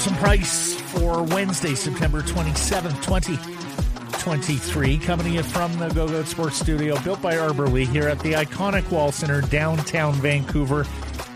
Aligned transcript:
Carson 0.00 0.16
Price 0.16 0.80
for 0.92 1.24
Wednesday, 1.24 1.74
September 1.74 2.22
27th, 2.22 3.02
2023. 3.02 4.96
Coming 4.96 5.26
to 5.26 5.32
you 5.32 5.42
from 5.42 5.76
the 5.78 5.88
Go 5.90 6.22
Sports 6.24 6.56
Studio, 6.56 6.98
built 7.02 7.20
by 7.20 7.36
Arbor 7.36 7.66
Lee 7.66 7.84
here 7.84 8.08
at 8.08 8.18
the 8.20 8.32
iconic 8.32 8.90
Wall 8.90 9.12
Center, 9.12 9.42
downtown 9.42 10.14
Vancouver. 10.14 10.86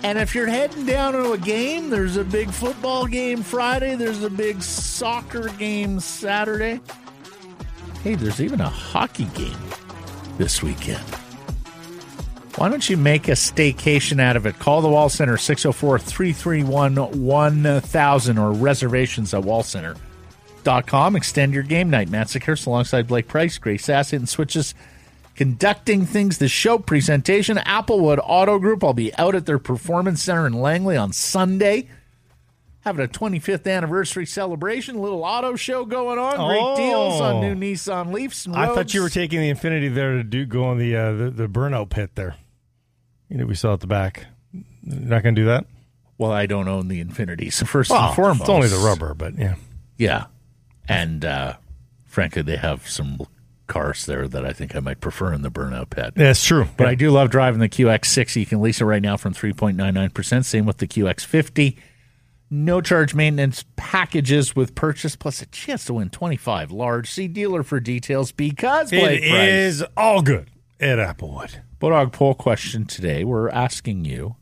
And 0.05 0.19
if 0.19 0.35
you're 0.35 0.47
heading 0.47 0.85
down 0.85 1.15
to 1.15 1.33
a 1.33 1.39
game, 1.39 1.89
there's 1.89 2.19
a 2.19 2.25
big 2.25 2.51
football 2.51 3.07
game 3.07 3.43
Friday, 3.43 3.95
there's 3.95 4.23
a 4.23 4.29
big 4.29 4.61
soccer 4.61 5.49
game 5.49 5.99
Saturday. 5.99 6.79
Hey, 8.03 8.15
there's 8.15 8.39
even 8.39 8.61
a 8.61 8.69
hockey 8.69 9.25
game 9.35 9.57
this 10.37 10.63
weekend. 10.63 11.03
Why 12.57 12.69
don't 12.69 12.87
you 12.87 12.99
make 12.99 13.29
a 13.29 13.33
staycation 13.33 14.21
out 14.21 14.37
of 14.37 14.45
it? 14.45 14.59
Call 14.59 14.83
the 14.83 14.91
Wall 14.91 15.09
Center 15.09 15.39
604 15.39 15.99
331 15.99 16.97
1000 16.97 18.39
or 18.39 18.53
reservations 18.53 19.33
at 19.33 19.43
wallcenter.com. 19.43 21.17
Extend 21.17 21.55
your 21.55 21.63
game 21.63 21.89
night. 21.89 22.11
Matt 22.11 22.27
Sekeres 22.27 22.67
alongside 22.67 23.07
Blake 23.07 23.27
Price, 23.27 23.57
Grace 23.57 23.87
Sassett, 23.87 24.19
and 24.19 24.29
Switches 24.29 24.75
conducting 25.35 26.07
things. 26.07 26.39
The 26.39 26.49
show 26.49 26.79
presentation, 26.79 27.57
Applewood 27.59 28.21
Auto 28.23 28.59
Group. 28.59 28.83
I'll 28.85 28.93
be 28.93 29.15
out 29.17 29.35
at 29.35 29.47
their 29.47 29.59
Performance 29.59 30.23
Center 30.23 30.47
in 30.47 30.55
Langley 30.55 30.97
on 30.97 31.13
Sunday. 31.13 31.89
Having 32.81 33.05
a 33.07 33.09
25th 33.09 33.67
anniversary 33.67 34.27
celebration, 34.27 34.99
little 35.01 35.25
auto 35.25 35.57
show 35.57 35.87
going 35.87 36.19
on. 36.19 36.37
Great 36.49 36.61
Oh. 36.63 36.77
deals 36.77 37.21
on 37.21 37.41
new 37.41 37.55
Nissan 37.55 38.13
Leafs. 38.13 38.47
I 38.47 38.67
thought 38.75 38.93
you 38.93 39.01
were 39.01 39.09
taking 39.09 39.41
the 39.41 39.51
Infiniti 39.51 39.93
there 39.95 40.13
to 40.13 40.23
do 40.23 40.45
go 40.45 40.65
on 40.65 40.77
the 40.79 40.95
uh, 40.95 41.13
the, 41.13 41.31
the 41.31 41.47
burnout 41.49 41.89
pit 41.89 42.11
there. 42.15 42.37
You 43.31 43.39
know, 43.39 43.47
we 43.47 43.55
saw 43.55 43.73
at 43.73 43.81
the 43.81 43.87
back. 43.87 44.27
You're 44.53 45.01
not 45.01 45.23
going 45.23 45.35
to 45.35 45.41
do 45.41 45.47
that. 45.47 45.65
Well, 46.19 46.31
I 46.31 46.45
don't 46.45 46.69
own 46.69 46.89
the 46.89 47.03
Infiniti, 47.03 47.51
so 47.51 47.65
first 47.65 47.91
Well, 47.91 48.07
and 48.09 48.15
foremost, 48.15 48.43
it's 48.43 48.51
only 48.51 48.69
the 48.69 48.77
rubber, 48.77 49.15
but 49.15 49.37
yeah. 49.39 49.55
Yeah, 49.97 50.27
and 50.87 51.25
uh, 51.25 51.55
frankly, 52.05 52.43
they 52.43 52.57
have 52.57 52.87
some 52.87 53.19
cars 53.67 54.07
there 54.07 54.29
that 54.29 54.45
I 54.45 54.53
think 54.53 54.75
I 54.77 54.81
might 54.81 55.01
prefer 55.01 55.33
in 55.33 55.43
the 55.43 55.51
burnout 55.51 55.91
pit. 55.91 56.15
Yeah, 56.17 56.31
it's 56.31 56.45
true. 56.45 56.67
But 56.77 56.87
I 56.87 56.95
do 56.95 57.11
love 57.11 57.31
driving 57.31 57.61
the 57.61 57.69
QX60. 57.69 58.37
You 58.37 58.47
can 58.47 58.61
lease 58.61 58.81
it 58.81 58.85
right 58.85 59.03
now 59.03 59.17
from 59.17 59.35
3.99%. 59.35 60.45
Same 60.45 60.67
with 60.67 60.79
the 60.79 60.87
QX50. 60.87 61.77
No 62.51 62.81
charge 62.81 63.15
maintenance 63.15 63.65
packages 63.77 64.55
with 64.55 64.75
purchase 64.75 65.17
plus 65.17 65.43
a 65.43 65.47
chance 65.47 65.87
to 65.87 65.95
win 65.95 66.11
25 66.11 66.71
large. 66.71 67.11
See 67.11 67.27
dealer 67.27 67.63
for 67.63 67.81
details 67.81 68.33
because 68.33 68.91
Blake 68.91 69.23
it 69.23 69.31
Price. 69.31 69.49
is 69.49 69.85
all 69.97 70.23
good 70.23 70.51
at 70.79 70.99
Applewood. 70.99 71.57
Bodog 71.81 72.13
poll 72.13 72.35
question 72.35 72.85
today. 72.85 73.25
We're 73.25 73.49
asking 73.49 74.05
you 74.05 74.37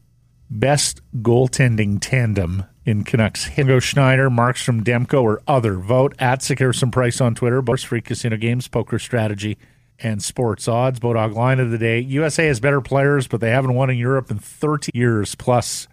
best 0.51 1.01
goaltending 1.23 1.99
tandem 2.01 2.65
in 2.85 3.05
Canucks. 3.05 3.49
Luongo 3.51 3.81
Schneider, 3.81 4.29
Markstrom, 4.29 4.83
Demko, 4.83 5.23
or 5.23 5.43
other. 5.47 5.75
Vote 5.75 6.15
at 6.19 6.41
Sekerson 6.41 6.91
Price 6.91 7.21
on 7.21 7.35
Twitter. 7.35 7.63
Both 7.63 7.85
free 7.85 8.01
casino 8.01 8.37
games, 8.37 8.69
poker 8.69 8.99
strategy, 8.99 9.59
and 9.99 10.23
sports 10.23 10.69
odds. 10.69 11.01
Bodog 11.01 11.35
line 11.35 11.61
of 11.61 11.71
the 11.71 11.79
day. 11.79 12.01
USA 12.01 12.47
has 12.47 12.61
better 12.61 12.81
players, 12.81 13.27
but 13.27 13.41
they 13.41 13.51
haven't 13.51 13.75
won 13.75 13.91
in 13.91 13.99
Europe 13.99 14.31
in 14.31 14.39
30 14.39 14.91
years. 14.95 15.35
Plus, 15.35 15.87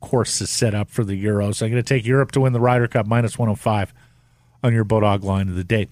course 0.00 0.40
is 0.40 0.50
set 0.50 0.74
up 0.74 0.90
for 0.90 1.04
the 1.04 1.22
Euros. 1.22 1.62
I'm 1.62 1.70
going 1.70 1.82
to 1.82 1.94
take 1.94 2.06
Europe 2.06 2.32
to 2.32 2.40
win 2.40 2.52
the 2.52 2.60
Ryder 2.60 2.88
Cup 2.88 3.06
minus 3.06 3.38
105 3.38 3.92
on 4.62 4.72
your 4.72 4.84
Bodog 4.84 5.22
line 5.22 5.48
of 5.48 5.54
the 5.54 5.64
day. 5.64 5.88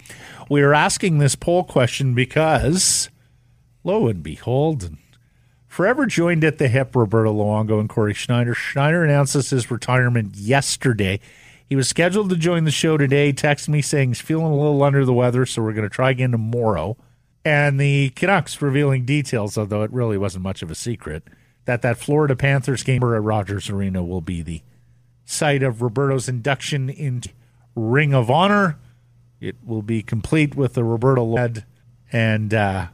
We 0.48 0.62
are 0.62 0.74
asking 0.74 1.18
this 1.18 1.34
poll 1.34 1.64
question 1.64 2.14
because 2.14 3.10
lo 3.84 4.08
and 4.08 4.22
behold, 4.22 4.90
forever 5.76 6.06
joined 6.06 6.42
at 6.42 6.56
the 6.56 6.68
hip, 6.68 6.96
Roberto 6.96 7.34
Luongo 7.34 7.78
and 7.78 7.86
Cory 7.86 8.14
Schneider. 8.14 8.54
Schneider 8.54 9.04
announces 9.04 9.50
his 9.50 9.70
retirement 9.70 10.34
yesterday. 10.34 11.20
He 11.68 11.76
was 11.76 11.86
scheduled 11.86 12.30
to 12.30 12.36
join 12.36 12.64
the 12.64 12.70
show 12.70 12.96
today. 12.96 13.30
Texted 13.30 13.68
me 13.68 13.82
saying 13.82 14.08
he's 14.08 14.20
feeling 14.22 14.46
a 14.46 14.56
little 14.56 14.82
under 14.82 15.04
the 15.04 15.12
weather, 15.12 15.44
so 15.44 15.60
we're 15.60 15.74
going 15.74 15.86
to 15.86 15.94
try 15.94 16.12
again 16.12 16.32
tomorrow. 16.32 16.96
And 17.44 17.78
the 17.78 18.08
Canucks 18.16 18.62
revealing 18.62 19.04
details, 19.04 19.58
although 19.58 19.82
it 19.82 19.92
really 19.92 20.16
wasn't 20.16 20.44
much 20.44 20.62
of 20.62 20.70
a 20.70 20.74
secret, 20.74 21.24
that 21.66 21.82
that 21.82 21.98
Florida 21.98 22.34
Panthers 22.34 22.82
game 22.82 23.02
at 23.02 23.22
Rogers 23.22 23.68
Arena 23.68 24.02
will 24.02 24.22
be 24.22 24.40
the 24.40 24.62
site 25.26 25.62
of 25.62 25.82
Roberto's 25.82 26.26
induction 26.26 26.88
into 26.88 27.28
Ring 27.74 28.14
of 28.14 28.30
Honor. 28.30 28.78
It 29.42 29.56
will 29.62 29.82
be 29.82 30.02
complete 30.02 30.54
with 30.54 30.72
the 30.72 30.84
Roberto 30.84 31.22
led 31.22 31.66
and 32.10 32.54
uh, 32.54 32.86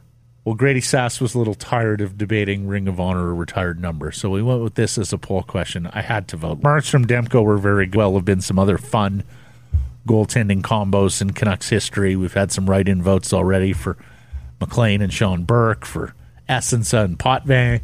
well, 0.45 0.55
Grady 0.55 0.81
Sass 0.81 1.21
was 1.21 1.35
a 1.35 1.37
little 1.37 1.53
tired 1.53 2.01
of 2.01 2.17
debating 2.17 2.67
Ring 2.67 2.87
of 2.87 2.99
Honor 2.99 3.27
or 3.27 3.35
retired 3.35 3.79
number, 3.79 4.11
so 4.11 4.29
we 4.29 4.41
went 4.41 4.61
with 4.61 4.75
this 4.75 4.97
as 4.97 5.13
a 5.13 5.17
poll 5.17 5.43
question. 5.43 5.87
I 5.93 6.01
had 6.01 6.27
to 6.29 6.37
vote. 6.37 6.61
Markstrom 6.61 7.05
Demko 7.05 7.43
were 7.43 7.57
very. 7.57 7.89
Well, 7.89 8.13
have 8.15 8.25
been 8.25 8.41
some 8.41 8.59
other 8.59 8.77
fun 8.77 9.23
goaltending 10.05 10.61
combos 10.61 11.21
in 11.21 11.31
Canucks 11.31 11.69
history. 11.69 12.15
We've 12.17 12.33
had 12.33 12.51
some 12.51 12.69
write-in 12.69 13.01
votes 13.01 13.31
already 13.31 13.71
for 13.71 13.95
McLean 14.59 15.01
and 15.01 15.13
Sean 15.13 15.43
Burke, 15.43 15.85
for 15.85 16.13
Essensa 16.49 17.05
and 17.05 17.17
Potvin, 17.17 17.79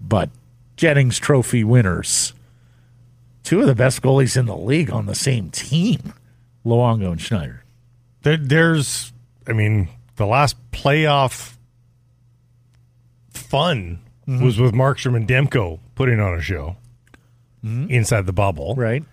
but 0.00 0.30
Jennings 0.76 1.18
Trophy 1.18 1.64
winners, 1.64 2.32
two 3.42 3.60
of 3.60 3.66
the 3.66 3.74
best 3.74 4.00
goalies 4.00 4.38
in 4.38 4.46
the 4.46 4.56
league 4.56 4.90
on 4.90 5.04
the 5.04 5.14
same 5.14 5.50
team, 5.50 6.14
Luongo 6.64 7.12
and 7.12 7.20
Schneider. 7.20 7.62
There, 8.22 8.38
there's, 8.38 9.12
I 9.46 9.52
mean, 9.52 9.88
the 10.16 10.26
last 10.26 10.56
playoff 10.72 11.56
fun 13.32 14.00
Mm-hmm. 14.28 14.44
was 14.44 14.56
with 14.60 14.72
Markstrom 14.72 15.16
and 15.16 15.26
Demko 15.26 15.80
putting 15.96 16.20
on 16.20 16.38
a 16.38 16.40
show 16.40 16.76
inside 17.64 18.24
the 18.24 18.32
bubble. 18.32 18.70
Mm-hmm. 18.74 18.80
Right? 18.80 19.04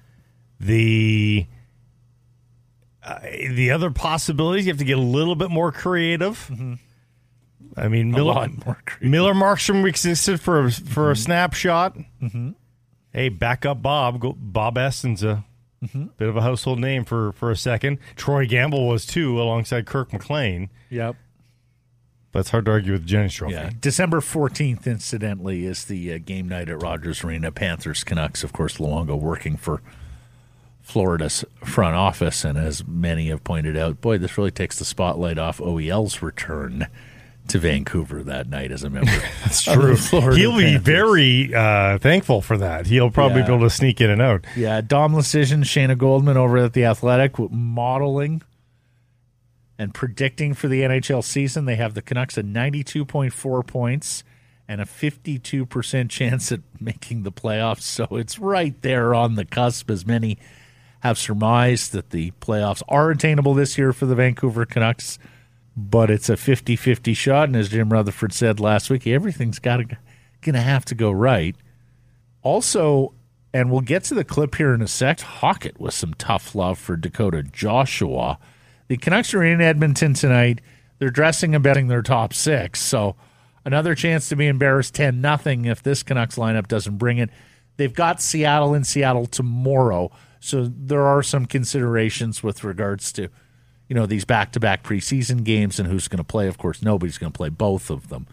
The 0.60 1.48
uh, 3.04 3.20
the 3.50 3.72
other 3.72 3.90
possibilities, 3.90 4.68
you 4.68 4.72
have 4.72 4.78
to 4.78 4.86
get 4.86 5.00
a 5.00 5.02
little 5.02 5.34
bit 5.36 5.50
more 5.50 5.72
creative. 5.72 6.48
I 7.76 7.88
mean, 7.88 8.12
Miller, 8.12 8.34
Mm-hmm. 8.34 8.40
lot 8.60 8.66
more 8.68 8.78
creative. 8.86 9.10
Miller 9.10 9.34
Markstrom 9.34 9.88
existed 9.88 10.40
for 10.40 10.66
a, 10.66 10.72
for 10.72 11.06
Mm-hmm. 11.06 11.12
a 11.12 11.16
snapshot. 11.16 11.98
Hey, 13.12 13.30
back 13.30 13.66
up 13.66 13.82
Bob. 13.82 14.20
Go, 14.20 14.34
Bob 14.38 14.78
Eston's 14.78 15.24
a 15.24 15.44
Mm-hmm. 15.84 16.08
bit 16.18 16.28
of 16.28 16.36
a 16.36 16.42
household 16.42 16.80
name 16.80 17.06
for, 17.06 17.32
for 17.32 17.52
a 17.52 17.56
second. 17.56 18.00
Troy 18.18 18.46
Gamble 18.46 18.88
was 18.88 19.06
too, 19.06 19.42
alongside 19.42 19.86
Kirk 19.86 20.12
McLean. 20.12 20.70
Yep. 20.90 21.16
But 22.32 22.40
it's 22.40 22.50
hard 22.50 22.66
to 22.66 22.72
argue 22.72 22.92
with 22.92 23.04
the 23.04 23.08
Jennings 23.08 23.34
Trophy. 23.34 23.54
Yeah, 23.54 23.72
December 23.80 24.22
fourteenth, 24.22 24.86
incidentally, 24.86 25.66
is 25.66 25.86
the 25.86 26.14
uh, 26.14 26.20
game 26.24 26.48
night 26.48 26.70
at 26.70 26.82
Rogers 26.84 27.24
Arena. 27.24 27.52
Panthers 27.52 28.04
Canucks, 28.04 28.44
of 28.44 28.54
course, 28.54 28.78
Luongo 28.78 29.20
working 29.20 29.58
for 29.58 29.82
Florida's 30.82 31.46
front 31.64 31.96
office, 31.96 32.44
and 32.44 32.58
as 32.58 32.86
many 32.86 33.30
have 33.30 33.44
pointed 33.44 33.78
out, 33.78 34.02
boy, 34.02 34.18
this 34.18 34.38
really 34.38 34.52
takes 34.52 34.78
the 34.78 34.86
spotlight 34.86 35.38
off 35.38 35.60
OEL's 35.60 36.22
return 36.22 36.88
to 37.48 37.58
Vancouver 37.58 38.22
that 38.24 38.48
night 38.48 38.72
as 38.72 38.84
a 38.84 38.90
member. 38.92 39.12
That's 39.44 39.64
true. 39.64 39.96
He'll 39.96 40.56
be 40.58 40.64
Panthers. 40.64 40.82
very 40.82 41.54
uh, 41.56 41.98
thankful 41.98 42.42
for 42.42 42.58
that. 42.58 42.86
He'll 42.86 43.10
probably 43.10 43.40
Yeah. 43.42 43.48
be 43.48 43.54
able 43.56 43.66
to 43.66 43.70
sneak 43.72 44.00
in 44.02 44.10
and 44.12 44.22
out. 44.22 44.46
Yeah, 44.56 44.82
Dom 44.82 45.14
Luszczyszyn, 45.14 45.64
Shayna 45.64 45.98
Goldman 45.98 46.38
over 46.38 46.58
at 46.58 46.74
the 46.74 46.86
Athletic, 46.86 47.40
modeling 47.52 48.44
and 49.78 49.94
predicting 49.94 50.54
for 50.54 50.68
the 50.68 50.82
NHL 50.82 51.24
season. 51.24 51.66
They 51.66 51.76
have 51.78 51.94
the 51.94 52.02
Canucks 52.02 52.38
at 52.38 52.46
ninety-two 52.46 53.06
point 53.06 53.34
four 53.34 53.64
points 53.64 54.24
and 54.68 54.80
a 54.82 54.86
fifty-two 54.86 55.66
percent 55.66 56.12
chance 56.12 56.52
at 56.52 56.60
making 56.80 57.24
the 57.24 57.32
playoffs. 57.32 57.82
So 57.82 58.06
it's 58.12 58.38
right 58.38 58.80
there 58.82 59.16
on 59.16 59.36
the 59.36 59.46
cusp, 59.46 59.90
as 59.90 60.06
many 60.06 60.38
have 61.02 61.18
surmised 61.18 61.94
that 61.94 62.10
the 62.10 62.32
playoffs 62.42 62.84
are 62.90 63.10
attainable 63.10 63.54
this 63.54 63.78
year 63.78 63.94
for 63.94 64.06
the 64.06 64.16
Vancouver 64.16 64.66
Canucks. 64.66 65.18
But 65.82 66.12
it's 66.12 66.28
a 66.28 66.34
50-50 66.34 67.16
shot, 67.16 67.48
and 67.48 67.56
as 67.56 67.70
Jim 67.70 67.94
Rutherford 67.94 68.34
said 68.34 68.60
last 68.60 68.90
week, 68.90 69.08
everything's 69.08 69.60
got 69.60 69.78
to 69.78 69.98
going 70.42 70.56
to 70.56 70.62
have 70.62 70.86
to 70.86 70.96
go 70.96 71.12
right. 71.12 71.56
Also, 72.42 73.14
and 73.54 73.72
we'll 73.72 73.82
get 73.82 74.04
to 74.06 74.14
the 74.14 74.24
clip 74.24 74.56
here 74.56 74.74
in 74.74 74.82
a 74.82 74.88
sec. 74.88 75.20
Tocchet 75.20 75.80
with 75.80 75.94
some 75.94 76.14
tough 76.14 76.56
love 76.56 76.78
for 76.78 76.96
Dakota 76.96 77.44
Joshua. 77.44 78.40
The 78.88 78.98
Canucks 78.98 79.34
are 79.34 79.44
in 79.44 79.62
Edmonton 79.62 80.14
tonight. 80.14 80.62
They're 80.98 81.10
dressing 81.10 81.56
and 81.56 81.64
betting 81.64 81.88
their 81.88 82.02
top 82.02 82.34
six. 82.34 82.82
So 82.82 83.16
another 83.66 83.96
chance 83.96 84.30
to 84.30 84.36
be 84.36 84.48
embarrassed 84.48 84.96
10 84.96 85.22
nothing 85.22 85.66
if 85.66 85.82
this 85.82 86.04
Canucks 86.04 86.36
lineup 86.36 86.68
doesn't 86.68 86.98
bring 86.98 87.18
it. 87.18 87.30
They've 87.78 87.94
got 87.94 88.22
Seattle 88.22 88.74
in 88.74 88.84
Seattle 88.84 89.26
tomorrow. 89.26 90.12
So 90.40 90.70
there 90.74 91.06
are 91.06 91.24
some 91.24 91.46
considerations 91.46 92.44
with 92.44 92.64
regards 92.64 93.12
to, 93.14 93.30
you 93.90 93.96
know, 93.96 94.06
these 94.06 94.24
back 94.24 94.54
to 94.54 94.60
back 94.62 94.84
preseason 94.84 95.44
games 95.44 95.80
and 95.80 95.90
who's 95.90 96.08
going 96.08 96.20
to 96.20 96.24
play. 96.24 96.48
Of 96.48 96.58
course, 96.58 96.82
nobody's 96.82 97.18
going 97.18 97.34
to 97.34 97.38
play 97.38 97.50
both 97.50 97.90
of 97.90 98.08
them. 98.08 98.28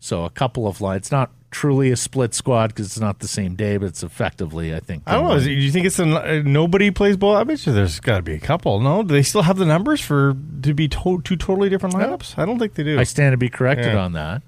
So 0.00 0.24
a 0.24 0.30
couple 0.30 0.66
of 0.66 0.80
lines, 0.80 1.10
not 1.12 1.30
truly 1.50 1.90
a 1.90 1.96
split 1.96 2.34
squad 2.34 2.68
because 2.68 2.86
it's 2.86 2.98
not 3.00 3.20
the 3.20 3.28
same 3.28 3.54
day, 3.54 3.76
but 3.76 3.86
it's 3.86 4.02
effectively, 4.02 4.74
I 4.74 4.80
think. 4.80 5.02
I 5.06 5.12
don't 5.14 5.28
know. 5.28 5.40
Do 5.40 5.50
you 5.50 5.70
think 5.70 5.86
it's 5.86 5.98
a, 5.98 6.04
uh, 6.04 6.42
nobody 6.44 6.90
plays 6.90 7.16
both? 7.16 7.36
I 7.36 7.44
bet 7.44 7.64
you 7.66 7.72
there's 7.72 8.00
got 8.00 8.16
to 8.16 8.22
be 8.22 8.34
a 8.34 8.40
couple. 8.40 8.80
No, 8.80 9.02
do 9.02 9.12
they 9.14 9.22
still 9.22 9.42
have 9.42 9.56
the 9.56 9.64
numbers 9.66 10.00
for 10.00 10.36
to 10.62 10.74
be 10.74 10.88
to- 10.88 11.22
two 11.24 11.36
totally 11.36 11.68
different 11.70 11.94
lineups? 11.94 12.36
I 12.38 12.44
don't 12.44 12.58
think 12.58 12.74
they 12.74 12.82
do. 12.82 12.98
I 12.98 13.04
stand 13.04 13.32
to 13.32 13.36
be 13.36 13.48
corrected 13.48 13.92
Yeah. 13.94 13.98
on 14.04 14.12
that. 14.12 14.42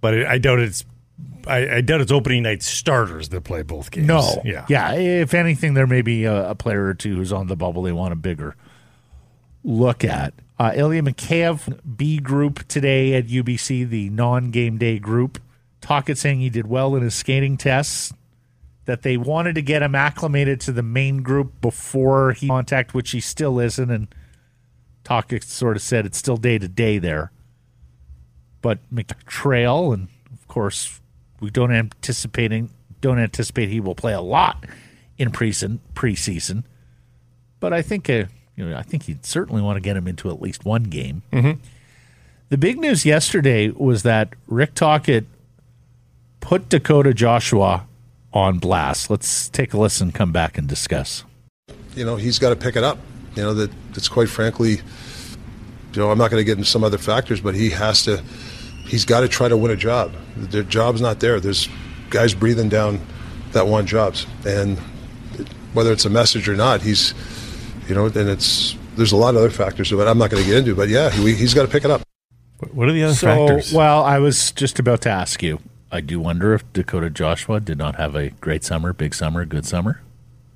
but 0.00 0.14
I 0.26 0.38
doubt 0.38 0.58
it's. 0.60 0.84
I, 1.46 1.76
I 1.76 1.80
doubt 1.80 2.00
it's 2.02 2.12
opening 2.12 2.42
night 2.42 2.62
starters 2.62 3.30
that 3.30 3.44
play 3.44 3.62
both 3.62 3.90
games. 3.90 4.06
No. 4.06 4.42
yeah, 4.44 4.66
Yeah. 4.68 4.92
If 4.92 5.32
anything, 5.32 5.72
there 5.74 5.86
may 5.86 6.02
be 6.02 6.24
a, 6.24 6.50
a 6.50 6.54
player 6.54 6.84
or 6.84 6.92
two 6.94 7.16
who's 7.16 7.32
on 7.32 7.46
the 7.46 7.56
bubble 7.56 7.82
they 7.82 7.92
want 7.92 8.12
a 8.12 8.16
bigger 8.16 8.56
look 9.64 10.04
at. 10.04 10.34
Uh, 10.58 10.72
Ilya 10.74 11.02
Mikheyev, 11.02 11.96
B 11.96 12.18
group 12.18 12.68
today 12.68 13.14
at 13.14 13.26
UBC, 13.26 13.88
the 13.88 14.10
non 14.10 14.50
game 14.50 14.76
day 14.76 14.98
group. 14.98 15.40
Tocchet 15.80 16.18
saying 16.18 16.40
he 16.40 16.50
did 16.50 16.66
well 16.66 16.94
in 16.94 17.02
his 17.02 17.14
skating 17.14 17.56
tests, 17.56 18.12
that 18.84 19.02
they 19.02 19.16
wanted 19.16 19.54
to 19.54 19.62
get 19.62 19.82
him 19.82 19.94
acclimated 19.94 20.60
to 20.60 20.72
the 20.72 20.82
main 20.82 21.22
group 21.22 21.60
before 21.62 22.32
he 22.32 22.48
contact, 22.48 22.92
which 22.92 23.12
he 23.12 23.20
still 23.20 23.58
isn't. 23.58 23.90
And 23.90 24.08
Tocchet 25.04 25.44
sort 25.44 25.76
of 25.76 25.82
said 25.82 26.04
it's 26.04 26.18
still 26.18 26.36
day 26.36 26.58
to 26.58 26.68
day 26.68 26.98
there. 26.98 27.32
But 28.60 28.78
McTrail, 28.92 29.94
and 29.94 30.08
of 30.32 30.46
course, 30.46 31.00
we 31.40 31.50
don't 31.50 31.72
anticipating 31.72 32.70
don't 33.00 33.18
anticipate 33.18 33.70
he 33.70 33.80
will 33.80 33.94
play 33.94 34.12
a 34.12 34.20
lot 34.20 34.66
in 35.16 35.30
preseason. 35.30 35.78
Preseason, 35.94 36.64
but 37.58 37.72
I 37.72 37.80
think 37.80 38.10
uh, 38.10 38.24
you 38.56 38.68
know 38.68 38.76
I 38.76 38.82
think 38.82 39.04
he'd 39.04 39.24
certainly 39.24 39.62
want 39.62 39.76
to 39.76 39.80
get 39.80 39.96
him 39.96 40.06
into 40.06 40.28
at 40.30 40.40
least 40.40 40.64
one 40.64 40.84
game. 40.84 41.22
Mm-hmm. 41.32 41.60
The 42.48 42.58
big 42.58 42.78
news 42.78 43.04
yesterday 43.06 43.70
was 43.70 44.02
that 44.02 44.34
Rick 44.48 44.74
Tocchet 44.74 45.24
put 46.40 46.68
Dakota 46.68 47.14
Joshua 47.14 47.86
on 48.32 48.58
blast. 48.58 49.08
Let's 49.10 49.48
take 49.48 49.72
a 49.72 49.78
listen, 49.78 50.10
come 50.12 50.32
back 50.32 50.58
and 50.58 50.66
discuss. 50.68 51.24
you 51.94 52.04
know, 52.04 52.16
he's 52.16 52.38
got 52.38 52.50
to 52.50 52.56
pick 52.56 52.76
it 52.76 52.84
up. 52.84 52.98
You 53.36 53.42
know, 53.42 53.54
that 53.54 53.70
that's 53.92 54.08
quite 54.08 54.28
frankly, 54.28 54.80
you 55.92 55.96
know, 55.96 56.10
I'm 56.10 56.18
not 56.18 56.30
going 56.30 56.40
to 56.40 56.44
get 56.44 56.58
into 56.58 56.68
some 56.68 56.84
other 56.84 56.98
factors, 56.98 57.40
but 57.40 57.54
he 57.54 57.70
has 57.70 58.04
to, 58.04 58.22
he's 58.86 59.04
got 59.04 59.20
to 59.20 59.28
try 59.28 59.48
to 59.48 59.56
win 59.56 59.70
a 59.70 59.76
job. 59.76 60.12
The 60.36 60.62
job's 60.64 61.00
not 61.00 61.20
there. 61.20 61.40
There's 61.40 61.68
guys 62.10 62.34
breathing 62.34 62.68
down 62.68 63.00
that 63.52 63.66
want 63.66 63.86
jobs, 63.88 64.26
and 64.46 64.78
whether 65.72 65.92
it's 65.92 66.04
a 66.04 66.10
message 66.10 66.48
or 66.48 66.56
not, 66.56 66.82
he's, 66.82 67.14
you 67.90 67.96
know, 67.96 68.06
and 68.06 68.28
it's 68.28 68.76
there's 68.96 69.12
a 69.12 69.16
lot 69.16 69.30
of 69.34 69.38
other 69.38 69.50
factors 69.50 69.90
that 69.90 70.08
I'm 70.08 70.16
not 70.18 70.30
going 70.30 70.42
to 70.42 70.48
get 70.48 70.58
into, 70.58 70.74
but 70.74 70.88
yeah, 70.88 71.10
he, 71.10 71.34
he's 71.34 71.52
got 71.52 71.62
to 71.62 71.68
pick 71.68 71.84
it 71.84 71.90
up. 71.90 72.02
What 72.72 72.88
are 72.88 72.92
the 72.92 73.02
other 73.04 73.14
So, 73.14 73.26
factors? 73.48 73.72
well, 73.72 74.02
I 74.04 74.18
was 74.18 74.52
just 74.52 74.78
about 74.78 75.00
to 75.02 75.10
ask 75.10 75.42
you. 75.42 75.58
I 75.90 76.00
do 76.00 76.20
wonder 76.20 76.54
if 76.54 76.70
Dakota 76.72 77.10
Joshua 77.10 77.58
did 77.60 77.76
not 77.78 77.96
have 77.96 78.14
a 78.14 78.30
great 78.30 78.62
summer, 78.64 78.92
big 78.92 79.14
summer, 79.14 79.44
good 79.44 79.66
summer. 79.66 80.00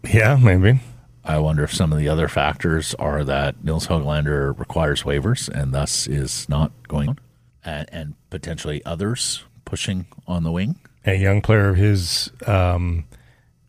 yeah, 0.09 0.37
maybe. 0.41 0.81
I 1.25 1.39
wonder 1.39 1.65
if 1.65 1.73
some 1.75 1.91
of 1.93 1.99
the 1.99 2.09
other 2.09 2.29
factors 2.29 2.95
are 2.97 3.25
that 3.25 3.65
Nils 3.65 3.87
Hoglander 3.89 4.57
requires 4.59 5.03
waivers 5.05 5.49
and 5.49 5.73
thus 5.73 6.07
is 6.07 6.47
not 6.49 6.71
going 6.87 7.09
on, 7.09 7.19
and, 7.65 7.89
and 7.91 8.15
potentially 8.31 8.85
others 8.85 9.43
pushing 9.65 10.07
on 10.27 10.45
the 10.45 10.53
wing. 10.53 10.77
A 11.07 11.15
young 11.15 11.41
player 11.41 11.71
of 11.71 11.77
his 11.77 12.31
um, 12.47 13.07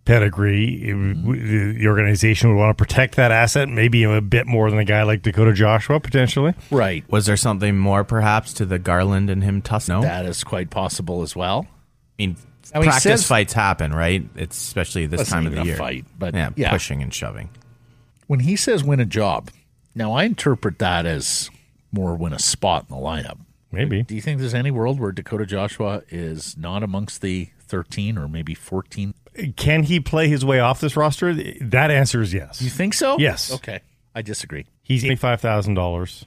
pedigree, 0.06 0.90
it 0.90 0.96
mm-hmm. 0.96 1.78
the 1.78 1.88
organization 1.88 2.50
would 2.50 2.60
want 2.60 2.76
to 2.76 2.82
protect 2.82 3.16
that 3.16 3.32
asset, 3.32 3.68
maybe 3.68 4.04
a 4.04 4.22
bit 4.22 4.48
more 4.48 4.70
than 4.70 4.80
a 4.80 4.86
guy 4.86 5.04
like 5.04 5.22
Dakota 5.24 5.54
Joshua 5.54 6.00
potentially. 6.00 6.54
Right. 6.72 7.04
Was 7.12 7.26
there 7.26 7.38
something 7.38 7.78
more, 7.78 8.04
perhaps, 8.04 8.54
to 8.54 8.66
the 8.66 8.80
Garland 8.80 9.30
and 9.30 9.44
him 9.44 9.62
tussle? 9.62 10.02
No, 10.02 10.02
That 10.02 10.26
is 10.26 10.44
quite 10.44 10.70
possible 10.70 11.22
as 11.22 11.36
well. 11.36 11.68
I 11.68 12.28
mean, 12.28 12.38
I 12.74 12.80
mean, 12.80 12.90
practice 12.90 13.22
says- 13.22 13.28
fights 13.28 13.54
happen, 13.54 13.94
right? 13.94 14.24
It's 14.36 14.58
especially 14.58 15.08
this 15.08 15.20
That's 15.20 15.30
time 15.30 15.44
not 15.44 15.50
of 15.50 15.56
the 15.56 15.62
even 15.62 15.68
a 15.68 15.72
year. 15.72 15.78
fight, 15.78 16.06
but 16.18 16.34
yeah, 16.34 16.50
yeah. 16.56 16.72
pushing 16.72 17.02
and 17.02 17.14
shoving. 17.14 17.50
When 18.28 18.40
he 18.42 18.56
says 18.56 18.84
win 18.84 19.00
a 19.00 19.06
job, 19.06 19.52
now 19.94 20.14
I 20.14 20.24
interpret 20.24 20.80
that 20.80 21.06
as 21.06 21.50
more 21.92 22.16
win 22.16 22.34
a 22.34 22.40
spot 22.40 22.86
in 22.90 22.96
the 22.96 23.02
lineup. 23.02 23.38
Maybe. 23.72 24.04
Do 24.04 24.16
you 24.16 24.22
think 24.22 24.40
there's 24.40 24.54
any 24.54 24.72
world 24.72 25.00
where 25.00 25.12
Dakota 25.12 25.46
Joshua 25.46 26.04
is 26.10 26.58
not 26.58 26.82
amongst 26.82 27.22
the 27.22 27.50
13 27.68 28.18
or 28.18 28.28
maybe 28.28 28.56
14? 28.56 29.14
Can 29.56 29.84
he 29.84 30.00
play 30.00 30.28
his 30.28 30.46
way 30.46 30.60
off 30.60 30.80
this 30.80 30.96
roster? 30.96 31.34
That 31.34 31.92
answer 31.92 32.22
is 32.22 32.34
yes. 32.34 32.62
You 32.62 32.70
think 32.70 32.94
so? 32.94 33.18
Yes. 33.20 33.52
Okay. 33.54 33.82
I 34.14 34.22
disagree. 34.22 34.66
He's 34.82 35.04
eighty 35.04 35.16
five 35.16 35.42
thousand 35.42 35.74
dollars. 35.76 36.26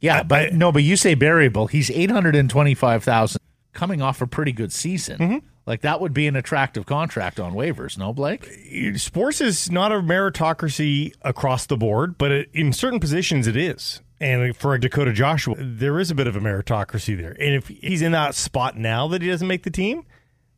Yeah, 0.00 0.22
but 0.22 0.38
I- 0.40 0.50
no, 0.50 0.72
but 0.72 0.82
you 0.82 0.96
say 0.96 1.14
variable. 1.14 1.66
He's 1.66 1.90
eight 1.90 2.10
hundred 2.10 2.34
and 2.36 2.48
twenty-five 2.48 3.04
thousand, 3.04 3.40
coming 3.72 4.00
off 4.02 4.20
a 4.22 4.26
pretty 4.26 4.52
good 4.52 4.72
season. 4.72 5.18
Mm-hmm. 5.18 5.46
Like 5.66 5.82
that 5.82 6.00
would 6.00 6.12
be 6.14 6.26
an 6.26 6.36
attractive 6.36 6.86
contract 6.86 7.38
on 7.38 7.52
waivers. 7.52 7.96
No, 7.98 8.12
Blake. 8.12 8.50
Sports 8.96 9.40
is 9.40 9.70
not 9.70 9.92
a 9.92 9.96
meritocracy 9.96 11.12
across 11.22 11.66
the 11.66 11.76
board, 11.76 12.18
but 12.18 12.30
it, 12.32 12.50
in 12.52 12.72
certain 12.72 12.98
positions 12.98 13.46
it 13.46 13.56
is. 13.56 14.00
And 14.18 14.56
for 14.56 14.76
Dakota 14.78 15.12
Joshua, 15.12 15.54
there 15.58 15.98
is 16.00 16.10
a 16.10 16.14
bit 16.14 16.26
of 16.26 16.34
a 16.36 16.40
meritocracy 16.40 17.16
there. 17.16 17.36
And 17.38 17.54
if 17.54 17.68
he's 17.68 18.02
in 18.02 18.12
that 18.12 18.34
spot 18.34 18.76
now 18.76 19.06
that 19.08 19.22
he 19.22 19.28
doesn't 19.28 19.46
make 19.46 19.62
the 19.62 19.70
team, 19.70 20.04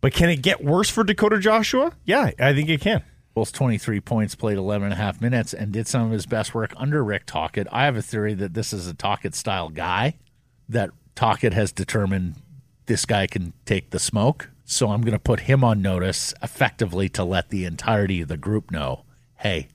but 0.02 0.12
can 0.12 0.28
it 0.28 0.43
get 0.43 0.62
worse 0.62 0.90
for 0.90 1.02
Dakota 1.04 1.38
Joshua? 1.38 1.93
Yeah, 2.04 2.32
I 2.38 2.52
think 2.52 2.69
it 2.69 2.82
can. 2.82 3.02
Bulls 3.34 3.50
twenty-three 3.50 4.00
points, 4.00 4.34
played 4.34 4.58
11 4.58 4.84
and 4.84 4.93
a 4.93 4.96
half 4.96 5.22
minutes, 5.22 5.54
and 5.54 5.72
did 5.72 5.88
some 5.88 6.02
of 6.04 6.10
his 6.10 6.26
best 6.26 6.54
work 6.54 6.75
under 6.76 7.02
Rick 7.02 7.25
Tocchet. 7.25 7.66
I 7.72 7.87
have 7.87 7.96
a 7.96 8.02
theory 8.02 8.34
that 8.34 8.52
this 8.52 8.75
is 8.75 8.87
a 8.87 8.93
Tocchet 8.93 9.34
style 9.34 9.70
guy. 9.70 10.19
That 10.69 10.90
Tocchet 11.14 11.54
has 11.54 11.72
determined 11.72 12.34
this 12.84 13.06
guy 13.06 13.26
can 13.26 13.54
take 13.64 13.88
the 13.88 13.99
smoke. 13.99 14.50
So 14.66 14.90
I'm 14.90 15.00
going 15.00 15.12
to 15.12 15.19
put 15.19 15.40
him 15.40 15.64
on 15.64 15.81
notice 15.81 16.34
effectively 16.43 17.08
to 17.10 17.25
let 17.25 17.49
the 17.49 17.64
entirety 17.64 18.20
of 18.20 18.28
the 18.28 18.37
group 18.37 18.70
know, 18.70 19.04
hey, 19.37 19.69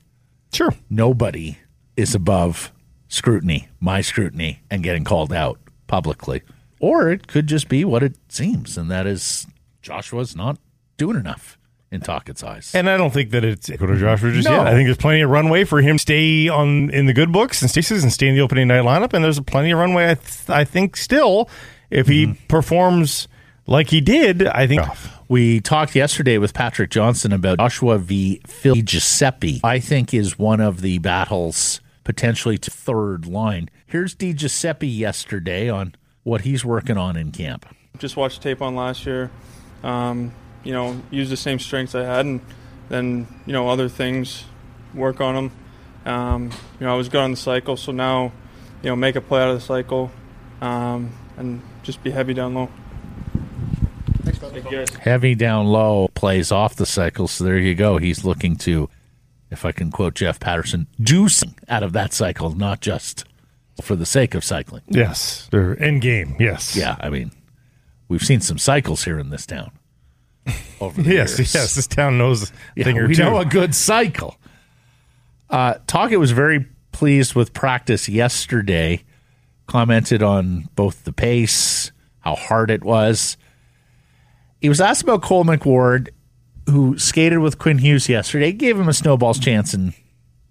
Sure. 0.52 0.72
nobody 0.88 1.58
is 1.96 2.14
above 2.14 2.72
scrutiny, 3.08 3.68
my 3.80 4.00
scrutiny, 4.00 4.60
and 4.70 4.82
getting 4.82 5.04
called 5.04 5.32
out 5.32 5.58
publicly. 5.88 6.42
Or 6.80 7.10
it 7.10 7.26
could 7.26 7.46
just 7.48 7.68
be 7.68 7.84
what 7.84 8.02
it 8.02 8.16
seems, 8.28 8.78
and 8.78 8.90
that 8.90 9.06
is 9.06 9.46
Joshua's 9.88 10.36
not 10.36 10.58
doing 10.98 11.16
enough 11.16 11.58
in 11.90 12.02
Tocchet's 12.02 12.42
eyes. 12.44 12.74
And 12.74 12.90
I 12.90 12.98
don't 12.98 13.12
think 13.12 13.30
that 13.30 13.42
it's 13.44 13.68
Dakota 13.68 13.96
Joshua 13.96 14.32
just 14.32 14.46
No. 14.46 14.56
yet. 14.56 14.66
I 14.66 14.72
think 14.72 14.86
there's 14.86 14.98
plenty 14.98 15.22
of 15.22 15.30
runway 15.30 15.64
for 15.64 15.80
him 15.80 15.96
to 15.96 16.02
stay 16.02 16.48
on 16.48 16.90
in 16.90 17.06
the 17.06 17.14
good 17.14 17.32
books 17.32 17.62
and 17.62 17.70
stasis 17.70 18.02
and 18.02 18.12
stay 18.12 18.28
in 18.28 18.34
the 18.34 18.42
opening 18.42 18.68
night 18.68 18.82
lineup. 18.82 19.14
And 19.14 19.24
there's 19.24 19.40
plenty 19.40 19.70
of 19.70 19.78
runway. 19.78 20.10
I, 20.10 20.14
th- 20.14 20.50
I 20.50 20.64
think 20.64 20.96
still, 20.96 21.48
if 21.90 22.06
he 22.06 22.26
mm-hmm. 22.26 22.46
performs 22.48 23.28
like 23.66 23.88
he 23.88 24.00
did, 24.00 24.46
I 24.46 24.66
think. 24.66 24.82
We 25.30 25.60
talked 25.60 25.94
yesterday 25.94 26.38
with 26.38 26.54
Patrick 26.54 26.90
Johnston 26.90 27.32
about 27.32 27.58
Joshua 27.58 27.98
v. 27.98 28.40
Phil 28.46 28.76
Giuseppe. 28.76 29.60
I 29.62 29.78
think 29.78 30.14
is 30.14 30.38
one 30.38 30.60
of 30.60 30.80
the 30.80 30.98
battles 30.98 31.80
potentially 32.02 32.56
to 32.56 32.70
third 32.70 33.26
line. 33.26 33.68
Here's 33.84 34.14
Di 34.14 34.32
Giuseppe 34.32 34.88
yesterday 34.88 35.68
on 35.68 35.94
what 36.22 36.42
he's 36.42 36.64
working 36.64 36.96
on 36.96 37.16
in 37.16 37.30
camp. 37.30 37.66
just 37.98 38.16
watched 38.16 38.40
tape 38.40 38.62
on 38.62 38.74
last 38.74 39.04
year. 39.04 39.30
Um, 39.82 40.32
you 40.64 40.72
know, 40.72 41.00
use 41.10 41.30
the 41.30 41.36
same 41.36 41.58
strengths 41.58 41.94
I 41.94 42.04
had, 42.04 42.26
and 42.26 42.40
then 42.88 43.26
you 43.46 43.52
know 43.52 43.68
other 43.68 43.88
things, 43.88 44.44
work 44.94 45.20
on 45.20 45.34
them. 45.34 45.52
Um, 46.04 46.50
you 46.80 46.86
know, 46.86 46.92
I 46.92 46.96
was 46.96 47.08
good 47.08 47.20
on 47.20 47.30
the 47.32 47.36
cycle, 47.36 47.76
so 47.76 47.92
now, 47.92 48.32
you 48.82 48.90
know, 48.90 48.96
make 48.96 49.16
a 49.16 49.20
play 49.20 49.42
out 49.42 49.50
of 49.50 49.56
the 49.56 49.64
cycle, 49.64 50.10
um, 50.60 51.12
and 51.36 51.62
just 51.82 52.02
be 52.02 52.10
heavy 52.10 52.34
down 52.34 52.54
low. 52.54 52.70
Thank 54.24 54.70
you 54.70 54.78
guys. 54.78 54.90
Heavy 54.96 55.34
down 55.34 55.66
low 55.66 56.08
plays 56.14 56.50
off 56.50 56.76
the 56.76 56.86
cycle. 56.86 57.28
So 57.28 57.44
there 57.44 57.58
you 57.58 57.74
go. 57.74 57.98
He's 57.98 58.24
looking 58.24 58.56
to, 58.56 58.88
if 59.50 59.64
I 59.64 59.72
can 59.72 59.90
quote 59.90 60.14
Jeff 60.14 60.40
Patterson, 60.40 60.86
juicing 61.00 61.54
out 61.68 61.82
of 61.82 61.92
that 61.92 62.12
cycle, 62.12 62.54
not 62.54 62.80
just 62.80 63.24
for 63.82 63.94
the 63.94 64.06
sake 64.06 64.34
of 64.34 64.44
cycling. 64.44 64.82
Yes. 64.88 65.48
They're 65.50 65.80
end 65.82 66.02
game. 66.02 66.36
Yes. 66.38 66.76
Yeah, 66.76 66.96
I 67.00 67.10
mean, 67.10 67.30
we've 68.08 68.22
seen 68.24 68.40
some 68.40 68.58
cycles 68.58 69.04
here 69.04 69.18
in 69.18 69.30
this 69.30 69.46
town. 69.46 69.70
Over 70.80 71.02
the 71.02 71.12
Yes. 71.14 71.38
years. 71.38 71.54
Yes. 71.54 71.74
This 71.74 71.86
town 71.86 72.18
knows 72.18 72.50
a 72.50 72.54
Yeah, 72.76 72.84
thing 72.84 72.98
or 72.98 73.06
we 73.06 73.14
two. 73.14 73.22
know 73.24 73.38
a 73.38 73.44
good 73.44 73.74
cycle. 73.74 74.38
Uh, 75.50 75.74
Tocchet 75.86 76.18
was 76.18 76.32
very 76.32 76.66
pleased 76.92 77.34
with 77.34 77.52
practice 77.52 78.08
yesterday. 78.08 79.04
Commented 79.66 80.22
on 80.22 80.68
both 80.74 81.04
the 81.04 81.12
pace, 81.12 81.92
how 82.20 82.34
hard 82.34 82.70
it 82.70 82.82
was. 82.82 83.36
He 84.62 84.68
was 84.70 84.80
asked 84.80 85.02
about 85.02 85.20
Cole 85.22 85.44
McWard, 85.44 86.08
who 86.70 86.96
skated 86.98 87.40
with 87.40 87.58
Quinn 87.58 87.76
Hughes 87.78 88.08
yesterday. 88.08 88.50
Gave 88.52 88.80
him 88.80 88.88
a 88.88 88.94
snowball's 88.94 89.38
chance, 89.38 89.74
and 89.74 89.92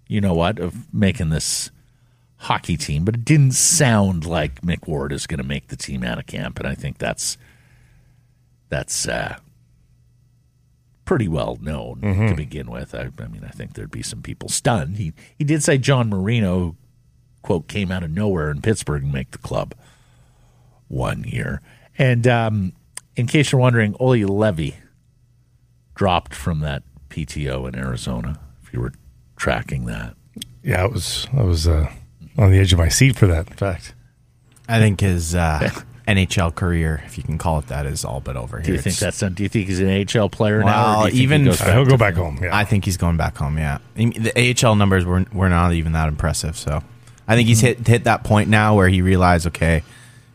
you 0.06 0.20
know 0.20 0.34
what, 0.34 0.60
of 0.60 0.92
making 0.94 1.30
this 1.30 1.72
hockey 2.36 2.76
team. 2.76 3.04
But 3.04 3.16
it 3.16 3.24
didn't 3.24 3.52
sound 3.54 4.24
like 4.24 4.60
McWard 4.62 5.10
is 5.10 5.26
going 5.26 5.38
to 5.38 5.44
make 5.44 5.66
the 5.66 5.76
team 5.76 6.04
out 6.04 6.20
of 6.20 6.26
camp, 6.26 6.60
and 6.60 6.68
I 6.68 6.76
think 6.76 6.98
that's 6.98 7.36
that's 8.68 9.08
uh, 9.08 9.36
pretty 11.04 11.28
well 11.28 11.58
known 11.60 12.00
to 12.28 12.34
begin 12.34 12.70
with. 12.70 12.94
I, 12.94 13.10
I 13.18 13.28
mean, 13.28 13.42
I 13.44 13.50
think 13.50 13.74
there'd 13.74 13.90
be 13.90 14.02
some 14.02 14.22
people 14.22 14.48
stunned. 14.48 14.96
He 14.96 15.12
he 15.36 15.44
did 15.44 15.62
say 15.62 15.78
John 15.78 16.08
Marino, 16.10 16.76
quote, 17.42 17.66
came 17.68 17.90
out 17.90 18.02
of 18.02 18.10
nowhere 18.10 18.50
in 18.50 18.60
Pittsburgh 18.60 19.02
and 19.04 19.12
make 19.12 19.30
the 19.30 19.38
club 19.38 19.74
one 20.88 21.24
year. 21.24 21.60
And 21.96 22.26
um, 22.26 22.72
in 23.16 23.26
case 23.26 23.52
you're 23.52 23.60
wondering, 23.60 23.94
Olli 23.98 24.22
Juolevi 24.22 24.74
dropped 25.94 26.34
from 26.34 26.60
that 26.60 26.82
PTO 27.10 27.66
in 27.68 27.74
Arizona. 27.76 28.38
If 28.62 28.72
you 28.72 28.80
were 28.80 28.92
tracking 29.36 29.86
that, 29.86 30.14
Yeah, 30.62 30.84
it 30.84 30.92
was 30.92 31.26
I 31.32 31.42
was 31.42 31.66
uh, 31.66 31.90
on 32.36 32.50
the 32.50 32.58
edge 32.58 32.72
of 32.72 32.78
my 32.78 32.88
seat 32.88 33.16
for 33.16 33.26
that. 33.26 33.48
In 33.48 33.54
fact, 33.56 33.94
I 34.68 34.78
think 34.78 35.00
his 35.00 35.34
uh, 35.34 35.70
NHL 36.08 36.54
career, 36.54 37.02
if 37.06 37.18
you 37.18 37.22
can 37.22 37.36
call 37.38 37.58
it 37.58 37.66
that, 37.68 37.84
is 37.86 38.04
all 38.04 38.20
but 38.20 38.36
over 38.36 38.56
here. 38.56 38.64
do 38.66 38.72
you 38.72 38.78
think 38.78 38.96
It's- 38.96 39.18
that's? 39.20 39.34
Do 39.34 39.42
you 39.42 39.48
think 39.48 39.68
he's 39.68 39.80
an 39.80 39.88
AHL 39.90 40.28
player 40.30 40.60
now? 40.60 40.66
Well, 40.66 41.06
or 41.06 41.10
do 41.10 41.16
you 41.16 41.28
think 41.28 41.40
even- 41.40 41.40
he 41.42 41.46
goes 41.48 41.60
uh, 41.60 41.64
back 41.66 41.74
he'll 41.74 41.84
to- 41.84 41.90
go 41.90 41.96
back 41.96 42.14
home. 42.14 42.38
Yeah, 42.42 42.56
I 42.56 42.64
think 42.64 42.84
he's 42.86 42.96
going 42.96 43.16
back 43.16 43.36
home. 43.36 43.58
Yeah, 43.58 43.78
the 43.94 44.32
AHL 44.36 44.74
numbers 44.74 45.04
were 45.04 45.24
were 45.32 45.48
not 45.50 45.72
even 45.74 45.92
that 45.92 46.08
impressive. 46.08 46.56
So 46.56 46.82
I 47.28 47.36
think 47.36 47.46
he's 47.46 47.60
hit 47.60 47.86
hit 47.86 48.04
that 48.04 48.24
point 48.24 48.48
now 48.48 48.74
where 48.74 48.88
he 48.88 49.02
realized, 49.02 49.46
okay, 49.48 49.82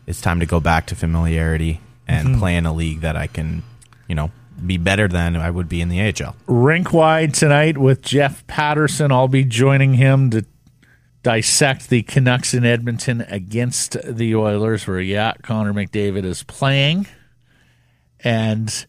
it's 0.06 0.20
time 0.20 0.40
to 0.40 0.46
go 0.46 0.60
back 0.60 0.86
to 0.86 0.94
familiarity 0.94 1.80
and 2.06 2.38
play 2.38 2.54
in 2.56 2.66
a 2.66 2.72
league 2.72 3.00
that 3.00 3.16
I 3.16 3.26
can, 3.26 3.62
you 4.06 4.14
know, 4.14 4.30
be 4.64 4.76
better 4.76 5.08
than 5.08 5.34
I 5.36 5.50
would 5.50 5.68
be 5.68 5.80
in 5.80 5.88
the 5.88 6.00
AHL. 6.00 6.36
rink 6.46 6.92
wide 6.92 7.34
tonight 7.34 7.78
with 7.78 8.02
Jeff 8.02 8.46
Patterson. 8.46 9.10
I'll 9.10 9.26
be 9.26 9.42
joining 9.44 9.94
him 9.94 10.30
to 10.30 10.44
dissect 11.24 11.88
the 11.88 12.02
Canucks 12.02 12.52
in 12.54 12.64
Edmonton 12.64 13.22
against 13.22 13.96
the 14.04 14.36
Oilers, 14.36 14.86
where, 14.86 15.00
yeah, 15.00 15.32
Connor 15.42 15.72
McDavid 15.72 16.22
is 16.24 16.42
playing. 16.42 17.06
And 18.20 18.86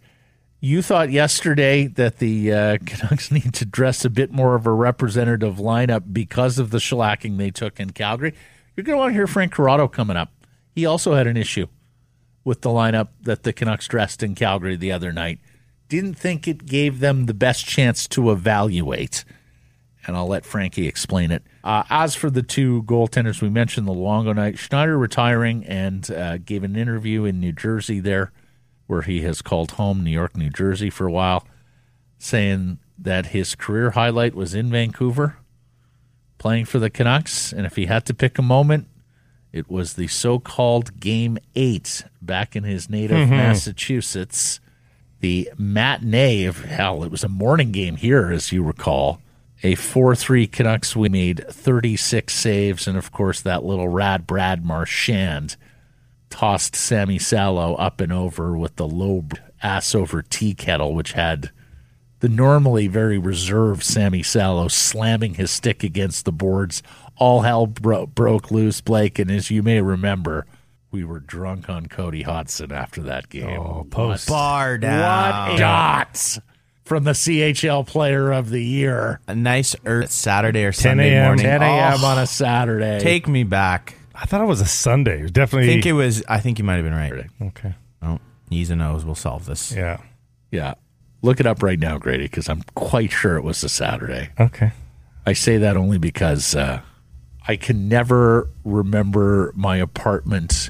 you 0.60 0.82
thought 0.82 1.12
yesterday 1.12 1.88
that 1.88 2.18
the 2.20 2.54
uh, 2.54 2.78
Canucks 2.86 3.32
need 3.32 3.54
to 3.56 3.66
dress 3.66 4.04
a 4.06 4.10
bit 4.10 4.32
more 4.32 4.54
of 4.56 4.68
a 4.68 4.72
representative 4.72 5.56
lineup 5.56 6.14
because 6.14 6.60
of 6.60 6.72
the 6.72 6.78
shellacking 6.78 7.38
they 7.38 7.52
took 7.52 7.80
in 7.80 7.92
Calgary. 7.92 8.34
You're 8.76 8.84
going 8.84 8.98
to 8.98 9.00
want 9.00 9.12
to 9.12 9.16
hear 9.16 9.28
Frank 9.28 9.54
Corrado 9.54 9.88
coming 9.88 10.18
up. 10.18 10.32
He 10.74 10.86
also 10.86 11.14
had 11.14 11.28
an 11.28 11.38
issue 11.38 11.68
with 12.44 12.62
the 12.62 12.70
lineup 12.70 13.08
that 13.22 13.44
the 13.44 13.54
Canucks 13.54 13.88
dressed 13.88 14.22
in 14.22 14.36
Calgary 14.36 14.76
the 14.76 14.92
other 14.92 15.14
night. 15.14 15.40
Didn't 15.88 16.16
think 16.16 16.48
it 16.48 16.66
gave 16.66 17.00
them 17.00 17.28
the 17.28 17.34
best 17.34 17.66
chance 17.66 18.10
to 18.10 18.30
evaluate. 18.30 19.24
And 20.08 20.16
I'll 20.16 20.28
let 20.28 20.46
Frankie 20.46 20.88
explain 20.88 21.32
it. 21.32 21.44
Uh, 21.64 21.84
as 21.90 22.14
for 22.16 22.30
the 22.30 22.44
two 22.44 22.84
goaltenders 22.84 23.42
we 23.42 23.50
mentioned, 23.50 23.88
the 23.88 23.94
Luongo 23.94 24.36
night, 24.36 24.58
Schneider 24.60 24.98
retiring 24.98 25.66
and 25.66 26.10
uh, 26.12 26.38
gave 26.38 26.64
an 26.64 26.76
interview 26.76 27.26
in 27.26 27.40
New 27.40 27.52
Jersey 27.52 28.00
there, 28.00 28.32
where 28.88 29.02
he 29.02 29.22
has 29.22 29.42
called 29.42 29.72
home 29.72 30.04
New 30.04 30.12
York, 30.12 30.38
New 30.38 30.52
Jersey 30.52 30.90
for 30.92 31.08
a 31.08 31.12
while, 31.12 31.48
saying 32.20 32.78
that 32.98 33.28
his 33.28 33.56
career 33.56 33.92
highlight 33.92 34.36
was 34.36 34.54
in 34.54 34.70
Vancouver, 34.70 35.38
playing 36.38 36.66
for 36.66 36.78
the 36.80 36.90
Canucks. 36.90 37.52
And 37.52 37.66
if 37.66 37.76
he 37.76 37.88
had 37.88 38.06
to 38.06 38.14
pick 38.14 38.38
a 38.38 38.44
moment, 38.44 38.88
it 39.52 39.70
was 39.72 39.94
the 39.94 40.08
so 40.08 40.38
called 40.38 41.00
Game 41.00 41.38
8 41.56 42.04
back 42.22 42.56
in 42.56 42.64
his 42.64 42.90
native 42.90 43.30
Massachusetts. 43.30 44.60
The 45.22 45.50
matinee 45.58 46.46
of 46.46 46.66
hell, 46.66 47.04
it 47.04 47.10
was 47.10 47.24
a 47.24 47.30
morning 47.30 47.72
game 47.72 47.96
here, 47.96 48.32
as 48.32 48.52
you 48.52 48.62
recall. 48.64 49.22
A 49.64 49.76
4 49.76 50.16
3 50.16 50.48
Canucks, 50.48 50.96
we 50.96 51.10
made 51.10 51.46
36 51.50 52.34
saves. 52.34 52.88
And 52.88 52.98
of 52.98 53.12
course, 53.12 53.42
that 53.42 53.64
little 53.64 53.88
rad 53.88 54.28
Brad 54.28 54.66
Marchand 54.66 55.56
tossed 56.30 56.76
Sami 56.76 57.18
Salo 57.20 57.76
up 57.76 58.02
and 58.02 58.12
over 58.12 58.58
with 58.58 58.76
the 58.76 58.88
low 58.88 59.24
ass 59.64 59.96
over 59.96 60.22
tea 60.22 60.54
kettle, 60.54 60.94
which 60.94 61.14
had 61.14 61.52
the 62.20 62.30
normally 62.30 62.88
very 62.88 63.18
reserved 63.18 63.84
Sami 63.84 64.24
Salo 64.24 64.68
slamming 64.68 65.36
his 65.36 65.52
stick 65.52 65.84
against 65.84 66.26
the 66.26 66.32
boards. 66.32 66.84
All 67.18 67.42
hell 67.42 67.68
bro- 67.68 68.08
broke 68.08 68.52
loose, 68.52 68.82
Blake. 68.82 69.20
And 69.20 69.32
as 69.32 69.50
you 69.50 69.64
may 69.64 69.82
remember, 69.82 70.46
we 70.92 71.04
were 71.04 71.20
drunk 71.20 71.70
on 71.70 71.88
Cody 71.88 72.24
Hodgson 72.24 72.72
after 72.72 73.02
that 73.04 73.30
game. 73.30 73.60
Oh, 73.60 73.86
post. 73.90 74.28
Bar 74.28 74.78
down. 74.78 75.50
What 75.52 75.58
down. 75.58 75.60
dots 75.60 76.40
from 76.86 77.04
the 77.04 77.12
CHL 77.12 77.86
Player 77.86 78.32
of 78.32 78.50
the 78.50 78.62
Year? 78.64 79.20
A 79.28 79.36
nice 79.36 79.76
er- 79.86 80.08
Saturday 80.08 80.64
or 80.64 80.72
Sunday 80.72 81.14
a.m. 81.14 81.26
morning. 81.26 81.46
10 81.46 81.62
a.m. 81.62 81.98
Oh, 82.00 82.06
on 82.06 82.20
a 82.20 82.28
Saturday. 82.28 83.00
Take 83.00 83.28
me 83.28 83.44
back. 83.44 83.96
I 84.14 84.26
thought 84.26 84.40
it 84.42 84.46
was 84.46 84.62
a 84.62 84.66
Sunday. 84.66 85.20
It 85.20 85.24
was 85.24 85.32
definitely. 85.32 85.70
I 85.70 85.74
think 85.74 85.86
it 85.86 85.94
was. 85.94 86.24
I 86.30 86.40
think 86.40 86.58
you 86.58 86.64
might 86.64 86.76
have 86.76 86.86
been 86.86 86.94
right. 86.94 87.26
okay. 87.42 87.76
Oh, 88.02 88.20
E's 88.50 88.70
and 88.70 88.82
O's 88.82 89.04
will 89.04 89.16
solve 89.16 89.46
this. 89.46 89.74
Yeah. 89.74 90.00
yeah. 90.52 90.76
Look 91.22 91.40
it 91.40 91.48
up 91.48 91.62
right 91.64 91.80
now, 91.80 91.98
Grady, 91.98 92.24
because 92.26 92.48
I'm 92.48 92.62
quite 92.76 93.12
sure 93.12 93.36
it 93.36 93.44
was 93.44 93.64
a 93.64 93.70
Saturday. 93.70 94.30
Okay. 94.40 94.72
I 95.26 95.34
say 95.34 95.58
that 95.58 95.76
only 95.76 95.98
because 95.98 96.56
uh, 96.56 96.82
I 97.48 97.56
can 97.56 97.90
never 97.90 98.48
remember 98.64 99.52
my 99.56 99.78
apartment 99.78 100.70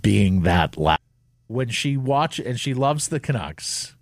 being 0.00 0.42
that 0.42 0.76
loud. 0.76 0.98
When 1.48 1.68
she 1.68 1.96
watch 1.96 2.38
and 2.38 2.58
she 2.58 2.74
loves 2.74 3.08
the 3.08 3.18
Canucks, 3.20 3.96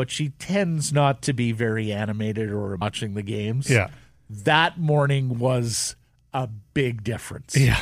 but 0.00 0.10
she 0.10 0.30
tends 0.38 0.94
not 0.94 1.20
to 1.20 1.34
be 1.34 1.52
very 1.52 1.92
animated 1.92 2.50
or 2.50 2.74
watching 2.76 3.12
the 3.12 3.22
games. 3.22 3.68
Yeah. 3.68 3.88
That 4.30 4.80
morning 4.80 5.38
was 5.38 5.94
a 6.32 6.46
big 6.72 7.04
difference. 7.04 7.54
Yeah. 7.54 7.78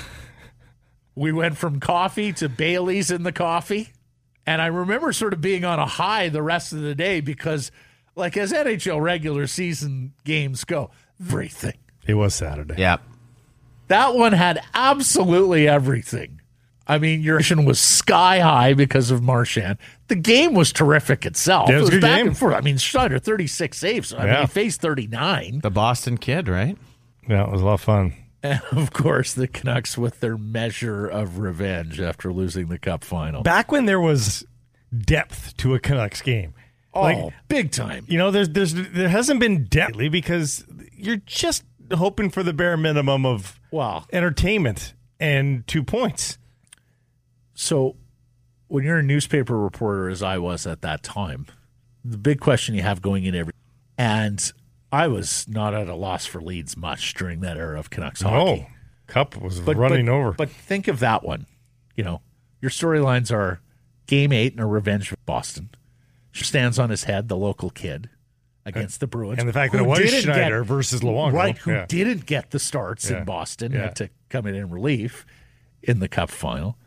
We 1.14 1.30
went 1.30 1.56
from 1.56 1.78
coffee 1.78 2.32
to 2.32 2.48
Bailey's 2.48 3.12
in 3.12 3.22
the 3.22 3.30
coffee. 3.30 3.92
And 4.48 4.60
I 4.60 4.66
remember 4.66 5.12
sort 5.12 5.32
of 5.32 5.40
being 5.40 5.64
on 5.64 5.78
a 5.78 5.86
high 5.86 6.28
the 6.28 6.42
rest 6.42 6.72
of 6.72 6.80
the 6.80 6.96
day 6.96 7.20
because, 7.20 7.70
like, 8.16 8.36
as 8.36 8.52
NHL 8.52 9.00
regular 9.00 9.46
season 9.46 10.12
games 10.24 10.64
go, 10.64 10.90
everything. 11.20 11.78
It 12.04 12.14
was 12.14 12.34
Saturday. 12.34 12.74
Yeah. 12.78 12.96
That 13.86 14.16
one 14.16 14.32
had 14.32 14.60
absolutely 14.74 15.68
everything. 15.68 16.37
I 16.88 16.98
mean, 16.98 17.20
your 17.20 17.38
was 17.64 17.78
sky 17.78 18.40
high 18.40 18.72
because 18.72 19.10
of 19.10 19.22
Marchand. 19.22 19.76
The 20.08 20.14
game 20.14 20.54
was 20.54 20.72
terrific 20.72 21.26
itself. 21.26 21.68
Yeah, 21.68 21.76
it 21.76 21.80
was 21.80 21.88
a 21.90 21.92
good 21.92 22.00
back 22.00 22.16
game. 22.18 22.28
and 22.28 22.38
forth. 22.38 22.54
I 22.54 22.62
mean, 22.62 22.78
Schneider, 22.78 23.18
36 23.18 23.76
saves. 23.76 24.14
I 24.14 24.24
mean, 24.24 24.40
he 24.40 24.46
faced 24.46 24.80
39. 24.80 25.60
The 25.62 25.70
Boston 25.70 26.16
kid, 26.16 26.48
right? 26.48 26.78
Yeah, 27.28 27.44
it 27.44 27.50
was 27.52 27.60
a 27.60 27.64
lot 27.66 27.74
of 27.74 27.80
fun. 27.82 28.14
And, 28.42 28.62
of 28.72 28.92
course, 28.92 29.34
the 29.34 29.46
Canucks 29.46 29.98
with 29.98 30.20
their 30.20 30.38
measure 30.38 31.06
of 31.06 31.38
revenge 31.38 32.00
after 32.00 32.32
losing 32.32 32.68
the 32.68 32.78
cup 32.78 33.04
final. 33.04 33.42
Back 33.42 33.70
when 33.70 33.84
there 33.84 34.00
was 34.00 34.46
depth 34.96 35.56
to 35.58 35.74
a 35.74 35.78
Canucks 35.80 36.22
game. 36.22 36.54
Oh, 36.94 37.02
Like, 37.02 37.34
big 37.48 37.70
time. 37.70 38.06
you 38.08 38.16
know, 38.16 38.30
there's 38.30 38.48
there's 38.48 38.72
there 38.72 39.10
hasn't 39.10 39.40
been 39.40 39.64
depth 39.64 39.90
lately 39.90 40.08
because 40.08 40.64
you're 40.94 41.16
just 41.26 41.64
hoping 41.92 42.30
for 42.30 42.42
the 42.42 42.54
bare 42.54 42.76
minimum 42.78 43.26
of 43.26 43.60
well 43.70 44.06
entertainment 44.12 44.94
and 45.20 45.66
two 45.66 45.82
points. 45.84 46.38
So, 47.60 47.96
when 48.68 48.84
you're 48.84 48.98
a 48.98 49.02
newspaper 49.02 49.58
reporter, 49.58 50.08
as 50.08 50.22
I 50.22 50.38
was 50.38 50.64
at 50.64 50.80
that 50.82 51.02
time, 51.02 51.46
the 52.04 52.16
big 52.16 52.38
question 52.38 52.76
you 52.76 52.82
have 52.82 53.02
going 53.02 53.24
in 53.24 53.34
every, 53.34 53.52
and 53.98 54.52
I 54.92 55.08
was 55.08 55.44
not 55.48 55.74
at 55.74 55.88
a 55.88 55.96
loss 55.96 56.24
for 56.24 56.40
leads 56.40 56.76
much 56.76 57.14
during 57.14 57.40
that 57.40 57.56
era 57.56 57.76
of 57.76 57.90
Canucks 57.90 58.22
hockey. 58.22 58.68
Oh, 58.70 58.72
cup 59.08 59.36
was 59.40 59.58
but, 59.58 59.76
running 59.76 60.06
but- 60.06 60.12
over. 60.12 60.32
But 60.32 60.50
think 60.50 60.86
of 60.86 61.00
that 61.00 61.24
one. 61.24 61.46
You 61.96 62.04
know, 62.04 62.22
your 62.60 62.70
storylines 62.70 63.32
are 63.32 63.60
Game 64.06 64.30
Eight 64.30 64.52
and 64.52 64.60
a 64.60 64.66
revenge 64.66 65.10
of 65.10 65.26
Boston. 65.26 65.70
She 66.30 66.44
Stands 66.44 66.78
on 66.78 66.90
his 66.90 67.04
head, 67.04 67.28
the 67.28 67.36
local 67.36 67.70
kid 67.70 68.08
against 68.64 69.00
the 69.00 69.08
Bruins, 69.08 69.40
and 69.40 69.48
the 69.48 69.52
fact 69.52 69.72
that 69.72 69.80
it 69.80 69.84
was 69.86 69.98
Schneider 69.98 70.60
get- 70.60 70.68
versus 70.68 71.00
Luongo. 71.00 71.32
right? 71.32 71.58
Who 71.58 71.72
Yeah. 71.72 71.86
didn't 71.88 72.24
get 72.26 72.52
the 72.52 72.60
starts 72.60 73.10
Yeah. 73.10 73.18
in 73.18 73.24
Boston, 73.24 73.72
Yeah. 73.72 73.80
had 73.82 73.96
to 73.96 74.10
come 74.28 74.46
in 74.46 74.54
in 74.54 74.70
relief 74.70 75.26
in 75.82 75.98
the 75.98 76.06
Cup 76.08 76.30
final. 76.30 76.78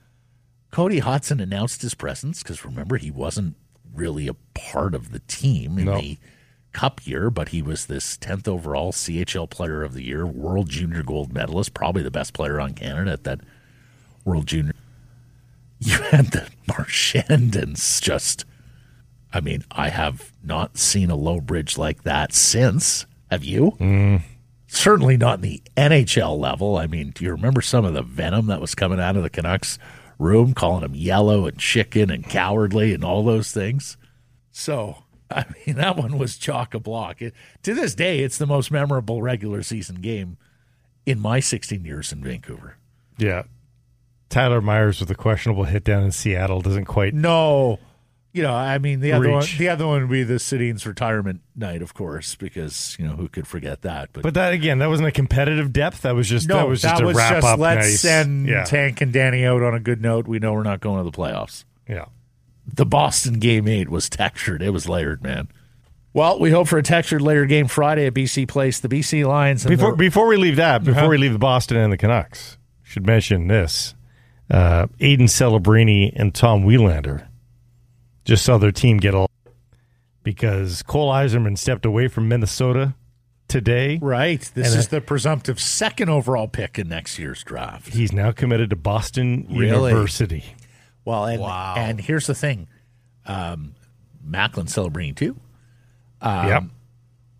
Cody 0.71 0.99
Hodgson 0.99 1.39
announced 1.39 1.81
his 1.81 1.93
presence 1.93 2.41
because 2.43 2.63
remember 2.65 2.97
he 2.97 3.11
wasn't 3.11 3.55
really 3.93 4.27
a 4.27 4.33
part 4.53 4.95
of 4.95 5.11
the 5.11 5.19
team 5.19 5.77
in 5.77 5.85
No. 5.85 5.99
the 5.99 6.17
Cup 6.73 7.05
year, 7.05 7.29
but 7.29 7.49
he 7.49 7.61
was 7.61 7.87
this 7.87 8.15
tenth 8.15 8.47
overall 8.47 8.93
CHL 8.93 9.49
Player 9.49 9.83
of 9.83 9.93
the 9.93 10.03
Year, 10.05 10.25
World 10.25 10.69
Junior 10.69 11.03
Gold 11.03 11.33
Medalist, 11.33 11.73
probably 11.73 12.01
the 12.01 12.09
best 12.09 12.33
player 12.33 12.61
on 12.61 12.73
Canada 12.73 13.11
at 13.11 13.25
that 13.25 13.41
World 14.23 14.47
Junior. 14.47 14.73
You 15.79 15.97
had 16.11 16.27
the 16.27 16.47
Marchandans 16.69 18.01
just. 18.01 18.45
I 19.33 19.41
mean, 19.41 19.63
I 19.71 19.89
have 19.89 20.31
not 20.43 20.77
seen 20.77 21.09
a 21.09 21.15
low 21.15 21.41
bridge 21.41 21.77
like 21.77 22.03
that 22.03 22.33
since. 22.33 23.05
Have 23.29 23.43
you? 23.43 23.71
Mm. 23.79 24.21
Certainly 24.67 25.17
not 25.17 25.35
in 25.35 25.41
the 25.41 25.61
NHL 25.75 26.37
level. 26.39 26.77
I 26.77 26.87
mean, 26.87 27.09
do 27.11 27.25
you 27.25 27.31
remember 27.31 27.61
some 27.61 27.83
of 27.83 27.93
the 27.93 28.01
venom 28.01 28.47
that 28.47 28.61
was 28.61 28.75
coming 28.75 28.99
out 29.01 29.17
of 29.17 29.23
the 29.23 29.29
Canucks 29.29 29.77
room, 30.21 30.53
calling 30.53 30.83
him 30.83 30.95
yellow 30.95 31.45
and 31.47 31.57
chicken 31.57 32.09
and 32.09 32.27
cowardly 32.27 32.93
and 32.93 33.03
all 33.03 33.23
those 33.23 33.51
things? 33.51 33.97
So, 34.51 35.03
I 35.31 35.45
mean, 35.65 35.75
that 35.77 35.97
one 35.97 36.17
was 36.17 36.37
chock 36.37 36.73
a 36.73 36.79
block. 36.79 37.21
It, 37.21 37.33
to 37.63 37.73
this 37.73 37.95
day, 37.95 38.19
it's 38.19 38.37
the 38.37 38.47
most 38.47 38.71
memorable 38.71 39.21
regular 39.21 39.63
season 39.63 39.97
game 39.97 40.37
in 41.05 41.19
my 41.19 41.39
16 41.39 41.83
years 41.83 42.11
in 42.11 42.23
Vancouver. 42.23 42.77
yeah. 43.17 43.43
Tyler 44.29 44.61
Myers 44.61 45.01
with 45.01 45.11
a 45.11 45.15
questionable 45.15 45.65
hit 45.65 45.83
down 45.83 46.03
in 46.03 46.11
Seattle 46.13 46.61
doesn't 46.61 46.85
quite. 46.85 47.13
No, 47.13 47.79
you 48.33 48.43
know, 48.43 48.53
I 48.53 48.77
mean, 48.77 48.99
the 49.01 49.11
other 49.11 49.29
one, 49.29 49.45
the 49.57 49.67
other 49.69 49.85
one 49.85 50.01
would 50.01 50.09
be 50.09 50.23
the 50.23 50.39
Sedin's 50.39 50.85
retirement 50.85 51.41
night, 51.55 51.81
of 51.81 51.93
course, 51.93 52.35
because 52.35 52.95
you 52.99 53.05
know 53.05 53.15
who 53.15 53.27
could 53.27 53.45
forget 53.47 53.81
that. 53.81 54.09
But, 54.13 54.23
But 54.23 54.33
that 54.35 54.53
again, 54.53 54.79
that 54.79 54.87
wasn't 54.89 55.09
a 55.09 55.11
competitive 55.11 55.73
depth. 55.73 56.03
That 56.03 56.15
was 56.15 56.29
just 56.29 56.47
no, 56.47 56.55
that 56.57 56.67
was 56.67 56.81
just 56.81 57.01
a 57.01 57.05
wrap 57.07 57.33
just 57.35 57.47
up. 57.47 57.59
let's 57.59 57.87
nice. 57.87 57.99
send 57.99 58.47
yeah. 58.47 58.63
Tank 58.63 59.01
and 59.01 59.11
Danny 59.11 59.45
out 59.45 59.61
on 59.61 59.73
a 59.73 59.79
good 59.79 60.01
note. 60.01 60.27
We 60.27 60.39
know 60.39 60.53
we're 60.53 60.63
not 60.63 60.79
going 60.79 61.03
to 61.03 61.09
the 61.09 61.15
playoffs. 61.15 61.65
yeah. 61.89 62.05
the 62.65 62.85
Boston 62.85 63.39
game 63.39 63.67
eight 63.67 63.89
was 63.89 64.09
textured. 64.09 64.61
It 64.61 64.69
was 64.71 64.87
layered, 64.87 65.21
man. 65.23 65.49
Well, 66.13 66.39
we 66.39 66.51
hope 66.51 66.67
for 66.67 66.77
a 66.77 66.83
textured 66.83 67.21
later 67.21 67.45
game 67.45 67.67
Friday 67.67 68.05
at 68.05 68.13
BC 68.13 68.47
Place. 68.47 68.79
The 68.81 68.89
BC 68.89 69.25
Lions. 69.25 69.65
And 69.65 69.75
Before 69.75 69.91
the, 69.91 69.97
before 69.97 70.27
we 70.27 70.35
leave 70.37 70.57
that, 70.57 70.83
before 70.83 71.01
Uh-huh. 71.03 71.09
we 71.09 71.17
leave 71.17 71.33
the 71.33 71.39
Boston 71.39 71.77
and 71.77 71.91
the 71.91 71.97
Canucks, 71.97 72.57
should 72.83 73.05
mention 73.05 73.47
this: 73.47 73.95
uh, 74.49 74.87
Aiden 74.99 75.29
Celebrini 75.29 76.11
and 76.15 76.33
Tom 76.35 76.63
Willander 76.63 77.27
just 78.25 78.43
saw 78.45 78.57
their 78.57 78.71
team 78.71 78.97
get 78.97 79.13
all 79.15 79.29
because 80.23 80.83
Cole 80.83 81.11
Eiserman 81.11 81.57
stepped 81.57 81.85
away 81.85 82.07
from 82.07 82.27
Minnesota 82.27 82.93
today. 83.47 83.99
right. 84.01 84.39
This 84.53 84.71
And 84.71 84.79
is 84.79 84.85
it- 84.85 84.89
the 84.91 85.01
presumptive 85.01 85.59
second 85.59 86.09
overall 86.09 86.47
pick 86.47 86.77
in 86.79 86.87
next 86.87 87.17
year's 87.19 87.43
draft. 87.43 87.93
He's 87.93 88.11
now 88.13 88.31
committed 88.31 88.69
to 88.69 88.75
Boston 88.75 89.45
Really? 89.49 89.89
University. 89.91 90.45
Well, 91.03 91.25
and 91.25 91.41
Wow. 91.41 91.75
and 91.77 91.99
here's 91.99 92.27
the 92.27 92.35
thing, 92.35 92.67
um, 93.25 93.73
Macklin 94.23 94.67
Celebrini 94.67 95.15
too. 95.15 95.35
Um, 96.21 96.47
yep. 96.47 96.63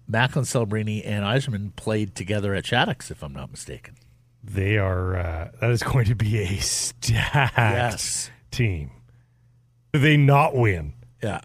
Macklin 0.08 0.44
Celebrini 0.46 1.04
and 1.06 1.24
Eiserman 1.24 1.76
played 1.76 2.16
together 2.16 2.54
at 2.56 2.66
Shattuck's, 2.66 3.12
if 3.12 3.24
I'm 3.24 3.34
not 3.34 3.52
mistaken. 3.52 3.96
They 4.44 4.78
are. 4.78 5.16
Uh, 5.16 5.52
that 5.62 5.70
is 5.70 5.84
going 5.84 6.06
to 6.06 6.16
be 6.16 6.40
a 6.40 6.58
stacked 6.60 7.54
Yes. 7.58 8.32
team. 8.50 8.90
Do 9.94 10.00
they 10.00 10.18
not 10.18 10.56
win 10.56 10.94
Yeah. 11.22 11.42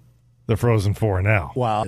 the 0.47 0.57
Frozen 0.57 0.95
Four 0.95 1.23
now? 1.23 1.53
Well, 1.57 1.87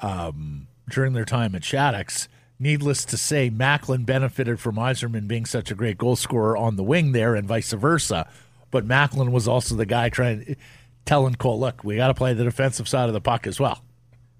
um, 0.00 0.68
during 0.88 1.12
their 1.12 1.24
time 1.24 1.54
at 1.54 1.64
Shattuck's, 1.64 2.28
needless 2.58 3.04
to 3.06 3.16
say, 3.16 3.50
Macklin 3.50 4.04
benefited 4.04 4.60
from 4.60 4.76
Eiserman 4.76 5.28
being 5.28 5.44
such 5.44 5.70
a 5.70 5.74
great 5.74 5.98
goal 5.98 6.16
scorer 6.16 6.56
on 6.56 6.76
the 6.76 6.82
wing 6.82 7.12
there, 7.12 7.34
and 7.34 7.46
vice 7.46 7.72
versa. 7.72 8.26
But 8.70 8.84
Macklin 8.86 9.32
was 9.32 9.46
also 9.48 9.74
the 9.74 9.86
guy 9.86 10.08
trying, 10.08 10.56
telling 11.04 11.34
Cole, 11.34 11.58
"Look, 11.60 11.84
we 11.84 11.96
got 11.96 12.08
to 12.08 12.14
play 12.14 12.32
the 12.34 12.44
defensive 12.44 12.88
side 12.88 13.08
of 13.08 13.12
the 13.14 13.20
puck 13.20 13.46
as 13.46 13.58
well." 13.60 13.82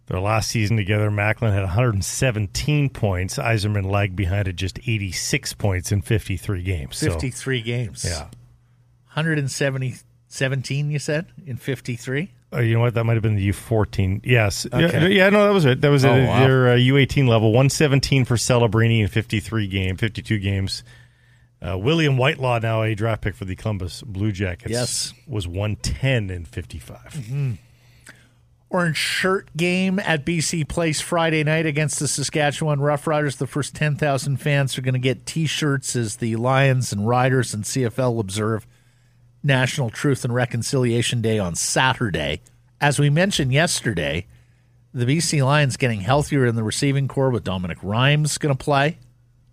Their 0.07 0.21
last 0.21 0.49
season 0.51 0.79
together, 0.79 1.11
Macklin 1.11 1.53
had 1.53 1.65
117 1.65 2.89
points. 2.89 3.37
Eiserman 3.37 3.91
lagged 3.91 4.17
behind 4.17 4.49
at 4.49 4.57
just 4.57 4.79
86 4.87 5.53
points 5.53 5.93
in 5.93 6.01
53 6.01 6.63
games. 6.63 6.97
So, 6.97 7.11
53 7.11 7.61
games. 7.61 8.07
yeah. 8.09 8.29
170, 9.15 9.97
17, 10.29 10.91
you 10.91 10.99
said, 10.99 11.27
in 11.47 11.57
53? 11.57 12.31
Oh, 12.53 12.61
you 12.61 12.75
know 12.75 12.81
what? 12.81 12.95
That 12.95 13.05
might 13.05 13.15
have 13.15 13.23
been 13.23 13.35
the 13.37 13.49
U14. 13.51 14.21
Yes. 14.25 14.67
Yeah, 14.73 14.79
Okay. 14.87 15.13
yeah, 15.13 15.29
no, 15.29 15.45
that 15.45 15.53
was 15.53 15.65
it. 15.67 15.81
That 15.83 15.91
was 15.91 16.05
Oh, 16.05 16.15
it. 16.15 16.27
wow. 16.27 16.41
Their 16.41 16.69
uh, 16.71 16.77
U18 16.77 17.29
level. 17.29 17.49
117 17.53 18.25
for 18.25 18.37
Celebrini 18.37 19.01
in 19.03 19.09
53 19.09 19.67
game, 19.67 19.97
52 19.97 20.39
games. 20.39 20.83
Uh, 21.61 21.77
William 21.77 22.17
Whitelaw, 22.17 22.61
now 22.61 22.83
a 22.83 22.95
draft 22.95 23.21
pick 23.23 23.35
for 23.35 23.45
the 23.45 23.57
Columbus 23.57 24.03
Blue 24.03 24.31
Jackets, 24.33 24.71
Yes. 24.71 25.13
was 25.27 25.47
110 25.49 26.31
in 26.31 26.45
55. 26.45 27.59
Orange 28.71 28.97
shirt 28.99 29.49
game 29.57 29.99
at 29.99 30.25
BC 30.27 30.69
Place 30.69 31.01
Friday 31.01 31.43
night 31.43 31.65
against 31.67 31.99
the 31.99 32.07
Saskatchewan 32.07 32.79
Roughriders. 32.81 33.39
The 33.39 33.47
first 33.47 33.75
10,000 33.75 34.37
fans 34.37 34.77
are 34.79 34.83
going 34.83 34.93
to 34.95 34.99
get 35.01 35.25
t 35.27 35.47
shirts 35.47 35.97
as 35.97 36.17
the 36.17 36.37
Lions 36.37 36.93
and 36.93 37.09
Riders 37.09 37.55
and 37.55 37.65
CFL 37.65 38.21
observe 38.21 38.67
National 39.43 39.91
Truth 39.91 40.25
and 40.25 40.35
Reconciliation 40.35 41.23
Day 41.23 41.39
on 41.39 41.55
Saturday. 41.55 42.41
As 42.81 42.99
we 42.99 43.11
mentioned 43.11 43.53
yesterday, 43.53 44.27
the 44.93 45.05
BC 45.05 45.45
Lions 45.45 45.77
getting 45.77 46.01
healthier 46.01 46.47
in 46.47 46.57
the 46.57 46.63
receiving 46.63 47.09
core 47.09 47.31
with 47.31 47.45
Dominic 47.45 47.79
Rhymes 47.83 48.39
going 48.39 48.57
to 48.57 48.65
play. 48.65 48.99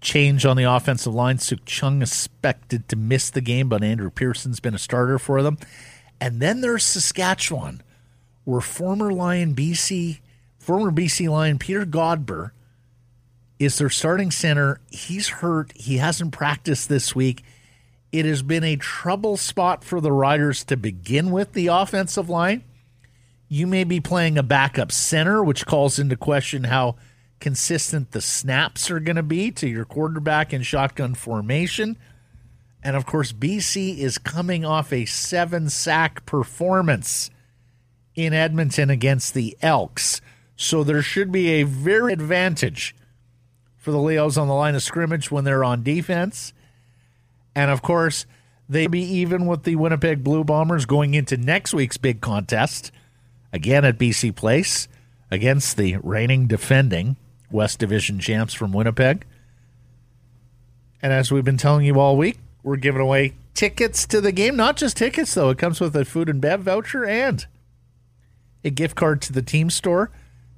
Change 0.02 0.46
on 0.46 0.58
the 0.58 0.64
offensive 0.64 1.14
line. 1.14 1.38
Sukh 1.38 1.64
Chungh 1.66 2.02
expected 2.02 2.88
to 2.90 2.96
miss 2.96 3.30
the 3.30 3.42
game, 3.42 3.70
but 3.70 3.84
Andrew 3.84 4.10
Pearson's 4.10 4.60
been 4.60 4.76
a 4.76 4.80
starter 4.80 5.20
for 5.20 5.42
them. 5.42 5.58
And 6.22 6.40
then 6.40 6.62
there's 6.62 6.84
Saskatchewan 6.84 7.82
where 8.44 8.62
former 8.62 9.12
Lion 9.12 9.56
BC, 9.56 10.20
former 10.60 10.92
BC 10.92 11.30
Lion 11.30 11.58
Peter 11.58 11.86
Godber 11.86 12.52
is 13.60 13.78
their 13.78 13.90
starting 13.90 14.32
center. 14.32 14.80
He's 14.90 15.28
hurt. 15.28 15.72
He 15.76 15.98
hasn't 15.98 16.32
practiced 16.32 16.90
this 16.90 17.16
week. 17.16 17.44
It 18.18 18.24
has 18.24 18.42
been 18.44 18.64
a 18.64 18.78
trouble 18.78 19.36
spot 19.36 19.84
for 19.84 20.00
the 20.00 20.14
Riders 20.14 20.64
to 20.66 20.78
begin 20.78 21.32
with 21.32 21.52
the 21.52 21.68
offensive 21.68 22.30
line. 22.30 22.64
You 23.50 23.68
may 23.68 23.84
be 23.84 24.00
playing 24.00 24.38
a 24.38 24.44
backup 24.44 24.94
center, 24.94 25.44
which 25.44 25.66
calls 25.66 26.00
into 26.00 26.16
question 26.16 26.64
how 26.64 26.96
consistent 27.42 28.12
the 28.12 28.22
snaps 28.22 28.90
are 28.90 29.02
going 29.02 29.18
to 29.18 29.24
be 29.24 29.52
to 29.52 29.68
your 29.68 29.84
quarterback 29.84 30.54
in 30.54 30.62
shotgun 30.62 31.14
formation. 31.14 31.98
And 32.82 32.96
of 32.96 33.06
course, 33.06 33.34
BC 33.34 33.98
is 33.98 34.18
coming 34.18 34.64
off 34.64 34.94
a 34.94 35.04
seven 35.04 35.70
sack 35.70 36.26
performance 36.26 37.30
in 38.16 38.32
Edmonton 38.32 38.90
against 38.90 39.34
the 39.34 39.58
Elks. 39.62 40.22
So 40.56 40.86
there 40.86 41.02
should 41.02 41.34
be 41.34 41.50
a 41.50 41.64
very 41.64 42.14
advantage 42.14 42.96
for 43.76 43.92
the 43.92 44.00
Leos 44.00 44.38
on 44.38 44.48
the 44.48 44.54
line 44.54 44.74
of 44.74 44.84
scrimmage 44.84 45.32
when 45.32 45.44
they're 45.44 45.66
on 45.66 45.84
defense. 45.84 46.54
And 47.56 47.72
of 47.72 47.82
course, 47.82 48.26
they 48.68 48.88
be 48.88 49.02
even 49.02 49.46
with 49.46 49.64
the 49.64 49.76
Winnipeg 49.76 50.24
Blue 50.24 50.44
Bombers 50.44 50.86
going 50.86 51.14
into 51.14 51.38
next 51.38 51.74
week's 51.74 51.98
big 51.98 52.22
contest, 52.22 52.92
again 53.54 53.86
at 53.86 53.98
BC 53.98 54.36
Place, 54.36 54.88
against 55.32 55.78
the 55.78 55.98
reigning 55.98 56.48
defending 56.48 57.16
West 57.50 57.80
Division 57.80 58.20
champs 58.20 58.54
from 58.54 58.74
Winnipeg. 58.74 59.26
And 61.02 61.14
as 61.14 61.32
we've 61.32 61.46
been 61.46 61.58
telling 61.58 61.86
you 61.86 62.00
all 62.00 62.18
week, 62.18 62.40
we're 62.64 62.78
giving 62.78 63.02
away 63.02 63.36
tickets 63.54 64.06
to 64.08 64.20
the 64.20 64.32
game. 64.32 64.56
Not 64.56 64.76
just 64.76 64.98
tickets, 64.98 65.34
though. 65.34 65.52
It 65.52 65.58
comes 65.58 65.80
with 65.80 65.96
a 65.96 66.04
food 66.04 66.30
and 66.30 66.42
bev 66.42 66.62
voucher 66.62 67.06
and 67.06 67.46
a 68.64 68.70
gift 68.72 68.96
card 68.96 69.22
to 69.24 69.34
the 69.34 69.42
team 69.42 69.70
store. 69.70 70.12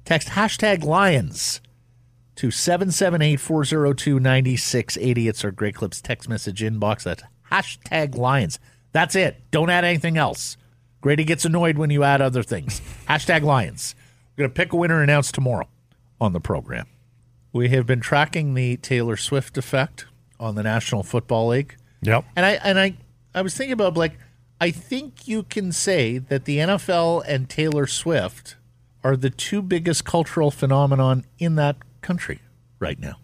Text 0.04 0.28
hashtag 0.28 0.84
Lions 0.84 1.60
to 2.38 2.48
778-402-9680. 2.48 5.28
It's 5.28 5.44
our 5.44 5.50
Great 5.50 5.74
Clips 5.74 6.00
text 6.00 6.26
message 6.28 6.62
inbox. 6.62 7.02
That's 7.02 7.24
hashtag 7.50 8.16
Lions. 8.16 8.60
That's 8.92 9.16
it. 9.16 9.42
Don't 9.50 9.70
add 9.70 9.84
anything 9.84 10.16
else. 10.16 10.56
Grady 11.00 11.24
gets 11.24 11.44
annoyed 11.44 11.78
when 11.78 11.90
you 11.90 12.04
add 12.04 12.20
other 12.20 12.44
things. 12.44 12.80
hashtag 13.08 13.42
Lions. 13.42 13.96
We're 14.36 14.42
going 14.42 14.50
to 14.50 14.54
pick 14.54 14.72
a 14.72 14.76
winner 14.76 15.02
announced 15.02 15.34
tomorrow 15.34 15.66
on 16.20 16.32
the 16.32 16.38
program. 16.38 16.86
We 17.52 17.70
have 17.70 17.86
been 17.86 18.00
tracking 18.00 18.54
the 18.54 18.76
Taylor 18.76 19.16
Swift 19.16 19.58
effect 19.58 20.06
on 20.38 20.54
the 20.54 20.62
National 20.62 21.02
Football 21.02 21.48
League. 21.48 21.74
Yep. 22.02 22.24
And 22.36 22.46
I 22.46 22.50
and 22.62 22.78
I 22.78 22.96
I 23.34 23.42
was 23.42 23.56
thinking 23.56 23.72
about 23.72 23.96
like 23.96 24.16
I 24.60 24.70
think 24.70 25.26
you 25.26 25.42
can 25.42 25.72
say 25.72 26.18
that 26.18 26.44
the 26.44 26.58
NFL 26.58 27.24
and 27.26 27.50
Taylor 27.50 27.88
Swift 27.88 28.54
are 29.02 29.16
the 29.16 29.30
two 29.30 29.60
biggest 29.60 30.04
cultural 30.04 30.52
phenomenon 30.52 31.24
in 31.40 31.56
that 31.56 31.78
country 32.00 32.40
right 32.78 32.98
now. 32.98 33.16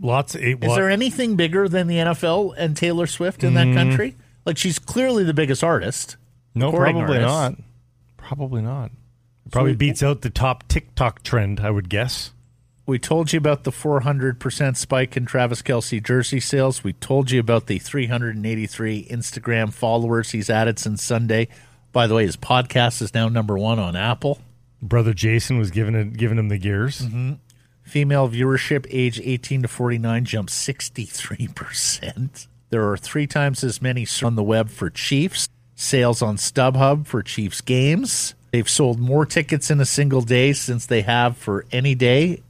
Lots. 0.00 0.34
Of, 0.34 0.42
Is 0.42 0.58
there 0.60 0.90
anything 0.90 1.36
bigger 1.36 1.68
than 1.68 1.86
the 1.86 1.96
NFL 1.96 2.54
and 2.56 2.76
Taylor 2.76 3.06
Swift 3.06 3.44
in 3.44 3.54
that 3.54 3.68
mm. 3.68 3.74
country? 3.74 4.16
Like 4.44 4.58
she's 4.58 4.78
clearly 4.78 5.24
the 5.24 5.34
biggest 5.34 5.62
artist. 5.62 6.16
no, 6.54 6.72
probably 6.72 7.18
artist. 7.18 7.20
not. 7.20 7.54
Probably 8.16 8.62
not. 8.62 8.90
Probably 9.50 9.72
we- 9.72 9.76
beats 9.76 10.02
out 10.02 10.22
the 10.22 10.30
top 10.30 10.66
TikTok 10.68 11.22
trend, 11.22 11.60
I 11.60 11.70
would 11.70 11.88
guess. 11.88 12.32
We 12.84 12.98
told 12.98 13.32
you 13.32 13.38
about 13.38 13.62
the 13.62 13.70
400% 13.70 14.76
spike 14.76 15.16
in 15.16 15.24
Travis 15.24 15.62
Kelce 15.62 16.02
jersey 16.02 16.40
sales. 16.40 16.82
We 16.82 16.94
told 16.94 17.30
you 17.30 17.38
about 17.38 17.68
the 17.68 17.78
383 17.78 19.06
Instagram 19.08 19.72
followers 19.72 20.32
he's 20.32 20.50
added 20.50 20.80
since 20.80 21.00
Sunday. 21.00 21.46
By 21.92 22.08
the 22.08 22.14
way, 22.14 22.26
his 22.26 22.36
podcast 22.36 23.00
is 23.00 23.14
now 23.14 23.28
number 23.28 23.56
one 23.56 23.78
on 23.78 23.94
Apple. 23.94 24.40
Brother 24.82 25.14
Jason 25.14 25.58
was 25.58 25.70
giving 25.70 25.94
it, 25.94 26.16
giving 26.16 26.38
him 26.38 26.48
the 26.48 26.58
gears. 26.58 27.02
Mm-hmm. 27.02 27.34
Female 27.92 28.26
viewership 28.26 28.86
age 28.88 29.20
18 29.22 29.60
to 29.60 29.68
49 29.68 30.24
jumped 30.24 30.50
63%. 30.50 32.46
There 32.70 32.88
are 32.88 32.96
three 32.96 33.26
times 33.26 33.62
as 33.62 33.82
many 33.82 34.06
on 34.22 34.34
the 34.34 34.42
web 34.42 34.70
for 34.70 34.88
Chiefs. 34.88 35.50
Sales 35.74 36.22
on 36.22 36.38
StubHub 36.38 37.06
for 37.06 37.22
Chiefs 37.22 37.60
games. 37.60 38.34
They've 38.50 38.66
sold 38.66 38.98
more 38.98 39.26
tickets 39.26 39.70
in 39.70 39.78
a 39.78 39.84
single 39.84 40.22
day 40.22 40.54
since 40.54 40.86
they 40.86 41.02
have 41.02 41.36
for 41.36 41.66
any 41.70 41.94
day 41.94 42.42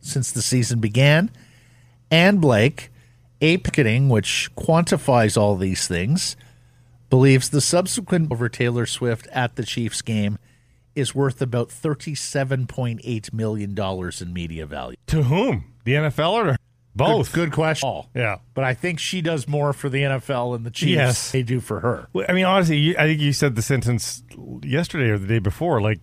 since 0.00 0.30
the 0.30 0.42
season 0.42 0.78
began. 0.78 1.32
And 2.08 2.40
Blake, 2.40 2.92
A 3.40 3.56
Picketing, 3.56 4.08
which 4.08 4.48
quantifies 4.54 5.36
all 5.36 5.56
these 5.56 5.88
things, 5.88 6.36
believes 7.10 7.50
the 7.50 7.60
subsequent 7.60 8.30
over 8.30 8.48
Taylor 8.48 8.86
Swift 8.86 9.26
at 9.32 9.56
the 9.56 9.64
Chiefs 9.64 10.02
game 10.02 10.38
is 10.96 11.14
worth 11.14 11.40
about 11.42 11.68
$37.8 11.68 13.32
million 13.32 13.76
in 14.20 14.32
media 14.32 14.66
value. 14.66 14.96
To 15.08 15.22
whom? 15.24 15.72
The 15.84 15.92
NFL 15.92 16.32
or 16.32 16.56
both? 16.94 17.32
Good, 17.32 17.46
good 17.46 17.52
question. 17.52 18.02
Yeah. 18.14 18.38
But 18.54 18.64
I 18.64 18.74
think 18.74 18.98
she 18.98 19.20
does 19.20 19.46
more 19.46 19.72
for 19.72 19.88
the 19.88 20.02
NFL 20.02 20.56
and 20.56 20.64
the 20.64 20.70
Chiefs 20.70 20.90
Yes. 20.92 21.30
they 21.32 21.42
do 21.42 21.60
for 21.60 21.80
her. 21.80 22.08
Well, 22.12 22.26
I 22.28 22.32
mean, 22.32 22.44
honestly, 22.46 22.78
you, 22.78 22.94
I 22.98 23.02
think 23.06 23.20
you 23.20 23.32
said 23.32 23.54
the 23.54 23.62
sentence 23.62 24.22
yesterday 24.62 25.10
or 25.10 25.18
the 25.18 25.26
day 25.26 25.38
before. 25.38 25.80
Like, 25.80 26.00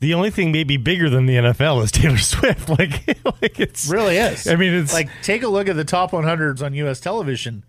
the 0.00 0.14
only 0.14 0.30
thing 0.30 0.50
maybe 0.50 0.76
bigger 0.78 1.08
than 1.08 1.26
the 1.26 1.34
NFL 1.34 1.84
is 1.84 1.92
Taylor 1.92 2.16
Swift. 2.18 2.68
Like, 2.68 3.06
like 3.42 3.60
it's 3.60 3.86
really 3.88 4.16
is. 4.16 4.48
I 4.48 4.56
mean, 4.56 4.72
it's 4.74 4.92
like 4.92 5.08
take 5.22 5.42
a 5.44 5.48
look 5.48 5.68
at 5.68 5.76
the 5.76 5.84
top 5.84 6.10
100s 6.10 6.64
on 6.64 6.74
U.S. 6.74 6.98
television 6.98 7.64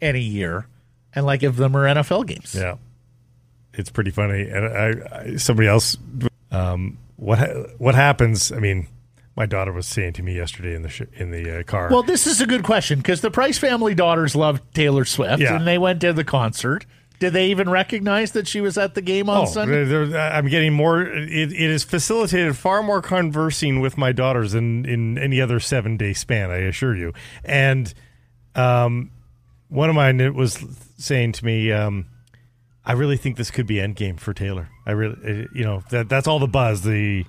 any 0.00 0.22
year, 0.22 0.68
and 1.14 1.26
like 1.26 1.42
if 1.42 1.56
them 1.56 1.76
are 1.76 1.82
NFL 1.84 2.26
games. 2.26 2.54
yeah, 2.54 2.76
it's 3.76 3.90
pretty 3.90 4.10
funny. 4.10 4.48
And 4.48 4.64
I, 4.66 5.18
I 5.32 5.36
somebody 5.36 5.68
else, 5.68 5.96
um, 6.50 6.98
what 7.16 7.38
what 7.78 7.94
happens? 7.94 8.50
I 8.52 8.58
mean, 8.58 8.88
my 9.36 9.46
daughter 9.46 9.72
was 9.72 9.86
saying 9.86 10.14
to 10.14 10.22
me 10.22 10.34
yesterday 10.36 10.74
in 10.74 10.82
the 10.82 10.88
sh- 10.88 11.02
in 11.14 11.30
the 11.30 11.60
uh, 11.60 11.62
car. 11.62 11.88
Well, 11.90 12.02
this 12.02 12.26
is 12.26 12.40
a 12.40 12.46
good 12.46 12.64
question 12.64 12.98
because 12.98 13.20
the 13.20 13.30
Price 13.30 13.58
family 13.58 13.94
daughters 13.94 14.34
love 14.34 14.60
Taylor 14.72 15.04
Swift, 15.04 15.40
Yeah. 15.40 15.56
and 15.56 15.66
they 15.66 15.78
went 15.78 16.00
to 16.00 16.12
the 16.12 16.24
concert. 16.24 16.86
Did 17.18 17.32
they 17.32 17.46
even 17.46 17.70
recognize 17.70 18.32
that 18.32 18.46
she 18.46 18.60
was 18.60 18.76
at 18.76 18.92
the 18.94 19.00
game 19.00 19.30
on 19.30 19.42
Oh, 19.42 19.46
Sunday? 19.46 20.18
I'm 20.18 20.48
getting 20.48 20.74
more. 20.74 21.00
It, 21.00 21.50
it 21.50 21.70
has 21.70 21.82
facilitated 21.82 22.58
far 22.58 22.82
more 22.82 23.00
conversing 23.00 23.80
with 23.80 23.96
my 23.96 24.12
daughters 24.12 24.52
than 24.52 24.84
in 24.84 25.16
any 25.16 25.40
other 25.40 25.58
seven 25.58 25.96
day 25.96 26.12
span. 26.12 26.50
I 26.50 26.58
assure 26.58 26.94
you. 26.94 27.14
And 27.42 27.94
um, 28.54 29.10
one 29.68 29.88
of 29.88 29.96
mine 29.96 30.34
was 30.34 30.62
saying 30.98 31.32
to 31.32 31.44
me, 31.46 31.72
um, 31.72 32.04
"I 32.86 32.92
really 32.92 33.16
think 33.18 33.36
this 33.36 33.50
could 33.50 33.66
be 33.66 33.74
endgame 33.76 34.18
for 34.18 34.32
Taylor. 34.32 34.70
I 34.86 34.92
really, 34.92 35.16
uh, 35.42 35.46
you 35.52 35.64
know, 35.64 35.82
that 35.90 36.08
that's 36.08 36.26
all 36.26 36.38
the 36.38 36.46
buzz. 36.48 36.82
The 36.82 37.24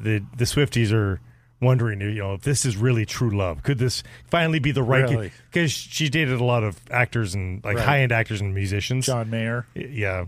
the 0.00 0.22
the 0.36 0.44
Swifties 0.44 0.92
are." 0.92 1.20
Wondering, 1.60 2.00
you 2.02 2.14
know, 2.16 2.34
if 2.34 2.42
this 2.42 2.66
is 2.66 2.76
really 2.76 3.06
true 3.06 3.30
love. 3.34 3.62
Could 3.62 3.78
this 3.78 4.02
finally 4.26 4.58
be 4.58 4.70
the 4.70 4.82
right? 4.82 5.08
Really? 5.08 5.32
Because 5.50 5.70
she 5.72 6.10
dated 6.10 6.38
a 6.38 6.44
lot 6.44 6.62
of 6.62 6.78
actors 6.90 7.34
and 7.34 7.64
like 7.64 7.76
Right. 7.76 7.84
high 7.86 8.00
end 8.00 8.12
actors 8.12 8.42
and 8.42 8.52
musicians 8.52 9.06
John 9.06 9.30
Mayer. 9.30 9.64
yeah, 9.74 10.26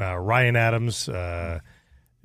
uh, 0.00 0.16
Ryan 0.16 0.56
Adams, 0.56 1.08
uh, 1.08 1.60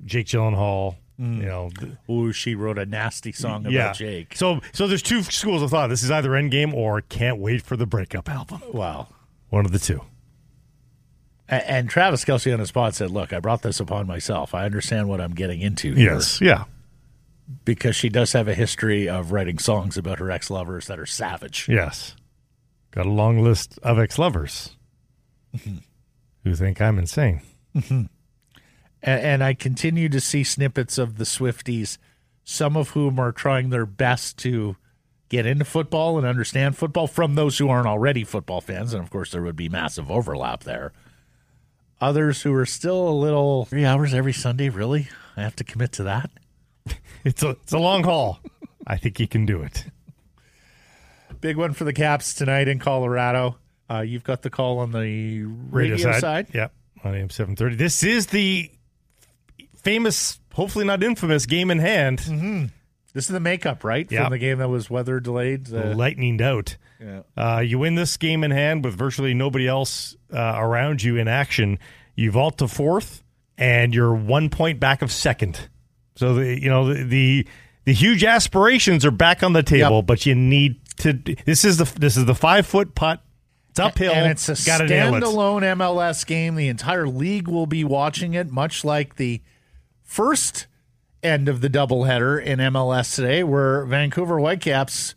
Jake 0.04 0.26
Gyllenhaal. 0.26 0.96
Mm. 1.20 1.36
You 1.36 1.42
know, 1.44 1.70
th- 1.78 1.92
Ooh, 2.10 2.32
she 2.32 2.56
wrote 2.56 2.78
a 2.78 2.86
nasty 2.86 3.30
song 3.30 3.60
about 3.60 3.72
yeah. 3.72 3.92
Jake. 3.92 4.34
So, 4.36 4.60
so 4.72 4.88
there's 4.88 5.02
two 5.02 5.22
schools 5.22 5.62
of 5.62 5.70
thought. 5.70 5.86
This 5.88 6.02
is 6.02 6.10
either 6.10 6.30
Endgame 6.30 6.74
or 6.74 7.00
Can't 7.02 7.38
Wait 7.38 7.62
for 7.62 7.76
the 7.76 7.86
Breakup 7.86 8.28
album. 8.28 8.60
Wow. 8.72 9.08
One 9.50 9.66
of 9.66 9.70
the 9.72 9.78
two. 9.78 10.00
And 11.52 11.90
Travis 11.90 12.24
Kelce 12.24 12.52
on 12.52 12.60
the 12.60 12.66
spot 12.66 12.94
said, 12.94 13.10
"Look, 13.10 13.32
I 13.32 13.38
brought 13.38 13.60
this 13.62 13.78
upon 13.78 14.06
myself. 14.06 14.54
I 14.54 14.64
understand 14.64 15.08
what 15.08 15.20
I'm 15.20 15.34
getting 15.34 15.60
into 15.60 15.92
here 15.92 16.14
Yes. 16.14 16.40
Yeah. 16.40 16.64
because 17.64 17.94
she 17.94 18.08
does 18.08 18.32
have 18.32 18.48
a 18.48 18.54
history 18.54 19.08
of 19.08 19.32
writing 19.32 19.58
songs 19.58 19.98
about 19.98 20.18
her 20.18 20.30
ex-lovers 20.30 20.86
that 20.86 20.98
are 20.98 21.06
savage. 21.06 21.68
Yes. 21.68 22.16
Got 22.90 23.06
a 23.06 23.10
long 23.10 23.42
list 23.42 23.78
of 23.82 23.98
ex-lovers 23.98 24.76
mm-hmm. 25.54 25.78
who 26.44 26.54
think 26.54 26.80
I'm 26.80 26.98
insane. 26.98 27.42
Mm-hmm. 27.76 28.02
and, 29.02 29.20
and 29.20 29.44
I 29.44 29.52
continue 29.54 30.08
to 30.08 30.20
see 30.20 30.44
snippets 30.44 30.96
of 30.96 31.18
the 31.18 31.24
Swifties, 31.24 31.98
some 32.44 32.76
of 32.76 32.90
whom 32.90 33.18
are 33.18 33.32
trying 33.32 33.70
their 33.70 33.86
best 33.86 34.38
to 34.38 34.76
get 35.28 35.46
into 35.46 35.64
football 35.64 36.16
and 36.18 36.26
understand 36.26 36.76
football 36.76 37.06
from 37.06 37.34
those 37.34 37.58
who 37.58 37.68
aren't 37.68 37.86
already 37.86 38.24
football 38.24 38.60
fans. 38.60 38.92
And 38.94 39.02
of 39.02 39.10
course, 39.10 39.32
there 39.32 39.42
would 39.42 39.56
be 39.56 39.68
massive 39.68 40.10
overlap 40.10 40.64
there. 40.64 40.92
Others 42.02 42.42
who 42.42 42.52
are 42.54 42.66
still 42.66 43.08
a 43.08 43.14
little 43.14 43.64
three 43.66 43.84
hours 43.84 44.12
every 44.12 44.32
Sunday, 44.32 44.68
really? 44.68 45.08
I 45.36 45.42
have 45.42 45.54
to 45.56 45.64
commit 45.64 45.92
to 45.92 46.02
that. 46.02 46.30
It's 47.24 47.44
a 47.44 47.50
it's 47.50 47.72
a 47.72 47.78
long 47.78 48.02
haul. 48.02 48.40
I 48.84 48.96
think 48.96 49.16
he 49.16 49.28
can 49.28 49.46
do 49.46 49.62
it. 49.62 49.84
Big 51.40 51.56
one 51.56 51.72
for 51.72 51.84
the 51.84 51.92
Caps 51.92 52.34
tonight 52.34 52.66
in 52.66 52.80
Colorado. 52.80 53.58
Uh, 53.88 54.00
you've 54.00 54.24
got 54.24 54.42
the 54.42 54.50
call 54.50 54.80
on 54.80 54.90
the 54.90 55.44
radio, 55.44 55.96
side. 56.18 56.48
Yep. 56.52 56.72
On 57.04 57.14
AM 57.14 57.30
730. 57.30 57.76
This 57.76 58.02
is 58.02 58.26
the 58.26 58.72
famous, 59.76 60.40
hopefully 60.52 60.84
not 60.84 61.04
infamous 61.04 61.46
game 61.46 61.70
in 61.70 61.78
hand. 61.78 62.72
This 63.12 63.24
is 63.26 63.32
the 63.32 63.40
makeup, 63.40 63.84
right? 63.84 64.10
Yeah. 64.10 64.22
From 64.24 64.32
the 64.32 64.38
game 64.38 64.58
that 64.58 64.68
was 64.70 64.88
weather 64.88 65.20
delayed. 65.20 65.72
Uh, 65.72 65.94
lightninged 65.94 66.40
out. 66.40 66.76
Yeah. 67.00 67.22
Uh, 67.36 67.60
you 67.60 67.78
win 67.78 67.94
this 67.94 68.16
game 68.16 68.42
in 68.44 68.50
hand 68.50 68.84
with 68.84 68.94
virtually 68.94 69.34
nobody 69.34 69.68
else 69.68 70.16
uh, 70.32 70.54
around 70.56 71.02
you 71.02 71.16
in 71.16 71.28
action. 71.28 71.78
You 72.14 72.30
vault 72.30 72.58
to 72.58 72.68
fourth, 72.68 73.22
and 73.58 73.94
you're 73.94 74.14
one 74.14 74.48
point 74.50 74.80
back 74.80 75.02
of 75.02 75.10
second. 75.12 75.68
So 76.16 76.34
the 76.34 76.60
you 76.60 76.68
know 76.70 76.92
the 76.92 77.02
the, 77.04 77.46
the 77.84 77.92
huge 77.92 78.24
aspirations 78.24 79.04
are 79.04 79.10
back 79.10 79.42
on 79.42 79.52
the 79.52 79.62
table, 79.62 79.96
Yep. 79.96 80.06
but 80.06 80.26
you 80.26 80.34
need 80.34 80.80
to. 80.98 81.12
This 81.44 81.64
is 81.64 81.78
the 81.78 81.84
this 81.98 82.16
is 82.16 82.24
the 82.26 82.34
five 82.34 82.66
foot 82.66 82.94
putt. 82.94 83.20
It's 83.70 83.80
uphill. 83.80 84.12
And 84.12 84.30
it's 84.30 84.48
a 84.50 84.84
nail 84.84 85.14
it. 85.14 85.22
standalone 85.22 85.62
MLS 85.76 86.26
game. 86.26 86.56
The 86.56 86.68
entire 86.68 87.08
league 87.08 87.48
will 87.48 87.64
be 87.66 87.84
watching 87.84 88.34
it, 88.34 88.50
much 88.50 88.84
like 88.84 89.16
the 89.16 89.40
first 90.02 90.66
end 91.22 91.48
of 91.48 91.60
the 91.60 91.70
doubleheader 91.70 92.42
in 92.42 92.58
MLS 92.58 93.14
today, 93.14 93.44
where 93.44 93.84
Vancouver 93.84 94.38
Whitecaps 94.38 95.14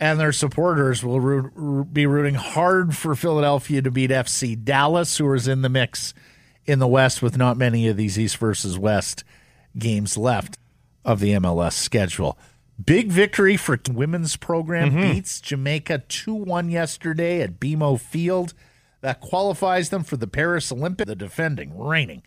and 0.00 0.18
their 0.18 0.32
supporters 0.32 1.04
will 1.04 1.20
root, 1.20 1.92
be 1.92 2.06
rooting 2.06 2.34
hard 2.34 2.96
for 2.96 3.14
Philadelphia 3.14 3.82
to 3.82 3.90
beat 3.90 4.10
FC 4.10 4.62
Dallas, 4.62 5.18
who 5.18 5.32
is 5.34 5.46
in 5.46 5.62
the 5.62 5.68
mix 5.68 6.14
in 6.66 6.78
the 6.78 6.88
West 6.88 7.22
with 7.22 7.36
not 7.36 7.56
many 7.56 7.88
of 7.88 7.96
these 7.96 8.18
East 8.18 8.38
versus 8.38 8.78
West 8.78 9.24
games 9.78 10.16
left 10.16 10.58
of 11.04 11.20
the 11.20 11.32
MLS 11.32 11.72
schedule. 11.72 12.38
Big 12.84 13.12
victory 13.12 13.56
for 13.56 13.78
women's 13.90 14.36
program 14.36 14.90
mm-hmm. 14.90 15.12
beats 15.12 15.40
Jamaica 15.40 16.02
2-1 16.08 16.70
yesterday 16.70 17.40
at 17.40 17.60
BMO 17.60 18.00
Field. 18.00 18.54
That 19.00 19.20
qualifies 19.20 19.90
them 19.90 20.02
for 20.02 20.16
the 20.16 20.26
Paris 20.26 20.72
Olympic, 20.72 21.06
the 21.06 21.14
defending, 21.14 21.78
reigning 21.78 22.22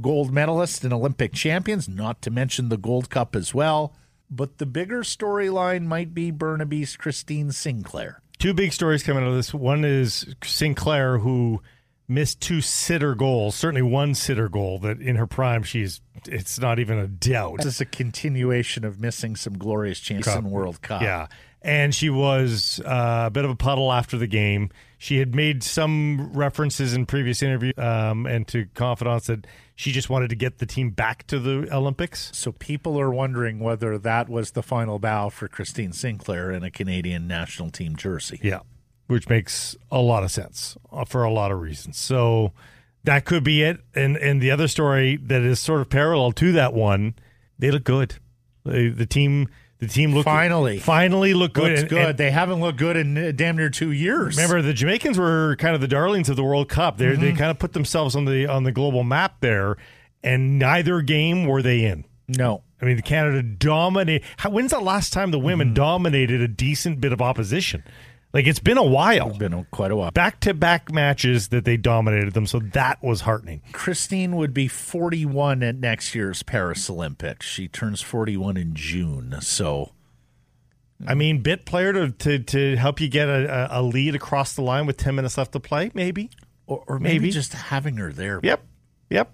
gold 0.00 0.32
medalists 0.32 0.84
and 0.84 0.92
Olympic 0.92 1.32
champions, 1.32 1.88
not 1.88 2.22
to 2.22 2.30
mention 2.30 2.68
the 2.68 2.76
Gold 2.76 3.10
Cup 3.10 3.36
as 3.36 3.54
well. 3.54 3.94
But 4.30 4.58
the 4.58 4.66
bigger 4.66 5.02
storyline 5.02 5.84
might 5.84 6.14
be 6.14 6.30
Burnaby's 6.30 6.96
Christine 6.96 7.52
Sinclair. 7.52 8.20
Two 8.38 8.54
big 8.54 8.72
stories 8.72 9.02
coming 9.02 9.22
out 9.22 9.28
of 9.28 9.34
this. 9.34 9.54
One 9.54 9.84
is 9.84 10.26
Sinclair, 10.42 11.18
who 11.18 11.60
missed 12.08 12.40
two 12.40 12.60
sitter 12.60 13.14
goals, 13.14 13.54
certainly 13.54 13.82
one 13.82 14.14
sitter 14.14 14.48
goal 14.48 14.78
that 14.80 15.00
in 15.00 15.16
her 15.16 15.26
prime 15.26 15.62
she's 15.62 16.00
it's 16.26 16.58
not 16.58 16.78
even 16.78 16.98
a 16.98 17.06
doubt. 17.06 17.58
This 17.58 17.66
is 17.66 17.80
a 17.80 17.86
continuation 17.86 18.84
of 18.84 19.00
missing 19.00 19.36
some 19.36 19.56
glorious 19.56 20.00
chances 20.00 20.34
in 20.34 20.50
World 20.50 20.82
Cup. 20.82 21.02
Yeah. 21.02 21.28
And 21.64 21.94
she 21.94 22.10
was 22.10 22.78
uh, 22.84 23.24
a 23.26 23.30
bit 23.30 23.46
of 23.46 23.50
a 23.50 23.56
puddle 23.56 23.90
after 23.90 24.18
the 24.18 24.26
game. 24.26 24.70
She 24.98 25.18
had 25.18 25.34
made 25.34 25.62
some 25.62 26.30
references 26.34 26.92
in 26.92 27.06
previous 27.06 27.42
interviews 27.42 27.72
um, 27.78 28.26
and 28.26 28.46
to 28.48 28.66
confidants 28.74 29.28
that 29.28 29.46
she 29.74 29.90
just 29.90 30.10
wanted 30.10 30.28
to 30.28 30.36
get 30.36 30.58
the 30.58 30.66
team 30.66 30.90
back 30.90 31.26
to 31.28 31.38
the 31.38 31.74
Olympics. 31.74 32.30
So 32.34 32.52
people 32.52 33.00
are 33.00 33.10
wondering 33.10 33.60
whether 33.60 33.96
that 33.98 34.28
was 34.28 34.50
the 34.50 34.62
final 34.62 34.98
bow 34.98 35.30
for 35.30 35.48
Christine 35.48 35.92
Sinclair 35.92 36.50
in 36.50 36.62
a 36.62 36.70
Canadian 36.70 37.26
national 37.26 37.70
team 37.70 37.96
jersey. 37.96 38.38
Yeah, 38.42 38.60
which 39.06 39.28
makes 39.30 39.74
a 39.90 40.00
lot 40.00 40.22
of 40.22 40.30
sense 40.30 40.76
uh, 40.92 41.06
for 41.06 41.24
a 41.24 41.32
lot 41.32 41.50
of 41.50 41.60
reasons. 41.60 41.96
So 41.96 42.52
that 43.04 43.24
could 43.24 43.42
be 43.42 43.62
it. 43.62 43.80
And 43.94 44.16
and 44.18 44.40
the 44.40 44.50
other 44.50 44.68
story 44.68 45.16
that 45.16 45.42
is 45.42 45.60
sort 45.60 45.80
of 45.80 45.88
parallel 45.88 46.32
to 46.32 46.52
that 46.52 46.74
one, 46.74 47.14
they 47.58 47.70
look 47.70 47.84
good. 47.84 48.16
The, 48.64 48.88
the 48.88 49.06
team, 49.06 49.48
the 49.78 49.86
team 49.88 50.14
look 50.14 50.24
Finally. 50.24 50.78
finally 50.78 51.34
look 51.34 51.52
good. 51.52 51.78
And- 51.78 51.88
good. 51.88 52.08
and 52.10 52.18
they 52.18 52.30
haven't 52.30 52.60
looked 52.60 52.78
good 52.78 52.96
in 52.96 53.16
uh, 53.18 53.32
damn 53.34 53.56
near 53.56 53.70
two 53.70 53.90
years. 53.92 54.36
remember, 54.36 54.62
the 54.62 54.72
Jamaicans 54.72 55.18
were 55.18 55.56
kind 55.58 55.74
of 55.74 55.80
the 55.80 55.88
darlings 55.88 56.28
of 56.28 56.36
the 56.36 56.44
World 56.44 56.68
Cup. 56.68 56.98
They 56.98 57.14
they 57.16 57.32
kind 57.32 57.50
of 57.50 57.58
put 57.58 57.72
themselves 57.72 58.14
on 58.16 58.24
the 58.24 58.46
on 58.46 58.62
the 58.64 58.72
global 58.72 59.04
map 59.04 59.40
there, 59.40 59.76
and 60.22 60.58
neither 60.58 61.00
game 61.02 61.46
were 61.46 61.62
they 61.62 61.84
in. 61.84 62.04
No. 62.28 62.62
I 62.80 62.86
mean, 62.86 63.00
Canada 63.02 63.42
dominated. 63.42 64.24
When's 64.48 64.70
the 64.72 64.80
last 64.80 65.12
time 65.12 65.30
the 65.30 65.38
women 65.38 65.72
dominated 65.74 66.40
a 66.40 66.48
decent 66.48 67.00
bit 67.00 67.12
of 67.12 67.22
opposition? 67.22 67.82
Like 68.34 68.46
it's 68.48 68.58
been 68.58 68.76
a 68.78 68.82
while. 68.84 69.30
Been 69.30 69.64
quite 69.70 69.92
a 69.92 69.96
while. 69.96 70.10
back 70.10 70.40
to 70.40 70.52
back 70.52 70.92
matches 70.92 71.48
that 71.48 71.64
they 71.64 71.76
dominated 71.76 72.34
them. 72.34 72.46
So 72.46 72.58
that 72.58 73.02
was 73.02 73.22
heartening. 73.22 73.62
Christine 73.72 74.34
would 74.36 74.52
be 74.52 74.66
41 74.68 75.62
at 75.62 75.76
next 75.76 76.14
year's 76.16 76.42
Paris 76.42 76.90
Olympics. 76.90 77.46
She 77.46 77.68
turns 77.68 78.02
41 78.02 78.56
in 78.56 78.74
June. 78.74 79.36
So 79.40 79.92
I 81.06 81.14
mean, 81.14 81.42
bit 81.42 81.64
player 81.64 81.92
to, 81.92 82.10
to, 82.10 82.38
to 82.40 82.76
help 82.76 83.00
you 83.00 83.08
get 83.08 83.28
a, 83.28 83.68
a 83.70 83.82
lead 83.82 84.14
across 84.14 84.54
the 84.54 84.62
line 84.62 84.86
with 84.86 84.96
10 84.96 85.14
minutes 85.14 85.38
left 85.38 85.52
to 85.52 85.60
play, 85.60 85.90
maybe. 85.94 86.30
or, 86.66 86.82
or 86.88 86.98
maybe, 86.98 87.18
Maybe. 87.20 87.30
just 87.30 87.52
having 87.52 87.96
her 87.98 88.12
there, 88.12 88.40
Yep. 88.42 88.64
Yep. 89.10 89.30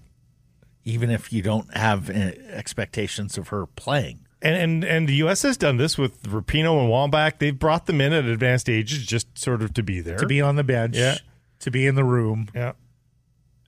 even 0.85 1.11
if 1.11 1.33
you 1.33 1.43
don't 1.43 1.75
have 1.77 2.11
uh, 2.11 2.33
expectations 2.51 3.39
of 3.39 3.49
her 3.49 3.67
playing. 3.67 4.27
And, 4.43 4.57
and 4.57 4.85
and 4.85 5.09
the 5.09 5.15
U.S. 5.17 5.43
has 5.43 5.57
done 5.59 5.77
this 5.77 5.99
with 5.99 6.23
Rapinoe 6.23 6.81
and 6.83 6.91
Wambach. 6.91 7.39
They've 7.39 7.59
brought 7.59 7.85
them 7.87 8.01
in 8.01 8.13
at 8.15 8.25
advanced 8.25 8.71
ages 8.71 9.05
just 9.05 9.39
sort 9.39 9.61
of 9.61 9.75
to 9.75 9.83
be 9.83 10.01
there. 10.01 10.17
To 10.17 10.27
be 10.27 10.41
on 10.41 10.57
the 10.57 10.65
bench, 10.65 10.97
Yeah. 10.97 11.19
to 11.61 11.71
be 11.71 11.87
in 11.87 11.95
the 11.95 12.05
room. 12.05 12.49
yeah. 12.55 12.73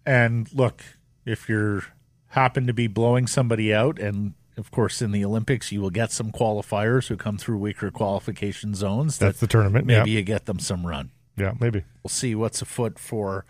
And 0.06 0.52
look, 0.52 0.82
if 1.24 1.48
you're 1.48 1.84
happen 2.28 2.66
to 2.66 2.72
be 2.72 2.86
blowing 2.86 3.26
somebody 3.26 3.72
out, 3.74 3.98
and 3.98 4.32
of 4.56 4.70
course 4.70 5.02
in 5.02 5.12
the 5.12 5.24
Olympics 5.24 5.70
you 5.70 5.80
will 5.82 5.90
get 5.90 6.10
some 6.10 6.32
qualifiers 6.32 7.08
who 7.08 7.16
come 7.16 7.36
through 7.36 7.58
weaker 7.58 7.90
qualification 7.90 8.74
zones. 8.74 9.18
That's 9.18 9.40
the 9.40 9.46
tournament. 9.46 9.86
maybe 9.86 10.10
yeah. 10.10 10.18
you 10.18 10.24
get 10.24 10.46
them 10.46 10.58
some 10.58 10.86
run. 10.86 11.10
Yeah, 11.36 11.52
maybe. 11.60 11.84
We'll 12.02 12.08
see 12.08 12.34
what's 12.34 12.62
afoot 12.62 12.98
for 12.98 13.44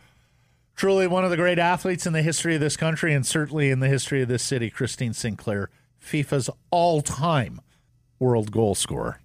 truly 0.74 1.06
one 1.06 1.24
of 1.24 1.30
the 1.30 1.36
great 1.36 1.58
athletes 1.60 2.06
in 2.06 2.12
the 2.12 2.22
history 2.22 2.54
of 2.56 2.60
this 2.60 2.76
country 2.76 3.14
and 3.14 3.24
certainly 3.26 3.70
in 3.70 3.78
the 3.80 3.88
history 3.88 4.22
of 4.22 4.28
this 4.28 4.42
city, 4.42 4.68
Christine 4.70 5.12
Sinclair, 5.12 5.70
FIFA's 6.02 6.50
all 6.70 7.00
time 7.00 7.60
world 8.18 8.50
goal 8.50 8.74
scorer. 8.74 9.20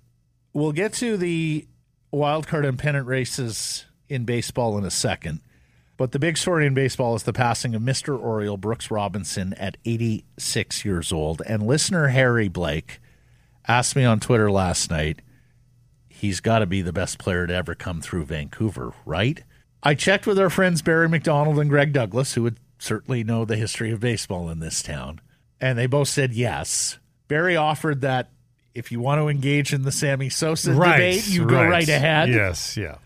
We'll 0.54 0.72
get 0.72 0.94
to 0.94 1.18
the 1.18 1.68
wild 2.12 2.48
card 2.48 2.66
and 2.66 2.80
pennant 2.80 3.08
races 3.08 3.86
in 4.10 4.26
baseball 4.26 4.78
in 4.78 4.86
a 4.86 4.92
second. 4.92 5.42
But 5.98 6.12
the 6.12 6.20
big 6.20 6.38
story 6.38 6.68
in 6.68 6.76
baseball 6.76 7.16
is 7.16 7.24
the 7.24 7.34
passing 7.34 7.74
of 7.74 7.82
Mr. 7.82 8.18
Oriole 8.20 8.58
Brooks 8.58 8.92
Robinson 8.92 9.54
at 9.54 9.78
86 9.84 10.86
years 10.86 11.12
old. 11.12 11.42
And 11.46 11.64
listener 11.64 12.10
Harry 12.10 12.48
Blake 12.48 13.00
asked 13.68 13.96
me 13.96 14.06
on 14.06 14.20
Twitter 14.20 14.52
last 14.52 14.92
night, 14.92 15.22
he's 16.08 16.40
got 16.40 16.60
to 16.60 16.66
be 16.68 16.82
the 16.82 16.94
best 16.94 17.18
player 17.18 17.48
to 17.48 17.54
ever 17.54 17.74
come 17.74 18.02
through 18.02 18.26
Vancouver, 18.26 18.94
right? 19.06 19.44
I 19.82 19.96
checked 19.96 20.28
with 20.28 20.40
our 20.40 20.50
friends 20.50 20.82
Barry 20.82 21.10
McDonald 21.10 21.60
and 21.60 21.70
Greg 21.70 21.94
Douglas, 21.94 22.34
who 22.34 22.44
would 22.44 22.60
certainly 22.80 23.24
know 23.24 23.44
the 23.44 23.56
history 23.56 23.92
of 23.92 24.00
baseball 24.00 24.50
in 24.50 24.60
this 24.60 24.84
town, 24.84 25.20
and 25.60 25.78
they 25.78 25.88
both 25.88 26.08
said 26.08 26.34
yes. 26.34 26.98
Barry 27.28 27.56
offered 27.56 28.02
that 28.02 28.30
if 28.74 28.92
you 28.92 29.00
want 29.00 29.20
to 29.20 29.28
engage 29.28 29.74
in 29.74 29.82
the 29.82 29.92
Sammy 29.92 30.30
Sosa 30.30 30.74
debate, 30.74 31.28
you 31.28 31.46
go 31.46 31.64
right 31.64 31.88
ahead. 31.88 32.30
Yes, 32.30 32.78
yeah. 32.78 32.98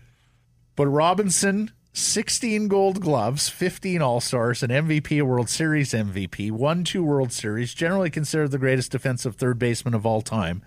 But 0.76 0.86
Robinson, 0.86 1.70
16 1.92 2.68
gold 2.68 3.00
gloves, 3.00 3.48
15 3.48 4.00
All 4.02 4.20
Stars, 4.20 4.62
an 4.62 4.70
MVP, 4.70 5.20
a 5.20 5.24
World 5.24 5.48
Series 5.48 5.92
MVP, 5.92 6.50
won 6.50 6.84
two 6.84 7.02
World 7.02 7.32
Series, 7.32 7.74
generally 7.74 8.10
considered 8.10 8.50
the 8.50 8.58
greatest 8.58 8.92
defensive 8.92 9.36
third 9.36 9.58
baseman 9.58 9.94
of 9.94 10.06
all 10.06 10.22
time. 10.22 10.62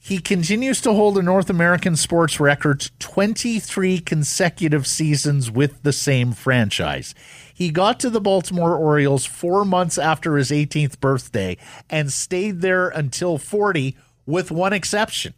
He 0.00 0.18
continues 0.18 0.80
to 0.82 0.92
hold 0.92 1.18
a 1.18 1.22
North 1.22 1.50
American 1.50 1.96
sports 1.96 2.38
record 2.38 2.88
23 3.00 3.98
consecutive 3.98 4.86
seasons 4.86 5.50
with 5.50 5.82
the 5.82 5.92
same 5.92 6.32
franchise. 6.32 7.14
He 7.58 7.70
got 7.70 7.98
to 7.98 8.08
the 8.08 8.20
Baltimore 8.20 8.76
Orioles 8.76 9.24
four 9.24 9.64
months 9.64 9.98
after 9.98 10.36
his 10.36 10.52
18th 10.52 11.00
birthday 11.00 11.56
and 11.90 12.12
stayed 12.12 12.60
there 12.60 12.88
until 12.88 13.36
40, 13.36 13.96
with 14.26 14.52
one 14.52 14.72
exception. 14.72 15.34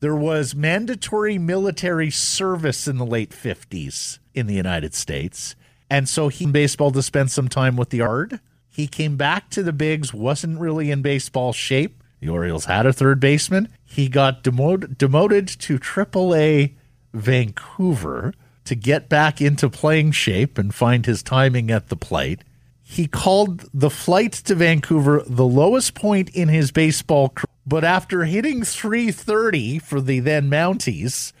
There 0.00 0.16
was 0.16 0.52
mandatory 0.52 1.38
military 1.38 2.10
service 2.10 2.88
in 2.88 2.98
the 2.98 3.06
late 3.06 3.30
50s 3.30 4.18
in 4.34 4.48
the 4.48 4.54
United 4.54 4.94
States. 4.94 5.54
And 5.88 6.08
so 6.08 6.26
he 6.26 6.42
in 6.42 6.50
baseball 6.50 6.90
to 6.90 7.04
spend 7.04 7.30
some 7.30 7.46
time 7.46 7.76
with 7.76 7.90
the 7.90 7.98
yard. 7.98 8.40
He 8.68 8.88
came 8.88 9.16
back 9.16 9.48
to 9.50 9.62
the 9.62 9.72
bigs, 9.72 10.12
wasn't 10.12 10.58
really 10.58 10.90
in 10.90 11.02
baseball 11.02 11.52
shape. 11.52 12.02
The 12.18 12.30
Orioles 12.30 12.64
had 12.64 12.84
a 12.84 12.92
third 12.92 13.20
baseman. 13.20 13.68
He 13.84 14.08
got 14.08 14.42
demoted, 14.42 14.98
demoted 14.98 15.46
to 15.46 15.78
AAA 15.78 16.74
Vancouver 17.14 18.34
to 18.64 18.74
get 18.74 19.08
back 19.08 19.40
into 19.40 19.68
playing 19.68 20.12
shape 20.12 20.58
and 20.58 20.74
find 20.74 21.06
his 21.06 21.22
timing 21.22 21.70
at 21.70 21.88
the 21.88 21.96
plate. 21.96 22.42
He 22.82 23.06
called 23.06 23.68
the 23.72 23.90
flight 23.90 24.32
to 24.32 24.54
Vancouver 24.54 25.22
the 25.26 25.46
lowest 25.46 25.94
point 25.94 26.28
in 26.30 26.48
his 26.48 26.72
baseball 26.72 27.28
career, 27.28 27.46
but 27.66 27.84
after 27.84 28.24
hitting 28.24 28.64
330 28.64 29.78
for 29.78 30.00
the 30.00 30.20
then 30.20 30.50
Mounties 30.50 31.32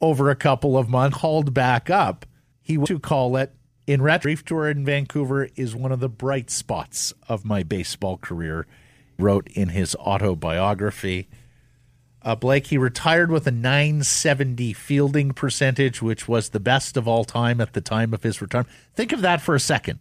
over 0.00 0.30
a 0.30 0.36
couple 0.36 0.78
of 0.78 0.88
months, 0.88 1.18
called 1.18 1.52
back 1.52 1.90
up. 1.90 2.26
He 2.62 2.76
to 2.76 2.98
call 2.98 3.36
it 3.36 3.52
in 3.86 4.02
brief 4.22 4.44
tour 4.44 4.68
in 4.68 4.84
Vancouver 4.84 5.48
is 5.56 5.74
one 5.74 5.92
of 5.92 6.00
the 6.00 6.08
bright 6.08 6.50
spots 6.50 7.14
of 7.28 7.44
my 7.44 7.62
baseball 7.62 8.18
career. 8.18 8.66
Wrote 9.18 9.48
in 9.48 9.70
his 9.70 9.96
autobiography. 9.96 11.28
Uh, 12.22 12.34
Blake, 12.34 12.66
he 12.66 12.78
retired 12.78 13.30
with 13.30 13.46
a 13.46 13.52
970 13.52 14.72
fielding 14.72 15.32
percentage, 15.32 16.02
which 16.02 16.26
was 16.26 16.48
the 16.48 16.60
best 16.60 16.96
of 16.96 17.06
all 17.06 17.24
time 17.24 17.60
at 17.60 17.72
the 17.72 17.80
time 17.80 18.12
of 18.12 18.22
his 18.22 18.42
retirement. 18.42 18.72
Think 18.94 19.12
of 19.12 19.20
that 19.20 19.40
for 19.40 19.54
a 19.54 19.60
second. 19.60 20.00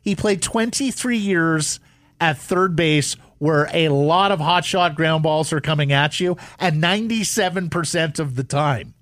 He 0.00 0.14
played 0.14 0.42
23 0.42 1.16
years 1.16 1.80
at 2.20 2.38
third 2.38 2.76
base, 2.76 3.14
where 3.38 3.68
a 3.72 3.88
lot 3.88 4.32
of 4.32 4.38
hot 4.38 4.64
shot 4.64 4.94
ground 4.94 5.22
balls 5.22 5.52
are 5.52 5.60
coming 5.60 5.92
at 5.92 6.20
you, 6.20 6.36
and 6.58 6.82
97% 6.82 8.18
of 8.18 8.36
the 8.36 8.44
time 8.44 8.94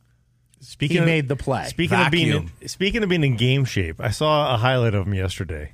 Speaking 0.64 0.94
he 0.94 0.98
of, 0.98 1.06
made 1.06 1.28
the 1.28 1.36
play. 1.36 1.66
Speaking 1.66 1.98
of 1.98 2.10
being 2.10 2.50
speaking 2.66 3.02
of 3.02 3.08
being 3.08 3.22
in 3.22 3.36
game 3.36 3.64
shape, 3.64 4.00
I 4.00 4.10
saw 4.10 4.54
a 4.54 4.56
highlight 4.56 4.94
of 4.94 5.06
him 5.06 5.14
yesterday. 5.14 5.72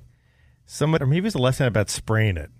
Somebody, 0.67 1.05
or 1.05 1.07
maybe 1.07 1.19
it 1.19 1.25
was 1.25 1.35
a 1.37 1.39
left 1.39 1.59
hand 1.59 1.75
bat 1.75 1.89
spraying 1.91 2.37
it. 2.37 2.51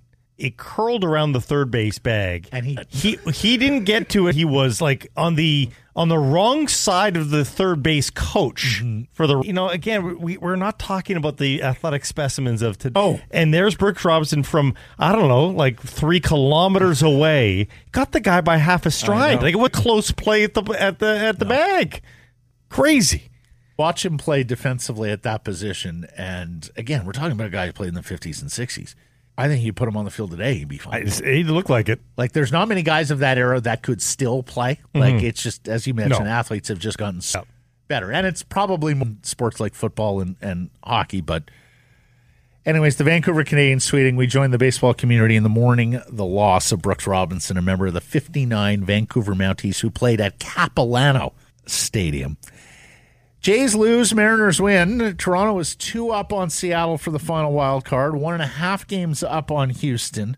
It 0.41 0.57
curled 0.57 1.05
around 1.05 1.33
the 1.33 1.41
third 1.41 1.71
base 1.71 1.99
bag, 1.99 2.49
And 2.51 2.65
he- 2.67 2.79
he 2.89 3.19
he 3.33 3.57
didn't 3.57 3.85
get 3.85 4.09
to 4.11 4.27
it. 4.29 4.35
He 4.35 4.45
was 4.45 4.81
like 4.81 5.11
on 5.17 5.35
the 5.35 5.69
on 5.95 6.09
the 6.09 6.17
wrong 6.19 6.67
side 6.69 7.17
of 7.17 7.31
the 7.31 7.45
third 7.45 7.83
base 7.83 8.09
coach 8.11 8.81
Mm-hmm. 8.83 9.03
for 9.13 9.27
the 9.27 9.41
you 9.43 9.53
know 9.53 9.69
again 9.69 10.19
we 10.19 10.37
we're 10.39 10.57
not 10.57 10.79
talking 10.79 11.17
about 11.17 11.37
the 11.37 11.63
athletic 11.63 12.05
specimens 12.05 12.63
of 12.63 12.79
today. 12.79 12.99
Oh. 12.99 13.21
and 13.31 13.53
there's 13.53 13.75
Brooks 13.75 14.05
Robinson 14.05 14.43
from 14.43 14.75
I 14.99 15.13
don't 15.13 15.29
know 15.29 15.47
like 15.49 15.81
three 15.81 16.21
kilometers 16.21 17.03
away, 17.03 17.69
got 17.93 18.13
the 18.13 18.21
guy 18.21 18.41
by 18.41 18.57
half 18.57 18.87
a 18.87 18.91
stride. 18.91 19.43
Like 19.43 19.57
what 19.57 19.73
close 19.73 20.11
play 20.11 20.43
at 20.45 20.55
the 20.55 20.63
at 20.81 21.01
the 21.01 21.19
at 21.19 21.39
the 21.39 21.45
bag, 21.45 22.01
crazy. 22.69 23.25
watch 23.77 24.05
him 24.05 24.17
play 24.19 24.43
defensively 24.45 25.11
at 25.11 25.23
that 25.23 25.43
position. 25.45 26.07
And 26.17 26.71
again, 26.77 27.05
we're 27.05 27.13
talking 27.13 27.33
about 27.33 27.47
a 27.47 27.51
guy 27.51 27.67
who 27.67 27.73
played 27.73 27.89
in 27.89 27.95
the 27.95 28.01
50s 28.03 28.41
and 28.43 28.51
60s. 28.51 28.95
I 29.39 29.49
think 29.49 29.65
you 29.65 29.73
put 29.73 29.89
him 29.89 29.97
on 29.97 30.05
the 30.05 30.11
field 30.11 30.31
today, 30.33 30.55
he'd 30.55 30.69
be 30.69 30.77
fine. 30.79 31.05
It 31.07 31.47
looked 31.47 31.71
like 31.71 31.89
it. 31.89 32.01
like, 32.19 32.33
there's 32.33 32.53
not 32.53 32.69
many 32.69 32.83
guys 32.83 33.11
of 33.11 33.21
that 33.21 33.39
era 33.39 33.61
that 33.63 33.83
could 33.83 34.03
still 34.03 34.43
play. 34.43 34.81
Mm-hmm. 34.95 34.99
Like, 34.99 35.23
it's 35.23 35.43
just, 35.43 35.67
as 35.69 35.87
you 35.87 35.95
mentioned, 35.95 36.27
No. 36.27 36.31
athletes 36.31 36.69
have 36.69 36.79
just 36.79 36.99
gotten 36.99 37.19
s 37.19 37.35
Yep. 37.35 37.47
better. 37.89 38.13
And 38.13 38.27
it's 38.27 38.43
probably 38.43 38.93
more 38.93 39.09
sports 39.23 39.59
like 39.59 39.73
football 39.75 40.21
and, 40.21 40.37
and 40.43 40.69
hockey. 40.85 41.23
But, 41.23 41.45
anyways, 42.67 42.97
the 42.97 43.05
Vancouver 43.05 43.43
Canadians 43.45 43.91
tweeting, 43.91 44.17
we 44.17 44.27
joined 44.27 44.53
the 44.53 44.59
baseball 44.59 44.93
community 44.93 45.37
in 45.37 45.43
the 45.43 45.49
morning 45.49 46.01
the 46.09 46.25
loss 46.25 46.71
of 46.73 46.83
Brooks 46.83 47.07
Robinson, 47.07 47.57
a 47.57 47.63
member 47.63 47.87
of 47.87 47.95
the 47.95 48.01
59 48.03 48.85
Vancouver 48.85 49.35
Mounties 49.35 49.81
who 49.81 49.91
played 49.91 50.21
at 50.21 50.39
Capilano 50.39 51.33
Stadium. 51.67 52.37
Jays 53.41 53.75
lose, 53.75 54.15
Mariners 54.15 54.61
win. 54.61 55.17
Toronto 55.17 55.59
is 55.61 55.75
two 55.75 56.11
up 56.11 56.31
on 56.31 56.51
Seattle 56.51 56.99
for 56.99 57.11
the 57.11 57.19
final 57.19 57.55
wild 57.55 57.87
card, 57.87 58.15
one 58.15 58.35
and 58.35 58.43
a 58.43 58.47
half 58.47 58.87
games 58.87 59.23
up 59.23 59.51
on 59.51 59.71
Houston. 59.71 60.37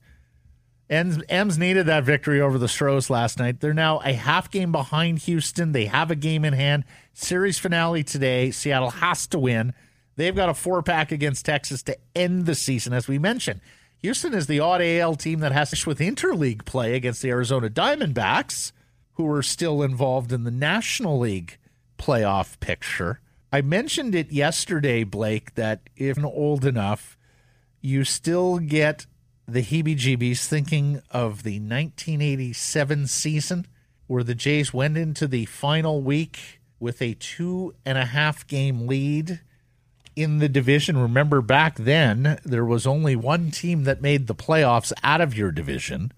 Ems, 0.88 1.20
Ems 1.28 1.58
needed 1.58 1.86
that 1.86 2.04
victory 2.04 2.40
over 2.40 2.58
the 2.58 2.68
Stros 2.68 3.10
last 3.10 3.40
night. 3.40 3.58
They're 3.58 3.74
now 3.74 4.00
a 4.04 4.12
half 4.12 4.52
game 4.52 4.70
behind 4.70 5.18
Houston. 5.20 5.72
They 5.72 5.86
have 5.86 6.12
a 6.12 6.14
game 6.14 6.44
in 6.44 6.52
hand. 6.52 6.84
Series 7.12 7.58
finale 7.58 8.04
today. 8.04 8.52
Seattle 8.52 8.90
has 8.90 9.26
to 9.28 9.38
win. 9.38 9.74
They've 10.14 10.36
got 10.36 10.50
a 10.50 10.54
four 10.54 10.80
pack 10.80 11.10
against 11.10 11.44
Texas 11.44 11.82
to 11.84 11.98
end 12.14 12.46
the 12.46 12.54
season, 12.54 12.92
as 12.92 13.08
we 13.08 13.18
mentioned. 13.18 13.62
Houston 14.02 14.32
is 14.32 14.46
the 14.46 14.60
odd 14.60 14.80
AL 14.80 15.16
team 15.16 15.40
that 15.40 15.50
has 15.50 15.70
to 15.70 15.88
with 15.88 15.98
interleague 15.98 16.64
play 16.64 16.94
against 16.94 17.20
the 17.20 17.30
Arizona 17.30 17.68
Diamondbacks, 17.68 18.70
who 19.14 19.28
are 19.28 19.42
still 19.42 19.82
involved 19.82 20.32
in 20.32 20.44
the 20.44 20.52
National 20.52 21.18
League 21.18 21.58
playoff 22.02 22.58
picture. 22.58 23.20
I 23.52 23.60
mentioned 23.60 24.14
it 24.14 24.32
yesterday, 24.32 25.04
Blake, 25.04 25.54
that 25.54 25.88
if 25.96 26.22
old 26.22 26.64
enough, 26.64 27.16
you 27.80 28.02
still 28.02 28.58
get 28.58 29.06
the 29.46 29.62
heebie 29.62 29.96
jeebies 29.96 30.46
thinking 30.46 31.00
of 31.10 31.44
the 31.44 31.60
1987 31.60 33.06
season 33.06 33.66
where 34.08 34.24
the 34.24 34.34
Jays 34.34 34.74
went 34.74 34.96
into 34.96 35.28
the 35.28 35.44
final 35.44 36.02
week 36.02 36.60
with 36.80 37.00
a 37.00 37.14
two 37.14 37.74
and 37.86 37.96
a 37.96 38.06
half 38.06 38.46
game 38.48 38.88
lead 38.88 39.40
in 40.16 40.38
the 40.38 40.48
division. 40.48 40.96
Remember, 40.96 41.40
back 41.40 41.76
then, 41.76 42.40
there 42.44 42.64
was 42.64 42.86
only 42.86 43.14
one 43.14 43.52
team 43.52 43.84
that 43.84 44.02
made 44.02 44.26
the 44.26 44.34
playoffs 44.34 44.92
out 45.04 45.20
of 45.20 45.36
your 45.36 45.52
division. 45.52 46.12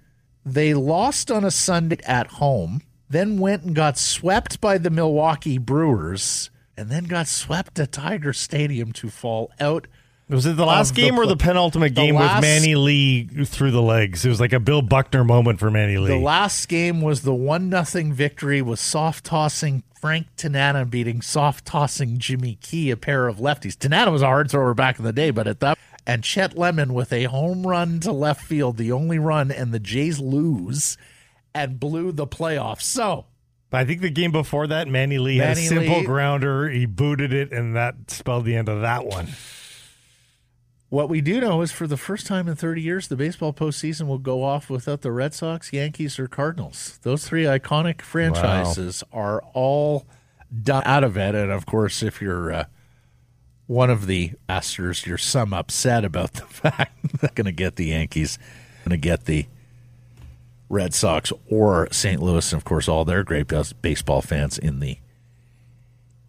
They 0.47 0.73
lost 0.73 1.31
on 1.31 1.45
a 1.45 1.51
Sunday 1.51 1.99
at 2.07 2.27
home, 2.29 2.83
then 3.09 3.39
went 3.39 3.63
and 3.63 3.75
got 3.75 3.99
swept 3.99 4.61
by 4.61 4.79
the 4.79 4.91
Milwaukee 4.91 5.59
Brewers, 5.59 6.51
and 6.77 6.89
then 6.91 7.05
got 7.05 7.27
swept 7.27 7.79
at 7.79 7.93
Tiger 7.93 8.33
Stadium 8.33 8.93
to 8.93 9.11
fall 9.11 9.51
out. 9.61 9.87
Was 10.29 10.47
it 10.47 10.57
the 10.57 10.65
last 10.65 10.91
Of 10.91 10.97
the 10.97 11.03
game 11.03 11.19
or 11.19 11.27
the 11.27 11.37
penultimate 11.37 11.95
the 11.95 12.01
game 12.01 12.15
last- 12.15 12.37
with 12.37 12.43
Manny 12.43 12.75
Lee 12.75 13.25
through 13.45 13.73
the 13.73 13.83
legs? 13.83 14.25
It 14.25 14.31
was 14.31 14.41
like 14.41 14.55
a 14.55 14.61
Bill 14.61 14.81
Buckner 14.81 15.23
moment 15.23 15.61
for 15.61 15.71
Manny 15.71 15.99
Lee. 15.99 16.09
The 16.09 16.17
last 16.19 16.67
game 16.69 17.03
was 17.03 17.23
the 17.23 17.35
one 17.35 17.69
nothing 17.69 18.13
victory 18.13 18.63
with 18.63 18.81
soft 18.81 19.27
tossing 19.27 19.83
Frank 20.01 20.27
Tanana 20.37 20.87
beating 20.87 21.21
soft 21.21 21.67
tossing 21.67 22.19
Jimmy 22.19 22.57
Key, 22.61 22.91
a 22.91 22.97
pair 22.97 23.27
of 23.29 23.37
lefties. 23.37 23.77
Tanana 23.79 24.11
was 24.11 24.23
a 24.23 24.27
hard 24.27 24.51
thrower 24.51 24.73
back 24.75 24.99
in 24.99 25.05
the 25.05 25.13
day, 25.13 25.31
but 25.31 25.47
at 25.47 25.61
that 25.61 25.79
and 26.07 26.23
Chet 26.23 26.57
Lemon 26.57 26.93
with 26.95 27.13
a 27.13 27.25
home 27.25 27.67
run 27.67 28.01
to 28.01 28.13
left 28.13 28.43
field, 28.45 28.77
the 28.77 28.93
only 28.93 29.19
run, 29.19 29.51
and 29.51 29.73
the 29.73 29.79
Jays 29.79 30.21
lose 30.21 30.97
and 31.55 31.79
blew 31.79 32.13
the 32.13 32.27
playoffs. 32.27 32.83
So 32.83 33.27
I 33.73 33.85
think 33.85 34.01
the 34.01 34.11
game 34.11 34.33
before 34.33 34.67
that, 34.69 34.89
Manny 34.89 35.19
Lee 35.19 35.39
had 35.39 35.57
a 35.57 35.61
simple 35.61 35.99
Lee- 36.01 36.07
grounder. 36.07 36.69
He 36.69 36.87
booted 36.87 37.33
it, 37.33 37.53
and 37.53 37.75
that 37.75 38.11
spelled 38.11 38.45
the 38.45 38.57
end 38.57 38.69
of 38.69 38.81
that 38.83 39.07
one. 39.07 39.29
what 40.89 41.09
we 41.09 41.21
do 41.21 41.41
know 41.41 41.61
is 41.63 41.73
for 41.73 41.87
the 41.89 41.97
first 41.97 42.27
time 42.27 42.47
in 42.47 42.55
30 42.55 42.81
years, 42.81 43.09
the 43.09 43.17
baseball 43.17 43.53
postseason 43.53 44.07
will 44.07 44.19
go 44.19 44.45
off 44.45 44.71
without 44.71 45.01
the 45.03 45.11
Red 45.11 45.35
Sox, 45.35 45.73
Yankees, 45.73 46.19
or 46.21 46.29
Cardinals. 46.29 47.01
Those 47.03 47.27
three 47.27 47.45
iconic 47.45 48.01
franchises 48.01 49.03
are 49.13 49.43
all 49.55 50.07
done 50.63 50.85
out 50.87 51.03
of 51.03 51.17
it. 51.17 51.35
And 51.35 51.51
of 51.51 51.67
course, 51.67 52.01
if 52.03 52.23
you're 52.23 52.53
uh, 52.53 52.65
one 53.67 53.91
of 53.91 54.07
the 54.07 54.33
masters, 54.49 55.05
you're 55.05 55.19
some 55.19 55.53
upset 55.53 56.05
about 56.05 56.35
the 56.35 56.43
fact 56.47 57.21
they're 57.21 57.31
going 57.35 57.47
to 57.47 57.53
get 57.53 57.75
the 57.75 57.87
Yankees, 57.87 58.39
going 58.85 58.91
to 58.91 58.97
get 58.97 59.25
the 59.25 59.47
Red 60.69 60.95
Sox 60.95 61.33
or 61.51 61.89
St. 61.93 62.23
Louis, 62.23 62.53
and 62.53 62.59
of 62.61 62.65
course, 62.65 62.89
all 62.89 63.05
their 63.05 63.23
great 63.23 63.51
baseball 63.83 64.23
fans 64.23 64.59
in 64.59 64.81
the 64.81 64.99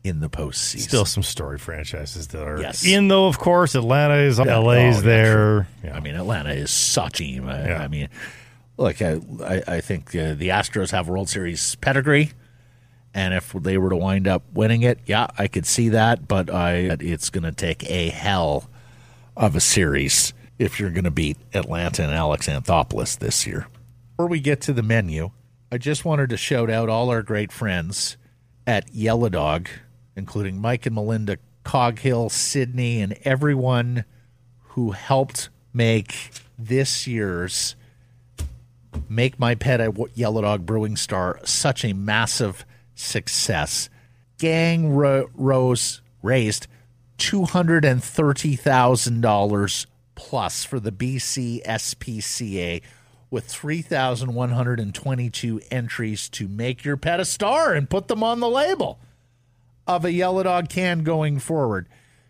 in 0.04 0.19
the 0.19 0.30
postseason. 0.30 0.82
Still 0.82 1.06
some 1.06 1.24
story 1.24 1.58
franchises 1.58 2.28
that 2.28 2.43
are 2.48 2.62
Yes. 2.62 2.86
in, 2.86 3.08
though, 3.08 3.26
of 3.26 3.39
course. 3.39 3.74
Atlanta 3.74 4.13
is, 4.17 4.38
Yeah. 4.38 4.58
LA's 4.58 5.00
Oh, 5.00 5.02
there. 5.02 5.67
Yeah. 5.84 5.95
I 5.95 6.00
mean, 6.00 6.13
Atlanta 6.13 6.52
is 6.52 6.69
such 6.69 7.19
a 7.21 7.24
team. 7.24 7.48
I, 7.50 7.67
Yeah. 7.69 7.82
I 7.82 7.88
mean, 7.88 8.10
look, 8.78 9.02
I, 9.02 9.19
I, 9.43 9.63
I 9.67 9.82
think 9.82 10.10
uh, 10.15 10.36
the 10.36 10.50
Astros 10.50 10.91
have 10.91 11.08
World 11.08 11.28
Series 11.28 11.74
pedigree, 11.78 12.34
and 13.15 13.34
if 13.34 13.52
they 13.54 13.80
were 13.80 13.89
to 13.89 13.95
wind 13.95 14.28
up 14.28 14.43
winning 14.54 14.84
it, 14.84 15.00
yeah, 15.08 15.26
I 15.39 15.48
could 15.48 15.65
see 15.65 15.89
that. 15.89 16.28
But 16.28 16.52
I, 16.54 16.95
it's 17.00 17.32
going 17.32 17.45
to 17.45 17.52
take 17.52 17.84
a 17.89 18.10
hell 18.10 18.69
of 19.36 19.56
a 19.56 19.60
series 19.60 20.34
if 20.60 20.80
you're 20.80 20.91
going 20.91 21.06
to 21.06 21.12
beat 21.12 21.38
Atlanta 21.56 22.04
and 22.04 22.12
Alex 22.13 22.48
Anthopoulos 22.48 23.17
this 23.17 23.48
year. 23.48 23.65
Before 24.15 24.30
we 24.30 24.39
get 24.39 24.62
to 24.62 24.71
the 24.71 24.82
menu, 24.82 25.32
I 25.73 25.78
just 25.78 26.06
wanted 26.06 26.30
to 26.30 26.38
shout 26.38 26.69
out 26.69 26.88
all 26.88 27.10
our 27.10 27.21
great 27.21 27.51
friends 27.51 28.15
at 28.65 28.95
Yellow 28.95 29.28
Dog, 29.28 29.67
including 30.15 30.58
Mike 30.58 30.86
and 30.86 30.95
Melinda 30.95 31.38
Coghill, 31.65 32.30
Sydney, 32.30 33.01
and 33.01 33.17
everyone 33.25 34.06
who 34.69 34.91
helped 34.91 35.49
make 35.73 36.32
this 36.58 37.06
year's 37.06 37.75
Make 39.10 39.38
My 39.38 39.54
Pet 39.54 39.82
a 39.82 39.91
Yellow 40.13 40.43
Dog 40.43 40.65
Brewing 40.65 40.95
Star 40.95 41.41
such 41.43 41.84
a 41.84 41.91
massive 41.91 42.65
success. 42.93 43.89
Gang 44.38 44.95
ro- 44.95 45.30
rose 45.34 46.01
raised 46.23 46.67
two 47.17 47.43
hundred 47.43 47.84
and 47.84 48.01
thirty 48.01 48.56
thousand 48.56 49.19
dollars 49.19 49.88
plus 50.15 50.63
for 50.63 50.80
the 50.80 50.93
BC 50.93 51.65
SPCA 51.65 52.82
with 53.30 53.46
three 53.46 53.82
thousand 53.82 54.34
one 54.34 54.52
hundred 54.52 54.80
and 54.80 54.94
twenty-two 54.94 55.62
entries 55.72 56.30
to 56.30 56.48
make 56.48 56.86
your 56.86 56.98
pet 56.98 57.20
a 57.20 57.26
star 57.26 57.74
and 57.74 57.90
put 57.90 58.08
them 58.08 58.24
on 58.24 58.40
the 58.40 58.50
label 58.50 59.00
of 59.88 60.06
a 60.06 60.12
Yellow 60.12 60.44
Dog 60.44 60.70
can 60.70 61.04
going 61.04 61.40
forward. 61.40 61.88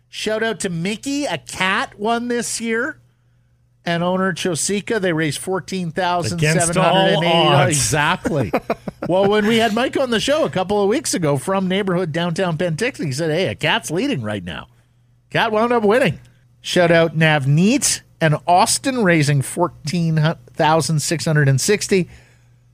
Shout 0.08 0.42
out 0.42 0.60
to 0.60 0.70
Mickey, 0.70 1.24
a 1.24 1.38
cat 1.38 1.98
won 1.98 2.28
this 2.28 2.60
year. 2.60 2.98
And 3.84 4.02
owner 4.02 4.32
Chosika, 4.32 5.00
they 5.00 5.12
raised 5.12 5.38
fourteen 5.38 5.92
thousand 5.92 6.40
seven 6.40 6.74
hundred 6.74 7.22
and 7.22 7.24
eighty. 7.24 7.68
Exactly. 7.68 8.52
well, 9.08 9.28
when 9.28 9.46
we 9.46 9.58
had 9.58 9.74
Mike 9.74 9.96
on 9.96 10.10
the 10.10 10.18
show 10.18 10.44
a 10.44 10.50
couple 10.50 10.82
of 10.82 10.88
weeks 10.88 11.14
ago 11.14 11.36
from 11.36 11.68
neighborhood 11.68 12.10
downtown 12.10 12.58
Penticton, 12.58 13.06
he 13.06 13.12
said, 13.12 13.30
"Hey, 13.30 13.46
a 13.46 13.54
cat's 13.54 13.92
leading 13.92 14.22
right 14.22 14.42
now." 14.42 14.66
Cat 15.30 15.52
wound 15.52 15.72
up 15.72 15.84
winning. 15.84 16.18
Shout 16.60 16.90
out 16.90 17.16
Navneet 17.16 18.00
and 18.20 18.36
Austin 18.44 19.04
raising 19.04 19.40
fourteen 19.40 20.16
thousand 20.56 21.00
six 21.00 21.24
hundred 21.24 21.48
and 21.48 21.60
sixty. 21.60 22.08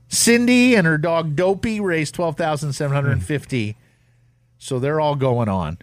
Cindy 0.07 0.75
and 0.75 0.85
her 0.85 0.97
dog 0.97 1.35
Dopey 1.35 1.79
raised 1.79 2.15
twelve 2.15 2.37
thousand 2.37 2.73
seven 2.73 2.95
hundred 2.95 3.11
and 3.13 3.23
fifty. 3.23 3.75
So 4.57 4.79
they're 4.79 4.99
all 5.01 5.15
going 5.15 5.49
on. 5.49 5.79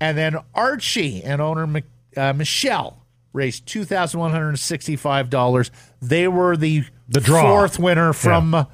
And 0.00 0.18
then 0.18 0.36
Archie 0.54 1.22
and 1.22 1.40
owner 1.40 1.82
uh, 2.16 2.32
Michelle 2.32 3.04
raised 3.32 3.66
two 3.66 3.84
thousand 3.84 4.20
one 4.20 4.30
hundred 4.32 4.58
sixty-five 4.58 5.30
dollars. 5.30 5.70
They 6.02 6.28
were 6.28 6.56
the 6.56 6.84
The 7.08 7.20
draw. 7.20 7.42
fourth 7.42 7.78
winner 7.78 8.12
from 8.12 8.66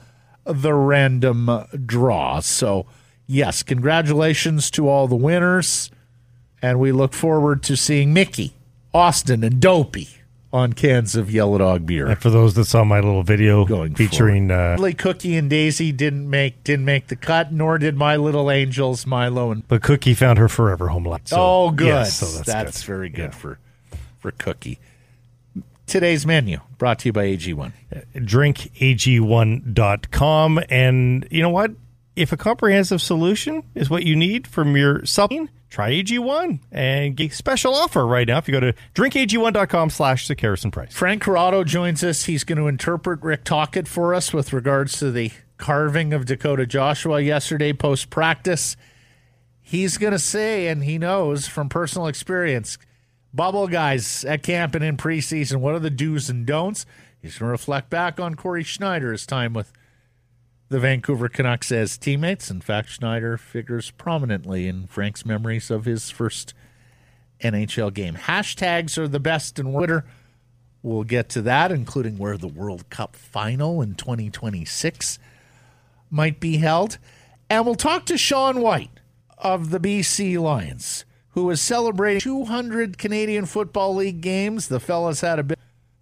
the 0.45 0.75
random 0.75 1.65
draw. 1.87 2.41
So 2.41 2.87
yes, 3.27 3.63
congratulations 3.63 4.71
to 4.73 4.89
all 4.89 5.07
the 5.09 5.17
winners, 5.17 5.91
and 6.63 6.79
we 6.81 6.93
look 6.93 7.13
forward 7.13 7.63
to 7.65 7.77
seeing 7.77 8.13
Mickey, 8.13 8.53
Austin, 8.95 9.45
and 9.45 9.61
Dopey 9.61 10.09
on 10.53 10.73
cans 10.73 11.15
of 11.15 11.31
Yellow 11.31 11.59
Dog 11.59 11.87
beer. 11.87 12.07
And 12.07 12.21
for 12.21 12.31
those 12.31 12.55
that 12.55 12.65
saw 12.65 12.83
my 12.85 12.97
little 13.01 13.23
video 13.23 13.65
Going 13.65 13.95
featuring 13.95 14.51
uh, 14.51 14.77
Cookie 14.99 15.37
and 15.37 15.49
Daisy 15.49 15.93
didn't 15.93 16.29
make 16.29 16.65
didn't 16.65 16.85
make 16.85 17.07
the 17.07 17.17
cut, 17.17 17.53
nor 17.53 17.79
did 17.79 17.97
my 17.97 18.17
little 18.17 18.51
angels 18.51 19.07
Milo 19.07 19.53
and 19.53 19.67
but 19.69 19.83
Cookie 19.83 20.15
found 20.15 20.39
her 20.39 20.49
forever 20.49 20.89
home 20.89 21.05
life. 21.05 21.23
So, 21.27 21.37
oh, 21.39 21.71
good. 21.71 21.87
yes, 21.87 22.19
so 22.19 22.27
that's, 22.27 22.47
that's 22.47 22.81
good. 22.83 22.87
very 22.87 23.09
good 23.11 23.31
Yeah. 23.33 23.39
for 23.39 23.59
for 24.19 24.33
Cookie. 24.33 24.79
Today's 25.87 26.27
menu 26.27 26.61
brought 26.79 26.99
to 27.01 27.09
you 27.09 27.13
by 27.13 27.27
AG1. 27.27 27.73
drinkag1.com. 28.15 30.61
And 30.69 31.27
you 31.31 31.43
know 31.43 31.51
what? 31.51 31.73
If 32.17 32.33
a 32.33 32.37
comprehensive 32.37 33.01
solution 33.01 33.63
is 33.75 33.89
what 33.91 34.05
you 34.05 34.15
need 34.17 34.47
from 34.47 34.77
your 34.77 35.05
supplement, 35.07 35.51
try 35.71 35.91
AG1 35.93 36.59
and 36.73 37.17
get 37.17 37.33
a 37.33 37.35
special 37.35 37.75
offer 37.75 38.07
right 38.07 38.29
now 38.29 38.39
if 38.39 38.49
you 38.49 38.53
go 38.53 38.61
to 38.61 38.75
drinkag1.com 38.95 39.89
slash 39.89 40.29
the 40.29 40.37
Harrison 40.39 40.71
price. 40.71 40.93
Frank 40.93 41.23
Corrado 41.23 41.65
joins 41.65 42.05
us. 42.05 42.25
He's 42.25 42.45
going 42.45 42.59
to 42.59 42.67
interpret 42.67 43.23
Rick 43.23 43.45
Tocchet 43.45 43.89
for 43.89 44.13
us 44.15 44.35
with 44.35 44.53
regards 44.53 44.99
to 44.99 45.11
the 45.11 45.31
carving 45.57 46.13
of 46.13 46.27
Dakota 46.27 46.67
Joshua 46.67 47.21
yesterday 47.21 47.73
post 47.73 48.11
practice. 48.11 48.77
He's 49.63 49.97
going 49.97 50.13
to 50.13 50.19
say, 50.19 50.67
and 50.67 50.83
he 50.83 50.99
knows 50.99 51.47
from 51.47 51.69
personal 51.69 52.09
experience, 52.09 52.77
bubble 53.33 53.69
guys 53.69 54.25
at 54.25 54.43
camp 54.43 54.75
and 54.75 54.85
in 54.85 54.97
preseason, 54.97 55.57
what 55.57 55.75
are 55.75 55.79
the 55.79 55.91
do's 55.91 56.29
and 56.29 56.45
don'ts? 56.45 56.85
He's 57.23 57.39
going 57.39 57.49
to 57.49 57.53
reflect 57.53 57.91
back 57.91 58.19
on 58.19 58.35
Cory 58.35 58.65
Schneider's 58.65 59.27
time 59.27 59.53
with 59.53 59.73
the 60.71 60.79
Vancouver 60.79 61.29
Canucks 61.29 61.73
as 61.73 61.99
teammates. 61.99 62.49
In 62.51 62.61
fact, 62.61 62.89
Schneider 62.89 63.37
figures 63.37 63.91
prominently 63.91 64.69
in 64.69 64.87
Frank's 64.87 65.27
memories 65.27 65.69
of 65.69 65.85
his 65.85 66.11
first 66.11 66.55
NHL 67.43 67.93
game. 67.93 68.15
Hashtags 68.15 68.97
are 68.97 69.09
the 69.09 69.21
best 69.21 69.59
in 69.59 69.73
Twitter. 69.73 70.05
We'll 70.83 71.03
get 71.03 71.29
to 71.31 71.43
that, 71.43 71.73
including 71.73 72.19
where 72.19 72.39
the 72.39 72.49
World 72.49 72.89
Cup 72.89 73.17
final 73.17 73.83
in 73.83 73.97
2026 73.97 75.19
might 76.09 76.39
be 76.39 76.59
held. 76.59 76.99
And 77.51 77.67
we'll 77.67 77.75
talk 77.75 78.07
to 78.07 78.17
Sean 78.17 78.61
Whyte 78.61 79.01
of 79.39 79.71
the 79.71 79.81
BC 79.81 80.39
Lions, 80.39 81.05
who 81.31 81.51
is 81.51 81.61
celebrating 81.61 82.21
200 82.21 82.97
Canadian 82.97 83.45
Football 83.45 83.97
League 83.97 84.21
games. 84.21 84.69
The 84.69 84.81
fellas 84.81 85.21
had 85.21 85.41
a 85.41 85.43
bit 85.43 85.59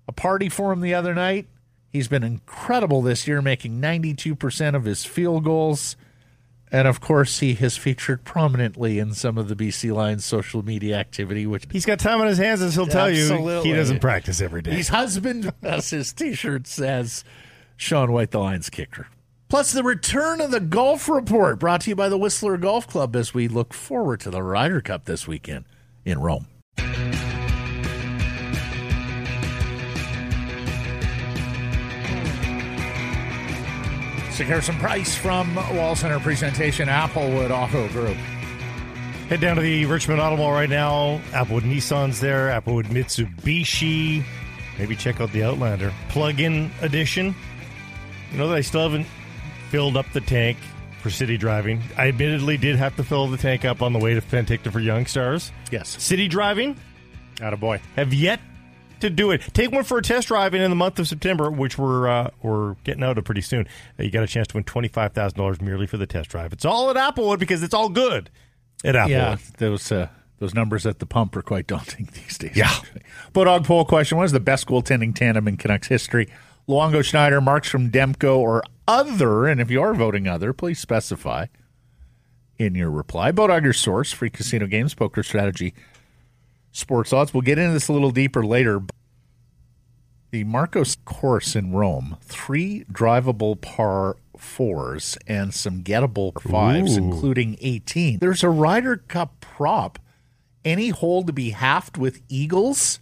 a 0.06 0.12
party 0.12 0.48
for 0.48 0.72
him 0.72 0.80
the 0.80 0.94
other 0.94 1.14
night. 1.14 1.48
He's 1.90 2.08
been 2.08 2.22
incredible 2.22 3.02
this 3.02 3.26
year, 3.26 3.40
making 3.40 3.80
92% 3.80 4.74
of 4.74 4.84
his 4.84 5.04
field 5.04 5.44
goals. 5.44 5.96
And 6.70 6.86
of 6.86 7.00
course, 7.00 7.38
he 7.38 7.54
has 7.54 7.78
featured 7.78 8.24
prominently 8.24 8.98
in 8.98 9.14
some 9.14 9.38
of 9.38 9.48
the 9.48 9.56
BC 9.56 9.90
Lions 9.92 10.24
social 10.24 10.62
media 10.62 10.96
activity, 10.98 11.46
which 11.46 11.64
He's 11.72 11.86
got 11.86 11.98
time 11.98 12.20
on 12.20 12.26
his 12.26 12.36
hands, 12.36 12.60
as 12.60 12.74
he'll 12.74 12.86
tell 12.86 13.10
you. 13.10 13.62
He 13.62 13.72
doesn't 13.72 14.00
practice 14.00 14.42
every 14.42 14.60
day. 14.60 14.72
He's 14.72 14.88
husband, 14.88 15.52
as 15.62 15.88
his 15.90 16.12
T-shirt 16.12 16.66
says. 16.66 17.24
Sean 17.76 18.12
Whyte, 18.12 18.32
the 18.32 18.38
Lions 18.38 18.68
kicker. 18.68 19.06
Plus, 19.48 19.72
the 19.72 19.82
return 19.82 20.42
of 20.42 20.50
the 20.50 20.60
golf 20.60 21.08
report, 21.08 21.58
brought 21.58 21.80
to 21.82 21.90
you 21.90 21.96
by 21.96 22.10
the 22.10 22.18
Whistler 22.18 22.58
Golf 22.58 22.86
Club, 22.86 23.16
as 23.16 23.32
we 23.32 23.48
look 23.48 23.72
forward 23.72 24.20
to 24.20 24.30
the 24.30 24.42
Ryder 24.42 24.82
Cup 24.82 25.06
this 25.06 25.26
weekend 25.26 25.64
in 26.04 26.20
Rome. 26.20 26.48
Sekeres 34.38 34.68
and 34.68 34.78
Price 34.78 35.16
from 35.16 35.56
Wall 35.76 35.96
Center 35.96 36.20
presentation, 36.20 36.86
Applewood 36.86 37.50
Auto 37.50 37.88
Group. 37.88 38.16
Head 39.28 39.40
down 39.40 39.56
to 39.56 39.62
the 39.62 39.84
Richmond 39.86 40.20
Auto 40.20 40.36
Mall 40.36 40.52
right 40.52 40.70
now. 40.70 41.20
Applewood 41.32 41.62
Nissan's 41.62 42.20
there, 42.20 42.46
Applewood 42.46 42.84
Mitsubishi. 42.84 44.22
Maybe 44.78 44.94
check 44.94 45.20
out 45.20 45.32
the 45.32 45.42
Outlander 45.42 45.92
plug-in 46.10 46.70
edition. 46.82 47.34
You 48.30 48.38
know 48.38 48.46
that 48.46 48.58
I 48.58 48.60
still 48.60 48.82
haven't 48.82 49.08
filled 49.70 49.96
up 49.96 50.06
the 50.12 50.20
tank 50.20 50.56
for 51.02 51.10
city 51.10 51.36
driving. 51.36 51.82
I 51.96 52.06
admittedly 52.06 52.56
did 52.56 52.76
have 52.76 52.94
to 52.94 53.02
fill 53.02 53.26
the 53.26 53.38
tank 53.38 53.64
up 53.64 53.82
on 53.82 53.92
the 53.92 53.98
way 53.98 54.14
to 54.14 54.20
Penticton 54.20 54.70
for 54.70 54.78
Young 54.78 55.06
Stars. 55.06 55.50
Yes. 55.72 56.00
City 56.00 56.28
driving, 56.28 56.76
Attaboy. 57.38 57.80
have 57.96 58.14
yet 58.14 58.38
to 59.00 59.10
do 59.10 59.30
it. 59.30 59.42
Take 59.52 59.72
one 59.72 59.84
for 59.84 59.98
a 59.98 60.02
test 60.02 60.28
drive 60.28 60.54
in 60.54 60.68
the 60.68 60.76
month 60.76 60.98
of 60.98 61.08
September, 61.08 61.50
which 61.50 61.78
we're 61.78 62.08
uh, 62.08 62.30
we're 62.42 62.74
getting 62.84 63.02
out 63.02 63.18
of 63.18 63.24
pretty 63.24 63.40
soon. 63.40 63.66
Uh, 63.98 64.02
you 64.04 64.10
got 64.10 64.22
a 64.22 64.26
chance 64.26 64.48
to 64.48 64.56
win 64.56 64.64
twenty 64.64 64.88
five 64.88 65.12
thousand 65.12 65.38
dollars 65.38 65.60
merely 65.60 65.86
for 65.86 65.96
the 65.96 66.06
test 66.06 66.30
drive. 66.30 66.52
It's 66.52 66.64
all 66.64 66.90
at 66.90 66.96
Applewood 66.96 67.38
because 67.38 67.62
it's 67.62 67.74
all 67.74 67.88
good 67.88 68.30
at 68.84 68.94
Applewood. 68.94 69.08
Yeah, 69.08 69.36
those 69.58 69.92
uh, 69.92 70.08
those 70.38 70.54
numbers 70.54 70.86
at 70.86 70.98
the 70.98 71.06
pump 71.06 71.36
are 71.36 71.42
quite 71.42 71.66
daunting 71.66 72.08
these 72.14 72.38
days. 72.38 72.56
Yeah. 72.56 72.72
Bodog 73.34 73.64
poll 73.64 73.84
question: 73.84 74.18
What 74.18 74.24
is 74.24 74.32
the 74.32 74.40
best 74.40 74.66
goaltending 74.66 75.14
tandem 75.14 75.48
in 75.48 75.56
Canucks 75.56 75.88
history? 75.88 76.28
Luongo 76.68 77.02
Schneider, 77.02 77.40
Markstrom 77.40 77.90
Demko, 77.90 78.36
or 78.36 78.62
other? 78.86 79.46
And 79.46 79.60
if 79.60 79.70
you 79.70 79.80
are 79.80 79.94
voting 79.94 80.28
other, 80.28 80.52
please 80.52 80.78
specify 80.78 81.46
in 82.58 82.74
your 82.74 82.90
reply. 82.90 83.32
Bodog, 83.32 83.64
your 83.64 83.72
source: 83.72 84.12
free 84.12 84.30
casino 84.30 84.66
games, 84.66 84.94
poker 84.94 85.22
strategy, 85.22 85.74
sports 86.72 87.12
odds. 87.12 87.34
We'll 87.34 87.42
get 87.42 87.58
into 87.58 87.72
this 87.72 87.88
a 87.88 87.92
little 87.92 88.10
deeper 88.10 88.44
later. 88.44 88.82
The 90.30 90.44
Marcos 90.44 90.96
course 91.04 91.56
in 91.56 91.72
Rome, 91.72 92.18
three 92.22 92.84
drivable 92.92 93.58
par 93.60 94.16
fours 94.36 95.16
and 95.26 95.54
some 95.54 95.82
gettable 95.82 96.38
fives, 96.42 96.96
Ooh. 96.96 97.02
including 97.02 97.56
18. 97.60 98.18
There's 98.18 98.42
a 98.44 98.50
Ryder 98.50 98.98
Cup 98.98 99.40
prop. 99.40 99.98
Any 100.64 100.90
hole 100.90 101.22
to 101.24 101.32
be 101.32 101.50
halved 101.50 101.96
with 101.96 102.20
Eagles 102.28 103.00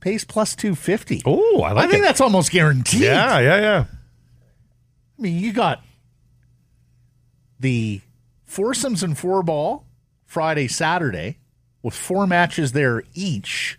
pays 0.00 0.24
plus 0.24 0.56
250. 0.56 1.22
Oh, 1.24 1.62
I 1.62 1.72
like 1.72 1.86
I 1.86 1.90
think 1.90 2.02
it. 2.02 2.06
that's 2.06 2.20
almost 2.20 2.50
guaranteed. 2.50 3.02
Yeah, 3.02 3.38
yeah, 3.38 3.60
yeah. 3.60 3.84
I 5.16 5.22
mean, 5.22 5.38
you 5.38 5.52
got 5.52 5.82
the 7.60 8.00
foursomes 8.44 9.02
and 9.04 9.16
four 9.16 9.42
ball 9.44 9.86
Friday, 10.26 10.66
Saturday, 10.66 11.38
with 11.82 11.94
four 11.94 12.26
matches 12.26 12.72
there 12.72 13.04
each. 13.14 13.78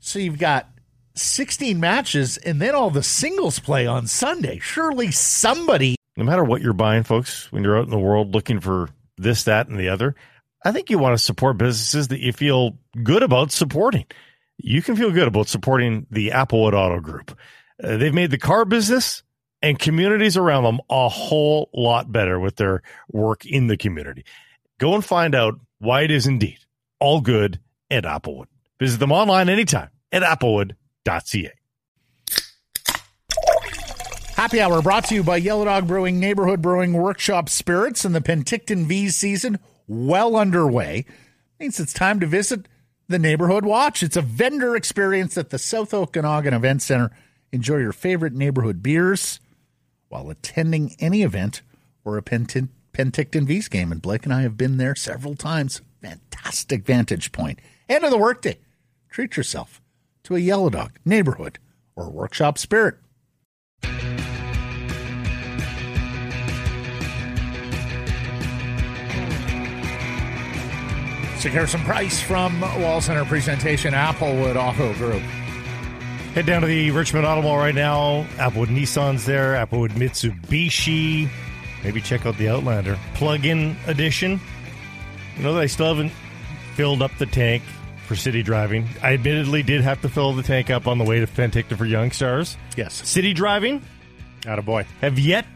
So 0.00 0.18
you've 0.18 0.38
got 0.38 0.68
16 1.16 1.80
matches 1.80 2.36
and 2.38 2.60
then 2.60 2.74
all 2.74 2.90
the 2.90 3.02
singles 3.02 3.58
play 3.58 3.86
on 3.86 4.06
Sunday. 4.06 4.58
Surely 4.58 5.10
somebody. 5.10 5.96
No 6.16 6.24
matter 6.24 6.44
what 6.44 6.62
you're 6.62 6.72
buying, 6.72 7.02
folks, 7.02 7.50
when 7.52 7.62
you're 7.62 7.78
out 7.78 7.84
in 7.84 7.90
the 7.90 7.98
world 7.98 8.34
looking 8.34 8.60
for 8.60 8.88
this, 9.16 9.44
that, 9.44 9.68
and 9.68 9.78
the 9.78 9.88
other, 9.88 10.14
I 10.64 10.72
think 10.72 10.90
you 10.90 10.98
want 10.98 11.16
to 11.16 11.22
support 11.22 11.58
businesses 11.58 12.08
that 12.08 12.20
you 12.20 12.32
feel 12.32 12.78
good 13.02 13.22
about 13.22 13.52
supporting. 13.52 14.06
You 14.58 14.82
can 14.82 14.96
feel 14.96 15.10
good 15.10 15.28
about 15.28 15.48
supporting 15.48 16.06
the 16.10 16.30
Applewood 16.30 16.72
Auto 16.72 17.00
Group. 17.00 17.38
Uh, 17.82 17.98
they've 17.98 18.14
made 18.14 18.30
the 18.30 18.38
car 18.38 18.64
business 18.64 19.22
and 19.62 19.78
communities 19.78 20.36
around 20.36 20.64
them 20.64 20.80
a 20.88 21.08
whole 21.08 21.70
lot 21.74 22.10
better 22.10 22.40
with 22.40 22.56
their 22.56 22.82
work 23.10 23.44
in 23.44 23.66
the 23.66 23.76
community. 23.76 24.24
Go 24.78 24.94
and 24.94 25.04
find 25.04 25.34
out 25.34 25.58
why 25.78 26.02
it 26.02 26.10
is 26.10 26.26
indeed 26.26 26.58
all 26.98 27.20
good 27.20 27.60
at 27.90 28.04
Applewood. 28.04 28.46
Visit 28.78 28.98
them 28.98 29.12
online 29.12 29.48
anytime 29.48 29.90
at 30.12 30.22
Happy 34.34 34.60
Hour 34.60 34.82
brought 34.82 35.04
to 35.04 35.14
you 35.14 35.22
by 35.22 35.36
Yellow 35.38 35.64
Dog 35.64 35.86
Brewing 35.86 36.20
Neighborhood 36.20 36.60
Brewing 36.60 36.92
Workshop 36.92 37.48
Spirits 37.48 38.04
and 38.04 38.14
the 38.14 38.20
Penticton 38.20 38.84
Vees 38.84 39.16
season 39.16 39.58
well 39.86 40.36
underway. 40.36 41.06
Means 41.60 41.80
it's 41.80 41.92
time 41.92 42.20
to 42.20 42.26
visit 42.26 42.66
the 43.08 43.18
Neighborhood 43.18 43.64
Watch. 43.64 44.02
It's 44.02 44.16
a 44.16 44.20
vendor 44.20 44.74
experience 44.74 45.38
at 45.38 45.50
the 45.50 45.58
South 45.58 45.94
Okanagan 45.94 46.52
Event 46.52 46.82
Center. 46.82 47.16
Enjoy 47.52 47.76
your 47.76 47.92
favorite 47.92 48.34
neighborhood 48.34 48.82
beers 48.82 49.40
while 50.08 50.28
attending 50.28 50.96
any 50.98 51.22
event 51.22 51.62
or 52.04 52.18
a 52.18 52.22
Penticton, 52.22 52.68
Penticton 52.92 53.46
Vees 53.46 53.68
game. 53.68 53.92
And 53.92 54.02
Blake 54.02 54.24
and 54.24 54.34
I 54.34 54.42
have 54.42 54.56
been 54.56 54.76
there 54.76 54.94
several 54.94 55.34
times. 55.36 55.80
Fantastic 56.02 56.84
vantage 56.84 57.32
point. 57.32 57.60
End 57.88 58.04
of 58.04 58.10
the 58.10 58.18
workday. 58.18 58.58
Treat 59.08 59.36
yourself 59.36 59.80
to 60.26 60.36
a 60.36 60.40
Yellow 60.40 60.68
Dog 60.70 60.92
neighborhood 61.04 61.58
or 61.94 62.10
workshop 62.10 62.58
spirit. 62.58 62.96
So 71.38 71.66
some 71.66 71.84
price 71.84 72.20
from 72.20 72.60
Wall 72.60 73.00
Center 73.00 73.24
presentation 73.24 73.94
Applewood 73.94 74.56
Auto 74.56 74.92
Group. 74.94 75.22
Head 76.34 76.44
down 76.44 76.62
to 76.62 76.66
the 76.66 76.90
Richmond 76.90 77.24
Auto 77.24 77.42
Mall 77.42 77.56
right 77.56 77.74
now. 77.74 78.26
Applewood 78.34 78.66
Nissan's 78.66 79.24
there, 79.24 79.52
Applewood 79.54 79.92
Mitsubishi. 79.92 81.30
Maybe 81.84 82.00
check 82.00 82.26
out 82.26 82.36
the 82.36 82.48
Outlander 82.48 82.98
plug-in 83.14 83.76
edition. 83.86 84.40
You 85.36 85.44
know 85.44 85.54
that 85.54 85.60
I 85.62 85.66
still 85.66 85.94
haven't 85.94 86.12
filled 86.74 87.00
up 87.00 87.12
the 87.18 87.26
tank 87.26 87.62
for 88.06 88.16
city 88.16 88.42
driving. 88.42 88.88
I 89.02 89.14
admittedly 89.14 89.62
did 89.62 89.82
have 89.82 90.00
to 90.02 90.08
fill 90.08 90.32
the 90.32 90.42
tank 90.42 90.70
up 90.70 90.86
on 90.86 90.98
the 90.98 91.04
way 91.04 91.20
to 91.20 91.26
Penticton 91.26 91.76
for 91.76 91.84
Young 91.84 92.10
Stars. 92.10 92.56
Yes. 92.76 92.94
City 93.08 93.32
driving, 93.34 93.82
Out 94.46 94.58
of 94.58 94.64
boy. 94.64 94.86
have 95.00 95.18
yet 95.18 95.46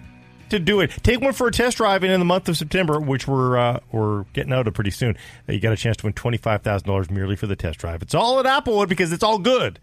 to 0.51 0.59
do 0.59 0.81
it. 0.81 0.91
Take 1.03 1.21
one 1.21 1.33
for 1.33 1.47
a 1.47 1.53
test 1.53 1.77
drive, 1.77 2.03
in 2.05 2.19
the 2.19 2.25
month 2.25 2.49
of 2.49 2.57
September, 2.57 2.99
which 3.01 3.27
we're 3.29 3.57
uh, 3.57 3.79
we're 3.93 4.25
getting 4.33 4.53
out 4.53 4.67
of 4.67 4.75
pretty 4.75 4.91
soon, 4.91 5.17
uh, 5.49 5.53
you 5.53 5.61
got 5.61 5.73
a 5.73 5.77
chance 5.77 5.97
to 5.99 6.07
win 6.07 6.13
twenty 6.13 6.37
five 6.39 6.63
thousand 6.63 6.89
dollars 6.89 7.09
merely 7.11 7.37
for 7.37 7.47
the 7.47 7.55
test 7.57 7.79
drive. 7.79 8.03
It's 8.03 8.15
all 8.15 8.41
at 8.41 8.47
Applewood 8.47 8.89
because 8.89 9.13
it's 9.13 9.23
all 9.23 9.39
good 9.39 9.79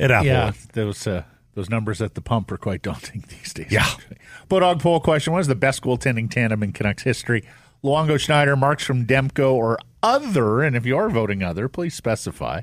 at 0.00 0.10
Applewood. 0.10 0.24
Yeah, 0.24 0.52
those 0.72 1.06
uh, 1.06 1.24
those 1.54 1.68
numbers 1.68 2.00
at 2.00 2.14
the 2.14 2.22
pump 2.22 2.50
are 2.50 2.56
quite 2.56 2.80
daunting 2.82 3.24
these 3.28 3.52
days. 3.52 3.70
Yeah. 3.70 3.86
Bodog 4.48 4.80
poll 4.80 5.00
question: 5.00 5.34
What 5.34 5.40
is 5.40 5.48
the 5.48 5.54
best 5.54 5.82
goaltending 5.82 6.30
tandem 6.30 6.62
in 6.62 6.72
Canucks 6.72 7.02
history? 7.02 7.44
Luongo 7.84 8.18
Schneider, 8.18 8.56
Markstrom 8.56 9.06
Demko, 9.06 9.52
or 9.52 9.78
other? 10.06 10.62
And 10.62 10.76
if 10.76 10.86
you 10.86 10.96
are 10.96 11.10
voting 11.10 11.42
other, 11.42 11.68
please 11.68 11.94
specify 11.94 12.62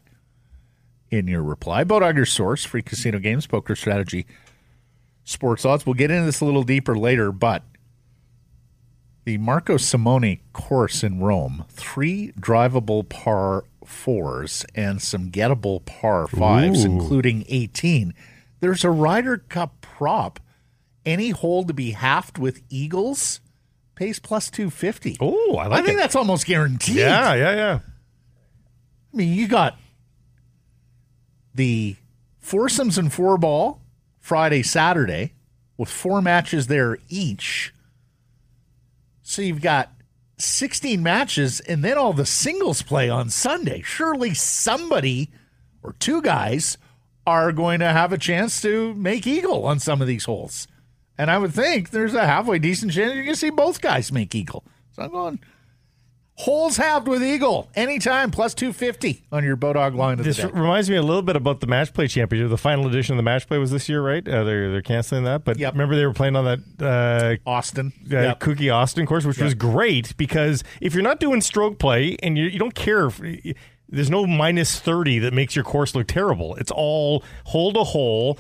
in 1.10 1.28
your 1.28 1.44
reply. 1.44 1.84
Bodog, 1.84 2.16
your 2.16 2.26
source, 2.26 2.66
free 2.66 2.82
casino 2.82 3.20
games, 3.20 3.46
poker 3.46 3.76
strategy, 3.76 4.26
sports 5.24 5.66
odds. 5.66 5.86
We'll 5.86 5.94
get 5.94 6.12
into 6.12 6.26
this 6.26 6.42
a 6.42 6.46
little 6.46 6.64
deeper 6.64 6.98
later, 6.98 7.32
but 7.32 7.64
the 9.26 9.38
Marco 9.38 9.78
Simone 9.78 10.40
course 10.54 11.04
in 11.04 11.20
Rome, 11.20 11.66
three 11.70 12.32
drivable 12.40 13.08
par 13.08 13.66
fours 13.86 14.66
and 14.76 15.02
some 15.02 15.30
gettable 15.30 15.84
par 15.86 16.28
fives, 16.28 16.86
Ooh. 16.86 16.92
including 16.92 17.46
18. 17.48 18.14
There's 18.60 18.84
a 18.84 18.90
Ryder 18.90 19.38
Cup 19.38 19.82
prop. 19.82 20.40
Any 21.06 21.32
hole 21.32 21.66
to 21.66 21.74
be 21.74 21.92
halved 21.92 22.38
with 22.38 22.62
Eagles 22.70 23.42
pays 23.96 24.20
plus 24.20 24.50
250. 24.50 25.18
Oh, 25.20 25.58
I 25.58 25.68
like 25.68 25.82
I 25.84 25.86
think 25.86 25.98
it. 25.98 26.02
that's 26.02 26.16
almost 26.16 26.46
guaranteed. 26.46 26.96
Yeah, 26.96 27.34
yeah, 27.34 27.56
yeah. 27.56 27.80
I 29.14 29.18
mean, 29.18 29.34
you 29.34 29.48
got 29.48 29.78
the 31.54 31.96
foursomes 32.40 32.98
and 32.98 33.12
four 33.14 33.38
ball 33.38 33.82
Friday, 34.20 34.64
Saturday, 34.64 35.34
with 35.78 35.90
four 35.90 36.22
matches 36.22 36.68
there 36.68 36.98
each. 37.10 37.74
So 39.22 39.42
you've 39.42 39.62
got 39.62 39.92
16 40.38 41.02
matches 41.04 41.60
and 41.62 41.84
then 41.84 41.98
all 41.98 42.14
the 42.14 42.26
singles 42.26 42.82
play 42.82 43.10
on 43.10 43.30
Sunday. 43.30 43.82
Surely 43.82 44.34
somebody 44.34 45.30
or 45.84 45.94
two 46.00 46.22
guys 46.22 46.78
are 47.26 47.52
going 47.52 47.80
to 47.80 47.88
have 47.90 48.12
a 48.12 48.18
chance 48.18 48.62
to 48.62 48.94
make 48.96 49.26
eagle 49.26 49.66
on 49.66 49.80
some 49.80 50.02
of 50.02 50.08
these 50.08 50.26
holes. 50.26 50.68
And 51.18 51.30
I 51.30 51.38
would 51.38 51.54
think 51.54 51.92
there's 51.92 52.14
a 52.14 52.26
halfway 52.26 52.60
decent 52.60 52.92
chance 52.92 53.14
you're 53.14 53.24
going 53.24 53.36
to 53.36 53.40
see 53.40 53.50
both 53.52 53.82
guys 53.82 54.12
make 54.12 54.34
eagle. 54.34 54.64
So 54.94 55.04
I'm 55.04 55.12
going 55.12 55.40
holes 56.36 56.78
halved 56.78 57.08
with 57.08 57.24
eagle 57.24 57.70
anytime 57.76 58.32
plus 58.32 58.56
250 58.56 59.24
on 59.32 59.44
your 59.44 59.56
Bodog 59.56 59.96
line 59.96 60.18
of 60.18 60.26
This 60.26 60.38
the 60.38 60.48
day. 60.48 60.50
reminds 60.54 60.90
me 60.90 60.96
a 60.96 61.02
little 61.04 61.22
bit 61.22 61.36
about 61.36 61.60
the 61.60 61.68
match 61.68 61.94
play 61.94 62.08
championship. 62.08 62.50
The 62.50 62.58
final 62.58 62.88
edition 62.88 63.14
of 63.14 63.18
the 63.18 63.24
match 63.24 63.48
play 63.48 63.60
was 63.60 63.70
this 63.70 63.88
year, 63.88 64.02
right? 64.02 64.28
Uh, 64.28 64.44
they're 64.44 64.72
they're 64.72 64.82
canceling 64.82 65.24
that, 65.26 65.44
but 65.44 65.60
Yep. 65.60 65.74
remember 65.74 65.96
they 65.96 66.06
were 66.08 66.14
playing 66.14 66.36
on 66.36 66.46
that 66.46 67.40
Austin. 67.46 67.94
uh, 68.12 68.16
uh, 68.18 68.22
Yep. 68.22 68.40
Cookie 68.40 68.70
Austin 68.72 69.06
course, 69.06 69.26
which 69.26 69.38
was 69.40 69.54
great 69.54 70.18
because 70.18 70.64
if 70.82 70.94
you're 70.96 71.04
not 71.04 71.20
doing 71.20 71.40
stroke 71.42 71.78
play 71.78 72.18
and 72.24 72.36
you, 72.38 72.46
you 72.46 72.58
don't 72.58 72.74
care, 72.76 73.06
if, 73.08 73.22
there's 73.88 74.10
no 74.10 74.26
minus 74.26 74.80
thirty 74.80 75.20
that 75.20 75.34
makes 75.34 75.56
your 75.56 75.64
course 75.64 75.94
look 75.94 76.08
terrible. 76.08 76.56
It's 76.56 76.72
all 76.72 77.24
hole 77.46 77.72
to 77.74 77.84
hole, 77.84 78.40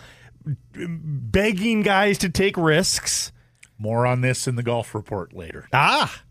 begging 0.76 1.82
guys 1.82 2.18
to 2.20 2.30
take 2.30 2.58
risks. 2.58 3.32
More 3.78 4.06
on 4.06 4.22
this 4.22 4.48
in 4.48 4.56
the 4.56 4.64
golf 4.64 4.94
report 4.96 5.34
later. 5.34 5.68
Ah, 5.74 6.24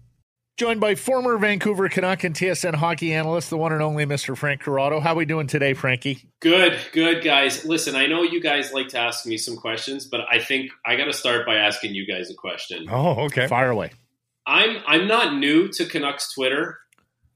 Joined 0.59 0.81
by 0.81 0.95
former 0.97 1.39
Vancouver 1.39 1.89
Canuck 1.89 2.25
and 2.25 2.35
TSN 2.35 2.75
hockey 2.75 3.15
analyst, 3.15 3.49
the 3.49 3.57
one 3.57 3.73
and 3.73 3.81
only 3.81 4.05
Mr. 4.05 4.37
Frank 4.37 4.61
Corrado. 4.61 5.01
How 5.01 5.13
are 5.13 5.17
we 5.17 5.25
doing 5.25 5.47
today, 5.47 5.73
Frankie? 5.73 6.29
Good, 6.41 6.79
good, 6.93 7.25
guys. 7.25 7.65
Listen, 7.65 7.97
I 7.97 8.07
know 8.07 8.23
you 8.23 8.39
guys 8.41 8.71
like 8.71 8.89
to 8.89 8.99
ask 8.99 9.25
me 9.27 9.39
some 9.39 9.57
questions, 9.57 10.05
but 10.07 10.21
I 10.31 10.39
think 10.41 10.71
I 10.85 10.97
got 10.97 11.07
to 11.07 11.15
start 11.15 11.47
by 11.47 11.55
asking 11.57 11.95
you 11.95 12.07
guys 12.07 12.31
a 12.31 12.35
question. 12.35 12.87
oh, 12.91 13.25
okay. 13.25 13.47
Fire 13.49 13.71
away. 13.71 13.93
I'm 14.47 14.77
I'm 14.87 15.07
not 15.09 15.37
new 15.37 15.69
to 15.73 15.87
Canucks 15.87 16.33
Twitter. 16.35 16.79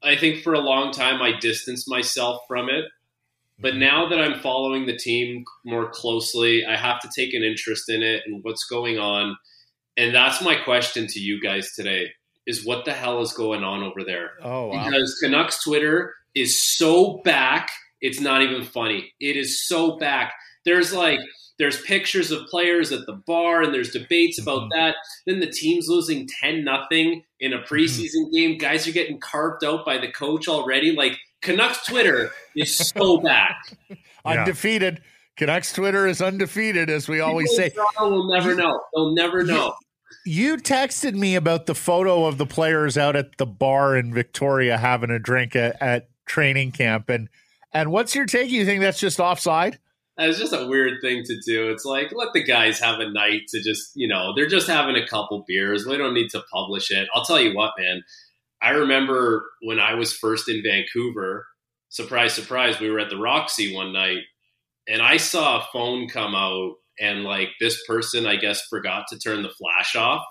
I 0.03 0.17
think 0.17 0.43
for 0.43 0.53
a 0.53 0.61
long 0.61 0.93
time 0.93 1.23
I 1.23 1.33
distanced 1.41 1.89
myself 1.89 2.43
from 2.47 2.69
it, 2.69 2.85
but 3.59 3.77
now 3.77 4.09
that 4.09 4.21
I'm 4.21 4.41
following 4.41 4.87
the 4.87 4.97
team 4.97 5.45
more 5.65 5.89
closely, 5.91 6.65
I 6.65 6.77
have 6.77 7.01
to 7.01 7.09
take 7.17 7.33
an 7.35 7.43
interest 7.43 7.89
in 7.89 8.03
it 8.03 8.23
and 8.27 8.43
what's 8.45 8.65
going 8.65 8.99
on. 8.99 9.37
And 9.97 10.15
that's 10.15 10.43
my 10.43 10.57
question 10.57 11.07
to 11.09 11.21
you 11.21 11.41
guys 11.41 11.73
today: 11.75 12.11
is 12.47 12.65
what 12.67 12.85
the 12.85 12.93
hell 12.93 13.21
is 13.23 13.33
going 13.33 13.65
on 13.65 13.83
over 13.83 14.05
there? 14.05 14.33
Oh, 14.43 14.69
wow. 14.69 14.85
because 14.85 15.19
Canucks 15.23 15.63
Twitter 15.65 16.15
is 16.35 16.63
so 16.77 17.23
back, 17.25 17.71
it's 18.03 18.21
not 18.21 18.43
even 18.43 18.63
funny. 18.65 19.13
It 19.21 19.37
is 19.37 19.67
so 19.67 19.97
back. 19.97 20.35
There's 20.67 20.93
like 20.93 21.21
there's 21.59 21.81
pictures 21.81 22.31
of 22.31 22.45
players 22.49 22.93
at 22.93 23.07
the 23.07 23.15
bar 23.27 23.63
and 23.63 23.73
there's 23.73 23.91
debates 23.93 24.39
about 24.39 24.65
Mhm. 24.65 24.71
that. 24.75 24.97
Then 25.27 25.41
the 25.41 25.47
team's 25.51 25.89
losing 25.89 26.29
10 26.43 26.63
nothing 26.65 27.23
in 27.41 27.55
a 27.55 27.63
preseason 27.63 28.31
game. 28.35 28.59
Guys 28.59 28.87
are 28.87 28.93
getting 28.93 29.19
carved 29.19 29.65
out 29.65 29.87
by 29.87 29.97
the 29.97 30.13
coach 30.13 30.49
already. 30.49 30.93
Like 30.93 31.19
Canucks 31.47 31.87
Twitter 31.87 32.31
is 32.57 32.77
so 32.77 33.19
back. 33.19 33.77
Yeah. 34.27 34.41
Undefeated. 34.41 35.03
Canucks 35.37 35.73
Twitter 35.73 36.05
is 36.05 36.21
undefeated, 36.21 36.91
as 36.91 37.07
we 37.07 37.21
always 37.21 37.49
People 37.51 37.57
say. 37.57 37.67
in 37.67 37.71
Toronto 37.75 38.11
will 38.11 38.29
never 38.29 38.55
know. 38.57 38.81
They'll 38.93 39.15
never 39.15 39.45
know. 39.45 39.75
You 40.25 40.57
texted 40.57 41.15
me 41.15 41.37
about 41.37 41.67
the 41.67 41.77
photo 41.77 42.27
of 42.27 42.37
the 42.37 42.45
players 42.45 42.99
out 42.99 43.15
at 43.15 43.39
the 43.39 43.47
bar 43.47 43.97
in 43.97 44.13
Victoria 44.13 44.79
having 44.79 45.11
a 45.11 45.21
drink 45.21 45.55
at, 45.55 45.81
at 45.81 46.09
training 46.27 46.73
camp, 46.73 47.09
and 47.09 47.29
and 47.73 47.93
what's 47.93 48.17
your 48.17 48.27
take? 48.27 48.51
You 48.51 48.65
think 48.65 48.81
that's 48.81 48.99
just 48.99 49.21
offside? 49.21 49.79
It's 50.19 50.41
just 50.41 50.53
a 50.53 50.67
weird 50.67 50.95
thing 51.03 51.23
to 51.23 51.41
do. 51.47 51.71
It's 51.71 51.85
like 51.85 52.11
let 52.13 52.33
the 52.33 52.43
guys 52.43 52.81
have 52.81 52.99
a 52.99 53.09
night 53.09 53.43
to 53.51 53.63
just, 53.63 53.93
you 53.95 54.09
know, 54.09 54.33
they're 54.35 54.49
just 54.49 54.67
having 54.67 54.97
a 54.97 55.07
couple 55.07 55.45
beers. 55.47 55.87
We 55.87 55.99
don't 55.99 56.15
need 56.15 56.31
to 56.31 56.43
publish 56.53 56.91
it. 56.91 57.07
I'll 57.15 57.25
tell 57.25 57.41
you 57.41 57.55
what, 57.55 57.75
man. 57.79 58.03
I 58.63 58.71
remember 58.71 59.47
when 59.63 59.79
I 59.79 59.95
was 59.95 60.13
first 60.13 60.49
in 60.49 60.63
Vancouver, 60.63 61.47
surprise, 61.89 62.35
surprise, 62.35 62.81
we 62.81 62.91
were 62.91 63.01
at 63.01 63.11
the 63.11 63.19
Roxy 63.19 63.75
one 63.75 63.93
night 63.93 64.23
and 64.89 65.03
I 65.03 65.17
saw 65.17 65.59
a 65.59 65.67
phone 65.73 66.09
come 66.09 66.35
out 66.35 66.75
and 66.99 67.25
like 67.25 67.51
this 67.61 67.85
person, 67.87 68.27
I 68.27 68.37
guess, 68.37 68.63
forgot 68.69 69.05
to 69.11 69.19
turn 69.19 69.43
the 69.43 69.51
flash 69.51 69.97
off. 69.97 70.25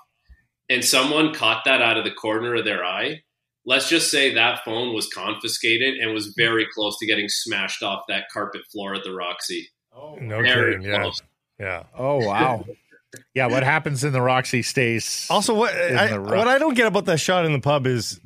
And 0.68 0.84
someone 0.84 1.32
caught 1.32 1.62
that 1.64 1.80
out 1.82 1.96
of 1.96 2.04
the 2.04 2.10
corner 2.10 2.56
of 2.56 2.64
their 2.64 2.84
eye. 2.84 3.22
let's 3.64 3.88
just 3.88 4.10
say 4.10 4.32
that 4.34 4.64
phone 4.64 4.94
was 4.94 5.08
confiscated 5.08 5.94
and 5.98 6.14
was 6.14 6.34
very 6.36 6.66
close 6.72 6.98
to 6.98 7.06
getting 7.06 7.28
smashed 7.28 7.82
off 7.82 8.04
that 8.08 8.24
carpet 8.32 8.62
floor 8.72 8.94
at 8.94 9.04
the 9.04 9.12
Roxy. 9.12 9.68
Oh, 9.94 10.16
no 10.20 10.40
Very 10.40 10.76
kidding. 10.76 10.88
Yeah. 10.88 11.00
close. 11.00 11.22
Yeah. 11.58 11.82
Oh 11.96 12.18
wow. 12.18 12.64
yeah, 13.34 13.46
what 13.46 13.62
happens 13.62 14.04
in 14.04 14.12
the 14.12 14.22
Roxy 14.22 14.62
stays. 14.62 15.26
Also, 15.30 15.54
what 15.54 15.74
in 15.74 15.96
I, 15.96 16.08
the 16.08 16.20
rough. 16.20 16.36
what 16.36 16.48
I 16.48 16.58
don't 16.58 16.74
get 16.74 16.86
about 16.86 17.06
that 17.06 17.18
shot 17.18 17.44
in 17.44 17.52
the 17.52 17.60
pub 17.60 17.86
is 17.86 18.20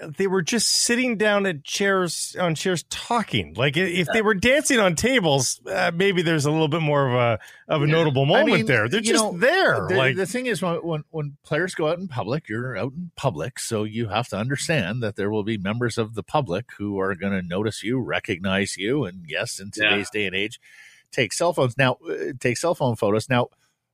they 0.00 0.28
were 0.28 0.42
just 0.42 0.68
sitting 0.68 1.16
down 1.16 1.44
at 1.44 1.64
chairs 1.64 2.36
on 2.38 2.54
chairs 2.54 2.84
talking. 2.84 3.54
Like 3.54 3.76
if 3.76 4.06
they 4.12 4.22
were 4.22 4.34
dancing 4.34 4.78
on 4.78 4.94
tables, 4.94 5.60
uh, 5.66 5.90
maybe 5.92 6.22
there's 6.22 6.46
a 6.46 6.50
little 6.50 6.68
bit 6.68 6.82
more 6.82 7.08
of 7.08 7.14
a 7.14 7.38
of 7.72 7.82
a 7.82 7.86
notable 7.86 8.22
I 8.22 8.26
moment 8.26 8.56
mean, 8.58 8.66
there. 8.66 8.88
They're 8.88 9.00
just 9.00 9.24
know, 9.24 9.36
there. 9.36 9.86
The, 9.88 9.96
like 9.96 10.16
the 10.16 10.26
thing 10.26 10.46
is, 10.46 10.62
when, 10.62 10.76
when 10.76 11.04
when 11.10 11.36
players 11.44 11.74
go 11.74 11.88
out 11.88 11.98
in 11.98 12.06
public, 12.08 12.48
you're 12.48 12.76
out 12.76 12.92
in 12.92 13.10
public, 13.16 13.58
so 13.58 13.84
you 13.84 14.08
have 14.08 14.28
to 14.28 14.36
understand 14.36 15.02
that 15.02 15.16
there 15.16 15.30
will 15.30 15.44
be 15.44 15.58
members 15.58 15.98
of 15.98 16.14
the 16.14 16.22
public 16.22 16.66
who 16.78 16.98
are 17.00 17.14
going 17.14 17.32
to 17.32 17.42
notice 17.42 17.82
you, 17.82 17.98
recognize 18.00 18.76
you, 18.76 19.04
and 19.04 19.24
yes, 19.26 19.58
in 19.58 19.70
Yeah. 19.74 19.90
today's 19.90 20.10
day 20.10 20.26
and 20.26 20.36
age, 20.36 20.60
take 21.10 21.32
cell 21.32 21.52
phones 21.52 21.76
now, 21.76 21.96
uh, 22.08 22.32
take 22.38 22.56
cell 22.56 22.74
phone 22.76 22.94
photos 22.94 23.28
now. 23.28 23.48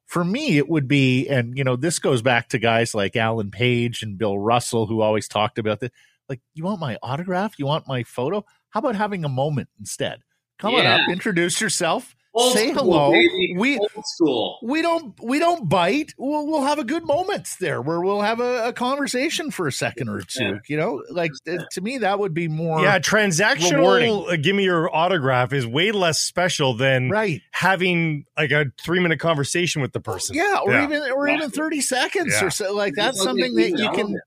For 0.06 0.24
me, 0.24 0.58
it 0.58 0.68
would 0.68 0.86
be, 0.86 1.26
and 1.28 1.56
you 1.56 1.64
know, 1.64 1.76
this 1.76 1.98
goes 1.98 2.22
back 2.22 2.48
to 2.50 2.58
guys 2.58 2.94
like 2.94 3.16
Alan 3.16 3.50
Page 3.50 4.02
and 4.02 4.18
Bill 4.18 4.38
Russell, 4.38 4.86
who 4.86 5.00
always 5.00 5.28
talked 5.28 5.58
about 5.58 5.80
this. 5.80 5.90
Like, 6.28 6.40
you 6.54 6.64
want 6.64 6.80
my 6.80 6.98
autograph? 7.02 7.58
You 7.58 7.66
want 7.66 7.88
my 7.88 8.02
photo? 8.02 8.44
How 8.70 8.80
about 8.80 8.96
having 8.96 9.24
a 9.24 9.28
moment 9.28 9.68
instead? 9.78 10.20
Come 10.58 10.74
on 10.74 10.86
up, 10.86 11.00
introduce 11.08 11.60
yourself, 11.60 12.14
Old 12.36 12.52
say 12.52 12.72
school, 12.72 12.92
hello. 12.92 13.12
baby. 13.12 13.54
We 13.56 13.78
Old 13.78 13.90
school. 14.04 14.58
we 14.62 14.82
don't 14.82 15.14
we 15.22 15.38
don't 15.38 15.68
bite. 15.68 16.14
We'll, 16.18 16.46
we'll 16.48 16.64
have 16.64 16.80
a 16.80 16.84
good 16.84 17.04
moment 17.04 17.48
there 17.60 17.80
where 17.80 18.00
we'll 18.00 18.22
have 18.22 18.40
a, 18.40 18.68
a 18.68 18.72
conversation 18.72 19.52
for 19.52 19.68
a 19.68 19.72
second 19.72 20.08
or 20.08 20.20
two. 20.20 20.42
Yeah. 20.44 20.58
You 20.66 20.76
know, 20.76 21.02
like 21.10 21.30
uh, 21.48 21.58
to 21.72 21.80
me 21.80 21.98
that 21.98 22.18
would 22.18 22.34
be 22.34 22.48
more 22.48 22.80
yeah, 22.80 22.98
transactional. 22.98 23.76
rewarding. 23.76 24.26
Uh, 24.28 24.36
give 24.36 24.56
me 24.56 24.64
your 24.64 24.94
autograph 24.94 25.52
is 25.52 25.64
way 25.64 25.92
less 25.92 26.18
special 26.18 26.74
than 26.74 27.08
right. 27.08 27.40
having 27.52 28.24
like 28.36 28.50
a 28.50 28.66
three 28.82 28.98
minute 28.98 29.20
conversation 29.20 29.80
with 29.80 29.92
the 29.92 30.00
person. 30.00 30.34
Yeah, 30.34 30.58
or 30.64 30.72
Yeah. 30.72 30.84
even 30.84 31.02
or 31.12 31.28
even 31.28 31.50
thirty 31.50 31.80
seconds 31.80 32.34
Yeah. 32.40 32.46
or 32.46 32.50
so. 32.50 32.74
Like 32.74 32.94
that's 32.96 33.22
something 33.22 33.54
that 33.54 33.70
you 33.78 33.90
can. 33.92 34.18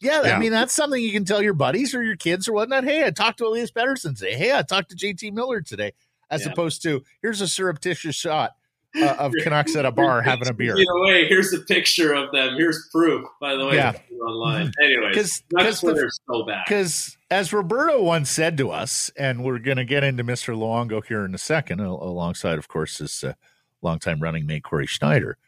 Yeah, 0.00 0.22
Yeah. 0.24 0.34
I 0.34 0.38
mean 0.40 0.50
that's 0.50 0.74
something 0.74 1.00
you 1.00 1.12
can 1.12 1.24
tell 1.24 1.40
your 1.40 1.54
buddies 1.54 1.94
or 1.94 2.02
your 2.02 2.16
kids 2.16 2.48
or 2.48 2.54
whatnot. 2.54 2.82
Hey, 2.82 3.04
I 3.06 3.12
talked 3.12 3.38
to 3.38 3.46
Elias 3.46 3.70
Pettersson 3.70 4.18
today. 4.18 4.34
Hey, 4.34 4.52
I 4.52 4.62
talked 4.62 4.90
to 4.90 4.96
JT 4.96 5.32
Miller 5.32 5.60
today. 5.60 5.92
As 6.32 6.44
Yeah. 6.44 6.52
opposed 6.52 6.82
to 6.82 7.04
here's 7.20 7.40
a 7.40 7.46
surreptitious 7.46 8.16
shot 8.16 8.56
uh, 9.00 9.14
of 9.18 9.32
Canucks 9.42 9.76
at 9.76 9.84
a 9.84 9.92
bar 9.92 10.20
having 10.22 10.48
a 10.48 10.52
beer. 10.54 10.76
Either 10.76 11.00
way, 11.06 11.26
here's 11.28 11.52
a 11.52 11.60
picture 11.60 12.12
of 12.12 12.32
them. 12.32 12.56
Here's 12.56 12.88
proof, 12.90 13.26
by 13.40 13.54
the 13.54 13.66
way, 13.66 13.76
Yeah. 13.76 13.92
online. 14.26 14.72
Anyway, 14.82 15.10
Because 15.10 15.42
the 15.50 16.10
so 16.28 16.44
bad. 16.44 16.64
Because 16.66 17.16
as 17.30 17.52
Roberto 17.52 18.02
once 18.02 18.30
said 18.30 18.56
to 18.58 18.70
us, 18.70 19.10
and 19.16 19.44
we're 19.44 19.58
going 19.58 19.76
to 19.78 19.84
get 19.84 20.04
into 20.04 20.24
Mr. 20.24 20.54
Luongo 20.54 21.04
here 21.04 21.24
in 21.24 21.34
a 21.34 21.38
second, 21.38 21.80
alongside, 21.80 22.58
of 22.58 22.68
course, 22.68 22.98
his 22.98 23.24
uh, 23.24 23.32
longtime 23.80 24.20
running 24.20 24.46
mate, 24.46 24.64
Cory 24.64 24.86
Schneider, 24.86 25.38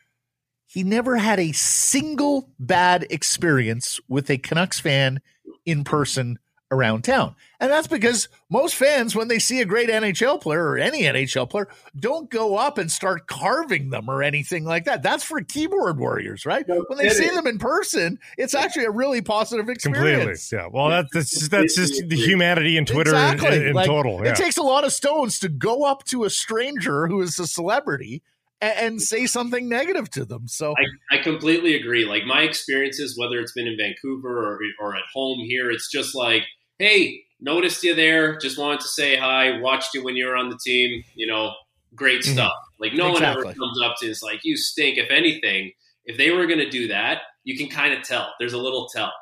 he 0.67 0.83
never 0.83 1.17
had 1.17 1.39
a 1.39 1.53
single 1.53 2.51
bad 2.59 3.07
experience 3.11 4.01
with 4.09 4.31
a 4.31 4.39
Canucks 4.39 4.81
fan 4.81 5.21
in 5.67 5.85
person 5.85 6.39
around 6.71 7.03
town. 7.05 7.35
And 7.61 7.71
that's 7.71 7.87
because 7.87 8.29
most 8.51 8.75
fans, 8.75 9.15
when 9.15 9.29
they 9.29 9.39
see 9.39 9.61
a 9.61 9.65
great 9.65 9.89
NHL 9.89 10.41
player 10.41 10.65
or 10.67 10.79
any 10.79 11.03
NHL 11.03 11.49
player, 11.49 11.69
don't 11.99 12.29
go 12.31 12.57
up 12.57 12.79
and 12.79 12.91
start 12.91 13.27
carving 13.27 13.91
them 13.91 14.09
or 14.09 14.23
anything 14.23 14.65
like 14.65 14.85
that. 14.87 15.03
That's 15.03 15.23
for 15.23 15.41
keyboard 15.41 15.99
warriors, 15.99 16.45
right? 16.45 16.67
No 16.67 16.85
when 16.89 16.99
they 16.99 17.09
see 17.11 17.21
kidding. 17.25 17.37
them 17.37 17.47
in 17.47 17.59
person, 17.59 18.19
it's 18.39 18.55
actually 18.55 18.85
a 18.87 18.91
really 18.91 19.23
positive 19.23 19.69
experience. 19.69 19.99
Completely. 19.99 20.33
experience. 20.33 20.53
Yeah. 20.53 20.69
Well, 20.73 20.89
that's 20.91 21.11
that's 21.13 21.31
just, 21.31 21.51
that's 21.51 21.77
just 21.77 22.09
the 22.09 22.17
humanity 22.17 22.77
in 22.77 22.87
Twitter 22.87 23.15
in, 23.15 23.35
Exactly. 23.35 23.67
in 23.69 23.75
Like, 23.75 23.87
total. 23.87 24.25
Yeah. 24.25 24.31
It 24.33 24.37
takes 24.37 24.57
a 24.57 24.63
lot 24.63 24.85
of 24.85 24.93
stones 24.93 25.39
to 25.41 25.49
go 25.49 25.85
up 25.85 26.05
to 26.05 26.25
a 26.25 26.31
stranger 26.31 27.07
who 27.07 27.21
is 27.23 27.39
a 27.39 27.47
celebrity 27.47 28.23
and, 28.65 28.79
and 28.87 29.03
say 29.03 29.27
something 29.27 29.69
negative 29.69 30.11
to 30.11 30.25
them. 30.25 30.49
So 30.49 30.75
I, 31.11 31.17
I 31.17 31.23
completely 31.23 31.75
agree. 31.75 32.05
Like 32.05 32.25
my 32.25 32.43
experiences, 32.43 33.19
whether 33.19 33.39
it's 33.39 33.53
been 33.53 33.67
in 33.67 33.77
Vancouver 33.77 34.39
or, 34.55 34.61
or 34.81 34.97
at 34.97 35.03
home 35.13 35.41
here, 35.41 35.71
it's 35.71 35.91
just 35.91 36.15
like, 36.15 36.43
hey, 36.79 37.21
noticed 37.41 37.83
you 37.83 37.95
there. 37.95 38.37
Just 38.39 38.59
wanted 38.59 38.81
to 38.81 38.89
say 38.89 39.17
hi. 39.17 39.61
Watched 39.61 39.95
you 39.95 40.03
when 40.05 40.17
you 40.17 40.27
were 40.27 40.37
on 40.37 40.49
the 40.49 40.59
team. 40.65 41.03
You 41.15 41.27
know, 41.27 41.53
great 41.95 42.21
Mhm. 42.23 42.33
stuff. 42.35 42.53
Like 42.81 42.95
no 42.95 43.13
one 43.13 43.23
ever 43.23 43.43
comes 43.45 43.81
up 43.83 43.97
to 44.01 44.11
us 44.11 44.23
like, 44.23 44.41
you 44.45 44.57
stink. 44.57 44.99
If 44.99 45.11
anything, 45.11 45.73
if 46.05 46.17
they 46.19 46.31
were 46.31 46.47
going 46.47 46.59
to 46.59 46.69
do 46.71 46.89
that, 46.89 47.23
you 47.45 47.57
can 47.57 47.69
kind 47.69 47.95
of 47.95 48.03
tell. 48.03 48.33
There's 48.39 48.53
a 48.53 48.59
little 48.59 48.89
tell. 48.89 49.13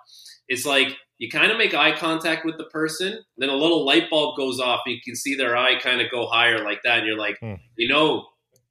It's 0.49 0.65
like 0.67 0.89
you 1.19 1.29
kind 1.29 1.53
of 1.53 1.59
make 1.59 1.73
eye 1.75 1.97
contact 1.97 2.45
with 2.45 2.57
the 2.59 2.65
person, 2.65 3.23
then 3.37 3.49
a 3.49 3.55
little 3.55 3.85
light 3.87 4.11
bulb 4.11 4.37
goes 4.37 4.59
off, 4.59 4.81
and 4.87 4.95
you 4.95 5.01
can 5.05 5.15
see 5.15 5.35
their 5.37 5.57
eye 5.57 5.79
kind 5.79 6.01
of 6.01 6.11
go 6.11 6.27
higher 6.27 6.65
like 6.65 6.81
that, 6.83 6.99
and 6.99 7.07
you're 7.07 7.17
like, 7.17 7.39
Hmm. 7.41 7.55
you 7.77 7.87
know, 7.89 8.27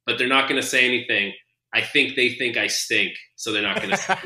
but 0.06 0.18
they're 0.18 0.28
not 0.28 0.48
going 0.48 0.60
to 0.60 0.66
say 0.66 0.86
anything. 0.86 1.32
I 1.74 1.80
think 1.80 2.16
they 2.16 2.34
think 2.34 2.56
I 2.58 2.66
stink, 2.66 3.14
so 3.34 3.50
they're 3.52 3.62
not 3.62 3.80
going 3.82 3.96
to. 3.96 4.18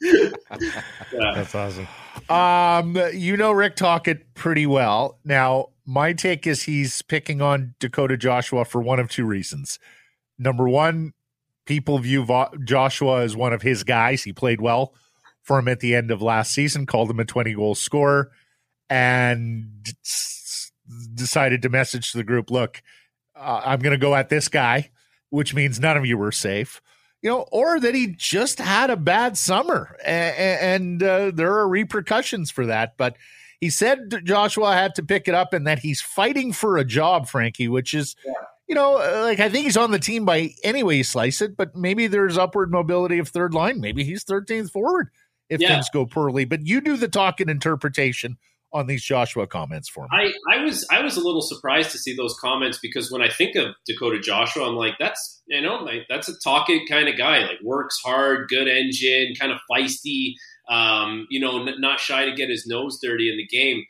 yeah. 0.00 1.32
That's 1.34 1.54
awesome. 1.54 1.86
Um, 2.28 2.96
you 3.12 3.36
know 3.36 3.52
Rick 3.52 3.76
Tocchet 3.76 4.34
pretty 4.34 4.66
well. 4.66 5.18
Now, 5.24 5.68
my 5.86 6.12
take 6.12 6.46
is 6.46 6.62
he's 6.62 7.02
picking 7.02 7.40
on 7.42 7.74
Dakota 7.80 8.16
Joshua 8.16 8.64
for 8.64 8.80
one 8.82 8.98
of 8.98 9.08
two 9.10 9.24
reasons. 9.24 9.78
Number 10.38 10.68
one, 10.68 11.12
people 11.66 11.98
view 11.98 12.24
Vo- 12.24 12.50
Joshua 12.64 13.22
as 13.22 13.36
one 13.36 13.52
of 13.52 13.62
his 13.62 13.84
guys. 13.84 14.22
He 14.24 14.32
played 14.32 14.60
well 14.60 14.94
for 15.42 15.58
him 15.58 15.68
at 15.68 15.80
the 15.80 15.94
end 15.94 16.10
of 16.10 16.20
last 16.22 16.52
season, 16.52 16.86
called 16.86 17.10
him 17.10 17.20
a 17.20 17.24
20 17.24 17.54
goal 17.54 17.74
scorer, 17.74 18.30
and 18.90 19.86
s- 20.04 20.72
decided 21.14 21.62
to 21.62 21.68
message 21.68 22.12
to 22.12 22.18
the 22.18 22.24
group 22.24 22.50
look, 22.50 22.82
uh, 23.38 23.62
I'm 23.64 23.80
going 23.80 23.92
to 23.92 23.98
go 23.98 24.14
at 24.14 24.28
this 24.28 24.48
guy, 24.48 24.90
which 25.30 25.54
means 25.54 25.78
none 25.80 25.96
of 25.96 26.06
you 26.06 26.18
were 26.18 26.32
safe 26.32 26.80
you 27.22 27.30
know, 27.30 27.46
or 27.50 27.80
that 27.80 27.94
he 27.94 28.14
just 28.16 28.58
had 28.58 28.90
a 28.90 28.96
bad 28.96 29.36
summer, 29.36 29.96
and, 30.04 31.00
and 31.00 31.02
uh, 31.02 31.30
there 31.34 31.52
are 31.54 31.68
repercussions 31.68 32.50
for 32.50 32.66
that. 32.66 32.96
But 32.96 33.16
he 33.60 33.70
said 33.70 34.22
Joshua 34.24 34.74
had 34.74 34.94
to 34.96 35.02
pick 35.02 35.26
it 35.26 35.34
up, 35.34 35.52
and 35.52 35.66
that 35.66 35.80
he's 35.80 36.00
fighting 36.00 36.52
for 36.52 36.76
a 36.76 36.84
job, 36.84 37.26
Frankie, 37.26 37.68
which 37.68 37.92
is, 37.92 38.14
you 38.68 38.74
know, 38.74 38.96
uh, 38.98 39.22
like 39.22 39.40
I 39.40 39.48
think 39.48 39.64
he's 39.64 39.76
on 39.76 39.90
the 39.90 39.98
team 39.98 40.24
by 40.24 40.50
any 40.62 40.82
way 40.84 40.96
you 40.96 41.04
slice 41.04 41.40
it. 41.40 41.56
But 41.56 41.74
maybe 41.74 42.06
there's 42.06 42.38
upward 42.38 42.70
mobility 42.70 43.18
of 43.18 43.28
third 43.28 43.52
line. 43.52 43.80
Maybe 43.80 44.04
he's 44.04 44.24
13th 44.24 44.70
forward 44.70 45.08
if 45.48 45.60
Yeah. 45.60 45.68
things 45.68 45.90
go 45.90 46.06
poorly. 46.06 46.44
But 46.44 46.66
you 46.66 46.80
do 46.80 46.96
the 46.96 47.08
Tocchet 47.08 47.50
interpretation 47.50 48.38
on 48.72 48.86
these 48.86 49.02
Joshua 49.02 49.46
comments 49.46 49.88
for 49.88 50.04
me. 50.04 50.08
I, 50.12 50.56
I 50.56 50.62
was 50.62 50.86
I 50.90 51.02
was 51.02 51.16
a 51.16 51.20
little 51.20 51.40
surprised 51.40 51.90
to 51.92 51.98
see 51.98 52.14
those 52.14 52.36
comments 52.40 52.78
because 52.78 53.10
when 53.10 53.22
I 53.22 53.30
think 53.30 53.56
of 53.56 53.74
Dakota 53.86 54.20
Joshua, 54.20 54.68
I'm 54.68 54.76
like, 54.76 54.94
that's 54.98 55.42
you 55.46 55.62
know, 55.62 55.76
like, 55.76 56.06
that's 56.08 56.28
a 56.28 56.38
Tocchet 56.44 56.88
kind 56.88 57.08
of 57.08 57.16
guy, 57.16 57.38
like 57.38 57.60
works 57.62 57.98
hard, 58.04 58.48
good 58.48 58.68
engine, 58.68 59.34
kind 59.38 59.52
of 59.52 59.58
feisty, 59.70 60.34
um, 60.68 61.26
you 61.30 61.40
know, 61.40 61.66
n- 61.66 61.80
not 61.80 62.00
shy 62.00 62.26
to 62.26 62.34
get 62.34 62.50
his 62.50 62.66
nose 62.66 62.98
dirty 63.02 63.30
in 63.30 63.38
the 63.38 63.46
game. 63.46 63.84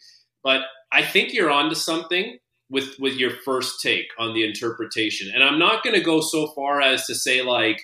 But 0.44 0.62
I 0.92 1.02
think 1.02 1.32
you're 1.32 1.50
onto 1.50 1.74
something 1.74 2.38
with 2.70 2.98
with 3.00 3.14
your 3.14 3.30
first 3.44 3.80
take 3.82 4.06
on 4.18 4.34
the 4.34 4.44
interpretation, 4.44 5.30
and 5.34 5.42
I'm 5.42 5.58
not 5.58 5.82
going 5.82 5.96
to 5.96 6.04
go 6.04 6.20
so 6.20 6.48
far 6.54 6.80
as 6.80 7.04
to 7.06 7.14
say 7.14 7.42
like 7.42 7.82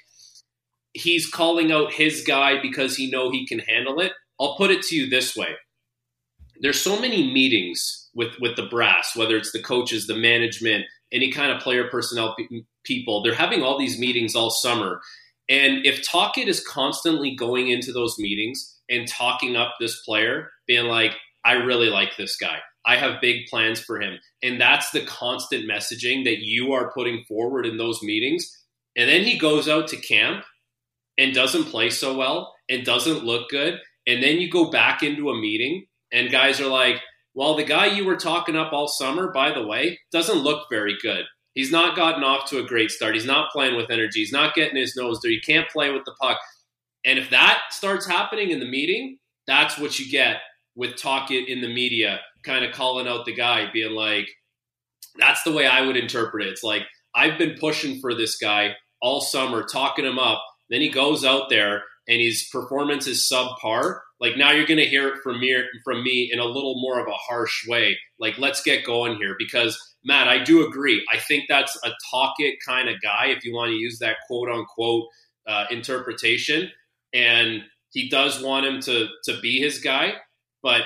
he's 0.93 1.29
calling 1.29 1.73
out 1.73 1.93
his 1.93 2.23
guy 2.23 2.63
because 2.63 2.97
he 2.97 3.11
know 3.11 3.33
he 3.33 3.47
can 3.47 3.59
handle 3.59 3.99
it. 4.01 4.13
I'll 4.41 4.57
put 4.57 4.71
it 4.71 4.83
to 4.83 4.97
you 4.97 5.09
this 5.09 5.37
way 5.37 5.57
there's 6.65 6.81
so 6.81 6.99
many 6.99 7.31
meetings 7.31 8.09
with 8.15 8.31
with 8.41 8.57
the 8.57 8.67
brass, 8.67 9.15
whether 9.15 9.37
it's 9.37 9.53
the 9.53 9.63
coaches, 9.63 10.07
the 10.07 10.17
management, 10.17 10.87
any 11.13 11.31
kind 11.31 11.53
of 11.53 11.61
player 11.61 11.89
personnel 11.91 12.35
pe- 12.37 12.63
people. 12.85 13.23
They're 13.23 13.35
having 13.35 13.63
all 13.63 13.79
these 13.79 13.99
meetings 13.99 14.35
all 14.35 14.51
summer, 14.51 15.03
and 15.49 15.85
if 15.85 16.03
Tocchet 16.03 16.49
is 16.49 16.67
constantly 16.67 17.37
going 17.37 17.69
into 17.69 17.93
those 17.93 18.17
meetings 18.19 18.81
and 18.89 19.07
talking 19.07 19.57
up 19.57 19.75
this 19.79 20.01
player, 20.05 20.51
being 20.67 20.87
like, 20.87 21.13
"I 21.45 21.53
really 21.53 21.91
like 21.91 22.17
this 22.17 22.37
guy. 22.37 22.61
I 22.87 22.97
have 22.97 23.21
big 23.21 23.47
plans 23.51 23.79
for 23.79 24.01
him," 24.01 24.19
and 24.43 24.59
that's 24.59 24.91
the 24.91 25.05
constant 25.05 25.71
messaging 25.71 26.25
that 26.25 26.39
you 26.39 26.73
are 26.73 26.93
putting 26.95 27.25
forward 27.29 27.67
in 27.67 27.77
those 27.77 28.03
meetings, 28.03 28.51
and 28.97 29.11
then 29.11 29.25
he 29.25 29.37
goes 29.37 29.69
out 29.69 29.87
to 29.89 29.97
camp 29.99 30.47
and 31.19 31.35
doesn't 31.35 31.65
play 31.65 31.91
so 31.91 32.17
well 32.17 32.55
and 32.71 32.87
doesn't 32.87 33.23
look 33.23 33.51
good, 33.51 33.81
and 34.07 34.23
then 34.23 34.41
you 34.41 34.49
go 34.49 34.71
back 34.71 35.03
into 35.03 35.29
a 35.29 35.39
meeting 35.39 35.87
and 36.15 36.31
guys 36.31 36.61
are 36.61 36.69
like, 36.69 37.03
well, 37.35 37.57
the 37.57 37.65
guy 37.65 37.87
you 37.87 38.05
were 38.05 38.17
talking 38.17 38.57
up 38.57 38.73
all 38.73 38.89
summer, 38.89 39.33
by 39.33 39.53
the 39.53 39.67
way, 39.67 39.99
doesn't 40.13 40.39
look 40.39 40.69
very 40.71 40.97
good. 41.03 41.25
He's 41.55 41.73
not 41.73 41.97
gotten 41.97 42.25
off 42.25 42.49
to 42.51 42.59
a 42.59 42.67
great 42.67 42.91
start. 42.91 43.15
He's 43.15 43.27
not 43.27 43.51
playing 43.51 43.77
with 43.77 43.91
energy. 43.91 44.21
He's 44.21 44.33
not 44.33 44.55
getting 44.55 44.77
his 44.77 44.97
nose 44.97 45.21
there. 45.21 45.33
He 45.33 45.41
can't 45.41 45.69
play 45.69 45.91
with 45.91 46.05
the 46.05 46.15
puck. 46.21 46.39
And 47.05 47.19
if 47.19 47.31
that 47.31 47.61
starts 47.71 48.07
happening 48.07 48.51
in 48.51 48.61
the 48.61 48.69
meeting, 48.69 49.19
that's 49.47 49.77
what 49.77 49.99
you 49.99 50.11
get 50.11 50.37
with 50.77 50.97
talk 50.97 51.31
in 51.31 51.61
the 51.61 51.73
media, 51.73 52.21
kind 52.45 52.65
of 52.65 52.73
calling 52.73 53.07
out 53.07 53.25
the 53.25 53.35
guy, 53.35 53.71
being 53.73 53.95
like, 53.95 54.29
that's 55.17 55.43
the 55.43 55.53
way 55.53 55.67
I 55.67 55.83
would 55.83 55.97
interpret 55.97 56.47
it. 56.47 56.51
It's 56.51 56.63
like, 56.65 56.83
I've 57.15 57.39
been 57.39 57.57
pushing 57.61 58.01
for 58.01 58.15
this 58.15 58.37
guy 58.37 58.75
all 59.01 59.21
summer, 59.21 59.63
talking 59.63 60.05
him 60.05 60.19
up. 60.19 60.43
Then 60.71 60.81
he 60.81 60.89
goes 60.89 61.25
out 61.25 61.51
there 61.51 61.83
and 62.09 62.21
his 62.21 62.49
performance 62.51 63.07
is 63.07 63.29
subpar, 63.31 64.01
like 64.25 64.39
now 64.39 64.51
you're 64.53 64.67
going 64.67 64.79
to 64.79 64.87
hear 64.87 65.09
it 65.09 65.23
from 65.23 65.39
me 65.39 65.55
from 65.85 66.03
me 66.03 66.31
in 66.33 66.39
a 66.39 66.45
little 66.45 66.81
more 66.81 66.99
of 66.99 67.07
a 67.07 67.13
harsh 67.13 67.67
way. 67.69 67.99
Like 68.19 68.39
let's 68.39 68.63
get 68.63 68.85
going 68.85 69.17
here 69.17 69.37
because 69.39 69.79
Matt, 70.03 70.29
I 70.29 70.43
do 70.43 70.67
agree. 70.67 71.05
I 71.13 71.19
think 71.19 71.45
that's 71.47 71.77
a 71.85 71.91
Tocchet 72.11 72.55
kind 72.67 72.89
of 72.89 73.03
guy 73.03 73.27
if 73.27 73.45
you 73.45 73.55
want 73.55 73.69
to 73.71 73.77
use 73.77 73.99
that 73.99 74.17
quote 74.27 74.49
unquote 74.49 75.05
uh, 75.47 75.67
interpretation, 75.71 76.71
and 77.13 77.63
he 77.91 78.09
does 78.09 78.43
want 78.43 78.65
him 78.65 78.81
to 78.81 79.09
to 79.25 79.41
be 79.41 79.61
his 79.61 79.79
guy, 79.79 80.15
but 80.63 80.83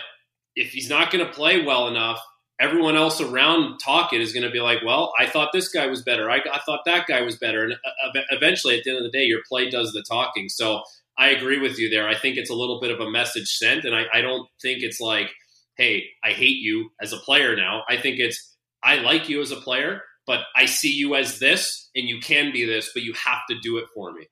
if 0.56 0.72
he's 0.72 0.90
not 0.90 1.12
going 1.12 1.24
to 1.24 1.32
play 1.32 1.64
well 1.64 1.86
enough, 1.86 2.20
everyone 2.60 2.96
else 2.96 3.20
around 3.20 3.78
talking 3.78 4.20
is 4.20 4.32
going 4.32 4.42
to 4.42 4.50
be 4.50 4.60
like, 4.60 4.78
well, 4.84 5.12
I 5.18 5.26
thought 5.26 5.52
this 5.52 5.68
guy 5.68 5.86
was 5.86 6.02
better. 6.02 6.28
I, 6.28 6.38
I 6.52 6.58
thought 6.66 6.80
that 6.84 7.06
guy 7.06 7.22
was 7.22 7.36
better. 7.36 7.62
And 7.62 7.74
uh, 7.74 8.20
eventually, 8.30 8.76
at 8.76 8.82
the 8.84 8.90
end 8.90 8.98
of 8.98 9.04
the 9.04 9.16
day, 9.16 9.24
your 9.24 9.40
play 9.48 9.70
does 9.70 9.92
the 9.92 10.02
talking. 10.02 10.48
So 10.48 10.82
I 11.18 11.30
agree 11.30 11.58
with 11.58 11.78
you 11.78 11.90
there. 11.90 12.08
I 12.08 12.16
think 12.16 12.36
it's 12.36 12.50
a 12.50 12.54
little 12.54 12.80
bit 12.80 12.92
of 12.92 13.00
a 13.00 13.10
message 13.10 13.48
sent. 13.48 13.84
And 13.84 13.94
I, 13.94 14.04
I 14.12 14.20
don't 14.20 14.48
think 14.62 14.82
it's 14.82 15.00
like, 15.00 15.28
hey, 15.76 16.04
I 16.22 16.30
hate 16.30 16.58
you 16.58 16.90
as 17.00 17.12
a 17.12 17.16
player 17.16 17.56
now. 17.56 17.82
I 17.88 17.96
think 17.96 18.20
it's, 18.20 18.56
I 18.84 18.98
like 18.98 19.28
you 19.28 19.42
as 19.42 19.50
a 19.50 19.56
player, 19.56 20.02
but 20.26 20.40
I 20.54 20.66
see 20.66 20.92
you 20.92 21.16
as 21.16 21.40
this 21.40 21.90
and 21.96 22.08
you 22.08 22.20
can 22.20 22.52
be 22.52 22.64
this, 22.64 22.90
but 22.94 23.02
you 23.02 23.12
have 23.14 23.40
to 23.50 23.56
do 23.60 23.78
it 23.78 23.86
for 23.94 24.12
me. 24.12 24.28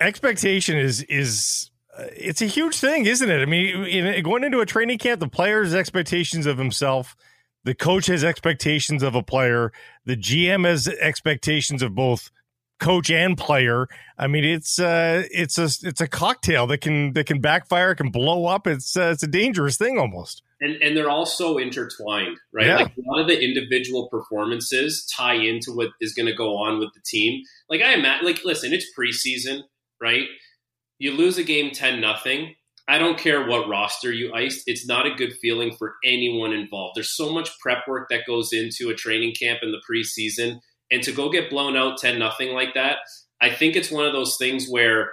Expectation 0.00 0.78
is, 0.78 1.02
is, 1.02 1.70
uh, 1.98 2.04
it's 2.16 2.40
a 2.40 2.46
huge 2.46 2.76
thing, 2.76 3.04
isn't 3.04 3.30
it? 3.30 3.42
I 3.42 3.46
mean, 3.46 3.84
in, 3.84 4.22
going 4.22 4.44
into 4.44 4.60
a 4.60 4.66
training 4.66 4.98
camp, 4.98 5.20
the 5.20 5.28
player's 5.28 5.74
expectations 5.74 6.46
of 6.46 6.56
himself, 6.56 7.16
the 7.64 7.74
coach 7.74 8.06
has 8.06 8.24
expectations 8.24 9.02
of 9.02 9.14
a 9.14 9.22
player, 9.22 9.72
the 10.06 10.16
GM 10.16 10.64
has 10.64 10.88
expectations 10.88 11.82
of 11.82 11.94
both 11.94 12.30
coach 12.78 13.10
and 13.10 13.36
player. 13.36 13.88
I 14.16 14.26
mean, 14.26 14.44
it's 14.44 14.78
uh, 14.78 15.24
it's 15.30 15.58
a 15.58 15.64
it's 15.86 16.00
a 16.00 16.08
cocktail 16.08 16.66
that 16.68 16.78
can 16.78 17.12
that 17.12 17.26
can 17.26 17.40
backfire, 17.40 17.94
can 17.94 18.10
blow 18.10 18.46
up. 18.46 18.66
It's 18.66 18.96
uh, 18.96 19.10
it's 19.12 19.22
a 19.22 19.28
dangerous 19.28 19.76
thing 19.76 19.98
almost. 19.98 20.42
And 20.60 20.80
and 20.82 20.96
they're 20.96 21.10
all 21.10 21.26
so 21.26 21.58
intertwined, 21.58 22.38
right? 22.52 22.66
Yeah. 22.66 22.76
Like 22.76 22.96
a 22.96 23.10
lot 23.10 23.20
of 23.20 23.28
the 23.28 23.40
individual 23.40 24.08
performances 24.08 25.06
tie 25.14 25.36
into 25.36 25.72
what 25.72 25.90
is 26.00 26.14
going 26.14 26.26
to 26.26 26.34
go 26.34 26.56
on 26.56 26.78
with 26.78 26.92
the 26.94 27.00
team. 27.04 27.42
Like 27.68 27.82
I 27.82 27.94
imagine, 27.94 28.26
like 28.26 28.44
listen, 28.44 28.72
it's 28.72 28.86
preseason, 28.98 29.62
right? 30.00 30.26
You 30.98 31.12
lose 31.12 31.38
a 31.38 31.44
game 31.44 31.70
10 31.70 32.00
nothing. 32.00 32.54
I 32.88 32.96
don't 32.98 33.18
care 33.18 33.46
what 33.46 33.68
roster 33.68 34.10
you 34.10 34.32
iced. 34.32 34.62
It's 34.66 34.88
not 34.88 35.06
a 35.06 35.14
good 35.14 35.34
feeling 35.42 35.76
for 35.76 35.96
anyone 36.04 36.52
involved. 36.52 36.96
There's 36.96 37.14
so 37.14 37.30
much 37.32 37.50
prep 37.60 37.86
work 37.86 38.08
that 38.08 38.26
goes 38.26 38.50
into 38.52 38.90
a 38.90 38.94
training 38.94 39.34
camp 39.38 39.60
in 39.62 39.72
the 39.72 39.82
preseason. 39.88 40.58
And 40.90 41.02
to 41.02 41.12
go 41.12 41.30
get 41.30 41.50
blown 41.50 41.76
out 41.76 41.98
10 41.98 42.18
nothing 42.18 42.54
like 42.54 42.74
that, 42.74 42.98
I 43.40 43.50
think 43.50 43.76
it's 43.76 43.90
one 43.90 44.06
of 44.06 44.12
those 44.12 44.36
things 44.38 44.68
where 44.68 45.12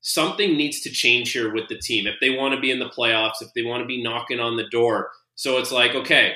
something 0.00 0.56
needs 0.56 0.80
to 0.80 0.90
change 0.90 1.32
here 1.32 1.52
with 1.52 1.68
the 1.68 1.78
team. 1.78 2.06
If 2.06 2.16
they 2.20 2.30
want 2.30 2.54
to 2.54 2.60
be 2.60 2.70
in 2.70 2.78
the 2.78 2.88
playoffs, 2.88 3.40
if 3.40 3.48
they 3.54 3.62
want 3.62 3.82
to 3.82 3.86
be 3.86 4.02
knocking 4.02 4.40
on 4.40 4.56
the 4.56 4.68
door. 4.70 5.10
So 5.34 5.58
it's 5.58 5.72
like, 5.72 5.94
okay, 5.94 6.34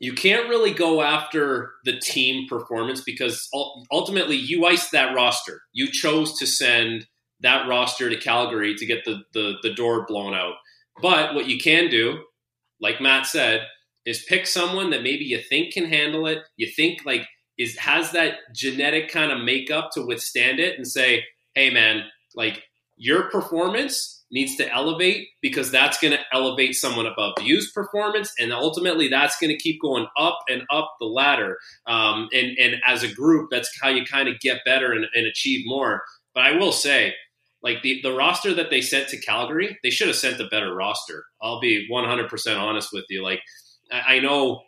you 0.00 0.12
can't 0.12 0.48
really 0.48 0.72
go 0.72 1.02
after 1.02 1.72
the 1.84 1.98
team 1.98 2.48
performance 2.48 3.02
because 3.02 3.48
ultimately 3.90 4.36
you 4.36 4.64
iced 4.64 4.92
that 4.92 5.14
roster. 5.14 5.60
You 5.72 5.90
chose 5.90 6.38
to 6.38 6.46
send 6.46 7.06
that 7.40 7.68
roster 7.68 8.08
to 8.08 8.16
Calgary 8.16 8.74
to 8.76 8.86
get 8.86 9.04
the, 9.04 9.22
the, 9.34 9.54
the 9.62 9.74
door 9.74 10.06
blown 10.06 10.34
out. 10.34 10.54
But 11.00 11.34
what 11.34 11.46
you 11.46 11.58
can 11.58 11.90
do, 11.90 12.22
like 12.80 13.00
Matt 13.00 13.26
said, 13.26 13.66
is 14.04 14.24
pick 14.28 14.46
someone 14.46 14.90
that 14.90 15.02
maybe 15.02 15.24
you 15.24 15.40
think 15.40 15.72
can 15.72 15.84
handle 15.84 16.26
it. 16.26 16.38
You 16.56 16.70
think 16.74 17.04
like 17.04 17.26
is 17.62 17.76
has 17.76 18.12
that 18.12 18.34
genetic 18.54 19.10
kind 19.10 19.32
of 19.32 19.40
makeup 19.40 19.90
to 19.94 20.06
withstand 20.06 20.60
it 20.60 20.76
and 20.76 20.86
say, 20.86 21.24
hey 21.54 21.70
man, 21.70 22.04
like 22.34 22.62
your 22.96 23.30
performance 23.30 24.24
needs 24.30 24.56
to 24.56 24.72
elevate 24.72 25.28
because 25.42 25.70
that's 25.70 25.98
going 25.98 26.12
to 26.12 26.24
elevate 26.32 26.74
someone 26.74 27.04
above 27.04 27.34
you's 27.42 27.70
performance 27.72 28.32
and 28.38 28.50
ultimately 28.50 29.06
that's 29.06 29.38
going 29.38 29.50
to 29.50 29.58
keep 29.58 29.78
going 29.82 30.06
up 30.16 30.38
and 30.48 30.62
up 30.70 30.94
the 31.00 31.06
ladder 31.06 31.58
um, 31.86 32.30
and, 32.32 32.56
and 32.58 32.76
as 32.86 33.02
a 33.02 33.12
group 33.12 33.50
that's 33.50 33.70
how 33.82 33.90
you 33.90 34.06
kind 34.06 34.30
of 34.30 34.40
get 34.40 34.60
better 34.64 34.92
and, 34.92 35.04
and 35.14 35.26
achieve 35.26 35.60
more 35.66 36.00
but 36.34 36.44
i 36.44 36.52
will 36.56 36.72
say 36.72 37.12
like 37.62 37.82
the, 37.82 38.00
the 38.02 38.12
roster 38.12 38.52
that 38.54 38.70
they 38.70 38.80
sent 38.80 39.08
to 39.08 39.20
Calgary, 39.20 39.78
they 39.82 39.90
should 39.90 40.08
have 40.08 40.16
sent 40.16 40.40
a 40.40 40.48
better 40.48 40.74
roster. 40.74 41.24
I'll 41.40 41.60
be 41.60 41.88
100% 41.90 42.58
honest 42.58 42.92
with 42.92 43.04
you. 43.08 43.22
Like, 43.22 43.40
I, 43.90 44.16
I 44.16 44.20
know 44.20 44.62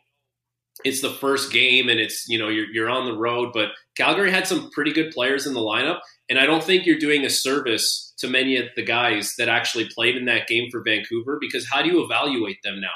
it's 0.85 1.01
the 1.01 1.11
first 1.11 1.53
game 1.53 1.89
and 1.89 2.01
it's, 2.01 2.29
you 2.29 2.39
know, 2.39 2.49
you're, 2.49 2.67
you're 2.73 2.91
on 2.91 3.07
the 3.07 3.17
road, 3.17 3.51
but 3.53 3.71
Calgary 3.97 4.31
had 4.31 4.47
some 4.47 4.71
pretty 4.71 4.93
good 4.93 5.13
players 5.13 5.47
in 5.47 5.55
the 5.55 5.61
lineup. 5.61 6.01
And 6.29 6.39
I 6.39 6.47
don't 6.47 6.65
think 6.65 6.85
you're 6.85 6.99
doing 6.99 7.25
a 7.25 7.31
service 7.31 8.15
to 8.19 8.29
many 8.29 8.57
of 8.57 8.67
the 8.77 8.85
guys 8.85 9.35
that 9.39 9.49
actually 9.49 9.89
played 9.95 10.17
in 10.17 10.25
that 10.25 10.49
game 10.49 10.69
for 10.71 10.83
Vancouver 10.83 11.39
because 11.41 11.69
how 11.71 11.83
do 11.83 11.89
you 11.89 12.03
evaluate 12.05 12.59
them 12.65 12.81
now? 12.81 12.89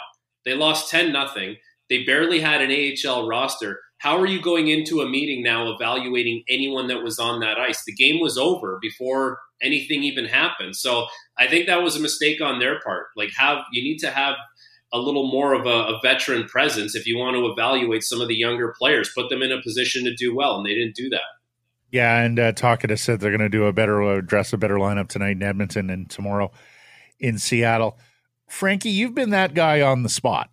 They 0.44 0.54
lost 0.54 0.90
10 0.90 1.12
nothing. 1.12 1.56
They 1.88 2.04
barely 2.04 2.40
had 2.40 2.62
an 2.62 2.70
AHL 2.70 3.28
roster 3.28 3.80
how 3.98 4.16
are 4.18 4.26
you 4.26 4.40
going 4.40 4.68
into 4.68 5.00
a 5.00 5.08
meeting 5.08 5.42
now 5.42 5.72
evaluating 5.72 6.44
anyone 6.48 6.86
that 6.86 7.02
was 7.02 7.18
on 7.18 7.40
that 7.40 7.58
ice? 7.58 7.82
The 7.84 7.94
game 7.94 8.20
was 8.20 8.38
over 8.38 8.78
before 8.80 9.38
anything 9.60 10.04
even 10.04 10.24
happened. 10.24 10.76
So 10.76 11.06
I 11.36 11.48
think 11.48 11.66
that 11.66 11.82
was 11.82 11.96
a 11.96 12.00
mistake 12.00 12.40
on 12.40 12.60
their 12.60 12.80
part. 12.80 13.06
Like 13.16 13.30
have 13.36 13.58
you 13.72 13.82
need 13.82 13.98
to 13.98 14.10
have 14.10 14.36
a 14.92 14.98
little 14.98 15.30
more 15.30 15.52
of 15.52 15.66
a, 15.66 15.94
a 15.94 16.00
veteran 16.02 16.44
presence 16.44 16.94
if 16.94 17.06
you 17.06 17.18
want 17.18 17.36
to 17.36 17.46
evaluate 17.46 18.02
some 18.02 18.20
of 18.20 18.28
the 18.28 18.34
younger 18.34 18.74
players, 18.78 19.10
put 19.14 19.28
them 19.28 19.42
in 19.42 19.52
a 19.52 19.60
position 19.62 20.04
to 20.04 20.14
do 20.14 20.34
well, 20.34 20.56
and 20.56 20.66
they 20.66 20.74
didn't 20.74 20.94
do 20.94 21.08
that. 21.10 21.20
Yeah, 21.90 22.20
and 22.20 22.38
uh, 22.38 22.52
Tocchet 22.52 22.98
said 22.98 23.20
they're 23.20 23.30
going 23.30 23.40
to 23.40 23.48
do 23.48 23.64
a 23.64 23.72
better 23.72 24.02
address 24.18 24.52
a 24.52 24.58
better 24.58 24.76
lineup 24.76 25.08
tonight 25.08 25.32
in 25.36 25.42
Edmonton 25.42 25.90
and 25.90 26.08
tomorrow 26.08 26.50
in 27.18 27.38
Seattle. 27.38 27.98
Frankie, 28.46 28.90
you've 28.90 29.14
been 29.14 29.30
that 29.30 29.54
guy 29.54 29.80
on 29.80 30.02
the 30.02 30.08
spot 30.08 30.50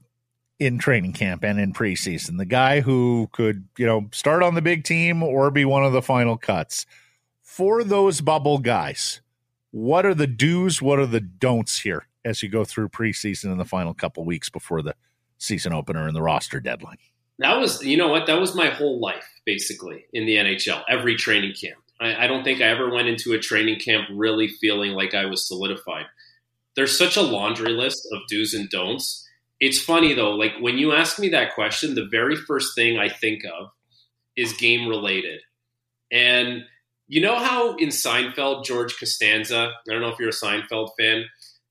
in 0.60 0.78
training 0.78 1.14
camp 1.14 1.44
and 1.44 1.60
in 1.60 1.74
preseason. 1.74 2.38
The 2.38 2.46
guy 2.46 2.80
who 2.82 3.30
could, 3.34 3.68
you 3.78 3.86
know, 3.86 4.08
start 4.12 4.44
on 4.44 4.56
the 4.56 4.62
big 4.62 4.84
team 4.86 5.24
or 5.24 5.52
be 5.52 5.66
one 5.66 5.84
of 5.84 5.94
the 5.94 6.02
final 6.02 6.38
cuts. 6.38 6.86
For 7.42 7.84
those 7.84 8.22
bubble 8.22 8.60
guys, 8.60 9.22
what 9.72 10.06
are 10.06 10.14
the 10.14 10.28
do's, 10.28 10.82
what 10.82 11.00
are 11.00 11.06
the 11.06 11.20
don'ts 11.20 11.80
here 11.80 12.08
as 12.26 12.44
you 12.44 12.50
go 12.50 12.66
through 12.66 12.90
preseason 12.90 13.52
in 13.52 13.58
the 13.58 13.66
final 13.66 13.94
couple 13.94 14.26
weeks 14.26 14.50
before 14.50 14.82
the 14.82 14.96
season 15.38 15.72
opener 15.72 16.08
and 16.08 16.16
the 16.16 16.22
roster 16.22 16.60
deadline? 16.60 16.98
That 17.40 17.58
was, 17.58 17.84
you 17.84 17.98
know 17.98 18.10
what, 18.10 18.28
that 18.28 18.40
was 18.40 18.56
my 18.56 18.68
whole 18.68 19.00
life 19.00 19.28
basically 19.46 20.06
in 20.12 20.26
the 20.26 20.36
NHL, 20.36 20.84
every 20.90 21.16
training 21.16 21.54
camp. 21.54 21.80
I, 22.02 22.26
I 22.26 22.28
don't 22.28 22.44
think 22.44 22.62
I 22.62 22.66
ever 22.66 22.90
went 22.90 23.08
into 23.08 23.34
a 23.34 23.40
training 23.40 23.80
camp 23.80 24.08
really 24.12 24.48
feeling 24.48 24.92
like 24.92 25.14
I 25.14 25.26
was 25.26 25.48
solidified. 25.48 26.06
There's 26.76 26.98
such 26.98 27.16
a 27.16 27.22
laundry 27.22 27.72
list 27.72 28.06
of 28.12 28.22
do's 28.30 28.54
and 28.54 28.70
don'ts 28.70 29.26
it's 29.60 29.82
funny 29.82 30.14
though, 30.14 30.32
like 30.32 30.54
when 30.60 30.78
you 30.78 30.94
ask 30.94 31.20
me 31.20 31.30
that 31.30 31.56
question, 31.56 31.96
the 31.96 32.08
very 32.10 32.36
first 32.36 32.76
thing 32.76 32.98
I 32.98 33.10
think 33.10 33.44
of 33.46 33.70
is 34.36 34.54
game 34.54 34.88
related. 34.88 35.42
And 36.12 36.64
you 37.08 37.22
know 37.22 37.38
how 37.38 37.76
in 37.76 37.90
Seinfeld, 37.90 38.66
George 38.66 38.98
Costanza, 39.00 39.72
I 39.72 39.92
don't 39.92 40.02
know 40.02 40.10
if 40.10 40.20
you're 40.20 40.30
a 40.30 40.32
Seinfeld 40.32 40.90
fan, 41.00 41.26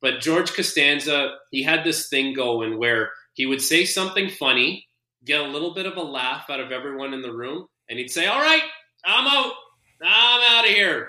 but 0.04 0.20
George 0.20 0.52
Costanza, 0.52 1.36
he 1.50 1.62
had 1.62 1.82
this 1.82 2.08
thing 2.08 2.34
going 2.34 2.78
where 2.78 3.10
he 3.32 3.46
would 3.46 3.62
say 3.62 3.84
something 3.84 4.28
funny, 4.28 4.86
get 5.24 5.40
a 5.40 5.48
little 5.48 5.74
bit 5.74 5.86
of 5.86 5.96
a 5.96 6.02
laugh 6.02 6.50
out 6.50 6.60
of 6.60 6.70
everyone 6.70 7.14
in 7.14 7.22
the 7.22 7.32
room, 7.32 7.66
and 7.88 7.98
he'd 7.98 8.10
say, 8.10 8.26
All 8.26 8.40
right, 8.40 8.62
I'm 9.04 9.26
out. 9.26 9.52
I'm 10.02 10.58
out 10.58 10.68
of 10.68 10.70
here. 10.70 11.08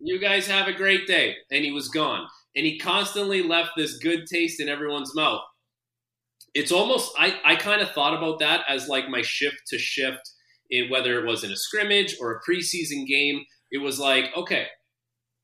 You 0.00 0.18
guys 0.20 0.46
have 0.46 0.68
a 0.68 0.72
great 0.72 1.06
day. 1.06 1.34
And 1.50 1.64
he 1.64 1.72
was 1.72 1.88
gone. 1.88 2.26
And 2.54 2.66
he 2.66 2.78
constantly 2.78 3.42
left 3.42 3.70
this 3.76 3.96
good 3.98 4.26
taste 4.30 4.60
in 4.60 4.68
everyone's 4.68 5.14
mouth 5.14 5.40
it's 6.54 6.72
almost 6.72 7.12
I, 7.18 7.34
I 7.44 7.56
kind 7.56 7.82
of 7.82 7.90
thought 7.90 8.16
about 8.16 8.38
that 8.38 8.64
as 8.68 8.88
like 8.88 9.08
my 9.08 9.22
shift 9.22 9.62
to 9.68 9.78
shift 9.78 10.30
in 10.70 10.88
whether 10.88 11.18
it 11.18 11.26
was 11.26 11.44
in 11.44 11.50
a 11.50 11.56
scrimmage 11.56 12.16
or 12.20 12.32
a 12.32 12.40
preseason 12.50 13.06
game. 13.06 13.44
It 13.72 13.78
was 13.78 13.98
like, 13.98 14.26
okay, 14.36 14.66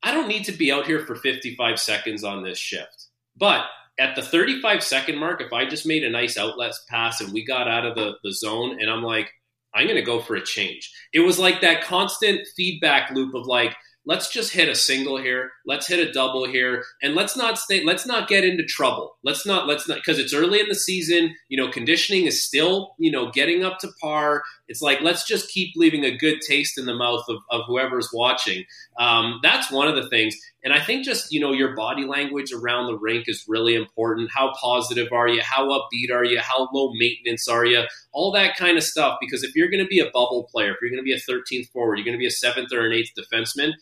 I 0.03 0.12
don't 0.12 0.28
need 0.28 0.44
to 0.44 0.53
be 0.53 0.72
out 0.72 0.86
here 0.86 1.05
for 1.05 1.14
55 1.14 1.78
seconds 1.78 2.24
on 2.24 2.42
this 2.42 2.59
shift. 2.59 3.07
But 3.36 3.66
at 3.98 4.16
the 4.16 4.22
35 4.22 4.82
second 4.82 5.18
mark, 5.18 5.40
if 5.40 5.53
I 5.53 5.66
just 5.66 5.86
made 5.86 6.05
a 6.05 6.11
nice 6.11 6.38
outlet 6.38 6.72
pass 6.88 7.20
and 7.20 7.32
we 7.32 7.44
got 7.44 7.68
out 7.68 7.84
of 7.84 7.94
the, 7.94 8.14
the 8.24 8.32
zone 8.32 8.80
and 8.80 8.90
I'm 8.90 9.03
like, 9.03 9.30
I'm 9.74 9.86
going 9.86 9.96
to 9.96 10.03
go 10.03 10.20
for 10.20 10.34
a 10.34 10.44
change. 10.44 10.90
It 11.12 11.20
was 11.20 11.38
like 11.38 11.61
that 11.61 11.84
constant 11.84 12.46
feedback 12.57 13.11
loop 13.11 13.34
of 13.34 13.46
like, 13.46 13.76
let's 14.07 14.30
just 14.30 14.53
hit 14.53 14.68
a 14.68 14.74
single 14.74 15.18
here. 15.18 15.51
Let's 15.66 15.86
hit 15.86 16.07
a 16.07 16.12
double 16.12 16.46
here. 16.46 16.84
And 17.03 17.14
let's 17.14 17.36
not 17.36 17.59
stay 17.59 17.84
let's 17.84 18.07
not 18.07 18.28
get 18.28 18.44
into 18.44 18.64
trouble. 18.64 19.16
Let's 19.22 19.46
not 19.46 19.66
let's 19.66 19.88
not 19.88 19.98
because 19.98 20.18
it's 20.18 20.34
early 20.34 20.61
in 20.61 20.68
the 20.68 20.74
season. 20.74 21.34
You 21.48 21.59
know 21.59 21.70
conditioning 21.70 22.26
is 22.26 22.44
still 22.44 22.94
you 22.98 23.11
know 23.11 23.30
getting 23.30 23.64
up 23.64 23.78
to 23.80 23.88
par. 24.01 24.42
It's 24.68 24.82
like 24.82 25.01
let's 25.01 25.26
just 25.26 25.51
keep 25.51 25.74
leaving 25.76 26.05
a 26.05 26.16
good 26.16 26.40
taste 26.46 26.78
in 26.78 26.86
the 26.86 26.94
mouth 26.94 27.24
of, 27.28 27.38
of 27.51 27.62
whoever's 27.66 28.11
watching. 28.12 28.64
Um, 28.98 29.40
that's 29.42 29.70
one 29.70 29.88
of 29.88 29.96
the 29.96 30.09
things. 30.09 30.36
And 30.62 30.74
i 30.74 30.80
think 30.80 31.07
just 31.07 31.32
you 31.32 31.40
know 31.40 31.53
your 31.53 31.74
body 31.74 32.05
language 32.05 32.53
around 32.53 32.86
the 32.86 32.98
rink 32.98 33.24
is 33.28 33.44
really 33.48 33.74
important. 33.74 34.30
How 34.34 34.53
positive 34.61 35.12
are 35.12 35.28
you? 35.28 35.40
How 35.42 35.68
upbeat 35.68 36.11
are 36.12 36.24
you? 36.24 36.40
How 36.40 36.68
low 36.72 36.92
maintenance 36.94 37.48
are 37.48 37.64
you 37.64 37.84
all 38.12 38.32
that 38.32 38.56
kind 38.56 38.76
of 38.76 38.82
stuff 38.82 39.18
because 39.20 39.42
if 39.42 39.54
you're 39.54 39.70
going 39.70 39.82
to 39.82 39.88
be 39.88 40.00
a 40.00 40.11
bubble 40.11 40.48
player 40.50 40.72
if 40.72 40.78
you're 40.80 40.90
going 40.90 41.02
to 41.02 41.04
be 41.04 41.12
a 41.12 41.16
13th 41.16 41.70
forward 41.70 41.96
you're 41.96 42.04
going 42.04 42.16
to 42.16 42.18
be 42.18 42.26
a 42.26 42.30
seventh 42.30 42.72
or 42.72 42.86
an 42.86 42.92
eighth 42.92 43.11
defenseman 43.18 43.72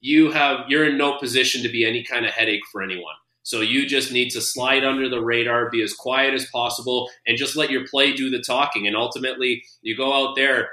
you 0.00 0.30
have 0.30 0.60
you're 0.68 0.88
in 0.88 0.98
no 0.98 1.18
position 1.18 1.62
to 1.62 1.68
be 1.68 1.84
any 1.84 2.02
kind 2.02 2.26
of 2.26 2.32
headache 2.32 2.62
for 2.72 2.82
anyone. 2.82 3.14
So 3.42 3.60
you 3.60 3.86
just 3.86 4.12
need 4.12 4.30
to 4.30 4.40
slide 4.40 4.84
under 4.84 5.08
the 5.08 5.22
radar, 5.22 5.70
be 5.70 5.82
as 5.82 5.94
quiet 5.94 6.34
as 6.34 6.46
possible, 6.46 7.10
and 7.26 7.38
just 7.38 7.56
let 7.56 7.70
your 7.70 7.86
play 7.86 8.12
do 8.12 8.30
the 8.30 8.40
talking. 8.40 8.86
And 8.86 8.96
ultimately, 8.96 9.62
you 9.82 9.96
go 9.96 10.12
out 10.12 10.36
there, 10.36 10.68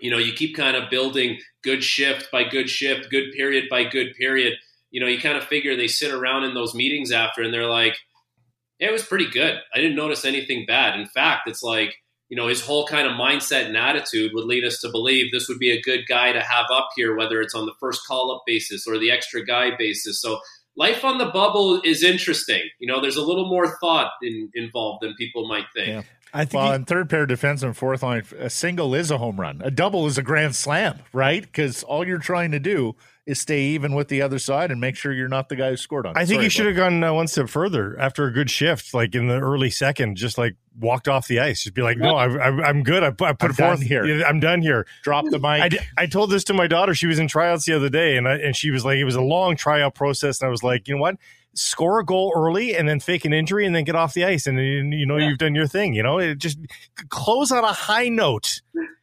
you 0.00 0.10
know, 0.10 0.18
you 0.18 0.32
keep 0.32 0.56
kind 0.56 0.76
of 0.76 0.90
building 0.90 1.38
good 1.62 1.82
shift 1.82 2.30
by 2.32 2.44
good 2.44 2.68
shift, 2.68 3.10
good 3.10 3.32
period 3.32 3.66
by 3.70 3.84
good 3.84 4.14
period. 4.14 4.54
You 4.90 5.00
know, 5.00 5.06
you 5.06 5.20
kind 5.20 5.38
of 5.38 5.44
figure 5.44 5.76
they 5.76 5.88
sit 5.88 6.12
around 6.12 6.44
in 6.44 6.54
those 6.54 6.74
meetings 6.74 7.12
after 7.12 7.40
and 7.40 7.54
they're 7.54 7.70
like, 7.70 7.96
it 8.80 8.90
was 8.90 9.04
pretty 9.04 9.30
good. 9.30 9.60
I 9.72 9.78
didn't 9.78 9.96
notice 9.96 10.24
anything 10.24 10.66
bad. 10.66 10.98
In 10.98 11.06
fact, 11.06 11.48
it's 11.48 11.62
like, 11.62 11.94
you 12.32 12.36
know, 12.36 12.48
his 12.48 12.62
whole 12.62 12.86
kind 12.86 13.06
of 13.06 13.12
mindset 13.12 13.66
and 13.66 13.76
attitude 13.76 14.30
would 14.32 14.46
lead 14.46 14.64
us 14.64 14.80
to 14.80 14.88
believe 14.88 15.30
this 15.30 15.50
would 15.50 15.58
be 15.58 15.70
a 15.70 15.82
good 15.82 16.06
guy 16.08 16.32
to 16.32 16.40
have 16.40 16.64
up 16.72 16.88
here, 16.96 17.14
whether 17.14 17.42
it's 17.42 17.54
on 17.54 17.66
the 17.66 17.74
first 17.78 18.06
call 18.06 18.34
up 18.34 18.44
basis 18.46 18.86
or 18.86 18.98
the 18.98 19.10
extra 19.10 19.44
guy 19.44 19.76
basis. 19.76 20.22
So 20.22 20.40
life 20.74 21.04
on 21.04 21.18
the 21.18 21.26
bubble 21.26 21.82
is 21.84 22.02
interesting. 22.02 22.62
You 22.78 22.88
know, 22.88 23.02
there's 23.02 23.18
a 23.18 23.22
little 23.22 23.50
more 23.50 23.76
thought 23.80 24.12
in, 24.22 24.50
involved 24.54 25.02
than 25.02 25.14
people 25.16 25.46
might 25.46 25.66
think. 25.76 25.88
Yeah. 25.88 26.02
I 26.32 26.46
think 26.46 26.62
well, 26.62 26.70
he, 26.70 26.76
in 26.76 26.84
third 26.86 27.10
pair 27.10 27.26
defense 27.26 27.62
and 27.62 27.76
fourth 27.76 28.02
line, 28.02 28.24
a 28.38 28.48
single 28.48 28.94
is 28.94 29.10
a 29.10 29.18
home 29.18 29.38
run. 29.38 29.60
A 29.62 29.70
double 29.70 30.06
is 30.06 30.16
a 30.16 30.22
grand 30.22 30.56
slam, 30.56 31.00
right? 31.12 31.42
Because 31.42 31.82
all 31.82 32.06
you're 32.06 32.16
trying 32.16 32.52
to 32.52 32.58
do 32.58 32.96
is 33.24 33.40
stay 33.40 33.62
even 33.62 33.94
with 33.94 34.08
the 34.08 34.20
other 34.20 34.38
side 34.38 34.70
and 34.70 34.80
make 34.80 34.96
sure 34.96 35.12
you're 35.12 35.28
not 35.28 35.48
the 35.48 35.54
guy 35.54 35.70
who 35.70 35.76
scored 35.76 36.06
on. 36.06 36.16
I 36.16 36.24
think 36.24 36.38
Sorry, 36.38 36.44
he 36.44 36.48
should 36.48 36.66
have 36.66 36.76
gone 36.76 37.02
uh, 37.04 37.12
one 37.12 37.28
step 37.28 37.48
further 37.48 37.98
after 37.98 38.24
a 38.26 38.32
good 38.32 38.50
shift, 38.50 38.92
like 38.94 39.14
in 39.14 39.28
the 39.28 39.38
early 39.38 39.70
second, 39.70 40.16
just 40.16 40.38
like 40.38 40.56
walked 40.78 41.06
off 41.06 41.28
the 41.28 41.38
ice, 41.38 41.62
just 41.62 41.74
be 41.74 41.82
like, 41.82 41.98
"No, 41.98 42.16
I, 42.16 42.68
am 42.68 42.82
good. 42.82 43.04
I, 43.04 43.08
I 43.08 43.32
put 43.32 43.42
I'm 43.42 43.52
forth 43.54 43.82
here. 43.82 44.24
I'm 44.24 44.40
done 44.40 44.60
here. 44.60 44.86
Drop 45.02 45.24
the 45.30 45.38
mic." 45.38 45.80
I, 45.96 46.02
I 46.02 46.06
told 46.06 46.30
this 46.30 46.44
to 46.44 46.54
my 46.54 46.66
daughter. 46.66 46.94
She 46.94 47.06
was 47.06 47.18
in 47.18 47.28
tryouts 47.28 47.64
the 47.64 47.74
other 47.74 47.88
day, 47.88 48.16
and 48.16 48.26
I, 48.26 48.36
and 48.36 48.56
she 48.56 48.70
was 48.70 48.84
like, 48.84 48.96
"It 48.96 49.04
was 49.04 49.16
a 49.16 49.22
long 49.22 49.56
tryout 49.56 49.94
process," 49.94 50.40
and 50.40 50.48
I 50.48 50.50
was 50.50 50.62
like, 50.62 50.88
"You 50.88 50.96
know 50.96 51.00
what?" 51.00 51.16
score 51.54 52.00
a 52.00 52.04
goal 52.04 52.32
early 52.34 52.74
and 52.74 52.88
then 52.88 52.98
fake 52.98 53.26
an 53.26 53.32
injury 53.34 53.66
and 53.66 53.76
then 53.76 53.84
get 53.84 53.94
off 53.94 54.14
the 54.14 54.24
ice 54.24 54.46
and 54.46 54.58
you 54.58 55.04
know 55.04 55.18
yeah. 55.18 55.28
you've 55.28 55.36
done 55.36 55.54
your 55.54 55.66
thing 55.66 55.92
you 55.92 56.02
know 56.02 56.18
it 56.18 56.38
just 56.38 56.58
close 57.10 57.52
on 57.52 57.62
a 57.62 57.72
high 57.72 58.08
note 58.08 58.62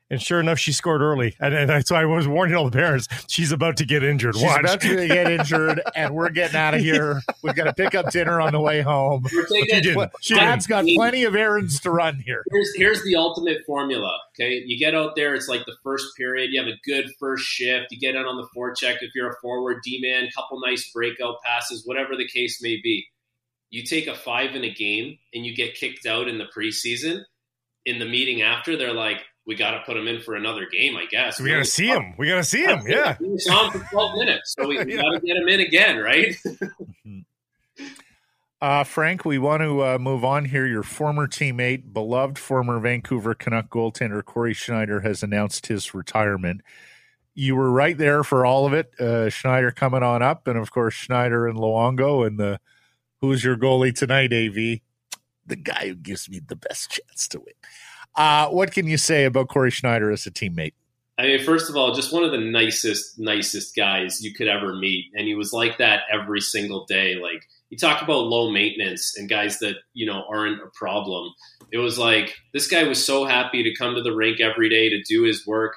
and 0.10 0.22
sure 0.22 0.40
enough, 0.40 0.58
she 0.58 0.72
scored 0.72 1.02
early. 1.02 1.36
And, 1.40 1.54
and 1.54 1.86
so 1.86 1.96
I 1.96 2.06
was 2.06 2.28
warning 2.28 2.56
all 2.56 2.66
the 2.66 2.76
parents, 2.76 3.08
she's 3.28 3.52
about 3.52 3.78
to 3.78 3.86
get 3.86 4.04
injured. 4.04 4.36
She's 4.36 4.44
Watch. 4.44 4.60
about 4.60 4.82
to 4.82 5.08
get 5.08 5.32
injured, 5.32 5.82
and 5.96 6.16
we're 6.16 6.30
getting 6.32 6.56
out 6.56 6.74
of 6.74 6.80
here. 6.90 7.22
We've 7.44 7.56
got 7.56 7.66
to 7.66 7.74
pick 7.74 7.94
up 7.94 8.12
dinner 8.12 8.42
on 8.42 8.54
the 8.54 8.60
way 8.60 8.82
home. 8.82 9.26
She 10.22 10.34
Dad's 10.34 10.68
got 10.68 10.86
plenty 10.86 11.24
of 11.26 11.36
errands 11.36 11.80
to 11.82 11.92
run 11.92 12.16
here. 12.26 12.44
Here's, 12.52 12.76
here's 12.76 13.04
the 13.04 13.16
ultimate 13.16 13.60
formula. 13.66 14.18
Okay. 14.36 14.64
You 14.66 14.80
get 14.80 14.96
out 14.96 15.16
there, 15.16 15.36
it's 15.36 15.48
like 15.48 15.66
the 15.66 15.76
first 15.84 16.06
period. 16.18 16.50
You 16.52 16.62
have 16.62 16.70
a 16.70 16.80
good 16.86 17.12
first 17.20 17.46
shift. 17.46 17.88
You 17.92 18.00
get 18.00 18.16
out 18.16 18.26
on 18.26 18.38
the 18.38 18.48
forecheck 18.56 18.98
if 19.02 19.12
you're 19.14 19.30
a 19.30 19.36
forward, 19.42 19.78
D 19.84 20.00
man, 20.02 20.30
couple 20.36 20.60
nice 20.66 20.90
breakout 20.92 21.36
passes, 21.44 21.84
whatever 21.86 22.16
the 22.16 22.28
case 22.28 22.62
may 22.62 22.80
be. 22.82 23.06
You 23.70 23.84
take 23.84 24.08
a 24.08 24.16
five 24.16 24.56
in 24.56 24.64
a 24.64 24.74
game 24.74 25.18
and 25.34 25.46
you 25.46 25.56
get 25.56 25.76
kicked 25.76 26.06
out 26.06 26.28
in 26.28 26.40
the 26.40 26.48
preseason. 26.56 27.22
In 27.86 28.00
the 28.00 28.06
meeting 28.06 28.42
after, 28.42 28.76
they're 28.76 28.94
like, 28.94 29.22
we 29.46 29.56
got 29.56 29.72
to 29.72 29.80
put 29.80 29.98
him 29.98 30.08
in 30.08 30.22
for 30.22 30.36
another 30.36 30.68
game, 30.72 30.96
I 30.96 31.06
guess. 31.06 31.40
We 31.40 31.50
got 31.50 31.58
to 31.58 31.66
see 31.66 31.88
him. 31.88 32.14
We 32.18 32.28
got 32.28 32.36
to 32.36 32.44
see 32.44 32.64
him. 32.64 32.84
Yeah. 32.88 33.18
We 33.20 33.38
saw 33.40 33.70
him 33.70 33.82
for 33.82 33.90
12 33.90 34.18
minutes. 34.18 34.56
So 34.58 34.68
we, 34.68 34.78
we 34.84 34.96
got 34.96 35.12
to 35.12 35.20
get 35.20 35.38
him 35.38 35.48
in 35.48 35.60
again, 35.60 35.98
right? 35.98 36.36
uh, 38.62 38.84
Frank, 38.84 39.26
we 39.26 39.40
want 39.40 39.62
to 39.64 39.84
uh, 39.84 39.98
move 39.98 40.24
on 40.24 40.46
here. 40.46 40.68
Your 40.68 40.84
former 40.84 41.28
teammate, 41.28 41.94
beloved 41.94 42.38
former 42.38 42.80
Vancouver 42.80 43.34
Canuck 43.34 43.70
goaltender 43.70 44.24
Cory 44.24 44.54
Schneider 44.54 45.00
has 45.02 45.24
announced 45.24 45.68
his 45.68 45.94
retirement. 45.94 46.62
You 47.34 47.56
were 47.56 47.72
right 47.72 47.98
there 47.98 48.24
for 48.24 48.46
all 48.46 48.68
of 48.68 48.74
it. 48.74 48.92
Uh, 49.00 49.30
Schneider 49.30 49.72
coming 49.72 50.04
on 50.04 50.22
up, 50.22 50.48
and 50.48 50.60
of 50.60 50.72
course 50.72 50.94
Schneider 50.94 51.48
and 51.48 51.58
Luongo, 51.58 52.28
and 52.28 52.38
the 52.38 52.60
who's 53.22 53.44
your 53.44 53.58
goalie 53.58 53.96
tonight, 53.96 54.34
Av? 54.34 54.54
The 54.54 55.56
guy 55.56 55.88
who 55.88 55.96
gives 55.96 56.30
me 56.30 56.40
the 56.46 56.56
best 56.56 56.92
chance 56.92 57.28
to 57.30 57.40
win. 57.40 57.56
Uh, 58.20 58.50
what 58.50 58.74
can 58.74 58.86
you 58.86 58.98
say 58.98 59.24
about 59.24 59.48
Cory 59.48 59.72
Schneider 59.72 60.12
as 60.12 60.26
a 60.26 60.32
teammate? 60.32 60.74
I 61.18 61.24
mean, 61.24 61.44
first 61.46 61.70
of 61.70 61.78
all, 61.78 61.94
just 61.94 62.12
one 62.12 62.26
of 62.26 62.32
the 62.32 62.38
nicest, 62.38 63.18
nicest 63.18 63.74
guys 63.78 64.22
you 64.22 64.34
could 64.34 64.50
ever 64.50 64.76
meet. 64.76 65.06
And 65.16 65.26
he 65.26 65.36
was 65.36 65.54
like 65.54 65.78
that 65.78 66.02
every 66.12 66.42
single 66.42 66.86
day. 66.86 67.16
Like, 67.16 67.48
you 67.70 67.78
talk 67.78 68.02
about 68.02 68.26
low 68.26 68.52
maintenance 68.52 69.18
and 69.18 69.30
guys 69.30 69.60
that, 69.60 69.76
you 69.94 70.06
know, 70.06 70.26
aren't 70.30 70.62
a 70.62 70.70
problem. 70.74 71.32
It 71.72 71.78
was 71.78 71.98
like 71.98 72.36
this 72.54 72.68
guy 72.68 72.84
was 72.84 73.04
so 73.04 73.24
happy 73.24 73.64
to 73.64 73.74
come 73.76 73.96
to 73.96 74.02
the 74.02 74.14
rink 74.14 74.42
every 74.42 74.68
day 74.68 74.90
to 74.90 75.02
do 75.04 75.24
his 75.24 75.48
work. 75.48 75.76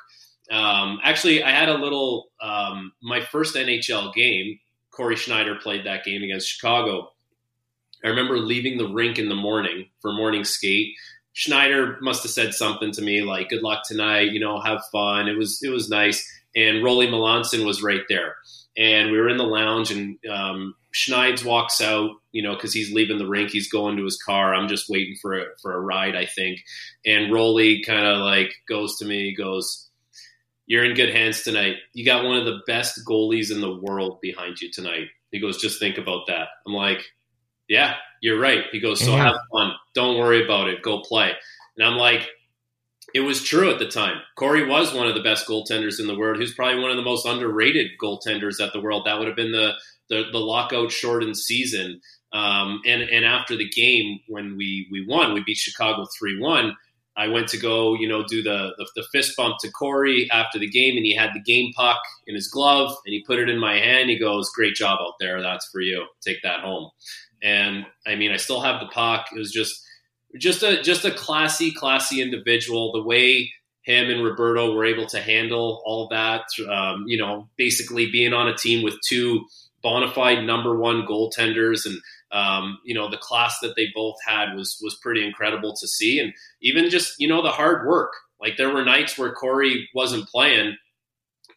Um, 0.50 0.98
actually, 1.04 1.44
I 1.44 1.50
had 1.50 1.68
a 1.68 1.78
little, 1.78 2.26
um, 2.40 2.90
my 3.04 3.20
first 3.20 3.54
NHL 3.54 4.12
game, 4.14 4.58
Cory 4.90 5.14
Schneider 5.14 5.54
played 5.54 5.86
that 5.86 6.04
game 6.04 6.24
against 6.24 6.48
Chicago. 6.48 7.12
I 8.04 8.08
remember 8.08 8.38
leaving 8.38 8.78
the 8.78 8.92
rink 8.92 9.20
in 9.20 9.28
the 9.28 9.36
morning 9.36 9.90
for 10.00 10.12
morning 10.12 10.42
skate 10.42 10.96
Schneider 11.34 11.98
must 12.00 12.22
have 12.22 12.32
said 12.32 12.54
something 12.54 12.92
to 12.92 13.02
me 13.02 13.22
like 13.22 13.48
"Good 13.48 13.62
luck 13.62 13.82
tonight," 13.86 14.32
you 14.32 14.40
know, 14.40 14.60
have 14.60 14.84
fun. 14.92 15.28
It 15.28 15.36
was 15.36 15.62
it 15.62 15.70
was 15.70 15.88
nice, 15.88 16.26
and 16.54 16.84
Rolly 16.84 17.06
Melanson 17.06 17.64
was 17.64 17.82
right 17.82 18.02
there, 18.08 18.36
and 18.76 19.10
we 19.10 19.18
were 19.18 19.28
in 19.28 19.38
the 19.38 19.44
lounge, 19.44 19.90
and 19.90 20.18
um, 20.30 20.74
Schneids 20.92 21.42
walks 21.42 21.80
out, 21.80 22.10
you 22.32 22.42
know, 22.42 22.54
because 22.54 22.74
he's 22.74 22.92
leaving 22.92 23.18
the 23.18 23.26
rink. 23.26 23.50
He's 23.50 23.70
going 23.70 23.96
to 23.96 24.04
his 24.04 24.20
car. 24.22 24.54
I'm 24.54 24.68
just 24.68 24.90
waiting 24.90 25.16
for 25.22 25.38
a, 25.38 25.44
for 25.60 25.72
a 25.72 25.80
ride, 25.80 26.14
I 26.14 26.26
think. 26.26 26.60
And 27.06 27.32
Rolly 27.32 27.82
kind 27.82 28.06
of 28.06 28.18
like 28.18 28.52
goes 28.68 28.98
to 28.98 29.06
me, 29.06 29.34
goes, 29.34 29.88
"You're 30.66 30.84
in 30.84 30.94
good 30.94 31.14
hands 31.14 31.42
tonight. 31.42 31.76
You 31.94 32.04
got 32.04 32.24
one 32.24 32.36
of 32.36 32.44
the 32.44 32.60
best 32.66 33.00
goalies 33.08 33.50
in 33.50 33.62
the 33.62 33.74
world 33.74 34.20
behind 34.20 34.60
you 34.60 34.70
tonight." 34.70 35.08
He 35.30 35.40
goes, 35.40 35.62
"Just 35.62 35.80
think 35.80 35.96
about 35.96 36.26
that." 36.26 36.48
I'm 36.66 36.74
like, 36.74 37.02
"Yeah, 37.68 37.94
you're 38.22 38.40
right. 38.40 38.64
He 38.72 38.80
goes, 38.80 39.00
so 39.00 39.10
yeah. 39.10 39.24
have 39.24 39.36
fun. 39.52 39.72
Don't 39.94 40.18
worry 40.18 40.42
about 40.42 40.68
it. 40.68 40.80
Go 40.80 41.00
play. 41.00 41.32
And 41.76 41.86
I'm 41.86 41.98
like, 41.98 42.28
it 43.14 43.20
was 43.20 43.42
true 43.42 43.70
at 43.70 43.78
the 43.78 43.88
time. 43.88 44.22
Cory 44.36 44.64
was 44.64 44.94
one 44.94 45.06
of 45.06 45.14
the 45.14 45.22
best 45.22 45.46
goaltenders 45.46 46.00
in 46.00 46.06
the 46.06 46.16
world. 46.16 46.36
He 46.36 46.42
was 46.42 46.54
probably 46.54 46.80
one 46.80 46.90
of 46.90 46.96
the 46.96 47.02
most 47.02 47.26
underrated 47.26 47.90
goaltenders 48.02 48.64
at 48.64 48.72
the 48.72 48.80
world. 48.80 49.04
That 49.04 49.18
would 49.18 49.28
have 49.28 49.36
been 49.36 49.52
the 49.52 49.72
the, 50.08 50.24
the 50.30 50.38
lockout 50.38 50.92
shortened 50.92 51.36
season. 51.36 52.00
Um, 52.32 52.80
and 52.86 53.02
and 53.02 53.24
after 53.24 53.56
the 53.56 53.68
game 53.68 54.20
when 54.28 54.56
we 54.56 54.88
we 54.90 55.04
won, 55.06 55.34
we 55.34 55.42
beat 55.44 55.58
Chicago 55.58 56.06
three 56.18 56.38
one. 56.40 56.74
I 57.14 57.28
went 57.28 57.48
to 57.48 57.58
go, 57.58 57.92
you 57.92 58.08
know, 58.08 58.24
do 58.26 58.42
the, 58.42 58.72
the, 58.78 58.88
the 58.96 59.06
fist 59.12 59.36
bump 59.36 59.56
to 59.60 59.70
Cory 59.70 60.30
after 60.30 60.58
the 60.58 60.70
game, 60.70 60.96
and 60.96 61.04
he 61.04 61.14
had 61.14 61.32
the 61.34 61.42
game 61.42 61.70
puck 61.76 62.00
in 62.26 62.34
his 62.34 62.48
glove, 62.48 62.96
and 63.04 63.12
he 63.12 63.22
put 63.26 63.38
it 63.38 63.50
in 63.50 63.58
my 63.58 63.74
hand. 63.74 64.08
He 64.08 64.18
goes, 64.18 64.48
"Great 64.50 64.74
job 64.74 64.98
out 64.98 65.14
there. 65.20 65.42
That's 65.42 65.68
for 65.70 65.82
you. 65.82 66.06
Take 66.22 66.42
that 66.42 66.60
home." 66.60 66.90
And 67.42 67.86
I 68.06 68.14
mean, 68.14 68.30
I 68.30 68.36
still 68.36 68.60
have 68.60 68.80
the 68.80 68.86
puck. 68.86 69.26
It 69.34 69.38
was 69.38 69.52
just 69.52 69.82
just 70.38 70.62
a 70.62 70.82
just 70.82 71.04
a 71.04 71.10
classy, 71.10 71.72
classy 71.72 72.22
individual. 72.22 72.92
The 72.92 73.02
way 73.02 73.52
him 73.82 74.10
and 74.10 74.22
Roberto 74.22 74.72
were 74.74 74.84
able 74.84 75.06
to 75.06 75.20
handle 75.20 75.82
all 75.84 76.08
that, 76.08 76.44
um, 76.70 77.04
you 77.06 77.18
know, 77.18 77.48
basically 77.56 78.10
being 78.10 78.32
on 78.32 78.48
a 78.48 78.56
team 78.56 78.84
with 78.84 78.94
two 79.08 79.44
bona 79.82 80.10
fide 80.10 80.44
number 80.44 80.78
one 80.78 81.04
goaltenders 81.06 81.84
and 81.84 81.98
um, 82.30 82.78
you 82.84 82.94
know 82.94 83.10
the 83.10 83.18
class 83.18 83.58
that 83.60 83.74
they 83.76 83.88
both 83.94 84.16
had 84.26 84.54
was 84.54 84.78
was 84.82 84.98
pretty 85.02 85.26
incredible 85.26 85.74
to 85.74 85.86
see 85.86 86.18
and 86.18 86.32
even 86.62 86.88
just 86.88 87.14
you 87.18 87.28
know 87.28 87.42
the 87.42 87.50
hard 87.50 87.86
work 87.86 88.12
like 88.40 88.56
there 88.56 88.72
were 88.72 88.84
nights 88.84 89.18
where 89.18 89.32
corey 89.32 89.88
wasn't 89.94 90.28
playing 90.28 90.76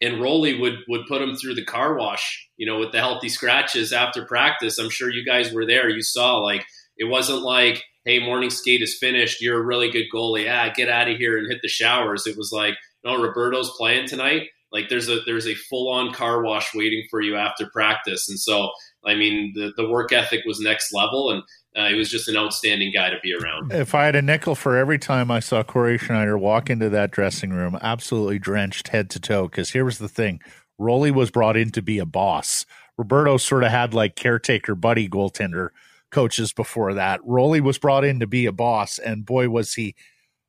and 0.00 0.20
Rolly 0.20 0.58
would 0.58 0.78
would 0.88 1.06
put 1.06 1.22
him 1.22 1.36
through 1.36 1.54
the 1.54 1.64
car 1.64 1.94
wash, 1.96 2.48
you 2.56 2.66
know, 2.66 2.78
with 2.78 2.92
the 2.92 2.98
healthy 2.98 3.28
scratches 3.28 3.92
after 3.92 4.24
practice. 4.24 4.78
I'm 4.78 4.90
sure 4.90 5.10
you 5.10 5.24
guys 5.24 5.52
were 5.52 5.66
there. 5.66 5.88
You 5.88 6.02
saw 6.02 6.38
like 6.38 6.64
it 6.96 7.04
wasn't 7.04 7.42
like, 7.42 7.82
hey, 8.04 8.18
morning 8.18 8.50
skate 8.50 8.82
is 8.82 8.98
finished. 8.98 9.40
You're 9.40 9.60
a 9.60 9.64
really 9.64 9.90
good 9.90 10.06
goalie. 10.12 10.50
Ah, 10.50 10.72
get 10.74 10.88
out 10.88 11.10
of 11.10 11.16
here 11.16 11.36
and 11.38 11.50
hit 11.50 11.60
the 11.62 11.68
showers. 11.68 12.26
It 12.26 12.36
was 12.36 12.52
like, 12.52 12.74
no, 13.04 13.22
Roberto's 13.22 13.72
playing 13.76 14.08
tonight. 14.08 14.48
Like 14.72 14.88
there's 14.88 15.08
a 15.08 15.20
there's 15.26 15.46
a 15.46 15.54
full 15.54 15.90
on 15.90 16.12
car 16.12 16.42
wash 16.42 16.74
waiting 16.74 17.04
for 17.10 17.20
you 17.20 17.36
after 17.36 17.68
practice. 17.72 18.28
And 18.28 18.38
so 18.38 18.70
I 19.04 19.14
mean 19.14 19.52
the 19.54 19.72
the 19.76 19.88
work 19.88 20.12
ethic 20.12 20.44
was 20.44 20.60
next 20.60 20.92
level 20.92 21.30
and 21.30 21.42
uh, 21.76 21.88
he 21.88 21.94
was 21.94 22.10
just 22.10 22.28
an 22.28 22.36
outstanding 22.36 22.90
guy 22.92 23.10
to 23.10 23.18
be 23.22 23.34
around. 23.34 23.72
If 23.72 23.94
I 23.94 24.06
had 24.06 24.16
a 24.16 24.22
nickel 24.22 24.54
for 24.54 24.76
every 24.76 24.98
time 24.98 25.30
I 25.30 25.40
saw 25.40 25.62
Cory 25.62 25.98
Schneider 25.98 26.38
walk 26.38 26.70
into 26.70 26.88
that 26.90 27.10
dressing 27.10 27.50
room, 27.50 27.78
absolutely 27.82 28.38
drenched 28.38 28.88
head 28.88 29.10
to 29.10 29.20
toe, 29.20 29.48
because 29.48 29.70
here 29.70 29.84
was 29.84 29.98
the 29.98 30.08
thing 30.08 30.40
Rolly 30.78 31.10
was 31.10 31.30
brought 31.30 31.56
in 31.56 31.70
to 31.72 31.82
be 31.82 31.98
a 31.98 32.06
boss. 32.06 32.66
Roberto 32.96 33.36
sort 33.36 33.62
of 33.62 33.70
had 33.70 33.92
like 33.92 34.16
caretaker 34.16 34.74
buddy 34.74 35.08
goaltender 35.08 35.68
coaches 36.10 36.52
before 36.52 36.94
that. 36.94 37.20
Rolly 37.24 37.60
was 37.60 37.78
brought 37.78 38.04
in 38.04 38.20
to 38.20 38.26
be 38.26 38.46
a 38.46 38.52
boss, 38.52 38.98
and 38.98 39.26
boy, 39.26 39.48
was 39.48 39.74
he. 39.74 39.94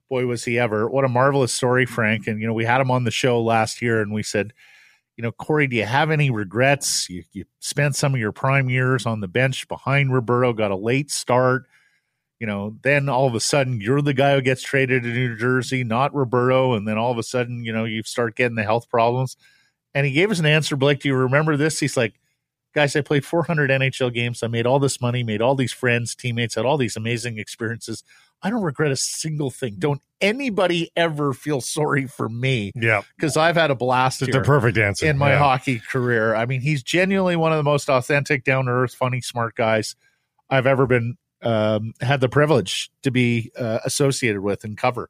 Boy, 0.09 0.25
was 0.25 0.45
he 0.45 0.57
ever. 0.57 0.89
What 0.89 1.03
a 1.03 1.09
marvelous 1.09 1.51
story, 1.51 1.85
Frank. 1.85 2.27
And, 2.27 2.39
you 2.39 2.47
know, 2.47 2.53
we 2.53 2.63
had 2.63 2.79
him 2.79 2.89
on 2.89 3.03
the 3.03 3.11
show 3.11 3.41
last 3.41 3.81
year 3.81 4.01
and 4.01 4.13
we 4.13 4.23
said, 4.23 4.53
you 5.17 5.23
know, 5.23 5.31
Cory, 5.31 5.65
do 5.65 5.75
you 5.75 5.85
have 5.85 6.11
any 6.11 6.29
regrets? 6.29 7.09
You, 7.09 7.23
you 7.33 7.45
spent 7.59 7.95
some 7.95 8.13
of 8.13 8.19
your 8.19 8.31
prime 8.31 8.69
years 8.69 9.07
on 9.07 9.19
the 9.19 9.27
bench 9.27 9.67
behind 9.67 10.13
Roberto, 10.13 10.53
got 10.53 10.69
a 10.69 10.75
late 10.75 11.09
start. 11.09 11.65
You 12.39 12.45
know, 12.45 12.77
then 12.83 13.09
all 13.09 13.27
of 13.27 13.33
a 13.33 13.39
sudden 13.39 13.81
you're 13.81 14.03
the 14.03 14.13
guy 14.13 14.35
who 14.35 14.41
gets 14.41 14.61
traded 14.61 15.01
to 15.01 15.09
New 15.09 15.35
Jersey, 15.35 15.83
not 15.83 16.13
Roberto. 16.13 16.73
And 16.73 16.87
then 16.87 16.99
all 16.99 17.11
of 17.11 17.17
a 17.17 17.23
sudden, 17.23 17.65
you 17.65 17.73
know, 17.73 17.83
you 17.83 18.03
start 18.03 18.35
getting 18.35 18.55
the 18.55 18.63
health 18.63 18.89
problems. 18.89 19.37
And 19.95 20.05
he 20.05 20.11
gave 20.11 20.29
us 20.29 20.37
an 20.37 20.45
answer, 20.45 20.75
Blake. 20.75 20.99
Do 20.99 21.09
you 21.09 21.15
remember 21.15 21.57
this? 21.57 21.79
He's 21.79 21.97
like, 21.97 22.13
guys, 22.77 22.95
I 22.95 23.01
played 23.01 23.25
400 23.25 23.71
NHL 23.71 24.13
games. 24.13 24.43
I 24.43 24.47
made 24.47 24.67
all 24.67 24.77
this 24.77 25.01
money, 25.01 25.23
made 25.23 25.41
all 25.41 25.55
these 25.55 25.73
friends, 25.73 26.13
teammates, 26.13 26.53
had 26.53 26.63
all 26.63 26.77
these 26.77 26.95
amazing 26.95 27.39
experiences. 27.39 28.03
I 28.43 28.51
don't 28.51 28.61
regret 28.61 28.91
a 28.91 28.95
single 28.95 29.49
thing. 29.49 29.77
Don't 29.79 29.99
anybody 30.21 30.91
ever 30.95 31.33
feel 31.33 31.59
sorry 31.59 32.05
for 32.05 32.29
me 32.29 32.71
Yeah, 32.75 33.01
because 33.15 33.35
I've 33.35 33.55
had 33.55 33.71
a 33.71 33.75
blast 33.75 34.21
it's 34.21 34.31
the 34.31 34.41
perfect 34.41 34.77
answer 34.77 35.07
in 35.07 35.17
my 35.17 35.31
Yeah. 35.31 35.39
hockey 35.39 35.79
career. 35.79 36.35
I 36.35 36.45
mean, 36.45 36.61
he's 36.61 36.83
genuinely 36.83 37.35
one 37.35 37.51
of 37.51 37.57
the 37.57 37.63
most 37.63 37.89
authentic, 37.89 38.43
down 38.43 38.65
to 38.65 38.71
earth, 38.71 38.93
funny, 38.93 39.21
smart 39.21 39.55
guys 39.55 39.95
I've 40.47 40.67
ever 40.67 40.85
been 40.85 41.17
um, 41.41 41.93
had 41.99 42.21
the 42.21 42.29
privilege 42.29 42.91
to 43.01 43.09
be 43.09 43.51
uh, 43.57 43.79
associated 43.85 44.41
with 44.41 44.63
and 44.63 44.77
cover 44.77 45.09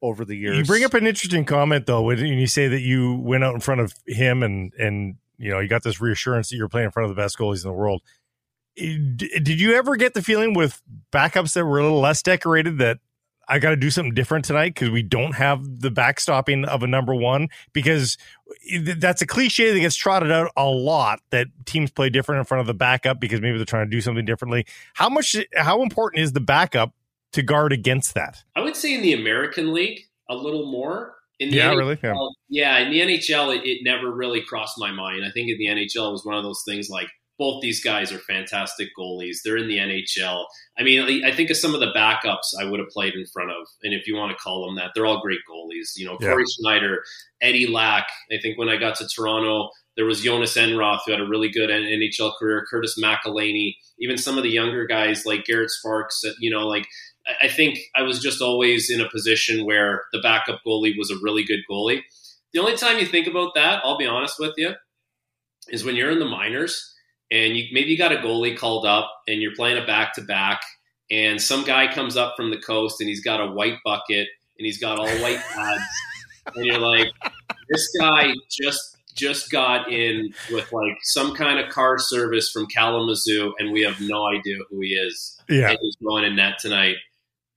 over 0.00 0.24
the 0.24 0.34
years. 0.34 0.56
You 0.56 0.64
bring 0.64 0.82
up 0.82 0.94
an 0.94 1.06
interesting 1.06 1.44
comment 1.44 1.84
though 1.84 2.00
when 2.02 2.18
you 2.24 2.46
say 2.46 2.68
that 2.68 2.80
you 2.80 3.16
went 3.16 3.44
out 3.44 3.52
in 3.54 3.60
front 3.60 3.82
of 3.82 3.92
him 4.06 4.42
and 4.42 4.72
and 4.78 5.16
you 5.42 5.50
know 5.50 5.58
you 5.58 5.68
got 5.68 5.82
this 5.82 6.00
reassurance 6.00 6.48
that 6.48 6.56
you're 6.56 6.68
playing 6.68 6.86
in 6.86 6.90
front 6.92 7.10
of 7.10 7.14
the 7.14 7.20
best 7.20 7.36
goalies 7.36 7.64
in 7.64 7.70
the 7.70 7.76
world. 7.76 8.00
Eh, 8.78 8.96
did 9.16 9.60
you 9.60 9.74
ever 9.74 9.96
get 9.96 10.14
the 10.14 10.22
feeling 10.22 10.54
with 10.54 10.80
backups 11.12 11.54
that 11.54 11.66
were 11.66 11.80
a 11.80 11.82
little 11.82 12.00
less 12.00 12.22
decorated 12.22 12.78
that 12.78 12.98
I 13.48 13.58
got 13.58 13.70
to 13.70 13.76
do 13.76 13.90
something 13.90 14.14
different 14.14 14.44
tonight 14.44 14.74
because 14.74 14.90
we 14.90 15.02
don't 15.02 15.34
have 15.34 15.80
the 15.80 15.90
backstopping 15.90 16.64
of 16.64 16.84
a 16.84 16.86
number 16.86 17.12
one? 17.12 17.48
Because 17.72 18.16
eh, 18.70 18.94
that's 18.96 19.20
a 19.20 19.26
cliche 19.26 19.72
that 19.72 19.80
gets 19.80 19.96
trotted 19.96 20.30
out 20.30 20.52
a 20.56 20.64
lot 20.64 21.18
that 21.30 21.48
teams 21.66 21.90
play 21.90 22.08
different 22.08 22.38
in 22.38 22.44
front 22.44 22.60
of 22.60 22.68
the 22.68 22.74
backup 22.74 23.18
because 23.18 23.40
maybe 23.40 23.56
they're 23.56 23.66
trying 23.66 23.86
to 23.86 23.90
do 23.90 24.00
something 24.00 24.24
differently. 24.24 24.64
How 24.94 25.08
much? 25.08 25.36
How 25.56 25.82
important 25.82 26.22
is 26.22 26.32
the 26.32 26.40
backup 26.40 26.94
to 27.32 27.42
guard 27.42 27.72
against 27.72 28.14
that? 28.14 28.44
I 28.54 28.60
would 28.60 28.76
say 28.76 28.94
in 28.94 29.02
the 29.02 29.12
American 29.12 29.74
League 29.74 30.06
a 30.28 30.36
little 30.36 30.70
more. 30.70 31.16
In 31.42 31.50
the 31.50 31.56
Yeah, 31.56 31.70
NHL, 31.72 31.76
really? 31.78 31.98
Yeah. 32.02 32.14
Yeah, 32.48 32.78
in 32.78 32.90
the 32.90 33.00
NHL, 33.00 33.56
it, 33.56 33.62
it 33.66 33.78
never 33.82 34.10
really 34.12 34.42
crossed 34.42 34.74
my 34.78 34.90
mind. 34.92 35.24
I 35.24 35.30
think 35.30 35.50
in 35.50 35.58
the 35.58 35.66
NHL, 35.66 36.08
it 36.08 36.12
was 36.12 36.24
one 36.24 36.36
of 36.36 36.42
those 36.44 36.62
things 36.66 36.88
like 36.90 37.08
both 37.38 37.62
these 37.62 37.82
guys 37.82 38.12
are 38.12 38.18
fantastic 38.18 38.88
goalies. 38.96 39.38
They're 39.44 39.56
in 39.56 39.66
the 39.66 39.78
NHL. 39.78 40.44
I 40.78 40.82
mean, 40.82 41.24
I 41.24 41.34
think 41.34 41.50
of 41.50 41.56
some 41.56 41.74
of 41.74 41.80
the 41.80 41.90
backups 41.96 42.52
I 42.60 42.64
would 42.64 42.78
have 42.78 42.90
played 42.90 43.14
in 43.14 43.24
front 43.32 43.50
of, 43.50 43.66
and 43.82 43.92
if 43.94 44.06
you 44.06 44.14
want 44.16 44.30
to 44.30 44.38
call 44.42 44.64
them 44.66 44.76
that, 44.76 44.90
they're 44.94 45.06
all 45.06 45.20
great 45.22 45.40
goalies. 45.50 45.92
You 45.96 46.06
know, 46.06 46.18
Yeah. 46.20 46.28
Cory 46.28 46.44
Schneider, 46.60 47.02
Eddie 47.40 47.66
Lack. 47.66 48.06
I 48.30 48.36
think 48.40 48.58
when 48.58 48.68
I 48.68 48.76
got 48.76 48.96
to 48.96 49.08
Toronto, 49.08 49.70
there 49.96 50.04
was 50.06 50.20
Jonas 50.22 50.56
Enroth, 50.56 51.00
who 51.04 51.12
had 51.12 51.20
a 51.20 51.26
really 51.26 51.50
good 51.50 51.68
NHL 51.70 52.32
career. 52.38 52.64
Curtis 52.70 52.96
McElhinney, 53.02 53.74
even 53.98 54.16
some 54.18 54.36
of 54.38 54.44
the 54.44 54.50
younger 54.50 54.86
guys 54.86 55.26
like 55.26 55.44
Garrett 55.44 55.70
Sparks. 55.70 56.22
You 56.38 56.50
know, 56.50 56.68
like 56.68 56.86
I- 57.42 57.48
think 57.48 57.78
I 57.94 58.02
was 58.02 58.20
just 58.20 58.40
always 58.42 58.90
in 58.90 59.00
a 59.00 59.08
position 59.08 59.64
where 59.64 60.04
the 60.12 60.20
backup 60.20 60.60
goalie 60.66 60.96
was 60.98 61.10
a 61.10 61.16
really 61.22 61.44
good 61.44 61.60
goalie. 61.70 62.02
The 62.52 62.60
only 62.60 62.76
time 62.76 62.98
you 62.98 63.06
think 63.06 63.26
about 63.26 63.54
that, 63.54 63.80
I'll 63.84 63.96
be 63.98 64.06
honest 64.06 64.38
with 64.38 64.54
you, 64.56 64.74
is 65.68 65.84
when 65.84 65.96
you're 65.96 66.10
in 66.10 66.18
the 66.18 66.24
minors 66.26 66.94
and 67.30 67.56
you 67.56 67.64
maybe 67.72 67.90
you 67.90 67.98
got 67.98 68.12
a 68.12 68.16
goalie 68.16 68.56
called 68.56 68.84
up 68.84 69.10
and 69.28 69.40
you're 69.40 69.54
playing 69.54 69.82
a 69.82 69.86
back 69.86 70.12
to 70.14 70.20
back 70.22 70.60
and 71.10 71.40
some 71.40 71.64
guy 71.64 71.92
comes 71.92 72.16
up 72.16 72.34
from 72.36 72.50
the 72.50 72.58
coast 72.58 73.00
and 73.00 73.08
he's 73.08 73.22
got 73.22 73.40
a 73.40 73.46
white 73.52 73.78
bucket 73.84 74.28
and 74.58 74.66
he's 74.66 74.78
got 74.78 74.98
all 74.98 75.08
white 75.22 75.40
pads 75.54 75.82
and 76.54 76.66
you're 76.66 76.78
like, 76.78 77.08
this 77.68 77.88
guy 78.00 78.32
just 78.50 78.96
just 79.14 79.50
got 79.50 79.92
in 79.92 80.32
with 80.50 80.72
like 80.72 80.96
some 81.02 81.34
kind 81.34 81.58
of 81.58 81.70
car 81.70 81.98
service 81.98 82.50
from 82.50 82.66
Kalamazoo 82.66 83.52
and 83.58 83.70
we 83.70 83.82
have 83.82 84.00
no 84.00 84.26
idea 84.28 84.56
who 84.70 84.80
he 84.80 84.88
is 84.94 85.38
Yeah. 85.50 85.68
and 85.70 85.78
he's 85.82 85.96
going 85.96 86.24
in 86.24 86.36
net 86.36 86.54
tonight. 86.58 86.96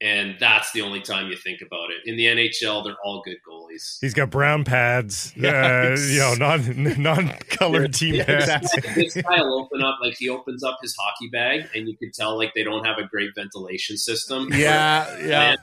And 0.02 0.36
that's 0.38 0.72
the 0.72 0.82
only 0.82 1.00
time 1.00 1.30
you 1.30 1.36
think 1.36 1.62
about 1.62 1.88
it. 1.90 2.02
In 2.04 2.18
the 2.18 2.26
NHL, 2.26 2.84
they're 2.84 2.96
all 3.02 3.22
good 3.24 3.38
goalies. 3.48 3.96
He's 4.02 4.12
got 4.12 4.28
brown 4.28 4.62
pads, 4.64 5.32
Yeah, 5.36 5.94
uh, 5.94 5.98
you 5.98 6.18
know, 6.18 6.34
non 6.34 7.02
non 7.02 7.28
colored 7.48 7.94
team 7.94 8.16
Yeah, 8.16 8.24
pads. 8.24 8.74
exactly. 8.74 8.92
this 9.04 9.14
guy 9.14 9.40
will 9.40 9.60
open 9.60 9.82
up 9.82 9.98
like 10.02 10.16
he 10.18 10.28
opens 10.28 10.62
up 10.62 10.78
his 10.82 10.94
hockey 10.98 11.28
bag, 11.32 11.68
and 11.74 11.88
you 11.88 11.96
can 11.96 12.12
tell 12.12 12.36
like 12.36 12.52
they 12.54 12.62
don't 12.62 12.84
have 12.84 12.98
a 12.98 13.04
great 13.04 13.30
ventilation 13.34 13.96
system. 13.96 14.48
Yeah, 14.52 15.18
yeah. 15.18 15.50
and, 15.52 15.58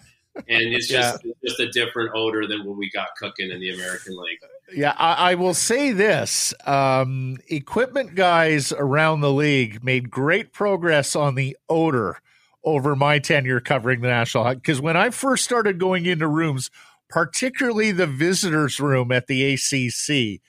and 0.50 0.74
it's 0.74 0.88
just 0.88 1.24
it's 1.24 1.40
just 1.46 1.60
a 1.60 1.70
different 1.70 2.10
odor 2.16 2.48
than 2.48 2.66
what 2.66 2.76
we 2.76 2.90
got 2.90 3.10
cooking 3.16 3.52
in 3.52 3.60
the 3.60 3.72
American 3.72 4.18
League. 4.18 4.40
Yeah, 4.76 4.96
I, 4.98 5.32
I 5.32 5.36
will 5.36 5.54
say 5.54 5.92
this: 5.92 6.56
um, 6.66 7.38
equipment 7.50 8.16
guys 8.16 8.72
around 8.72 9.22
the 9.22 9.32
league 9.32 9.84
made 9.84 10.10
great 10.10 10.52
progress 10.52 11.16
on 11.16 11.36
the 11.36 11.56
odor 11.70 12.18
over 12.64 12.96
my 12.96 13.20
tenure 13.20 13.60
covering 13.60 14.02
the 14.02 14.08
national 14.08 14.44
hockey. 14.44 14.58
Because 14.60 14.82
when 14.82 14.98
I 14.98 15.10
first 15.10 15.44
started 15.44 15.80
going 15.80 16.06
into 16.06 16.28
rooms, 16.28 16.70
particularly 17.10 17.92
the 17.92 18.08
visitors' 18.08 18.80
room 18.80 19.12
at 19.12 19.28
the 19.28 19.54
ACC, 19.54 20.42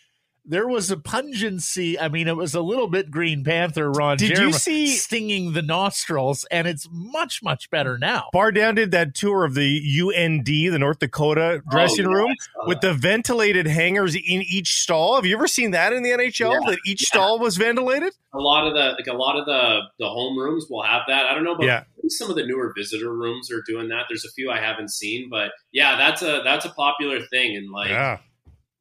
there 0.46 0.68
was 0.68 0.90
a 0.90 0.98
pungency. 0.98 1.98
I 1.98 2.08
mean, 2.08 2.28
it 2.28 2.36
was 2.36 2.54
a 2.54 2.60
little 2.60 2.86
bit 2.86 3.10
Green 3.10 3.42
Panther 3.44 3.90
Ron 3.90 4.18
Did 4.18 4.28
you 4.28 4.34
Jeremy 4.36 4.52
see- 4.52 4.86
stinging 4.88 5.52
the 5.54 5.62
nostrils, 5.62 6.44
and 6.50 6.68
it's 6.68 6.86
much 6.92 7.42
much 7.42 7.70
better 7.70 7.96
now. 7.96 8.28
Bar 8.30 8.52
Down 8.52 8.74
did 8.74 8.90
that 8.90 9.14
tour 9.14 9.44
of 9.46 9.54
the 9.54 9.80
UND, 10.02 10.44
the 10.44 10.78
North 10.78 10.98
Dakota 10.98 11.62
dressing 11.70 12.04
Oh, 12.04 12.10
oh 12.10 12.12
yeah, 12.12 12.18
room, 12.18 12.34
with 12.66 12.82
the 12.82 12.92
ventilated 12.92 13.66
hangers 13.66 14.14
in 14.14 14.42
each 14.42 14.74
stall. 14.82 15.14
Have 15.16 15.24
you 15.24 15.34
ever 15.34 15.48
seen 15.48 15.70
that 15.70 15.94
in 15.94 16.02
the 16.02 16.10
NHL? 16.10 16.52
Yeah, 16.52 16.70
that 16.72 16.78
each 16.84 17.02
yeah. 17.02 17.06
stall 17.16 17.38
was 17.38 17.56
ventilated? 17.56 18.12
a 18.34 18.38
lot 18.38 18.66
of 18.66 18.74
the 18.74 18.80
like 18.98 19.06
a 19.06 19.16
lot 19.16 19.38
of 19.38 19.46
the 19.46 19.80
the 19.98 20.08
home 20.08 20.36
rooms 20.36 20.66
will 20.68 20.82
have 20.82 21.02
that. 21.08 21.24
I 21.24 21.34
don't 21.34 21.44
know 21.44 21.52
about 21.54 21.64
Yeah. 21.66 21.84
maybe 21.93 21.93
some 22.09 22.30
of 22.30 22.36
the 22.36 22.46
newer 22.46 22.72
visitor 22.76 23.12
rooms 23.12 23.50
are 23.50 23.62
doing 23.66 23.88
that. 23.88 24.07
There's 24.09 24.24
a 24.24 24.32
few 24.32 24.50
I 24.50 24.61
haven't 24.61 24.90
seen, 24.90 25.28
but 25.30 25.52
yeah, 25.72 25.96
that's 25.96 26.22
a 26.22 26.42
that's 26.44 26.64
a 26.64 26.70
popular 26.70 27.20
thing 27.26 27.57
and 27.57 27.70
like 27.70 27.90
yeah. 27.90 28.18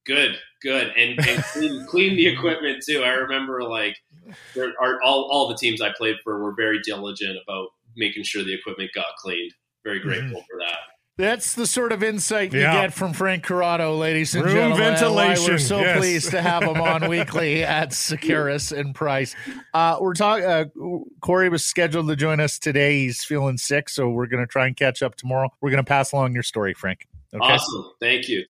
good, 0.06 0.38
good, 0.62 0.94
and, 0.98 1.20
and 1.28 1.44
clean, 1.44 1.86
clean 1.90 2.16
the 2.16 2.28
equipment 2.28 2.84
too. 2.88 3.04
I 3.04 3.10
remember 3.10 3.64
like 3.64 3.98
there 4.56 4.74
are 4.82 5.02
all 5.02 5.30
all 5.32 5.50
the 5.50 5.58
teams 5.58 5.82
I 5.82 5.92
played 5.96 6.18
for 6.24 6.42
were 6.42 6.56
very 6.56 6.80
diligent 6.82 7.38
about 7.48 7.68
making 7.96 8.24
sure 8.24 8.44
the 8.44 8.54
equipment 8.54 8.92
got 8.94 9.16
cleaned. 9.18 9.52
Very 9.84 10.00
grateful 10.00 10.28
mm-hmm. 10.28 10.36
for 10.36 10.60
that. 10.60 10.78
That's 11.16 11.54
the 11.54 11.68
sort 11.68 11.92
of 11.92 12.02
insight 12.02 12.54
you 12.54 12.62
Yeah. 12.62 12.74
get 12.82 12.94
from 12.94 13.14
Frank 13.14 13.44
Corrado, 13.44 13.96
ladies 13.96 14.34
and 14.34 14.46
Room 14.46 14.54
gentlemen. 14.56 14.82
and 14.88 14.98
ventilation, 14.98 15.54
We're 15.54 15.58
so 15.60 15.80
yes. 15.82 15.98
pleased 16.00 16.32
to 16.32 16.42
have 16.42 16.64
him 16.64 16.82
on 16.82 17.08
weekly 17.08 17.64
at 17.64 17.92
Sekeres 17.92 18.76
and 18.76 18.96
Price. 18.96 19.36
Uh, 19.76 19.98
we're 20.02 20.16
talking. 20.16 20.46
Uh, 20.46 20.66
Cory 21.22 21.50
was 21.50 21.64
scheduled 21.64 22.08
to 22.08 22.16
join 22.16 22.40
us 22.40 22.58
today. 22.58 23.02
He's 23.02 23.24
feeling 23.24 23.58
sick, 23.58 23.90
so 23.90 24.10
we're 24.10 24.26
going 24.26 24.42
to 24.44 24.48
try 24.52 24.66
and 24.66 24.76
catch 24.76 25.04
up 25.04 25.14
tomorrow. 25.16 25.54
We're 25.62 25.70
going 25.70 25.84
to 25.84 25.88
pass 25.88 26.14
along 26.14 26.34
your 26.34 26.42
story, 26.44 26.74
Frank. 26.74 27.06
Okay. 27.32 27.46
Awesome, 27.46 27.92
thank 28.02 28.28
you. 28.28 28.46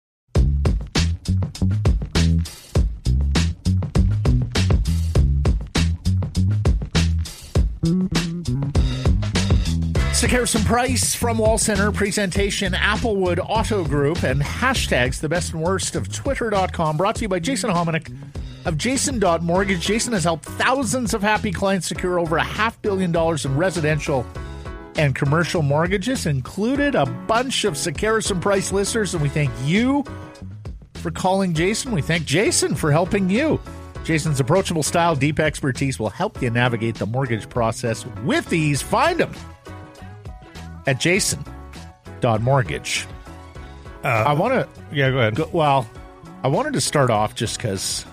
Sekeres 10.22 10.54
and 10.54 10.64
Price 10.68 11.16
from 11.16 11.40
Wall 11.40 11.58
Center 11.58 11.92
presentation 11.92 12.74
Applewood 12.74 13.44
Auto 13.44 13.84
Group 13.84 14.22
and 14.22 14.40
hashtags 14.40 15.20
the 15.20 15.28
best 15.28 15.54
and 15.54 15.64
worst 15.64 15.96
of 15.96 16.14
twitter.com 16.14 16.96
brought 16.96 17.16
to 17.16 17.24
you 17.24 17.28
by 17.28 17.40
Jason 17.40 17.72
Hominick 17.72 18.16
of 18.66 18.78
Jason.mortgage. 18.78 19.80
Jason 19.82 20.14
has 20.14 20.24
helped 20.24 20.46
thousands 20.46 21.16
of 21.16 21.24
happy 21.24 21.52
clients 21.52 21.88
secure 21.88 22.20
over 22.20 22.38
a 22.38 22.44
half 22.44 22.80
billion 22.84 23.12
dollars 23.12 23.46
in 23.48 23.58
residential 23.58 24.24
and 24.96 25.16
commercial 25.16 25.64
mortgages, 25.64 26.28
included 26.28 26.94
a 26.94 27.08
bunch 27.08 27.66
of 27.66 27.74
Sekeres 27.74 28.30
and 28.30 28.44
Price 28.44 28.72
listeners, 28.72 29.16
and 29.16 29.24
we 29.24 29.30
thank 29.30 29.52
you 29.64 30.04
for 30.94 31.10
calling 31.10 31.56
Jason. 31.56 31.94
We 31.94 32.04
thank 32.04 32.26
Jason 32.26 32.76
for 32.76 32.92
helping 32.92 33.28
you. 33.28 33.60
Jason's 34.04 34.40
approachable 34.40 34.84
style, 34.84 35.16
deep 35.16 35.40
expertise 35.40 35.98
will 35.98 36.12
help 36.12 36.44
you 36.44 36.52
navigate 36.52 36.94
the 36.94 37.08
mortgage 37.08 37.50
process 37.50 38.06
with 38.24 38.54
ease. 38.54 38.84
Find 38.84 39.20
him 39.20 39.34
at 40.88 41.00
jason.mortgage. 41.00 43.08
Uh, 44.04 44.08
I 44.08 44.34
want 44.34 44.54
to, 44.54 44.68
yeah, 44.92 45.12
go 45.12 45.20
ahead. 45.20 45.36
go, 45.36 45.48
well, 45.54 45.88
I 46.44 46.48
wanted 46.48 46.74
to 46.74 46.82
start 46.82 47.10
off 47.12 47.36
just 47.36 47.58
because 47.58 48.06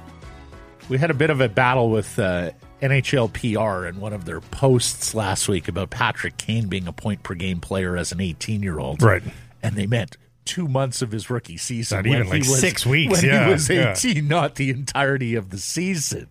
we 0.88 0.98
had 0.98 1.10
a 1.10 1.14
bit 1.14 1.30
of 1.30 1.40
a 1.40 1.48
battle 1.48 1.90
with 1.90 2.18
uh, 2.18 2.50
NHL 2.82 3.32
PR 3.32 3.86
in 3.86 4.00
one 4.00 4.12
of 4.12 4.24
their 4.26 4.40
posts 4.40 5.14
last 5.14 5.48
week 5.48 5.68
about 5.68 5.90
Patrick 5.90 6.36
Kane 6.36 6.68
being 6.68 6.86
a 6.86 6.92
point 6.92 7.22
per 7.22 7.34
game 7.34 7.60
player 7.60 7.96
as 7.96 8.12
an 8.12 8.20
18 8.20 8.62
year 8.62 8.78
old. 8.78 9.02
Right. 9.02 9.22
And 9.62 9.76
they 9.76 9.86
meant 9.86 10.16
two 10.44 10.68
months 10.68 11.00
of 11.02 11.10
his 11.10 11.30
rookie 11.30 11.56
season. 11.56 11.98
Not 11.98 12.06
even, 12.06 12.28
like 12.28 12.40
was- 12.40 12.60
six 12.60 12.84
weeks, 12.84 13.22
When 13.22 13.24
yeah, 13.24 13.46
he 13.46 13.52
was 13.52 13.68
yeah. 13.70 13.92
18, 13.92 14.28
not 14.28 14.56
the 14.56 14.70
entirety 14.70 15.34
of 15.34 15.48
the 15.50 15.58
season. 15.58 16.28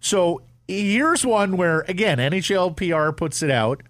So 0.00 0.42
here's 0.68 1.24
one 1.24 1.56
where, 1.56 1.80
again, 1.88 2.18
NHL 2.18 2.76
PR 2.76 3.12
puts 3.14 3.42
it 3.42 3.50
out, 3.50 3.82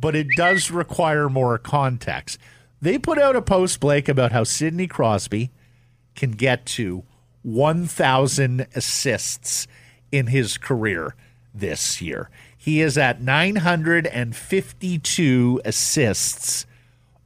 but 0.00 0.16
it 0.16 0.28
does 0.36 0.70
require 0.70 1.28
more 1.28 1.58
context. 1.58 2.38
They 2.80 2.96
put 2.98 3.18
out 3.18 3.36
a 3.36 3.42
post, 3.42 3.80
Blake, 3.80 4.08
about 4.08 4.32
how 4.32 4.44
Sidney 4.44 4.86
Crosby 4.86 5.50
can 6.14 6.30
get 6.32 6.64
to 6.66 7.04
1,000 7.42 8.66
assists 8.74 9.66
in 10.10 10.28
his 10.28 10.56
career 10.56 11.14
this 11.54 12.00
year. 12.00 12.30
He 12.56 12.80
is 12.80 12.96
at 12.98 13.20
952 13.20 15.60
assists 15.64 16.66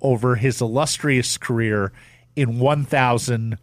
over 0.01 0.37
his 0.37 0.61
illustrious 0.61 1.39
career 1.39 1.93
in 2.37 2.59
1,000 2.59 3.59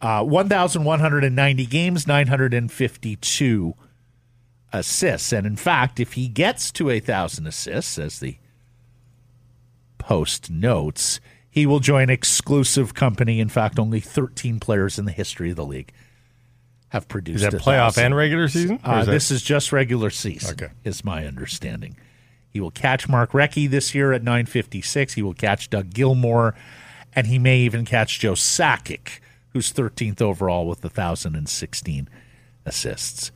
Uh, 0.00 0.24
1,190 0.24 1.66
games, 1.66 2.06
952 2.08 3.74
assists. 4.72 5.32
And 5.32 5.46
in 5.46 5.56
fact, 5.56 6.00
if 6.00 6.14
he 6.14 6.28
gets 6.28 6.70
to 6.72 6.90
a 6.90 6.98
1,000 7.00 7.46
assists, 7.46 7.98
as 7.98 8.18
the 8.20 8.36
Post 9.98 10.50
notes, 10.50 11.20
he 11.48 11.64
will 11.64 11.78
join 11.78 12.10
exclusive 12.10 12.92
company. 12.94 13.38
In 13.38 13.48
fact, 13.48 13.78
only 13.78 14.00
13 14.00 14.58
players 14.58 14.98
in 14.98 15.04
the 15.04 15.12
history 15.12 15.50
of 15.50 15.56
the 15.56 15.64
league 15.64 15.92
have 16.88 17.06
produced 17.08 17.44
Is 17.44 17.50
that 17.52 17.60
playoff 17.62 17.96
1,000. 17.96 18.04
and 18.06 18.16
regular 18.16 18.48
season? 18.48 18.80
Uh, 18.82 19.04
that- 19.04 19.10
this 19.12 19.30
is 19.30 19.42
just 19.42 19.70
regular 19.70 20.10
season, 20.10 20.52
Okay. 20.54 20.72
is 20.82 21.04
my 21.04 21.24
understanding. 21.24 21.96
He 22.50 22.60
will 22.60 22.70
catch 22.72 23.08
Mark 23.08 23.30
Recchi 23.32 23.70
this 23.70 23.94
year 23.94 24.12
at 24.12 24.22
956. 24.24 25.14
He 25.14 25.22
will 25.22 25.34
catch 25.34 25.70
Doug 25.70 25.90
Gilmour, 25.94 26.54
and 27.14 27.28
he 27.28 27.38
may 27.38 27.60
even 27.60 27.84
catch 27.84 28.18
Joe 28.18 28.32
Sakic, 28.32 29.20
who's 29.50 29.70
13th 29.72 30.20
overall 30.20 30.66
with 30.66 30.82
1,016 30.82 32.08
assists. 32.66 33.30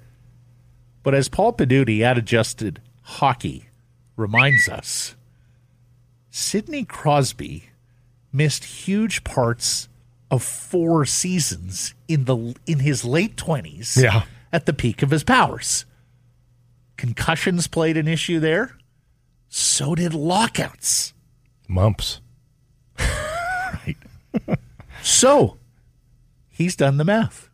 But 1.06 1.14
as 1.14 1.28
Paul 1.28 1.52
Paduti 1.52 2.00
at 2.00 2.18
Adjusted 2.18 2.82
Hockey 3.02 3.68
reminds 4.16 4.68
us, 4.68 5.14
Sidney 6.30 6.82
Crosby 6.84 7.66
missed 8.32 8.64
huge 8.64 9.22
parts 9.22 9.88
of 10.32 10.42
four 10.42 11.04
seasons 11.06 11.94
in 12.08 12.24
the 12.24 12.56
in 12.66 12.80
his 12.80 13.04
late 13.04 13.36
20s 13.36 13.96
Yeah. 14.02 14.24
at 14.52 14.66
the 14.66 14.72
peak 14.72 15.00
of 15.00 15.10
his 15.12 15.22
powers. 15.22 15.84
Concussions 16.96 17.68
played 17.68 17.96
an 17.96 18.08
issue 18.08 18.40
there. 18.40 18.76
So 19.48 19.94
did 19.94 20.12
lockouts. 20.12 21.14
mumps. 21.68 22.20
right. 22.98 23.96
So 25.04 25.56
he's 26.48 26.74
done 26.74 26.96
the 26.96 27.04
math. 27.04 27.45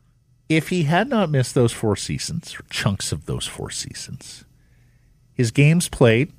If 0.57 0.69
he 0.69 0.85
had 0.85 1.09
not 1.09 1.31
missed 1.31 1.55
those 1.55 1.73
four 1.73 1.97
seasons, 1.97 2.55
or 2.59 2.65
chunks 2.71 3.13
of 3.13 3.27
those 3.27 3.47
four 3.47 3.71
seasons, 3.71 4.45
his 5.33 5.51
games 5.51 5.89
played 5.89 6.33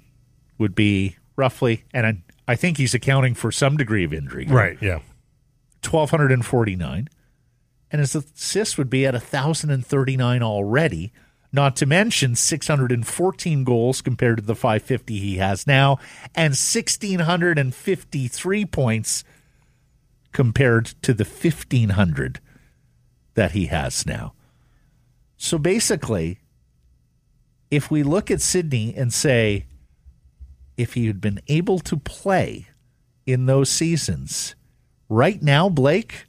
would 0.57 0.75
be 0.75 1.17
roughly, 1.35 1.83
and 1.93 2.05
I, 2.05 2.17
I 2.47 2.55
think 2.55 2.77
he's 2.77 2.93
accounting 2.93 3.33
for 3.33 3.51
some 3.51 3.77
degree 3.77 4.03
of 4.03 4.13
injury. 4.13 4.45
Right. 4.45 4.77
Yeah. 4.81 4.99
1,249. 5.89 7.09
And 7.91 7.99
his 7.99 8.15
assists 8.15 8.77
would 8.77 8.89
be 8.89 9.05
at 9.05 9.13
1,039 9.13 10.41
already, 10.41 11.11
not 11.51 11.75
to 11.77 11.85
mention 11.85 12.35
614 12.35 13.63
goals 13.63 14.01
compared 14.01 14.37
to 14.37 14.43
the 14.43 14.55
550 14.55 15.19
he 15.19 15.37
has 15.37 15.67
now, 15.67 15.99
and 16.33 16.53
1,653 16.53 18.65
points 18.65 19.23
compared 20.31 20.85
to 21.03 21.13
the 21.13 21.23
1,500 21.23 22.39
that 23.35 23.51
he 23.51 23.67
has 23.67 24.05
now. 24.05 24.33
So 25.37 25.57
basically, 25.57 26.39
if 27.69 27.89
we 27.89 28.03
look 28.03 28.29
at 28.31 28.41
Sidney 28.41 28.93
and 28.95 29.13
say, 29.13 29.65
if 30.77 30.93
he 30.93 31.07
had 31.07 31.19
been 31.19 31.41
able 31.47 31.79
to 31.79 31.97
play 31.97 32.67
in 33.25 33.45
those 33.45 33.69
seasons, 33.69 34.55
right 35.09 35.41
now, 35.41 35.69
Blake, 35.69 36.25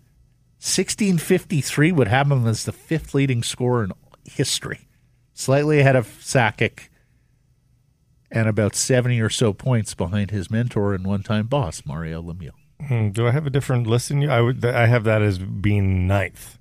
1653 0.59 1.93
would 1.93 2.09
have 2.09 2.31
him 2.31 2.47
as 2.47 2.65
the 2.65 2.73
fifth 2.73 3.15
leading 3.15 3.43
scorer 3.43 3.85
in 3.85 3.93
history, 4.25 4.89
slightly 5.33 5.81
ahead 5.81 5.97
of 5.97 6.07
Sakic 6.07 6.89
and 8.35 8.49
about 8.49 8.75
70 8.75 9.21
or 9.21 9.31
so 9.31 9.53
points 9.53 9.95
behind 9.95 10.31
his 10.31 10.51
mentor 10.51 10.93
and 10.93 11.07
one 11.07 11.23
time 11.23 11.47
boss, 11.47 11.83
Mario 11.87 12.21
Lemieux. 12.21 12.51
Hmm, 12.87 13.11
do 13.11 13.27
I 13.27 13.31
have 13.31 13.47
a 13.47 13.51
different 13.51 13.87
list 13.87 14.09
than 14.09 14.21
you? 14.21 14.29
I 14.29 14.41
would. 14.41 14.65
I 14.65 14.87
have 14.87 15.05
that 15.05 15.23
as 15.23 15.39
being 15.39 16.07
ninth. 16.07 16.59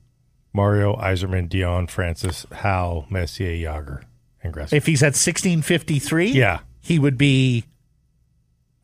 Mario, 0.54 0.95
Yzerman, 0.97 1.49
Dionne, 1.49 1.89
Francis, 1.89 2.45
Howe, 2.51 3.06
Messier, 3.10 3.51
Jagr, 3.72 4.04
and 4.43 4.54
Gretzky. 4.54 4.74
If 4.74 4.86
he's 4.86 5.01
at 5.01 5.16
1653, 5.16 6.28
Yeah. 6.32 6.60
he 6.82 6.99
would 6.99 7.18
be. 7.18 7.66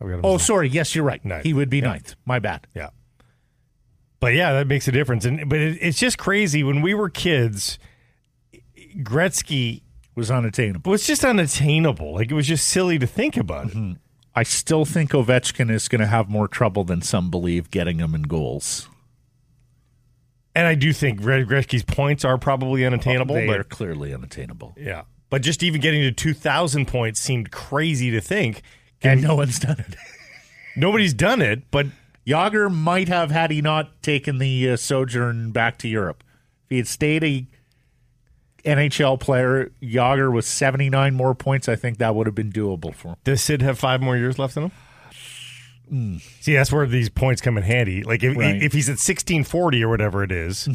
I've 0.02 0.08
got 0.08 0.16
him 0.16 0.22
Oh, 0.26 0.38
sorry. 0.38 0.70
Yes, 0.70 0.96
you're 0.96 1.04
right. 1.04 1.24
Ninth. 1.24 1.44
He 1.44 1.54
would 1.54 1.70
be 1.70 1.78
Yeah. 1.80 1.88
ninth. 1.90 2.16
My 2.26 2.40
bad. 2.40 2.66
Yeah. 2.76 2.90
But 4.20 4.34
yeah, 4.34 4.54
that 4.54 4.68
makes 4.68 4.88
a 4.88 4.92
difference. 4.92 5.26
And 5.26 5.48
but 5.50 5.60
it, 5.60 5.78
it's 5.82 6.00
just 6.00 6.18
crazy 6.18 6.64
when 6.64 6.82
we 6.82 6.94
were 6.94 7.10
kids. 7.10 7.78
Gretzky 8.98 9.82
Was 10.16 10.32
unattainable. 10.32 10.90
It 10.90 10.92
was 10.92 11.08
just 11.08 11.24
unattainable. 11.24 12.14
Like 12.16 12.32
it 12.32 12.34
was 12.34 12.48
just 12.48 12.68
silly 12.68 12.98
to 13.00 13.08
think 13.08 13.38
about 13.38 13.68
it. 13.68 13.74
Mm-hmm. 13.78 13.94
I 14.36 14.44
still 14.44 14.86
think 14.86 15.12
Ovechkin 15.12 15.70
is 15.72 15.88
going 15.88 16.02
to 16.02 16.08
have 16.08 16.30
more 16.30 16.48
trouble 16.48 16.84
than 16.84 17.02
some 17.02 17.30
believe 17.30 17.72
getting 17.72 18.00
him 18.00 18.14
in 18.16 18.24
goals. 18.24 18.88
And 20.60 20.68
I 20.68 20.76
do 20.76 20.92
think 20.92 21.22
Gre- 21.22 21.46
Gretzky's 21.46 21.84
points 21.84 22.26
are 22.26 22.38
probably 22.38 22.86
unattainable. 22.86 23.34
They 23.34 23.48
but 23.48 23.62
are 23.62 23.64
clearly 23.64 24.14
unattainable. 24.14 24.76
yeah, 24.78 25.04
but 25.30 25.42
just 25.42 25.64
even 25.64 25.80
getting 25.80 26.02
to 26.02 26.12
two 26.12 26.34
thousand 26.34 26.90
points 26.90 27.18
seemed 27.22 27.50
crazy 27.50 28.12
to 28.12 28.20
think. 28.20 28.62
And 29.02 29.24
no 29.24 29.36
one's 29.36 29.58
done 29.58 29.80
it. 29.80 29.96
Nobody's 30.76 31.14
done 31.14 31.42
it, 31.42 31.72
but 31.72 31.88
Jagr 32.28 32.70
might 32.70 33.08
have 33.08 33.32
had 33.32 33.52
he 33.52 33.62
not 33.62 34.04
taken 34.04 34.38
the 34.40 34.72
uh, 34.72 34.76
sojourn 34.76 35.52
back 35.52 35.78
to 35.78 35.88
Europe. 35.88 36.26
If 36.66 36.70
he 36.72 36.76
had 36.76 36.88
stayed 36.90 37.24
a 37.24 37.48
NHL 38.66 39.18
player, 39.18 39.72
Jagr 39.82 40.34
with 40.34 40.44
79 40.44 41.14
more 41.14 41.34
points, 41.36 41.70
I 41.70 41.78
think 41.78 42.00
that 42.00 42.16
would 42.16 42.28
have 42.28 42.36
been 42.36 42.52
doable 42.52 42.94
for 42.94 43.10
him. 43.10 43.16
does 43.24 43.42
Sid 43.42 43.62
have 43.62 43.80
five 43.80 44.02
more 44.02 44.18
years 44.18 44.38
left 44.38 44.58
in 44.58 44.64
him? 44.64 44.72
See, 46.42 46.54
that's 46.54 46.72
where 46.72 46.86
these 46.86 47.10
points 47.10 47.42
come 47.42 47.58
in 47.58 47.64
handy. 47.64 48.04
Like 48.04 48.24
if, 48.24 48.38
Right. 48.38 48.62
if 48.62 48.74
he's 48.74 48.90
at 48.90 49.00
sixteen 49.00 49.44
forty 49.44 49.84
or 49.84 49.90
whatever 49.90 50.24
it 50.24 50.32
is, 50.32 50.68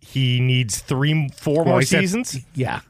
he 0.00 0.40
needs 0.40 0.78
three, 0.80 1.28
four 1.36 1.56
Well, 1.64 1.64
more 1.66 1.80
he's 1.80 1.92
at- 1.94 2.00
seasons. 2.00 2.38
yeah. 2.54 2.80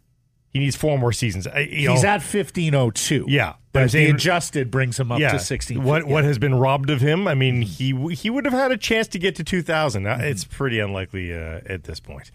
He 0.53 0.61
needs 0.61 0.77
four 0.77 0.97
more 0.99 1.13
seasons. 1.13 1.49
I- 1.49 1.65
He's 1.65 1.87
know, 2.05 2.09
at 2.09 2.23
1502. 2.23 3.25
Yeah, 3.29 3.55
but 3.55 3.59
But 3.73 3.81
I'm 3.81 3.87
the 3.87 3.91
saying- 3.91 4.15
adjusted 4.15 4.71
brings 4.71 5.01
him 5.01 5.11
up 5.11 5.19
yeah. 5.19 5.33
to 5.33 5.39
16. 5.41 5.83
What 5.83 6.05
what 6.07 6.23
has 6.23 6.39
been 6.39 6.55
robbed 6.55 6.91
of 6.91 7.01
him? 7.01 7.27
I 7.27 7.35
mean, 7.35 7.63
he 7.63 7.93
he 8.15 8.31
would 8.31 8.45
have 8.45 8.55
had 8.55 8.71
a 8.71 8.77
chance 8.77 9.09
to 9.09 9.19
get 9.19 9.35
to 9.37 9.43
2000. 9.45 10.07
Uh, 10.07 10.19
It's 10.21 10.45
pretty 10.45 10.79
unlikely 10.79 11.33
uh, 11.35 11.61
at 11.67 11.85
this 11.85 11.99
point. 11.99 12.31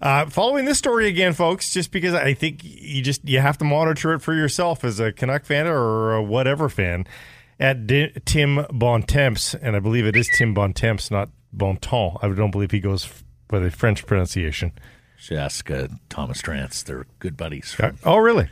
Uh, 0.00 0.26
following 0.26 0.64
this 0.64 0.78
story 0.78 1.06
again, 1.06 1.32
folks, 1.32 1.72
just 1.72 1.92
because 1.92 2.12
I 2.14 2.34
think 2.34 2.62
you 2.64 3.00
just 3.02 3.24
you 3.28 3.38
have 3.38 3.56
to 3.58 3.64
monitor 3.64 4.12
it 4.14 4.22
for 4.22 4.34
yourself 4.34 4.82
as 4.82 4.98
a 4.98 5.12
Canuck 5.12 5.44
fan 5.44 5.68
or 5.68 6.14
a 6.14 6.22
whatever 6.22 6.68
fan. 6.68 7.06
At 7.60 7.86
Di- 7.86 8.12
Tim 8.24 8.66
Bontemps, 8.72 9.54
and 9.54 9.76
I 9.76 9.80
believe 9.80 10.06
it 10.06 10.16
is 10.16 10.28
Tim 10.36 10.54
Bontemps, 10.54 11.10
not 11.10 11.28
Bontemps. 11.52 12.18
I 12.22 12.28
don't 12.28 12.50
believe 12.50 12.70
he 12.72 12.80
goes 12.80 13.04
f- 13.04 13.24
with 13.50 13.64
a 13.64 13.70
French 13.70 14.06
pronunciation. 14.06 14.72
Should 15.16 15.38
ask 15.38 15.70
uh, 15.70 15.88
Thomas 16.08 16.42
Drance. 16.42 16.82
They're 16.84 17.06
good 17.20 17.36
buddies 17.36 17.72
from 17.72 17.96
Oh, 18.04 18.16
really? 18.16 18.48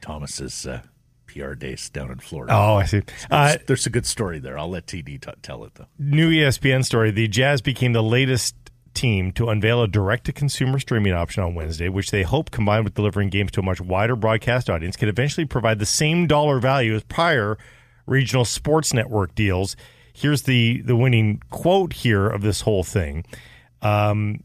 Thomas's 0.00 0.66
uh, 0.66 0.82
PR 1.26 1.52
days 1.54 1.88
down 1.90 2.10
in 2.10 2.18
Florida. 2.18 2.52
Oh, 2.54 2.74
I 2.76 2.84
see. 2.86 3.02
Uh, 3.30 3.56
There's 3.66 3.86
a 3.86 3.90
good 3.90 4.06
story 4.06 4.38
there. 4.40 4.58
I'll 4.58 4.70
let 4.70 4.86
TD 4.86 5.20
t- 5.20 5.30
tell 5.42 5.64
it, 5.64 5.74
though. 5.74 5.86
New 5.98 6.30
ESPN 6.30 6.84
story. 6.84 7.10
The 7.10 7.28
Jazz 7.28 7.60
became 7.62 7.92
the 7.92 8.02
latest 8.02 8.56
team 8.94 9.30
to 9.32 9.48
unveil 9.48 9.82
a 9.82 9.86
direct 9.86 10.24
to 10.24 10.32
consumer 10.32 10.78
streaming 10.80 11.12
option 11.12 11.42
on 11.44 11.54
Wednesday, 11.54 11.88
which 11.88 12.10
they 12.10 12.22
hope, 12.24 12.50
combined 12.50 12.82
with 12.84 12.94
delivering 12.94 13.28
games 13.28 13.52
to 13.52 13.60
a 13.60 13.62
much 13.62 13.80
wider 13.80 14.16
broadcast 14.16 14.68
audience, 14.68 14.96
can 14.96 15.08
eventually 15.08 15.44
provide 15.44 15.78
the 15.78 15.86
same 15.86 16.26
dollar 16.26 16.58
value 16.58 16.94
as 16.96 17.04
prior 17.04 17.56
regional 18.08 18.44
sports 18.44 18.92
network 18.92 19.34
deals. 19.34 19.76
Here's 20.12 20.42
the, 20.42 20.82
the 20.82 20.96
winning 20.96 21.42
quote 21.50 21.92
here 21.92 22.26
of 22.28 22.42
this 22.42 22.62
whole 22.62 22.82
thing. 22.82 23.24
Um, 23.82 24.42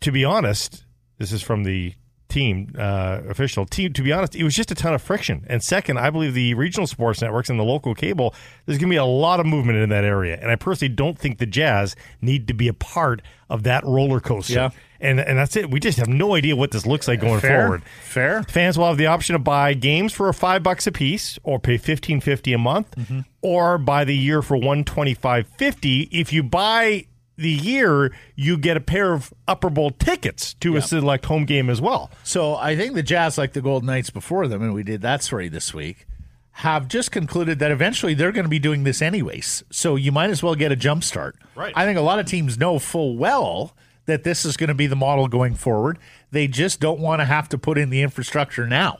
to 0.00 0.12
be 0.12 0.24
honest, 0.24 0.84
this 1.18 1.32
is 1.32 1.42
from 1.42 1.64
the 1.64 1.94
team 2.28 2.72
uh, 2.78 3.20
official 3.28 3.66
team. 3.66 3.92
To 3.92 4.02
be 4.02 4.12
honest, 4.12 4.34
it 4.34 4.44
was 4.44 4.54
just 4.54 4.70
a 4.70 4.74
ton 4.74 4.94
of 4.94 5.02
friction. 5.02 5.44
And 5.48 5.62
second, 5.62 5.98
I 5.98 6.10
believe 6.10 6.32
the 6.32 6.54
regional 6.54 6.86
sports 6.86 7.20
networks 7.20 7.50
and 7.50 7.58
the 7.58 7.64
local 7.64 7.94
cable, 7.94 8.34
there's 8.64 8.78
going 8.78 8.88
to 8.88 8.94
be 8.94 8.96
a 8.96 9.04
lot 9.04 9.40
of 9.40 9.46
movement 9.46 9.78
in 9.78 9.90
that 9.90 10.04
area. 10.04 10.38
And 10.40 10.50
I 10.50 10.56
personally 10.56 10.94
don't 10.94 11.18
think 11.18 11.38
the 11.38 11.46
Jazz 11.46 11.96
need 12.22 12.46
to 12.48 12.54
be 12.54 12.68
a 12.68 12.74
part 12.74 13.20
of 13.50 13.64
that 13.64 13.84
roller 13.84 14.20
coaster. 14.20 14.54
Yeah. 14.54 14.70
And 15.00 15.18
and 15.18 15.38
that's 15.38 15.56
it. 15.56 15.70
We 15.70 15.80
just 15.80 15.96
have 15.98 16.08
no 16.08 16.34
idea 16.34 16.54
what 16.56 16.72
this 16.72 16.84
looks 16.84 17.08
like 17.08 17.20
going 17.20 17.40
Fair. 17.40 17.62
forward. 17.62 17.82
Fair. 18.02 18.42
Fans 18.42 18.76
will 18.76 18.86
have 18.88 18.98
the 18.98 19.06
option 19.06 19.32
to 19.32 19.38
buy 19.38 19.72
games 19.74 20.12
for 20.12 20.30
five 20.32 20.62
bucks 20.62 20.86
a 20.86 20.92
piece, 20.92 21.38
or 21.42 21.58
pay 21.58 21.78
fifteen 21.78 22.20
fifty 22.20 22.52
a 22.52 22.58
month, 22.58 22.90
Mm-hmm. 22.96 23.20
or 23.40 23.78
buy 23.78 24.04
the 24.04 24.14
year 24.16 24.42
for 24.42 24.56
one 24.58 24.84
twenty 24.84 25.14
five 25.14 25.46
fifty. 25.56 26.02
If 26.12 26.32
you 26.34 26.42
buy 26.42 27.06
the 27.38 27.48
year, 27.50 28.12
you 28.36 28.58
get 28.58 28.76
a 28.76 28.80
pair 28.80 29.14
of 29.14 29.32
Upper 29.48 29.70
Bowl 29.70 29.90
tickets 29.90 30.52
to 30.60 30.76
a 30.76 30.82
select 30.82 31.24
home 31.24 31.46
game 31.46 31.70
as 31.70 31.80
well. 31.80 32.10
So 32.22 32.56
I 32.56 32.76
think 32.76 32.94
the 32.94 33.02
Jazz, 33.02 33.38
like 33.38 33.54
the 33.54 33.62
Golden 33.62 33.86
Knights 33.86 34.10
before 34.10 34.46
them, 34.46 34.60
and 34.60 34.74
we 34.74 34.82
did 34.82 35.00
that 35.00 35.22
story 35.22 35.48
this 35.48 35.72
week, 35.72 36.06
have 36.52 36.86
just 36.88 37.10
concluded 37.10 37.58
that 37.60 37.70
eventually 37.70 38.12
they're 38.12 38.32
going 38.32 38.44
to 38.44 38.50
be 38.50 38.58
doing 38.58 38.84
this 38.84 39.00
anyways. 39.00 39.64
So 39.70 39.96
you 39.96 40.12
might 40.12 40.28
as 40.28 40.42
well 40.42 40.54
get 40.54 40.70
a 40.70 40.76
jump 40.76 41.02
start. 41.02 41.36
Right. 41.54 41.72
I 41.74 41.86
think 41.86 41.96
a 41.98 42.02
lot 42.02 42.18
of 42.18 42.26
teams 42.26 42.58
know 42.58 42.78
full 42.78 43.16
well 43.16 43.74
that 44.10 44.24
this 44.24 44.44
is 44.44 44.56
going 44.56 44.68
to 44.68 44.74
be 44.74 44.86
the 44.86 44.96
model 44.96 45.28
going 45.28 45.54
forward. 45.54 45.98
They 46.30 46.46
just 46.46 46.80
don't 46.80 47.00
want 47.00 47.20
to 47.20 47.24
have 47.24 47.48
to 47.50 47.58
put 47.58 47.78
in 47.78 47.90
the 47.90 48.02
infrastructure 48.02 48.66
now. 48.66 48.98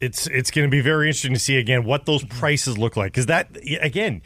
It's 0.00 0.26
it's 0.26 0.50
going 0.50 0.66
to 0.66 0.70
be 0.70 0.80
very 0.80 1.08
interesting 1.08 1.32
to 1.34 1.38
see 1.38 1.56
again 1.56 1.84
what 1.84 2.06
those 2.06 2.24
prices 2.24 2.76
look 2.76 2.96
like 2.96 3.12
because 3.12 3.26
that 3.26 3.56
again, 3.80 4.22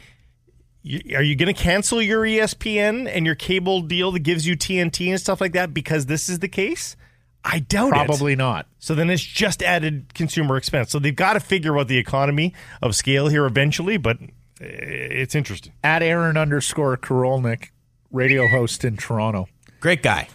are 1.15 1.23
you 1.23 1.35
going 1.35 1.53
to 1.53 1.59
cancel 1.59 2.01
your 2.01 2.23
ESPN 2.23 3.09
and 3.09 3.25
your 3.25 3.35
cable 3.35 3.81
deal 3.81 4.11
that 4.11 4.19
gives 4.19 4.45
you 4.45 4.57
TNT 4.57 5.09
and 5.09 5.19
stuff 5.19 5.39
like 5.39 5.53
that 5.53 5.73
because 5.73 6.07
this 6.07 6.27
is 6.27 6.39
the 6.39 6.49
case? 6.49 6.95
I 7.43 7.59
doubt 7.59 7.89
it. 7.89 8.05
Probably 8.05 8.35
not. 8.35 8.67
So 8.79 8.93
then 8.93 9.09
it's 9.09 9.23
just 9.23 9.63
added 9.63 10.13
consumer 10.13 10.57
expense. 10.57 10.91
So 10.91 10.99
they've 10.99 11.15
got 11.15 11.33
to 11.33 11.39
figure 11.39 11.77
out 11.77 11.87
the 11.87 11.97
economy 11.97 12.53
of 12.81 12.95
scale 12.95 13.29
here 13.29 13.45
eventually, 13.45 13.97
but 13.97 14.17
uh, 14.21 14.27
it's 14.59 15.33
interesting. 15.35 15.73
At 15.83 16.03
Aaron 16.03 16.37
underscore 16.37 16.97
Korolnik, 16.97 17.69
radio 18.11 18.47
host 18.47 18.85
in 18.85 18.97
Toronto. 18.97 19.47
Great 19.81 20.01
guy. 20.03 20.29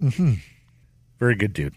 Mm-hmm. 0.00 0.34
Very 1.18 1.34
good 1.34 1.52
dude. 1.52 1.74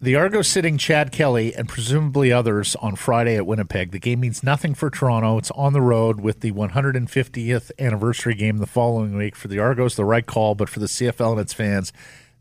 The 0.00 0.14
Argos 0.14 0.46
sitting 0.46 0.78
Chad 0.78 1.10
Kelly 1.10 1.52
and 1.52 1.68
presumably 1.68 2.30
others 2.30 2.76
on 2.76 2.94
Friday 2.94 3.34
at 3.34 3.44
Winnipeg. 3.44 3.90
The 3.90 3.98
game 3.98 4.20
means 4.20 4.44
nothing 4.44 4.74
for 4.74 4.88
Toronto. 4.88 5.38
It's 5.38 5.50
on 5.50 5.72
the 5.72 5.80
road 5.80 6.20
with 6.20 6.38
the 6.38 6.52
150th 6.52 7.72
anniversary 7.80 8.36
game 8.36 8.58
the 8.58 8.66
following 8.66 9.16
week. 9.16 9.34
For 9.34 9.48
the 9.48 9.58
Argos, 9.58 9.96
the 9.96 10.04
right 10.04 10.24
call, 10.24 10.54
but 10.54 10.68
for 10.68 10.78
the 10.78 10.86
CFL 10.86 11.32
and 11.32 11.40
its 11.40 11.52
fans, 11.52 11.92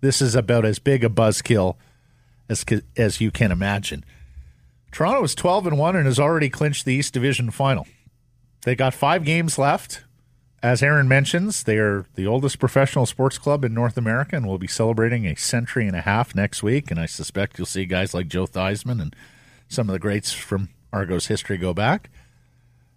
this 0.01 0.21
is 0.21 0.35
about 0.35 0.65
as 0.65 0.77
big 0.77 1.03
a 1.03 1.09
buzzkill 1.09 1.77
as 2.47 2.63
as 2.95 3.19
you 3.19 3.31
can 3.31 3.51
imagine. 3.51 4.05
Toronto 4.91 5.23
is 5.23 5.33
12 5.33 5.65
and 5.65 5.77
1 5.79 5.95
and 5.95 6.05
has 6.05 6.19
already 6.19 6.49
clinched 6.49 6.85
the 6.85 6.93
East 6.93 7.15
Division 7.15 7.49
final. 7.49 7.87
They 8.63 8.75
got 8.75 8.93
5 8.93 9.23
games 9.23 9.57
left. 9.57 10.03
As 10.63 10.81
Aaron 10.81 11.07
mentions, 11.07 11.63
they 11.63 11.77
are 11.77 12.05
the 12.15 12.25
oldest 12.25 12.57
professional 12.57 13.05
sports 13.05 13.37
club 13.37 13.63
in 13.63 13.73
North 13.73 13.95
America 13.95 14.35
and 14.35 14.47
will 14.47 14.57
be 14.57 14.67
celebrating 14.67 15.25
a 15.25 15.35
century 15.35 15.87
and 15.87 15.95
a 15.95 16.01
half 16.01 16.33
next 16.33 16.63
week. 16.63 16.89
And 16.89 16.99
I 16.99 17.05
suspect 17.05 17.57
you'll 17.59 17.67
see 17.67 17.85
guys 17.85 18.13
like 18.13 18.27
Joe 18.27 18.47
Theismann 18.47 19.01
and 19.01 19.15
some 19.69 19.87
of 19.87 19.93
the 19.93 19.99
greats 19.99 20.33
from 20.33 20.69
Argos 20.91 21.27
history 21.27 21.57
go 21.57 21.73
back. 21.73 22.09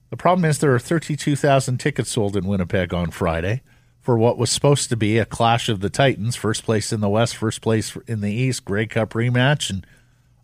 The 0.08 0.16
problem 0.16 0.44
is 0.44 0.58
there 0.58 0.74
are 0.74 0.78
32,000 0.80 1.78
tickets 1.78 2.10
sold 2.10 2.36
in 2.36 2.46
Winnipeg 2.46 2.94
on 2.94 3.10
Friday 3.10 3.62
for 4.00 4.16
what 4.16 4.38
was 4.38 4.50
supposed 4.50 4.88
to 4.88 4.96
be 4.96 5.18
a 5.18 5.26
clash 5.26 5.68
of 5.68 5.80
the 5.80 5.90
Titans, 5.90 6.36
first 6.36 6.64
place 6.64 6.92
in 6.92 7.00
the 7.00 7.08
West, 7.08 7.36
first 7.36 7.60
place 7.60 7.96
in 8.06 8.22
the 8.22 8.32
East, 8.32 8.64
Grey 8.64 8.86
Cup 8.86 9.10
rematch, 9.10 9.68
and 9.68 9.86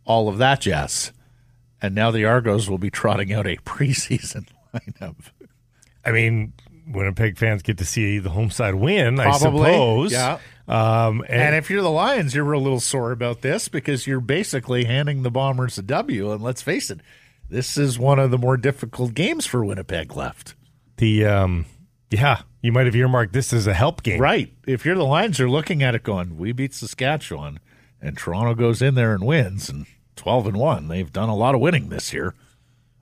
all 0.05 0.29
of 0.29 0.39
that 0.39 0.61
jazz. 0.61 1.13
And 1.81 1.95
now 1.95 2.11
the 2.11 2.25
Argos 2.25 2.69
will 2.69 2.79
be 2.79 2.91
trotting 2.91 3.33
out 3.33 3.47
a 3.47 3.57
preseason 3.65 4.49
lineup. 4.75 5.17
I 6.05 6.13
mean, 6.13 6.53
Winnipeg 6.87 7.37
fans 7.39 7.63
get 7.63 7.79
to 7.79 7.85
see 7.85 8.19
the 8.19 8.31
home 8.31 8.51
side 8.51 8.75
win, 8.75 9.19
I 9.19 9.33
suppose. 9.37 10.13
yeah. 10.13 10.39
Um, 10.69 11.21
and, 11.29 11.43
And 11.43 11.55
if 11.57 11.71
you're 11.71 11.83
the 11.83 11.91
Lions, 11.91 12.35
you're 12.35 12.53
a 12.53 12.59
little 12.59 12.81
sore 12.81 13.13
about 13.13 13.41
this 13.43 13.69
because 13.69 14.07
you're 14.07 14.21
basically 14.21 14.85
handing 14.85 15.23
the 15.23 15.31
Bombers 15.31 15.79
a 15.79 15.83
W. 15.83 16.33
And 16.33 16.43
let's 16.43 16.63
face 16.63 16.91
it, 16.91 17.01
this 17.49 17.77
is 17.77 17.99
one 17.99 18.19
of 18.19 18.31
the 18.31 18.39
more 18.39 18.57
difficult 18.57 19.15
games 19.15 19.47
for 19.47 19.65
Winnipeg 19.65 20.17
left. 20.17 20.55
the 20.97 21.25
um, 21.27 21.67
yeah, 22.11 22.43
you 22.63 22.73
might 22.73 22.87
have 22.87 22.97
earmarked 22.97 23.33
this 23.33 23.53
as 23.53 23.67
a 23.67 23.75
help 23.75 24.03
game. 24.03 24.21
Right. 24.21 24.53
If 24.67 24.85
you're 24.85 24.95
the 24.97 25.05
Lions, 25.05 25.39
you're 25.39 25.51
looking 25.51 25.83
at 25.83 25.95
it 25.95 26.03
going, 26.05 26.37
we 26.39 26.53
beat 26.53 26.73
Saskatchewan, 26.75 27.59
and 28.01 28.17
Toronto 28.17 28.55
goes 28.55 28.81
in 28.81 28.95
there 28.95 29.13
and 29.13 29.25
wins, 29.25 29.69
and 29.69 29.87
12 30.15 30.47
and 30.49 30.57
1. 30.57 30.89
They've 30.89 31.13
done 31.13 31.29
a 31.29 31.37
lot 31.37 31.55
of 31.55 31.61
winning 31.61 31.89
this 31.89 32.13
year. 32.13 32.35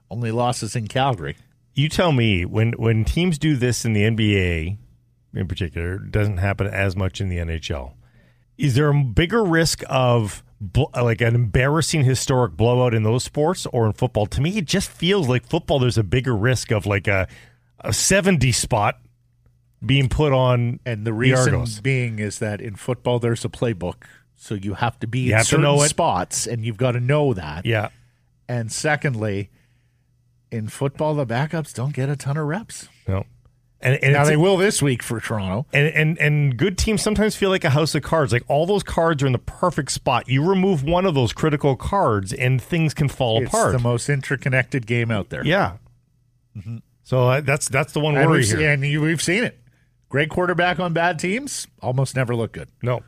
Only 0.09 0.31
losses 0.31 0.75
in 0.75 0.87
Calgary. 0.87 1.37
You 1.75 1.89
tell 1.89 2.11
me 2.11 2.45
when 2.45 2.71
when 2.73 3.03
teams 3.05 3.37
do 3.37 3.55
this 3.55 3.85
in 3.85 3.93
the 3.93 4.03
NBA, 4.03 4.77
in 5.33 5.47
particular, 5.47 5.95
it 5.95 6.11
doesn't 6.11 6.37
happen 6.37 6.67
as 6.67 6.95
much 6.95 7.21
in 7.21 7.29
the 7.29 7.37
NHL. 7.37 7.93
Is 8.57 8.75
there 8.75 8.89
a 8.89 9.03
bigger 9.03 9.43
risk 9.43 9.83
of 9.89 10.41
bl- 10.61 10.85
like 10.95 11.19
an 11.19 11.35
embarrassing 11.35 12.05
historic 12.05 12.53
blowout 12.53 12.93
in 12.93 13.03
those 13.03 13.25
sports 13.25 13.65
or 13.67 13.85
in 13.85 13.91
football? 13.93 14.25
To 14.27 14.41
me, 14.41 14.57
it 14.57 14.65
just 14.65 14.89
feels 14.89 15.27
like 15.27 15.45
football. 15.45 15.79
There's 15.79 15.97
a 15.97 16.03
bigger 16.03 16.35
risk 16.35 16.71
of 16.71 16.85
like 16.85 17.07
a 17.07 17.27
a 17.81 17.91
70 17.93 18.51
spot 18.53 18.99
being 19.85 20.09
put 20.09 20.33
on 20.33 20.79
And 20.85 21.05
the 21.05 21.13
reason 21.13 21.65
being 21.83 22.19
is 22.19 22.39
that 22.39 22.61
in 22.61 22.75
football, 22.75 23.19
there's 23.19 23.45
a 23.45 23.49
playbook. 23.49 24.03
So 24.35 24.55
you 24.55 24.73
have 24.75 24.99
to 24.99 25.07
be 25.07 25.19
You 25.19 25.31
in 25.31 25.37
have 25.37 25.45
to 25.45 25.49
certain 25.51 25.63
know 25.63 25.85
spots, 25.85 26.47
and 26.47 26.65
you've 26.65 26.77
got 26.77 26.91
to 26.91 26.99
know 26.99 27.33
that. 27.33 27.65
Yeah. 27.65 27.89
And 28.47 28.71
secondly, 28.71 29.49
in 30.55 30.67
football, 30.67 31.13
the 31.15 31.25
backups 31.25 31.73
don't 31.73 31.93
get 31.93 32.09
a 32.09 32.15
ton 32.15 32.37
of 32.37 32.47
reps. 32.47 32.87
No. 33.07 33.25
And, 33.81 34.01
and 34.03 34.13
Now 34.13 34.23
they 34.23 34.37
will 34.37 34.57
this 34.57 34.81
week 34.81 35.03
for 35.03 35.19
Toronto. 35.19 35.67
And, 35.73 35.87
and 35.93 36.17
and 36.17 36.57
good 36.57 36.77
teams 36.77 37.01
sometimes 37.03 37.35
feel 37.35 37.49
like 37.49 37.63
a 37.63 37.69
house 37.69 37.93
of 37.93 38.01
cards. 38.01 38.31
Like 38.33 38.43
all 38.47 38.65
those 38.65 38.81
cards 38.81 39.21
are 39.21 39.27
in 39.27 39.33
the 39.33 39.37
perfect 39.37 39.91
spot. 39.91 40.27
You 40.27 40.43
remove 40.47 40.83
one 40.83 41.05
of 41.05 41.13
those 41.13 41.33
critical 41.33 41.75
cards, 41.75 42.33
and 42.33 42.59
things 42.61 42.93
can 42.95 43.09
fall 43.09 43.41
It's 43.43 43.49
apart. 43.49 43.73
the 43.73 43.79
most 43.79 44.09
interconnected 44.09 44.87
game 44.87 45.11
out 45.11 45.29
there. 45.29 45.45
yeah. 45.45 45.77
So 47.03 47.29
uh, 47.29 47.41
that's 47.41 47.67
that's 47.69 47.93
the 47.93 47.99
one 47.99 48.15
worry 48.15 48.39
we've, 48.39 48.47
here. 48.57 48.71
and 48.71 48.83
you, 48.83 49.01
we've 49.01 49.21
seen 49.21 49.43
it. 49.43 49.59
Great 50.09 50.29
quarterback 50.29 50.79
on 50.79 50.93
bad 50.93 51.19
teams 51.19 51.67
almost 51.81 52.15
never 52.15 52.35
look 52.35 52.53
good. 52.53 52.69
No, 52.81 53.03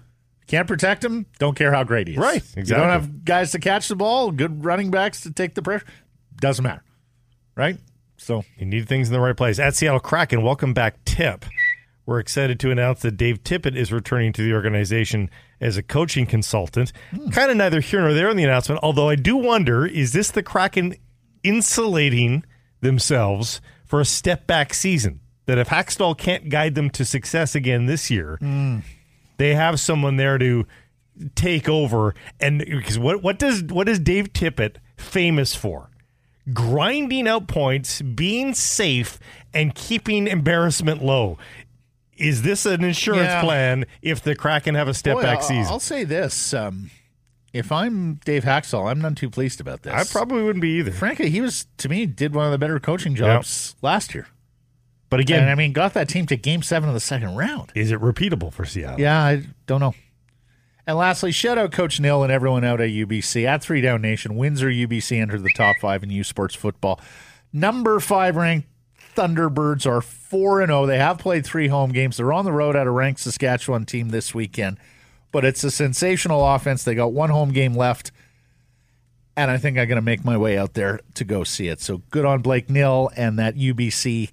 Can't 0.47 0.67
protect 0.67 1.03
him. 1.03 1.25
Don't 1.39 1.55
care 1.55 1.71
how 1.71 1.83
great 1.83 2.07
he 2.07 2.13
is. 2.15 2.19
Right, 2.19 2.35
Exactly. 2.55 2.61
You 2.67 2.75
don't 2.75 2.89
have 2.89 3.23
guys 3.25 3.51
to 3.53 3.59
catch 3.59 3.87
the 3.87 3.95
ball. 3.95 4.31
Good 4.31 4.63
running 4.65 4.91
backs 4.91 5.21
to 5.21 5.31
take 5.31 5.55
the 5.55 5.61
pressure. 5.61 5.85
Doesn't 6.35 6.61
matter. 6.63 6.83
Right. 7.57 7.79
So 8.17 8.43
you 8.57 8.67
need 8.67 8.87
things 8.87 9.09
in 9.09 9.13
the 9.13 9.19
right 9.19 9.35
place. 9.35 9.57
At 9.57 9.75
Seattle 9.75 9.99
Kraken, 9.99 10.43
welcome 10.43 10.73
back, 10.73 11.03
Tip. 11.05 11.43
We're 12.05 12.19
excited 12.19 12.59
to 12.61 12.71
announce 12.71 13.01
that 13.01 13.17
Dave 13.17 13.43
Tippett 13.43 13.75
is 13.75 13.91
returning 13.91 14.31
to 14.33 14.43
the 14.43 14.53
organization 14.53 15.29
as 15.59 15.75
a 15.75 15.83
coaching 15.83 16.27
consultant. 16.27 16.93
Hmm. 17.11 17.29
Kind 17.29 17.49
of 17.49 17.57
neither 17.57 17.81
here 17.81 18.01
nor 18.01 18.13
there 18.13 18.29
in 18.29 18.37
the 18.37 18.43
announcement, 18.43 18.79
although 18.83 19.09
I 19.09 19.15
do 19.15 19.35
wonder 19.35 19.85
is 19.87 20.13
this 20.13 20.29
the 20.29 20.43
Kraken 20.43 20.95
insulating 21.43 22.45
themselves 22.81 23.59
for 23.85 23.99
a 23.99 24.05
step 24.05 24.45
back 24.45 24.73
season? 24.73 25.19
That 25.47 25.57
if 25.57 25.69
Hakstol 25.69 26.17
can't 26.17 26.49
guide 26.49 26.75
them 26.75 26.89
to 26.91 27.05
success 27.05 27.55
again 27.55 27.87
this 27.87 28.11
year, 28.11 28.37
hmm. 28.39 28.79
they 29.37 29.55
have 29.55 29.79
someone 29.79 30.17
there 30.17 30.37
to 30.37 30.67
take 31.35 31.67
over. 31.67 32.13
And 32.39 32.59
because 32.59 32.99
what, 32.99 33.23
what 33.23 33.39
does 33.39 33.63
what 33.63 33.89
is 33.89 33.97
Dave 33.97 34.31
Tippett 34.31 34.75
famous 34.95 35.55
for? 35.55 35.89
Grinding 36.53 37.27
out 37.27 37.47
points, 37.47 38.01
being 38.01 38.53
safe, 38.53 39.19
and 39.53 39.75
keeping 39.75 40.27
embarrassment 40.27 41.03
low. 41.03 41.37
Is 42.17 42.41
this 42.41 42.65
an 42.65 42.83
insurance 42.83 43.27
Yeah. 43.27 43.41
plan 43.41 43.85
if 44.01 44.21
the 44.23 44.35
Kraken 44.35 44.75
have 44.75 44.87
a 44.87 44.93
step 44.93 45.15
Boy, 45.17 45.23
back 45.23 45.37
I'll- 45.39 45.43
season? 45.43 45.71
I'll 45.73 45.79
say 45.79 46.03
this: 46.03 46.53
um, 46.53 46.89
if 47.53 47.71
I'm 47.71 48.15
Dave 48.25 48.43
Hakstol, 48.43 48.89
I'm 48.89 48.99
none 49.01 49.13
too 49.13 49.29
pleased 49.29 49.59
about 49.61 49.83
this. 49.83 49.93
I 49.93 50.03
probably 50.03 50.41
wouldn't 50.43 50.61
be 50.61 50.77
either. 50.79 50.91
frankly, 50.91 51.29
he 51.29 51.41
was 51.41 51.67
to 51.77 51.89
me 51.89 52.05
did 52.05 52.33
one 52.33 52.45
of 52.45 52.51
the 52.51 52.57
better 52.57 52.79
coaching 52.79 53.13
jobs 53.13 53.75
last 53.81 54.15
year. 54.15 54.27
But 55.09 55.19
again, 55.21 55.43
and 55.43 55.49
I 55.51 55.55
mean, 55.55 55.71
got 55.73 55.93
that 55.93 56.09
team 56.09 56.25
to 56.27 56.35
Game 56.35 56.61
Seven 56.61 56.89
of 56.89 56.93
the 56.95 56.99
second 56.99 57.35
round. 57.35 57.71
is 57.75 57.91
it 57.91 57.99
repeatable 58.01 58.51
for 58.51 58.65
Seattle? 58.65 58.99
Yeah, 58.99 59.21
I 59.23 59.43
don't 59.67 59.79
know. 59.79 59.93
And 60.87 60.97
lastly, 60.97 61.33
shout 61.33 61.57
out 61.57 61.73
Coach 61.73 61.99
Nill 61.99 62.23
and 62.23 62.31
everyone 62.31 62.63
out 62.63 62.79
at 62.79 62.89
UBC. 62.89 63.43
At 63.43 63.61
Three 63.61 63.81
Down 63.81 64.01
Nation, 64.01 64.37
Windsor 64.37 64.69
UBC 64.69 65.21
entered 65.21 65.43
the 65.43 65.51
top 65.53 65.75
five 65.81 66.01
in 66.01 66.09
U 66.09 66.23
Sports 66.23 66.55
football. 66.55 67.01
Number 67.51 67.99
five 67.99 68.37
ranked 68.37 68.69
Thunderbirds 69.13 69.85
are 69.85 69.99
4 69.99 70.61
and 70.61 70.69
0. 70.69 70.85
They 70.85 70.99
have 70.99 71.17
played 71.17 71.43
three 71.43 71.67
home 71.67 71.91
games. 71.91 72.17
They're 72.17 72.31
on 72.31 72.45
the 72.45 72.51
road 72.51 72.75
at 72.75 72.87
a 72.87 72.91
ranked 72.91 73.19
Saskatchewan 73.19 73.85
team 73.85 74.09
this 74.09 74.33
weekend. 74.33 74.77
But 75.31 75.43
it's 75.43 75.63
a 75.63 75.71
sensational 75.71 76.45
offense. 76.45 76.83
They 76.83 76.95
got 76.95 77.11
one 77.11 77.31
home 77.31 77.51
game 77.51 77.73
left. 77.73 78.11
And 79.35 79.51
I 79.51 79.57
think 79.57 79.77
I'm 79.77 79.87
going 79.87 79.97
to 79.97 80.01
make 80.01 80.23
my 80.23 80.37
way 80.37 80.57
out 80.57 80.73
there 80.73 81.01
to 81.15 81.23
go 81.23 81.43
see 81.43 81.67
it. 81.67 81.81
So 81.81 82.03
good 82.11 82.25
on 82.25 82.41
Blake 82.41 82.69
Nill 82.69 83.09
and 83.17 83.37
that 83.39 83.55
UBC 83.55 84.29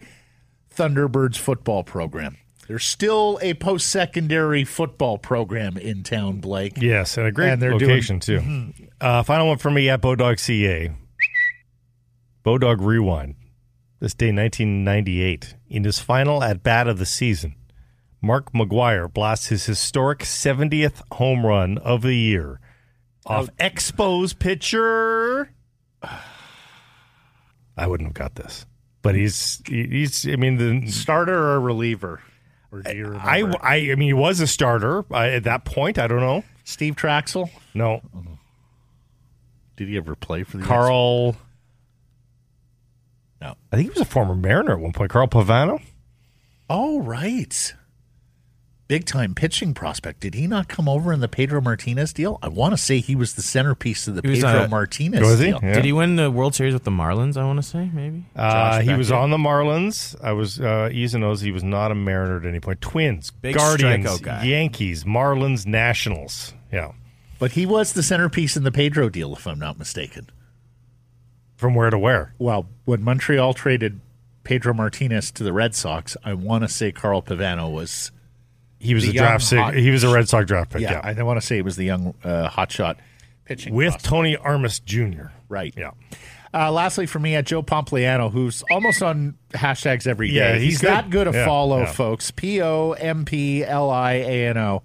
Thunderbirds 0.74 1.36
football 1.36 1.82
program. 1.82 2.36
There's 2.66 2.84
still 2.84 3.38
a 3.42 3.54
post 3.54 3.88
secondary 3.88 4.64
football 4.64 5.18
program 5.18 5.76
in 5.76 6.02
town, 6.02 6.40
Blake. 6.40 6.80
Yes, 6.80 7.18
and 7.18 7.26
a 7.26 7.32
great 7.32 7.52
And 7.52 7.62
location 7.62 8.20
too. 8.20 8.72
Uh, 9.00 9.22
final 9.22 9.48
one 9.48 9.58
for 9.58 9.70
me 9.70 9.90
at 9.90 10.00
Bodog 10.00 10.38
CA. 10.38 10.90
Bodog 12.44 12.80
Rewind. 12.80 13.34
This 14.00 14.14
day, 14.14 14.32
1998, 14.32 15.56
in 15.68 15.84
his 15.84 15.98
final 15.98 16.42
at 16.42 16.62
bat 16.62 16.88
of 16.88 16.98
the 16.98 17.06
season, 17.06 17.54
Mark 18.20 18.52
McGwire 18.52 19.12
blasts 19.12 19.46
his 19.46 19.64
historic 19.66 20.20
70th 20.20 21.02
home 21.12 21.46
run 21.46 21.78
of 21.78 22.02
the 22.02 22.16
year 22.16 22.60
off 23.26 23.48
Expos 23.58 24.38
pitcher. 24.38 25.50
I 27.76 27.86
wouldn't 27.86 28.08
have 28.08 28.14
got 28.14 28.34
this, 28.36 28.66
but 29.02 29.14
he's 29.14 29.62
he's. 29.66 30.28
I 30.28 30.36
mean, 30.36 30.56
the 30.56 30.90
Starter 30.90 31.52
or 31.52 31.60
reliever? 31.60 32.20
Or 32.74 32.82
do 32.82 32.96
you 32.96 33.04
remember? 33.04 33.56
I, 33.62 33.76
I 33.76 33.76
I 33.92 33.94
mean, 33.94 34.08
he 34.08 34.12
was 34.12 34.40
a 34.40 34.48
starter 34.48 35.04
I, 35.12 35.30
at 35.30 35.44
that 35.44 35.64
point. 35.64 35.96
I 35.96 36.08
don't 36.08 36.20
know. 36.20 36.42
Steve 36.64 36.96
Trachsel? 36.96 37.50
No, 37.72 38.02
Did 39.76 39.88
he 39.88 39.96
ever 39.96 40.16
play 40.16 40.42
for 40.42 40.56
the 40.56 40.64
Carl. 40.64 41.36
No. 43.40 43.54
I 43.70 43.76
think 43.76 43.82
he 43.82 43.90
was 43.90 44.00
a 44.00 44.10
former 44.10 44.34
Mariner 44.34 44.72
at 44.72 44.80
one 44.80 44.92
point. 44.92 45.10
Carl 45.10 45.28
Pavano. 45.28 45.80
Oh, 46.68 47.00
right. 47.00 47.74
Big 48.86 49.04
time 49.06 49.34
pitching 49.34 49.72
prospect. 49.74 50.20
Did 50.20 50.34
he 50.34 50.46
not 50.46 50.68
come 50.68 50.88
over 50.88 51.12
in 51.12 51.20
the 51.20 51.28
Pedro 51.28 51.60
Martinez 51.60 52.12
deal? 52.12 52.38
I 52.42 52.48
want 52.48 52.72
to 52.72 52.76
say 52.76 53.00
he 53.00 53.16
was 53.16 53.34
the 53.34 53.42
centerpiece 53.42 54.06
of 54.08 54.14
the 54.14 54.28
was, 54.28 54.40
Pedro 54.42 54.64
uh, 54.64 54.68
Martinez 54.68 55.20
Was 55.20 55.38
he? 55.38 55.46
deal. 55.46 55.60
Yeah. 55.62 55.74
Did 55.74 55.84
he 55.84 55.92
win 55.92 56.16
the 56.16 56.30
World 56.30 56.54
Series 56.54 56.74
with 56.74 56.84
the 56.84 56.90
Marlins? 56.90 57.36
I 57.36 57.44
want 57.44 57.58
to 57.58 57.62
say 57.62 57.90
maybe. 57.92 58.24
Uh, 58.36 58.80
he 58.80 58.92
was 58.94 59.08
Beckett? 59.08 59.22
on 59.22 59.30
the 59.30 59.36
Marlins. 59.38 60.14
I 60.22 60.32
was 60.32 60.60
uh, 60.60 60.90
Easy 60.92 61.18
knows 61.18 61.40
he 61.40 61.50
was 61.52 61.64
not 61.64 61.90
a 61.90 61.94
Mariner 61.94 62.36
at 62.38 62.46
any 62.46 62.60
point. 62.60 62.80
Twins, 62.80 63.30
Big 63.30 63.56
Guardians, 63.56 64.20
guy. 64.20 64.44
Yankees, 64.44 65.04
Marlins, 65.04 65.66
Nationals. 65.66 66.52
Yeah, 66.72 66.92
But 67.38 67.52
he 67.52 67.66
was 67.66 67.92
the 67.92 68.02
centerpiece 68.02 68.56
in 68.56 68.64
the 68.64 68.72
Pedro 68.72 69.08
deal, 69.08 69.32
if 69.34 69.46
I'm 69.46 69.58
not 69.58 69.78
mistaken. 69.78 70.28
from 71.56 71.74
where 71.74 71.88
to 71.90 71.98
where? 71.98 72.34
Well, 72.38 72.66
when 72.84 73.02
Montreal 73.02 73.54
traded 73.54 74.00
Pedro 74.42 74.74
Martinez 74.74 75.30
to 75.32 75.44
the 75.44 75.52
Red 75.52 75.74
Sox, 75.74 76.16
I 76.24 76.34
want 76.34 76.62
to 76.64 76.68
say 76.68 76.92
Carl 76.92 77.22
Pavano 77.22 77.72
was. 77.72 78.10
He 78.84 78.94
was 78.94 79.04
The 79.04 79.10
a 79.10 79.12
draft. 79.14 79.44
sig- 79.44 79.58
hot- 79.58 79.74
he 79.74 79.90
was 79.90 80.04
a 80.04 80.12
Red 80.12 80.28
Sox 80.28 80.46
draft 80.46 80.70
pick. 80.72 80.82
Yeah, 80.82 81.00
Yeah, 81.04 81.14
I 81.20 81.22
want 81.22 81.40
to 81.40 81.46
say 81.46 81.58
it 81.58 81.64
was 81.64 81.76
the 81.76 81.84
young 81.84 82.14
uh, 82.22 82.48
hotshot 82.50 82.96
pitching 83.44 83.74
with 83.74 83.92
prospect. 83.92 84.04
Tony 84.04 84.36
Armas 84.36 84.78
Jr. 84.80 85.26
right. 85.48 85.74
Yeah, 85.76 85.90
Uh, 86.52 86.70
lastly, 86.70 87.06
for 87.06 87.18
me, 87.18 87.34
at 87.34 87.44
Joe 87.46 87.62
Pompliano, 87.62 88.30
who's 88.30 88.62
almost 88.70 89.02
on 89.02 89.36
hashtags 89.52 90.06
every 90.06 90.28
day. 90.28 90.34
Yeah, 90.34 90.52
he's, 90.54 90.62
he's 90.74 90.80
that 90.82 91.10
good. 91.10 91.26
good 91.26 91.34
a 91.34 91.38
Yeah, 91.38 91.44
follow, 91.46 91.80
yeah. 91.80 91.92
folks. 91.92 92.30
P 92.30 92.62
O 92.62 92.92
M 92.92 93.24
P 93.24 93.64
L 93.64 93.90
I 93.90 94.12
A 94.14 94.46
N 94.48 94.58
O. 94.58 94.82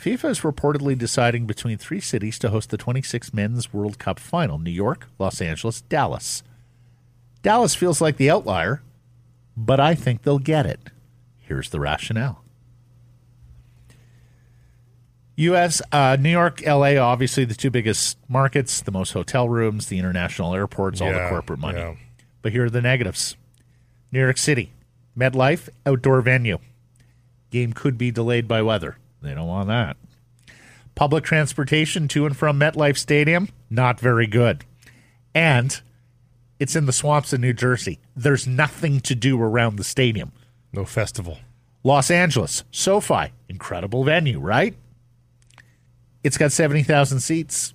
FIFA 0.00 0.30
is 0.30 0.40
reportedly 0.40 0.98
deciding 0.98 1.46
between 1.46 1.78
three 1.78 2.00
cities 2.00 2.36
to 2.40 2.50
host 2.50 2.70
the 2.70 2.76
26 2.76 3.32
Men's 3.32 3.72
World 3.72 3.98
Cup 4.00 4.18
final 4.18 4.58
New 4.58 4.70
York, 4.72 5.08
Los 5.18 5.40
Angeles, 5.40 5.80
Dallas. 5.82 6.42
Dallas 7.42 7.74
feels 7.76 8.00
like 8.00 8.16
the 8.16 8.28
outlier, 8.30 8.82
but 9.56 9.78
I 9.78 9.94
think 9.94 10.22
they'll 10.22 10.38
get 10.40 10.66
it. 10.66 10.80
Here's 11.38 11.70
the 11.70 11.78
rationale. 11.80 12.41
U.S., 15.42 15.80
uh, 15.92 16.16
New 16.18 16.30
York, 16.30 16.66
L.A., 16.66 16.96
obviously 16.98 17.44
the 17.44 17.54
two 17.54 17.70
biggest 17.70 18.18
markets, 18.28 18.80
the 18.82 18.90
most 18.90 19.12
hotel 19.12 19.48
rooms, 19.48 19.86
the 19.86 19.98
international 19.98 20.54
airports, 20.54 21.00
all 21.00 21.12
the 21.12 21.28
corporate 21.28 21.58
money. 21.60 21.78
yeah. 21.78 21.94
But 22.42 22.52
here 22.52 22.64
are 22.64 22.70
the 22.70 22.80
negatives 22.82 23.36
New 24.10 24.20
York 24.20 24.36
City, 24.38 24.72
MetLife, 25.16 25.68
outdoor 25.86 26.20
venue. 26.22 26.58
Game 27.50 27.72
could 27.72 27.96
be 27.98 28.10
delayed 28.10 28.48
by 28.48 28.62
weather. 28.62 28.98
They 29.20 29.34
don't 29.34 29.46
want 29.46 29.68
that. 29.68 29.96
Public 30.94 31.24
transportation 31.24 32.08
to 32.08 32.26
and 32.26 32.36
from 32.36 32.58
MetLife 32.58 32.98
Stadium, 32.98 33.48
not 33.70 34.00
very 34.00 34.26
good. 34.26 34.64
And 35.34 35.80
it's 36.58 36.76
in 36.76 36.86
the 36.86 36.92
swamps 36.92 37.32
of 37.32 37.40
New 37.40 37.52
Jersey. 37.52 37.98
There's 38.14 38.46
nothing 38.46 39.00
to 39.00 39.14
do 39.14 39.40
around 39.40 39.76
the 39.76 39.84
stadium. 39.84 40.32
no 40.72 40.84
festival. 40.84 41.38
Los 41.84 42.10
Angeles, 42.10 42.62
SoFi, 42.70 43.32
incredible 43.48 44.04
venue, 44.04 44.38
right? 44.38 44.74
It's 46.22 46.38
got 46.38 46.52
70,000 46.52 47.20
seats. 47.20 47.74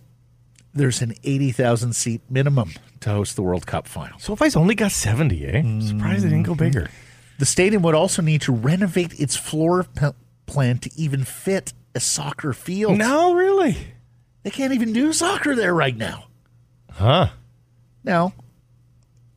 There's 0.73 1.01
an 1.01 1.13
80,000 1.23 1.93
seat 1.93 2.21
minimum 2.29 2.71
to 3.01 3.09
host 3.09 3.35
the 3.35 3.41
World 3.41 3.65
Cup 3.65 3.87
final. 3.87 4.19
SoFi's 4.19 4.55
only 4.55 4.75
got 4.75 4.91
seventy. 4.91 5.45
Eh? 5.45 5.61
Surprised 5.81 6.25
it 6.25 6.29
didn't 6.29 6.43
go 6.43 6.55
bigger. 6.55 6.89
The 7.39 7.45
stadium 7.45 7.81
would 7.83 7.95
also 7.95 8.21
need 8.21 8.41
to 8.43 8.51
renovate 8.51 9.19
its 9.19 9.35
floor 9.35 9.83
p- 9.83 10.07
plan 10.45 10.77
to 10.79 10.89
even 10.95 11.23
fit 11.23 11.73
a 11.95 11.99
soccer 11.99 12.53
field. 12.53 12.97
No, 12.97 13.33
really? 13.33 13.77
They 14.43 14.49
can't 14.51 14.73
even 14.73 14.93
do 14.93 15.13
soccer 15.13 15.55
there 15.55 15.73
right 15.73 15.95
now. 15.95 16.25
Huh? 16.91 17.29
Now, 18.03 18.33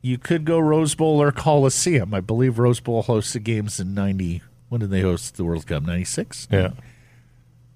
you 0.02 0.16
could 0.18 0.44
go 0.44 0.58
Rose 0.58 0.94
Bowl 0.94 1.20
or 1.20 1.32
Coliseum. 1.32 2.14
I 2.14 2.20
believe 2.20 2.58
Rose 2.58 2.80
Bowl 2.80 3.02
hosts 3.02 3.32
the 3.32 3.40
games 3.40 3.80
in 3.80 3.92
90. 3.94 4.42
When 4.68 4.80
did 4.80 4.90
they 4.90 5.00
host 5.02 5.36
the 5.36 5.44
World 5.44 5.66
Cup? 5.66 5.82
96? 5.82 6.48
Yeah. 6.50 6.70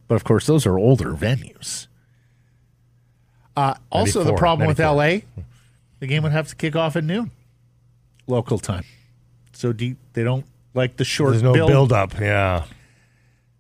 But 0.09 0.17
of 0.17 0.25
course, 0.25 0.47
those 0.47 0.67
are 0.67 0.79
older 0.79 1.13
venues. 1.13 1.87
Uh, 3.57 3.75
also, 3.91 4.21
the 4.21 4.33
94, 4.33 4.39
problem 4.39 4.69
with 4.69 4.79
LA, 4.79 5.19
the 6.01 6.07
game 6.07 6.23
would 6.25 6.33
have 6.33 6.49
to 6.49 6.57
kick 6.57 6.75
off 6.75 6.97
at 6.97 7.05
noon, 7.05 7.31
local 8.27 8.59
time. 8.59 8.85
So 9.53 9.73
deep, 9.73 9.97
they 10.13 10.25
don't 10.25 10.45
like 10.75 10.97
the 10.97 11.05
short 11.05 11.31
There's 11.33 11.43
no 11.43 11.53
build. 11.53 11.71
build 11.71 11.93
up. 11.93 12.19
Yeah. 12.19 12.65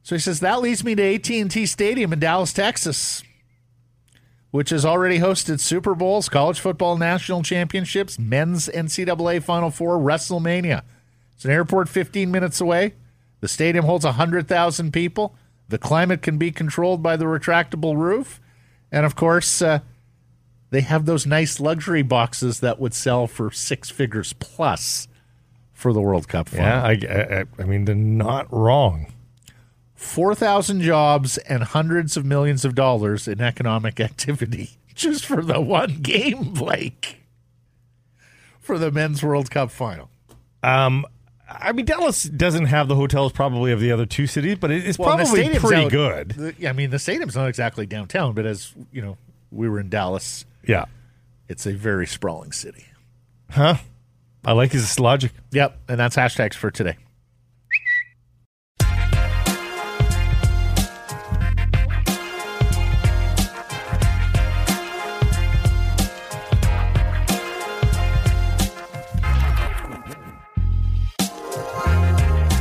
So 0.02 0.16
he 0.16 0.20
says 0.20 0.40
that 0.40 0.60
leads 0.60 0.84
me 0.84 0.94
to 0.96 1.14
AT&T 1.14 1.66
Stadium 1.66 2.12
in 2.12 2.18
Dallas, 2.18 2.52
Texas, 2.52 3.22
which 4.50 4.70
has 4.70 4.84
already 4.84 5.20
hosted 5.20 5.60
Super 5.60 5.94
Bowls, 5.94 6.28
college 6.28 6.60
football 6.60 6.98
national 6.98 7.42
championships, 7.42 8.18
men's 8.18 8.68
NCAA 8.68 9.42
Final 9.42 9.70
Four, 9.70 9.98
WrestleMania. 9.98 10.82
It's 11.34 11.44
an 11.44 11.52
airport 11.52 11.88
15 11.88 12.30
minutes 12.30 12.60
away. 12.60 12.94
The 13.40 13.48
stadium 13.48 13.84
holds 13.84 14.04
100,000 14.04 14.92
people. 14.92 15.34
The 15.68 15.78
climate 15.78 16.22
can 16.22 16.38
be 16.38 16.50
controlled 16.50 17.02
by 17.02 17.16
the 17.16 17.24
retractable 17.24 17.96
roof. 17.96 18.40
And 18.92 19.06
of 19.06 19.16
course, 19.16 19.62
uh, 19.62 19.80
they 20.70 20.82
have 20.82 21.06
those 21.06 21.26
nice 21.26 21.60
luxury 21.60 22.02
boxes 22.02 22.60
that 22.60 22.78
would 22.78 22.94
sell 22.94 23.26
for 23.26 23.50
six 23.50 23.90
figures 23.90 24.32
plus 24.34 25.08
for 25.72 25.92
the 25.92 26.00
World 26.00 26.28
Cup 26.28 26.48
final. 26.48 26.66
Yeah. 26.66 26.82
I, 26.82 27.40
I, 27.40 27.44
I 27.62 27.64
mean, 27.64 27.84
they're 27.84 27.94
not 27.94 28.52
wrong. 28.52 29.12
4,000 29.94 30.82
jobs 30.82 31.38
and 31.38 31.62
hundreds 31.62 32.16
of 32.16 32.24
millions 32.24 32.64
of 32.64 32.74
dollars 32.74 33.26
in 33.26 33.40
economic 33.40 34.00
activity 34.00 34.78
just 34.94 35.24
for 35.24 35.42
the 35.42 35.60
one 35.60 35.98
game, 36.02 36.52
Blake, 36.52 37.22
for 38.60 38.78
the 38.78 38.90
men's 38.90 39.22
World 39.22 39.50
Cup 39.50 39.70
final. 39.70 40.10
Um, 40.62 41.06
I 41.56 41.72
mean, 41.72 41.86
Dallas 41.86 42.24
doesn't 42.24 42.66
have 42.66 42.88
the 42.88 42.94
hotels 42.96 43.32
probably 43.32 43.72
of 43.72 43.80
the 43.80 43.92
other 43.92 44.06
two 44.06 44.26
cities, 44.26 44.56
but 44.60 44.70
it's 44.70 44.98
Well, 44.98 45.16
probably 45.16 45.48
pretty 45.58 45.84
out- 45.84 45.90
good. 45.90 46.28
the- 46.30 46.68
I 46.68 46.72
mean, 46.72 46.90
the 46.90 46.98
stadium's 46.98 47.36
not 47.36 47.48
exactly 47.48 47.86
downtown, 47.86 48.32
but 48.34 48.44
as 48.46 48.72
you 48.92 49.00
know, 49.02 49.16
we 49.50 49.68
were 49.68 49.78
in 49.80 49.88
Dallas. 49.88 50.44
Yeah. 50.66 50.86
It's 51.48 51.66
a 51.66 51.72
very 51.72 52.06
sprawling 52.06 52.52
city. 52.52 52.86
Huh? 53.50 53.76
I 54.44 54.52
like 54.52 54.72
his 54.72 54.98
logic. 54.98 55.32
Yep, 55.52 55.78
and 55.88 56.00
that's 56.00 56.16
hashtags 56.16 56.54
for 56.54 56.70
today. 56.70 56.96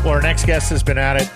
Well, 0.03 0.13
our 0.15 0.21
next 0.21 0.45
guest 0.45 0.69
has 0.69 0.83
been 0.83 0.97
at 0.97 1.15
it 1.15 1.31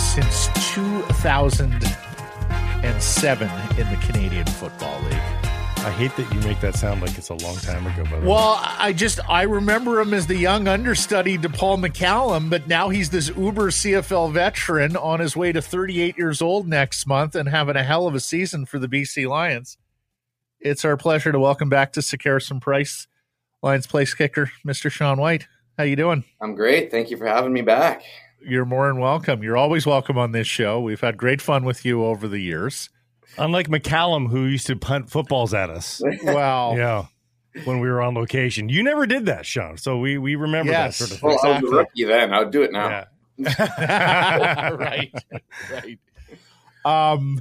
since 0.00 0.46
2007 0.72 3.50
in 3.78 3.90
the 3.90 3.96
Canadian 4.00 4.46
Football 4.46 4.98
League. 5.02 5.12
I 5.12 5.90
hate 5.90 6.16
that 6.16 6.32
you 6.32 6.40
make 6.40 6.58
that 6.62 6.74
sound 6.74 7.02
like 7.02 7.18
it's 7.18 7.28
a 7.28 7.34
long 7.34 7.56
time 7.56 7.86
ago. 7.86 8.04
By 8.04 8.10
the 8.12 8.20
way. 8.20 8.26
Well, 8.26 8.58
I 8.62 8.94
just 8.94 9.20
I 9.28 9.42
remember 9.42 10.00
him 10.00 10.14
as 10.14 10.26
the 10.26 10.36
young 10.36 10.68
understudy 10.68 11.36
to 11.36 11.50
Paul 11.50 11.76
McCallum, 11.76 12.48
but 12.48 12.66
now 12.66 12.88
he's 12.88 13.10
this 13.10 13.28
uber 13.36 13.70
CFL 13.70 14.32
veteran 14.32 14.96
on 14.96 15.20
his 15.20 15.36
way 15.36 15.52
to 15.52 15.60
38 15.60 16.16
years 16.16 16.40
old 16.40 16.66
next 16.66 17.06
month 17.06 17.34
and 17.34 17.50
having 17.50 17.76
a 17.76 17.84
hell 17.84 18.06
of 18.06 18.14
a 18.14 18.20
season 18.20 18.64
for 18.64 18.78
the 18.78 18.88
BC 18.88 19.28
Lions. 19.28 19.76
It's 20.60 20.82
our 20.82 20.96
pleasure 20.96 21.30
to 21.30 21.38
welcome 21.38 21.68
back 21.68 21.92
to 21.92 22.00
Sekeres 22.00 22.50
and 22.50 22.62
Price, 22.62 23.06
Lions 23.62 23.86
place 23.86 24.14
kicker, 24.14 24.50
Mr. 24.66 24.90
Sean 24.90 25.18
Whyte. 25.18 25.46
How 25.78 25.84
you 25.84 25.94
doing? 25.94 26.24
I'm 26.40 26.56
great. 26.56 26.90
Thank 26.90 27.08
you 27.10 27.16
for 27.16 27.26
having 27.26 27.52
me 27.52 27.62
back. 27.62 28.02
You're 28.44 28.64
more 28.64 28.88
than 28.88 28.98
welcome. 28.98 29.44
You're 29.44 29.56
always 29.56 29.86
welcome 29.86 30.18
on 30.18 30.32
this 30.32 30.48
show. 30.48 30.80
We've 30.80 31.00
had 31.00 31.16
great 31.16 31.40
fun 31.40 31.64
with 31.64 31.84
you 31.84 32.04
over 32.04 32.26
the 32.26 32.40
years. 32.40 32.90
Unlike 33.38 33.68
McCallum, 33.68 34.28
who 34.28 34.46
used 34.46 34.66
to 34.66 34.74
punt 34.76 35.08
footballs 35.08 35.54
at 35.54 35.70
us. 35.70 36.02
Wow. 36.24 36.74
yeah. 36.76 37.06
When 37.64 37.78
we 37.78 37.88
were 37.88 38.02
on 38.02 38.14
location. 38.14 38.68
You 38.68 38.82
never 38.82 39.06
did 39.06 39.26
that, 39.26 39.46
Sean. 39.46 39.76
So 39.78 39.98
we, 39.98 40.18
we 40.18 40.34
remember 40.34 40.72
Yes. 40.72 40.98
that 40.98 41.06
sort 41.06 41.12
of 41.12 41.20
thing. 41.20 41.28
Well, 41.42 41.56
I 41.56 41.60
was 41.60 41.72
a 41.72 41.76
rookie 41.76 42.04
then. 42.04 42.34
I'll 42.34 42.50
do 42.50 42.62
it 42.62 42.72
now. 42.72 42.88
Yeah. 42.88 43.04
right, 44.80 45.12
right. 45.70 45.98
Um, 46.84 47.40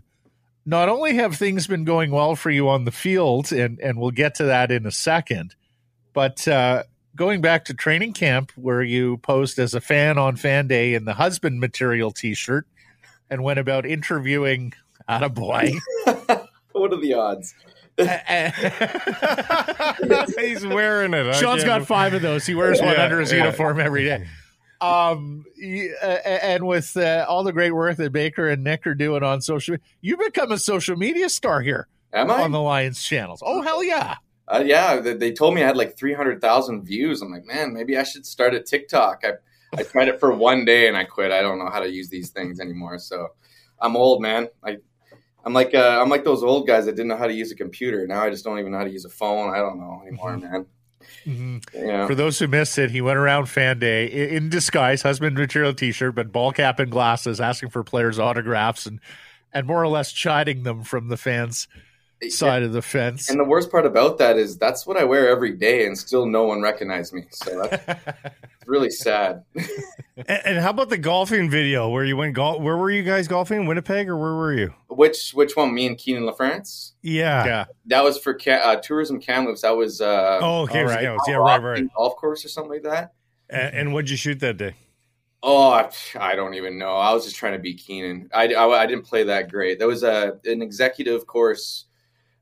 not 0.65 0.89
only 0.89 1.15
have 1.15 1.35
things 1.35 1.65
been 1.65 1.85
going 1.85 2.11
well 2.11 2.35
for 2.35 2.51
you 2.51 2.69
on 2.69 2.85
the 2.85 2.91
field, 2.91 3.51
and 3.51 3.79
and 3.79 3.99
we'll 3.99 4.11
get 4.11 4.35
to 4.35 4.43
that 4.45 4.71
in 4.71 4.85
a 4.85 4.91
second, 4.91 5.55
but 6.13 6.47
uh, 6.47 6.83
going 7.17 7.41
back 7.41 7.65
to 7.65 7.73
training 7.73 8.13
camp 8.13 8.53
where 8.55 8.81
you 8.81 9.17
posed 9.17 9.59
as 9.59 9.73
a 9.73 9.81
fan 9.81 10.17
on 10.17 10.37
Fan 10.37 10.67
Day 10.67 10.93
in 10.93 11.03
the 11.03 11.15
husband 11.15 11.59
material 11.59 12.11
T-shirt, 12.11 12.65
and 13.29 13.43
went 13.43 13.59
about 13.59 13.85
interviewing 13.85 14.71
out 15.09 15.23
a 15.23 15.29
boy 15.29 15.73
what 16.77 16.93
are 16.93 17.01
the 17.01 17.13
odds? 17.13 17.53
He's 20.37 20.65
wearing 20.65 21.13
it. 21.13 21.35
sean's 21.35 21.63
got 21.63 21.85
five 21.87 22.13
of 22.13 22.21
those. 22.21 22.45
He 22.45 22.55
wears 22.55 22.79
one 22.79 22.93
Yeah, 22.93 23.03
under 23.03 23.19
his 23.19 23.31
yeah. 23.31 23.39
uniform 23.39 23.79
every 23.79 24.05
day. 24.05 24.27
Um, 24.79 25.43
uh, 25.59 26.05
and 26.05 26.67
with 26.67 26.95
uh, 26.95 27.25
all 27.27 27.43
the 27.43 27.51
great 27.51 27.71
work 27.71 27.97
that 27.97 28.11
Baker 28.11 28.47
and 28.47 28.63
Nick 28.63 28.85
are 28.85 28.93
doing 28.93 29.23
on 29.23 29.41
social, 29.41 29.71
media, 29.71 29.83
you 30.01 30.17
become 30.17 30.51
a 30.51 30.59
social 30.59 30.95
media 30.95 31.29
star 31.29 31.61
here 31.61 31.87
Am 32.13 32.29
I? 32.29 32.43
on 32.43 32.51
the 32.51 32.61
Lions 32.61 33.01
channels. 33.01 33.41
Oh 33.43 33.63
hell 33.63 33.83
yeah! 33.83 34.17
Uh, 34.47 34.63
yeah, 34.65 34.99
they, 34.99 35.13
they 35.13 35.31
told 35.31 35.53
me 35.53 35.63
I 35.63 35.67
had 35.67 35.77
like 35.77 35.97
300,000 35.97 36.83
views. 36.83 37.21
I'm 37.21 37.31
like, 37.31 37.45
man, 37.45 37.73
maybe 37.73 37.97
I 37.97 38.03
should 38.03 38.25
start 38.25 38.53
a 38.53 38.61
TikTok. 38.61 39.23
I, 39.25 39.33
I 39.77 39.83
tried 39.83 40.07
it 40.07 40.19
for 40.19 40.33
one 40.33 40.63
day 40.63 40.87
and 40.87 40.95
I 40.95 41.03
quit. 41.03 41.31
I 41.31 41.41
don't 41.41 41.59
know 41.59 41.69
how 41.69 41.81
to 41.81 41.89
use 41.89 42.09
these 42.09 42.29
things 42.29 42.59
anymore. 42.59 42.97
So 42.99 43.27
I'm 43.81 43.97
old, 43.97 44.21
man. 44.21 44.47
I 44.63 44.77
I'm 45.47 45.53
like 45.53 45.73
uh, 45.73 45.99
I'm 46.01 46.09
like 46.09 46.25
those 46.25 46.43
old 46.43 46.67
guys 46.67 46.85
that 46.85 46.97
didn't 46.97 47.07
know 47.07 47.15
how 47.15 47.27
to 47.27 47.33
use 47.33 47.51
a 47.51 47.55
computer. 47.55 48.05
Now 48.05 48.21
I 48.21 48.29
just 48.29 48.43
don't 48.43 48.59
even 48.59 48.73
know 48.73 48.79
how 48.79 48.83
to 48.83 48.89
use 48.89 49.05
a 49.05 49.09
phone. 49.09 49.53
I 49.53 49.59
don't 49.59 49.79
know 49.79 50.01
anymore, 50.05 50.31
mm-hmm. 50.31 50.51
man. 50.51 50.65
Mm-hmm. 51.25 51.87
Yeah. 51.87 52.05
For 52.05 52.15
those 52.15 52.37
who 52.37 52.47
missed 52.47 52.77
it, 52.77 52.91
he 52.91 52.99
went 52.99 53.17
around 53.17 53.45
fan 53.45 53.79
day 53.79 54.07
in 54.07 54.49
disguise, 54.49 55.03
husband 55.03 55.37
material 55.37 55.73
T-shirt, 55.73 56.15
but 56.15 56.33
ball 56.33 56.51
cap 56.51 56.79
and 56.79 56.91
glasses, 56.91 57.39
asking 57.39 57.69
for 57.69 57.81
players' 57.81 58.19
autographs 58.19 58.85
and 58.85 58.99
and 59.53 59.65
more 59.65 59.81
or 59.81 59.87
less 59.87 60.11
chiding 60.11 60.63
them 60.63 60.83
from 60.83 61.07
the 61.07 61.15
fans 61.15 61.69
side 62.29 62.63
of 62.63 62.73
the 62.73 62.81
fence. 62.81 63.29
And 63.29 63.39
the 63.39 63.43
worst 63.43 63.71
part 63.71 63.85
about 63.85 64.17
that 64.17 64.37
is 64.37 64.57
that's 64.57 64.85
what 64.85 64.97
I 64.97 65.03
wear 65.03 65.29
every 65.29 65.53
day, 65.53 65.85
and 65.85 65.97
still 65.97 66.25
no 66.25 66.43
one 66.43 66.61
recognized 66.61 67.13
me. 67.13 67.25
So 67.31 67.67
that's 67.67 68.17
really 68.65 68.89
sad. 68.89 69.43
and, 69.55 70.41
and, 70.45 70.57
how 70.59 70.71
about 70.71 70.89
the 70.89 70.97
golfing 70.97 71.49
video 71.49 71.89
where 71.89 72.03
you 72.03 72.17
went 72.17 72.33
golf? 72.33 72.61
Where 72.61 72.77
were 72.77 72.91
you 72.91 73.03
guys 73.03 73.27
golfing? 73.27 73.65
Winnipeg 73.65 74.09
or 74.09 74.17
where 74.17 74.35
were 74.35 74.53
you? 74.53 74.73
Which 74.89 75.31
which 75.31 75.55
one? 75.55 75.73
Me 75.73 75.85
and 75.85 75.97
Keenan 75.97 76.23
LaFrance. 76.23 76.93
Yeah, 77.01 77.45
yeah. 77.45 77.65
That 77.85 78.03
was 78.03 78.17
for 78.17 78.37
uh, 78.47 78.75
Tourism 78.77 79.19
Kamloops. 79.19 79.61
That 79.61 79.75
was 79.75 80.01
uh, 80.01 80.39
oh, 80.41 80.61
okay, 80.61 80.83
right. 80.83 81.03
yeah, 81.03 81.35
right, 81.35 81.61
right. 81.61 81.85
Golf 81.95 82.15
course 82.15 82.43
or 82.43 82.49
something 82.49 82.71
like 82.71 82.83
that. 82.83 83.13
And, 83.49 83.75
and 83.75 83.93
what'd 83.93 84.09
you 84.09 84.17
shoot 84.17 84.39
that 84.41 84.57
day? 84.57 84.75
Oh, 85.43 85.69
I, 85.69 85.89
I, 86.19 86.35
don't 86.35 86.55
even 86.55 86.79
know. 86.79 86.95
I 86.95 87.13
was 87.13 87.23
just 87.23 87.35
trying 87.35 87.53
to 87.53 87.59
beat 87.59 87.77
Keenan. 87.77 88.27
I, 88.33 88.53
I, 88.53 88.81
I, 88.81 88.85
didn't 88.87 89.05
play 89.05 89.23
that 89.23 89.51
great. 89.51 89.77
That 89.77 89.87
was 89.87 90.01
a 90.01 90.39
an 90.45 90.63
executive 90.63 91.27
course 91.27 91.85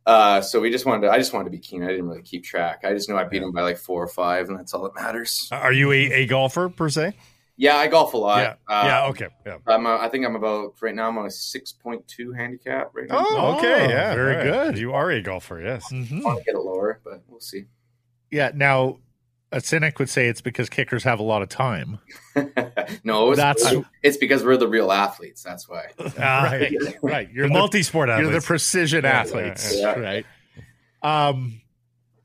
uh, 0.05 0.41
so 0.41 0.59
we 0.61 0.69
just 0.69 0.85
wanted 0.85 1.07
to, 1.07 1.11
I 1.11 1.17
just 1.17 1.33
wanted 1.33 1.45
to 1.45 1.51
be 1.51 1.59
keen. 1.59 1.83
I 1.83 1.87
didn't 1.87 2.07
really 2.07 2.21
keep 2.21 2.43
track. 2.43 2.81
I 2.83 2.93
just 2.93 3.09
know 3.09 3.17
I 3.17 3.23
beat 3.23 3.41
him 3.41 3.51
by 3.51 3.61
like 3.61 3.77
four 3.77 4.03
or 4.03 4.07
five, 4.07 4.49
and 4.49 4.57
that's 4.57 4.73
all 4.73 4.83
that 4.83 4.95
matters. 4.95 5.49
Are 5.51 5.73
you 5.73 5.91
a, 5.91 6.11
a 6.11 6.25
golfer 6.25 6.69
per 6.69 6.89
se? 6.89 7.13
Yeah, 7.57 7.77
I 7.77 7.87
golf 7.87 8.13
a 8.13 8.17
lot. 8.17 8.41
Yeah, 8.41 8.55
uh, 8.67 8.83
yeah 8.85 9.05
okay. 9.07 9.27
Yeah. 9.45 9.57
I'm 9.65 9.85
a, 9.85 9.95
I 9.95 10.09
think 10.09 10.25
I'm 10.25 10.35
about 10.35 10.75
right 10.81 10.93
now. 10.93 11.07
I'm 11.07 11.17
on 11.17 11.25
a 11.25 11.31
six 11.31 11.71
point 11.71 12.05
two 12.05 12.33
handicap 12.33 12.91
right 12.93 13.07
now. 13.07 13.23
Oh, 13.25 13.55
okay. 13.57 13.85
Oh, 13.85 13.89
yeah, 13.89 14.13
very 14.13 14.35
right. 14.35 14.43
good. 14.43 14.77
You 14.77 14.91
are 14.91 15.09
a 15.09 15.21
golfer. 15.21 15.61
Yes. 15.61 15.85
Mm-hmm. 15.91 16.19
I 16.19 16.23
want 16.23 16.39
to 16.39 16.43
get 16.43 16.55
it 16.55 16.59
lower, 16.59 16.99
but 17.03 17.23
we'll 17.29 17.39
see. 17.39 17.63
Yeah. 18.29 18.51
Now, 18.53 18.97
a 19.55 19.61
cynic 19.61 19.99
would 19.99 20.09
say 20.09 20.27
it's 20.27 20.41
because 20.41 20.69
kickers 20.69 21.05
have 21.05 21.19
a 21.19 21.23
lot 21.23 21.41
of 21.41 21.47
time. 21.47 21.97
no, 23.05 23.31
it's, 23.31 23.37
that's 23.37 23.65
it's 24.03 24.17
because 24.17 24.43
we're 24.43 24.57
the 24.57 24.67
real 24.67 24.91
athletes. 24.91 25.41
That's 25.41 25.67
why. 25.69 25.85
Ah, 26.19 26.43
right, 26.43 26.73
right. 27.01 27.31
You're 27.31 27.47
the, 27.47 27.53
the 27.53 27.59
multi-sport 27.59 28.09
athletes. 28.09 28.29
You're 28.29 28.39
the 28.41 28.45
precision 28.45 29.05
yeah, 29.05 29.11
athletes, 29.11 29.73
yeah, 29.73 29.97
yeah. 29.97 29.99
right? 29.99 30.25
Um, 31.01 31.61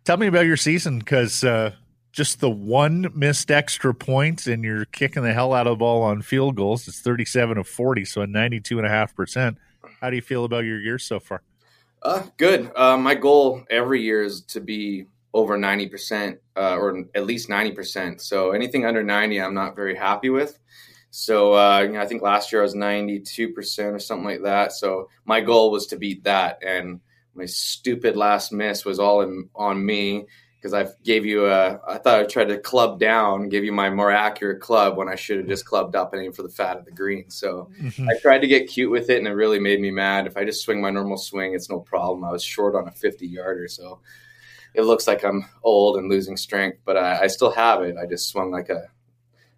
tell 0.05 0.17
me 0.17 0.27
about 0.27 0.47
your 0.47 0.57
season 0.57 0.99
because 0.99 1.45
uh, 1.45 1.73
just 2.11 2.41
the 2.41 2.51
one 2.51 3.13
missed 3.15 3.51
extra 3.53 3.95
point 3.95 4.49
and 4.49 4.65
you're 4.65 4.87
kicking 4.87 5.23
the 5.23 5.33
hell 5.33 5.55
out 5.55 5.69
of 5.69 5.73
the 5.73 5.77
ball 5.77 6.03
on 6.03 6.23
field 6.23 6.57
goals. 6.57 6.89
It's 6.89 7.01
37 7.01 7.59
of 7.59 7.69
40, 7.69 8.05
so 8.07 8.23
a 8.23 8.27
92.5 8.27 9.15
percent. 9.15 9.59
How 10.01 10.11
do 10.11 10.17
you 10.17 10.23
feel 10.23 10.45
about 10.45 10.65
your 10.65 10.81
year 10.81 10.99
so 10.99 11.21
far? 11.21 11.43
Uh, 12.03 12.25
good. 12.39 12.73
Uh, 12.75 12.97
my 12.97 13.15
goal 13.15 13.63
every 13.71 14.03
year 14.03 14.25
is 14.25 14.41
to 14.43 14.61
be 14.61 15.07
over 15.33 15.57
90% 15.57 16.39
uh, 16.57 16.77
or 16.77 17.05
at 17.15 17.25
least 17.25 17.49
90%. 17.49 18.21
So 18.21 18.51
anything 18.51 18.85
under 18.85 19.03
90, 19.03 19.41
I'm 19.41 19.55
not 19.55 19.77
very 19.77 19.95
happy 19.95 20.31
with. 20.31 20.59
So 21.11 21.55
uh, 21.55 21.81
you 21.81 21.93
know, 21.93 22.01
I 22.01 22.07
think 22.07 22.23
last 22.23 22.53
year 22.53 22.63
I 22.63 22.65
was 22.65 22.75
92% 22.75 23.93
or 23.93 23.99
something 23.99 24.25
like 24.25 24.43
that. 24.43 24.73
So 24.73 25.09
my 25.25 25.41
goal 25.41 25.71
was 25.71 25.87
to 25.89 25.97
beat 25.97 26.25
that. 26.25 26.63
And 26.67 27.01
my 27.35 27.47
stupid 27.47 28.17
last 28.17 28.53
miss 28.53 28.85
was 28.85 28.99
all 28.99 29.23
in, 29.23 29.49
on 29.55 29.85
me 29.85 30.27
because 30.57 30.75
I 30.75 30.87
gave 31.05 31.25
you 31.25 31.47
a, 31.47 31.81
I 31.89 31.97
thought 31.99 32.21
I 32.21 32.25
tried 32.25 32.49
to 32.49 32.59
club 32.59 33.01
down, 33.01 33.49
give 33.49 33.65
you 33.65 33.73
my 33.73 33.89
more 33.89 34.11
accurate 34.11 34.61
club 34.61 34.97
when 34.97 35.09
I 35.09 35.15
should 35.15 35.39
have 35.39 35.49
just 35.49 35.65
clubbed 35.65 35.97
up 35.97 36.13
and 36.13 36.23
aimed 36.23 36.37
for 36.37 36.43
the 36.43 36.51
fat 36.51 36.77
of 36.77 36.85
the 36.85 36.91
green. 36.91 37.31
So 37.31 37.71
mm-hmm. 37.81 38.09
I 38.09 38.19
tried 38.21 38.41
to 38.41 38.47
get 38.47 38.69
cute 38.69 38.91
with 38.91 39.09
it 39.09 39.19
and 39.19 39.27
it 39.27 39.33
really 39.33 39.59
made 39.59 39.81
me 39.81 39.91
mad. 39.91 40.27
If 40.27 40.37
I 40.37 40.45
just 40.45 40.63
swing 40.63 40.83
my 40.83 40.91
normal 40.91 41.17
swing, 41.17 41.55
it's 41.55 41.71
no 41.71 41.81
problem. 41.81 42.25
I 42.25 42.31
was 42.31 42.45
short 42.45 42.75
on 42.75 42.89
a 42.89 42.93
50 42.93 43.27
yarder. 43.27 43.69
So 43.69 44.01
it 44.75 44.83
looks 44.83 45.07
like 45.07 45.25
I'm 45.25 45.47
old 45.63 45.97
and 45.97 46.09
losing 46.09 46.37
strength, 46.37 46.79
but 46.85 46.97
I, 46.97 47.23
I 47.23 47.27
still 47.27 47.51
have 47.51 47.83
it. 47.83 47.97
I 47.97 48.07
just 48.07 48.29
swung 48.29 48.51
like 48.51 48.69
a 48.69 48.89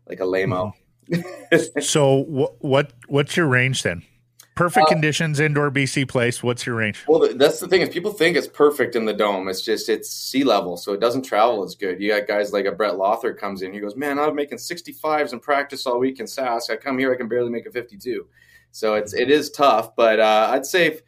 like 0.07 0.21
a 0.21 0.25
lameo. 0.25 0.73
Mm-hmm. 1.11 1.81
so 1.81 2.25
wh- 2.25 2.65
what 2.65 2.93
what's 3.09 3.37
your 3.37 3.47
range 3.47 3.83
then? 3.83 4.03
Perfect 4.55 4.87
uh, 4.87 4.91
conditions, 4.91 5.41
indoor 5.41 5.71
BC 5.71 6.07
place. 6.09 6.43
What's 6.43 6.67
your 6.67 6.77
range? 6.77 7.03
Well, 7.09 7.27
that's 7.35 7.59
the 7.59 7.69
thing 7.69 7.81
is 7.81 7.89
people 7.89 8.13
think 8.13 8.37
it's 8.37 8.47
perfect 8.47 8.95
in 8.95 9.07
the 9.07 9.15
dome. 9.15 9.49
It's 9.49 9.63
just 9.63 9.89
it's 9.89 10.11
sea 10.11 10.45
level, 10.45 10.77
so 10.77 10.93
it 10.93 11.01
doesn't 11.01 11.23
travel 11.23 11.65
as 11.65 11.75
good. 11.75 12.01
You 12.01 12.11
got 12.11 12.27
guys 12.27 12.53
like 12.53 12.67
a 12.67 12.73
Brett 12.73 12.95
Lauther 12.95 13.37
comes 13.37 13.63
in. 13.63 13.73
He 13.73 13.81
goes, 13.81 13.97
"Man, 13.97 14.19
I'm 14.19 14.35
making 14.35 14.59
65s 14.59 15.33
in 15.33 15.41
practice 15.41 15.87
all 15.87 15.99
week 15.99 16.21
in 16.21 16.27
Sask. 16.27 16.71
I 16.71 16.77
come 16.77 16.99
here, 16.99 17.13
I 17.13 17.17
can 17.17 17.29
barely 17.29 17.51
make 17.51 17.67
a 17.67 17.71
52." 17.71 18.27
So 18.73 18.95
it's 18.95 19.15
it 19.15 19.31
is 19.31 19.51
tough, 19.51 19.95
but 19.97 20.21
uh, 20.21 20.49
I'd 20.53 20.67
say. 20.67 20.87
If, 20.87 21.03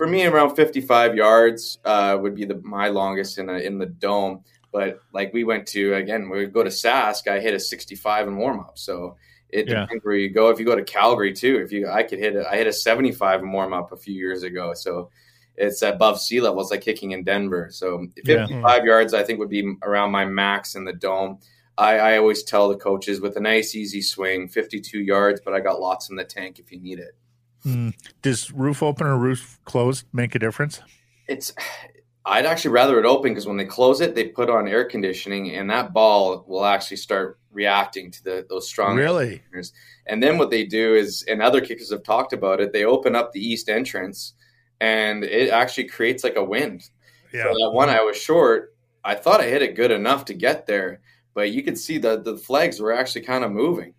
for 0.00 0.06
me, 0.06 0.24
around 0.24 0.56
55 0.56 1.14
yards 1.14 1.78
uh, 1.84 2.16
would 2.18 2.34
be 2.34 2.46
the 2.46 2.58
my 2.64 2.88
longest 2.88 3.36
in 3.36 3.50
a, 3.50 3.58
in 3.58 3.76
the 3.76 3.84
dome. 3.84 4.42
But 4.72 5.00
like 5.12 5.30
we 5.34 5.44
went 5.44 5.66
to 5.68 5.92
again, 5.92 6.30
we 6.30 6.46
go 6.46 6.62
to 6.62 6.70
Sask. 6.70 7.28
I 7.28 7.38
hit 7.38 7.52
a 7.52 7.60
65 7.60 8.28
in 8.28 8.38
warm 8.38 8.60
up, 8.60 8.78
so 8.78 9.18
it 9.50 9.68
yeah. 9.68 9.82
depends 9.82 10.02
where 10.02 10.14
you 10.14 10.30
go. 10.30 10.48
If 10.48 10.58
you 10.58 10.64
go 10.64 10.74
to 10.74 10.82
Calgary 10.84 11.34
too, 11.34 11.60
if 11.62 11.70
you 11.70 11.86
I 11.86 12.02
could 12.02 12.18
hit 12.18 12.34
it. 12.34 12.46
I 12.50 12.56
hit 12.56 12.66
a 12.66 12.72
75 12.72 13.42
in 13.42 13.52
warm 13.52 13.74
up 13.74 13.92
a 13.92 13.96
few 13.98 14.14
years 14.14 14.42
ago, 14.42 14.72
so 14.72 15.10
it's 15.58 15.82
above 15.82 16.18
sea 16.18 16.40
level. 16.40 16.62
It's 16.62 16.70
like 16.70 16.80
kicking 16.80 17.10
in 17.10 17.22
Denver. 17.22 17.68
So 17.70 18.06
55 18.24 18.48
yeah. 18.48 18.82
yards, 18.82 19.12
I 19.12 19.22
think, 19.22 19.38
would 19.38 19.50
be 19.50 19.74
around 19.82 20.12
my 20.12 20.24
max 20.24 20.76
in 20.76 20.86
the 20.86 20.94
dome. 20.94 21.40
I, 21.76 21.98
I 21.98 22.16
always 22.16 22.42
tell 22.42 22.70
the 22.70 22.76
coaches 22.76 23.20
with 23.20 23.36
a 23.36 23.40
nice 23.40 23.74
easy 23.74 24.00
swing, 24.00 24.48
52 24.48 24.98
yards, 24.98 25.42
but 25.44 25.52
I 25.52 25.60
got 25.60 25.78
lots 25.78 26.08
in 26.08 26.16
the 26.16 26.24
tank 26.24 26.58
if 26.58 26.72
you 26.72 26.80
need 26.80 27.00
it. 27.00 27.14
Mm. 27.64 27.94
Does 28.22 28.50
roof 28.52 28.82
open 28.82 29.06
or 29.06 29.16
roof 29.18 29.58
closed 29.64 30.04
make 30.12 30.34
a 30.34 30.38
difference? 30.38 30.80
It's. 31.28 31.52
I'd 32.26 32.44
actually 32.44 32.72
rather 32.72 32.98
it 32.98 33.06
open 33.06 33.32
because 33.32 33.46
when 33.46 33.56
they 33.56 33.64
close 33.64 34.00
it, 34.02 34.14
they 34.14 34.28
put 34.28 34.50
on 34.50 34.68
air 34.68 34.84
conditioning, 34.84 35.54
and 35.56 35.70
that 35.70 35.92
ball 35.92 36.44
will 36.46 36.66
actually 36.66 36.98
start 36.98 37.38
reacting 37.50 38.10
to 38.10 38.24
the 38.24 38.46
those 38.48 38.68
strong. 38.68 38.96
Really. 38.96 39.42
And 40.06 40.22
then 40.22 40.38
what 40.38 40.50
they 40.50 40.64
do 40.64 40.94
is, 40.94 41.24
and 41.26 41.42
other 41.42 41.60
kickers 41.60 41.90
have 41.90 42.02
talked 42.02 42.32
about 42.32 42.60
it. 42.60 42.72
They 42.72 42.84
open 42.84 43.16
up 43.16 43.32
the 43.32 43.44
east 43.44 43.68
entrance, 43.68 44.34
and 44.80 45.24
it 45.24 45.50
actually 45.50 45.88
creates 45.88 46.22
like 46.22 46.36
a 46.36 46.44
wind. 46.44 46.82
Yeah. 47.32 47.44
So 47.44 47.48
that 47.54 47.70
one 47.72 47.88
I 47.88 48.02
was 48.02 48.16
short. 48.16 48.74
I 49.02 49.14
thought 49.14 49.40
I 49.40 49.46
hit 49.46 49.62
it 49.62 49.74
good 49.74 49.90
enough 49.90 50.26
to 50.26 50.34
get 50.34 50.66
there, 50.66 51.00
but 51.32 51.50
you 51.50 51.62
could 51.62 51.78
see 51.78 51.96
that 51.98 52.24
the 52.24 52.36
flags 52.36 52.80
were 52.80 52.92
actually 52.92 53.22
kind 53.22 53.44
of 53.44 53.50
moving. 53.50 53.94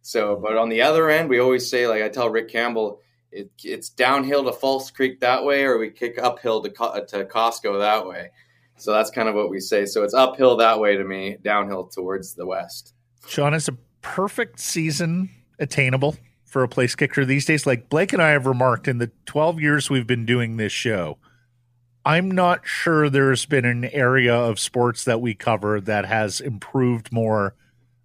So, 0.00 0.36
but 0.36 0.56
on 0.56 0.68
the 0.68 0.82
other 0.82 1.10
end, 1.10 1.28
we 1.28 1.40
always 1.40 1.68
say, 1.68 1.88
like 1.88 2.02
I 2.02 2.08
tell 2.08 2.28
Rick 2.30 2.50
Campbell, 2.50 3.00
it, 3.34 3.50
it's 3.62 3.90
downhill 3.90 4.44
to 4.44 4.52
False 4.52 4.90
Creek 4.90 5.20
that 5.20 5.44
way, 5.44 5.64
or 5.64 5.78
we 5.78 5.90
kick 5.90 6.18
uphill 6.22 6.62
to 6.62 6.70
to 6.70 7.24
Costco 7.24 7.80
that 7.80 8.06
way. 8.06 8.30
So 8.76 8.92
that's 8.92 9.10
kind 9.10 9.28
of 9.28 9.34
what 9.34 9.50
we 9.50 9.60
say. 9.60 9.86
So 9.86 10.02
it's 10.02 10.14
uphill 10.14 10.56
that 10.56 10.80
way 10.80 10.96
to 10.96 11.04
me, 11.04 11.36
downhill 11.42 11.86
towards 11.86 12.34
the 12.34 12.46
west. 12.46 12.94
Sean, 13.26 13.54
is 13.54 13.68
a 13.68 13.76
perfect 14.02 14.60
season 14.60 15.30
attainable 15.58 16.16
for 16.44 16.62
a 16.62 16.68
place 16.68 16.94
kicker 16.94 17.24
these 17.24 17.44
days? 17.44 17.66
Like 17.66 17.88
Blake 17.88 18.12
and 18.12 18.22
I 18.22 18.30
have 18.30 18.46
remarked 18.46 18.88
in 18.88 18.98
the 18.98 19.10
12 19.26 19.60
years 19.60 19.90
we've 19.90 20.06
been 20.06 20.26
doing 20.26 20.56
this 20.56 20.72
show, 20.72 21.18
I'm 22.04 22.30
not 22.30 22.66
sure 22.66 23.08
there's 23.08 23.46
been 23.46 23.64
an 23.64 23.84
area 23.86 24.34
of 24.34 24.58
sports 24.58 25.04
that 25.04 25.20
we 25.20 25.34
cover 25.34 25.80
that 25.80 26.04
has 26.04 26.40
improved 26.40 27.12
more 27.12 27.54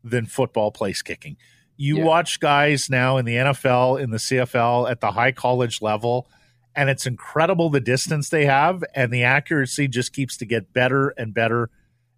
than 0.03 0.26
football 0.26 0.72
place 0.72 1.01
kicking. 1.01 1.35
You 1.81 1.99
yeah. 1.99 2.03
watch 2.03 2.41
guys 2.41 2.89
now 2.89 3.15
in 3.15 3.23
the 3.23 3.35
NFL, 3.35 4.01
in 4.01 4.10
the 4.10 4.18
CFL, 4.18 4.91
at 4.91 4.99
the 4.99 5.11
high 5.11 5.31
college 5.31 5.81
level, 5.81 6.27
and 6.76 6.89
it's 6.89 7.07
incredible 7.07 7.69
the 7.69 7.80
distance 7.80 8.27
they 8.27 8.47
have, 8.47 8.84
and 8.93 9.14
the 9.14 9.23
accuracy 9.23 9.88
just 9.88 10.11
keeps 10.11 10.35
to 10.38 10.45
get 10.45 10.73
better 10.73 11.14
and 11.18 11.34
better 11.34 11.69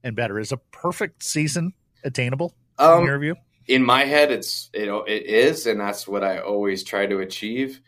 and 0.03 0.15
better. 0.15 0.39
Is 0.39 0.51
a 0.51 0.57
perfect 0.57 1.21
season 1.21 1.73
attainable 2.03 2.55
um, 2.79 3.01
in 3.01 3.05
your 3.05 3.19
view? 3.19 3.35
In 3.67 3.85
my 3.85 4.05
head, 4.05 4.31
it's 4.31 4.71
you 4.73 4.87
know 4.87 5.03
it 5.03 5.27
is, 5.27 5.67
and 5.67 5.79
that's 5.79 6.07
what 6.07 6.23
I 6.23 6.39
always 6.39 6.83
try 6.83 7.05
to 7.05 7.19
achieve. 7.19 7.81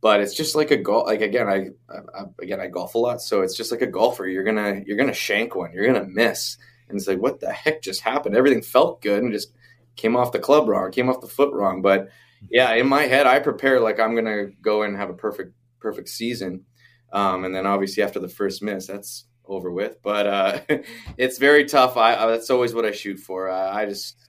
But 0.00 0.20
it's 0.20 0.34
just 0.34 0.56
like 0.56 0.72
a 0.72 0.76
golf. 0.78 1.06
Like 1.06 1.20
again, 1.20 1.46
I, 1.46 1.68
I 1.88 2.24
again 2.42 2.58
I 2.58 2.66
golf 2.66 2.96
a 2.96 2.98
lot, 2.98 3.22
so 3.22 3.42
it's 3.42 3.56
just 3.56 3.70
like 3.70 3.82
a 3.82 3.86
golfer. 3.86 4.26
You're 4.26 4.42
gonna 4.42 4.82
you're 4.84 4.96
gonna 4.96 5.14
shank 5.14 5.54
one. 5.54 5.72
You're 5.72 5.86
gonna 5.86 6.08
miss, 6.08 6.58
and 6.88 6.98
it's 6.98 7.06
like 7.06 7.20
what 7.20 7.38
the 7.38 7.52
heck 7.52 7.82
just 7.82 8.00
happened? 8.00 8.34
Everything 8.34 8.62
felt 8.62 9.00
good, 9.00 9.22
and 9.22 9.32
just 9.32 9.52
came 10.00 10.16
off 10.16 10.32
the 10.32 10.38
club 10.38 10.68
wrong, 10.68 10.90
came 10.90 11.08
off 11.08 11.20
the 11.20 11.28
foot 11.28 11.52
wrong. 11.52 11.82
But 11.82 12.08
yeah, 12.50 12.72
in 12.72 12.88
my 12.88 13.02
head, 13.02 13.26
I 13.26 13.38
prepare 13.38 13.80
like 13.80 14.00
I'm 14.00 14.14
gonna 14.14 14.46
go 14.62 14.82
and 14.82 14.96
have 14.96 15.10
a 15.10 15.14
perfect 15.14 15.54
perfect 15.78 16.08
season, 16.08 16.64
um, 17.12 17.44
and 17.44 17.54
then 17.54 17.66
obviously 17.66 18.02
after 18.02 18.18
the 18.18 18.28
first 18.28 18.62
miss, 18.62 18.86
that's 18.86 19.26
over 19.44 19.70
with. 19.70 20.02
But 20.02 20.26
uh, 20.26 20.60
it's 21.18 21.38
very 21.38 21.66
tough. 21.66 21.96
I, 21.96 22.14
I, 22.16 22.26
that's 22.26 22.50
always 22.50 22.74
what 22.74 22.86
I 22.86 22.92
shoot 22.92 23.18
for. 23.18 23.50
Uh, 23.50 23.70
I 23.70 23.84
just 23.86 24.28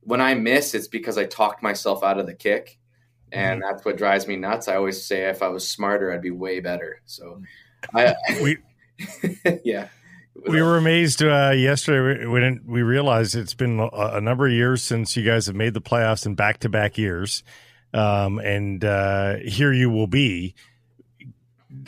when 0.00 0.20
I 0.20 0.34
miss, 0.34 0.74
it's 0.74 0.88
because 0.88 1.18
I 1.18 1.24
talked 1.24 1.62
myself 1.62 2.02
out 2.04 2.18
of 2.18 2.26
the 2.26 2.34
kick, 2.34 2.78
and 3.32 3.60
mm-hmm. 3.60 3.70
that's 3.70 3.84
what 3.84 3.98
drives 3.98 4.28
me 4.28 4.36
nuts. 4.36 4.68
I 4.68 4.76
always 4.76 5.04
say 5.04 5.28
if 5.28 5.42
I 5.42 5.48
was 5.48 5.68
smarter, 5.68 6.12
I'd 6.12 6.22
be 6.22 6.30
way 6.30 6.60
better. 6.60 7.02
So, 7.06 7.42
I 7.94 8.14
we 8.40 8.58
yeah. 9.64 9.88
We 10.34 10.62
were 10.62 10.76
amazed 10.78 11.22
uh, 11.22 11.50
yesterday 11.50 12.26
when 12.26 12.60
we 12.66 12.82
realized 12.82 13.34
it's 13.34 13.54
been 13.54 13.78
a, 13.80 13.88
a, 13.88 14.20
number 14.20 14.46
of 14.46 14.52
years 14.52 14.82
since 14.82 15.16
you 15.16 15.24
guys 15.24 15.46
have 15.46 15.56
made 15.56 15.74
the 15.74 15.80
playoffs 15.80 16.26
in 16.26 16.34
back 16.34 16.58
to 16.58 16.68
back 16.68 16.98
years. 16.98 17.42
Um, 17.94 18.38
and 18.38 18.84
uh, 18.84 19.36
here 19.44 19.72
you 19.72 19.90
will 19.90 20.06
be. 20.06 20.54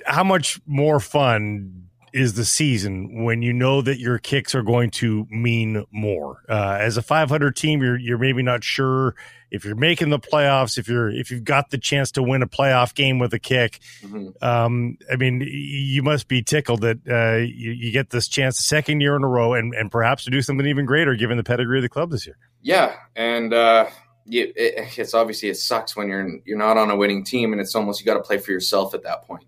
How 0.06 0.24
much 0.24 0.60
more 0.66 1.00
fun 1.00 1.88
is 2.12 2.34
the 2.34 2.44
season 2.44 3.24
when 3.24 3.42
you 3.42 3.52
know 3.52 3.82
that 3.82 3.98
your 3.98 4.18
kicks 4.18 4.54
are 4.54 4.62
going 4.62 4.90
to 4.90 5.26
mean 5.30 5.84
more? 5.90 6.42
Uh, 6.48 6.76
as 6.78 6.96
a 6.96 7.02
500 7.02 7.56
team, 7.56 7.82
you're 7.82 7.98
you're 7.98 8.18
maybe 8.18 8.42
not 8.42 8.64
sure 8.64 9.14
if 9.54 9.64
you're 9.64 9.76
making 9.76 10.10
the 10.10 10.18
playoffs, 10.18 10.76
if 10.76 10.88
you're 10.88 11.08
if 11.08 11.30
you've 11.30 11.44
got 11.44 11.70
the 11.70 11.78
chance 11.78 12.10
to 12.12 12.22
win 12.22 12.42
a 12.42 12.46
playoff 12.46 12.92
game 12.92 13.20
with 13.20 13.32
a 13.32 13.38
kick, 13.38 13.78
mm-hmm. 14.02 14.30
um, 14.44 14.98
I 15.10 15.14
mean, 15.14 15.42
you 15.46 16.02
must 16.02 16.26
be 16.26 16.42
tickled 16.42 16.80
that 16.80 16.98
uh, 17.08 17.36
you, 17.36 17.70
you, 17.70 17.92
get 17.92 18.10
this 18.10 18.26
chance 18.26 18.56
the 18.56 18.64
second 18.64 19.00
year 19.00 19.14
in 19.14 19.22
a 19.22 19.28
row, 19.28 19.54
and, 19.54 19.72
and 19.74 19.92
perhaps 19.92 20.24
to 20.24 20.30
do 20.30 20.42
something 20.42 20.66
even 20.66 20.86
greater 20.86 21.14
given 21.14 21.36
the 21.36 21.44
pedigree 21.44 21.78
of 21.78 21.82
the 21.82 21.88
club 21.88 22.10
this 22.10 22.26
year. 22.26 22.36
Yeah, 22.62 22.96
and 23.14 23.54
uh, 23.54 23.86
you, 24.26 24.52
it, 24.56 24.98
it's 24.98 25.14
obviously 25.14 25.50
it 25.50 25.56
sucks 25.56 25.94
when 25.94 26.08
you're 26.08 26.28
you're 26.44 26.58
not 26.58 26.76
on 26.76 26.90
a 26.90 26.96
winning 26.96 27.24
team, 27.24 27.52
and 27.52 27.60
it's 27.60 27.76
almost 27.76 28.00
you 28.00 28.06
got 28.06 28.14
to 28.14 28.22
play 28.22 28.38
for 28.38 28.50
yourself 28.50 28.92
at 28.92 29.04
that 29.04 29.22
point, 29.22 29.44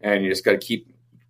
and 0.00 0.24
you 0.24 0.30
just 0.30 0.44
got 0.44 0.52
to 0.52 0.58
keep. 0.58 0.88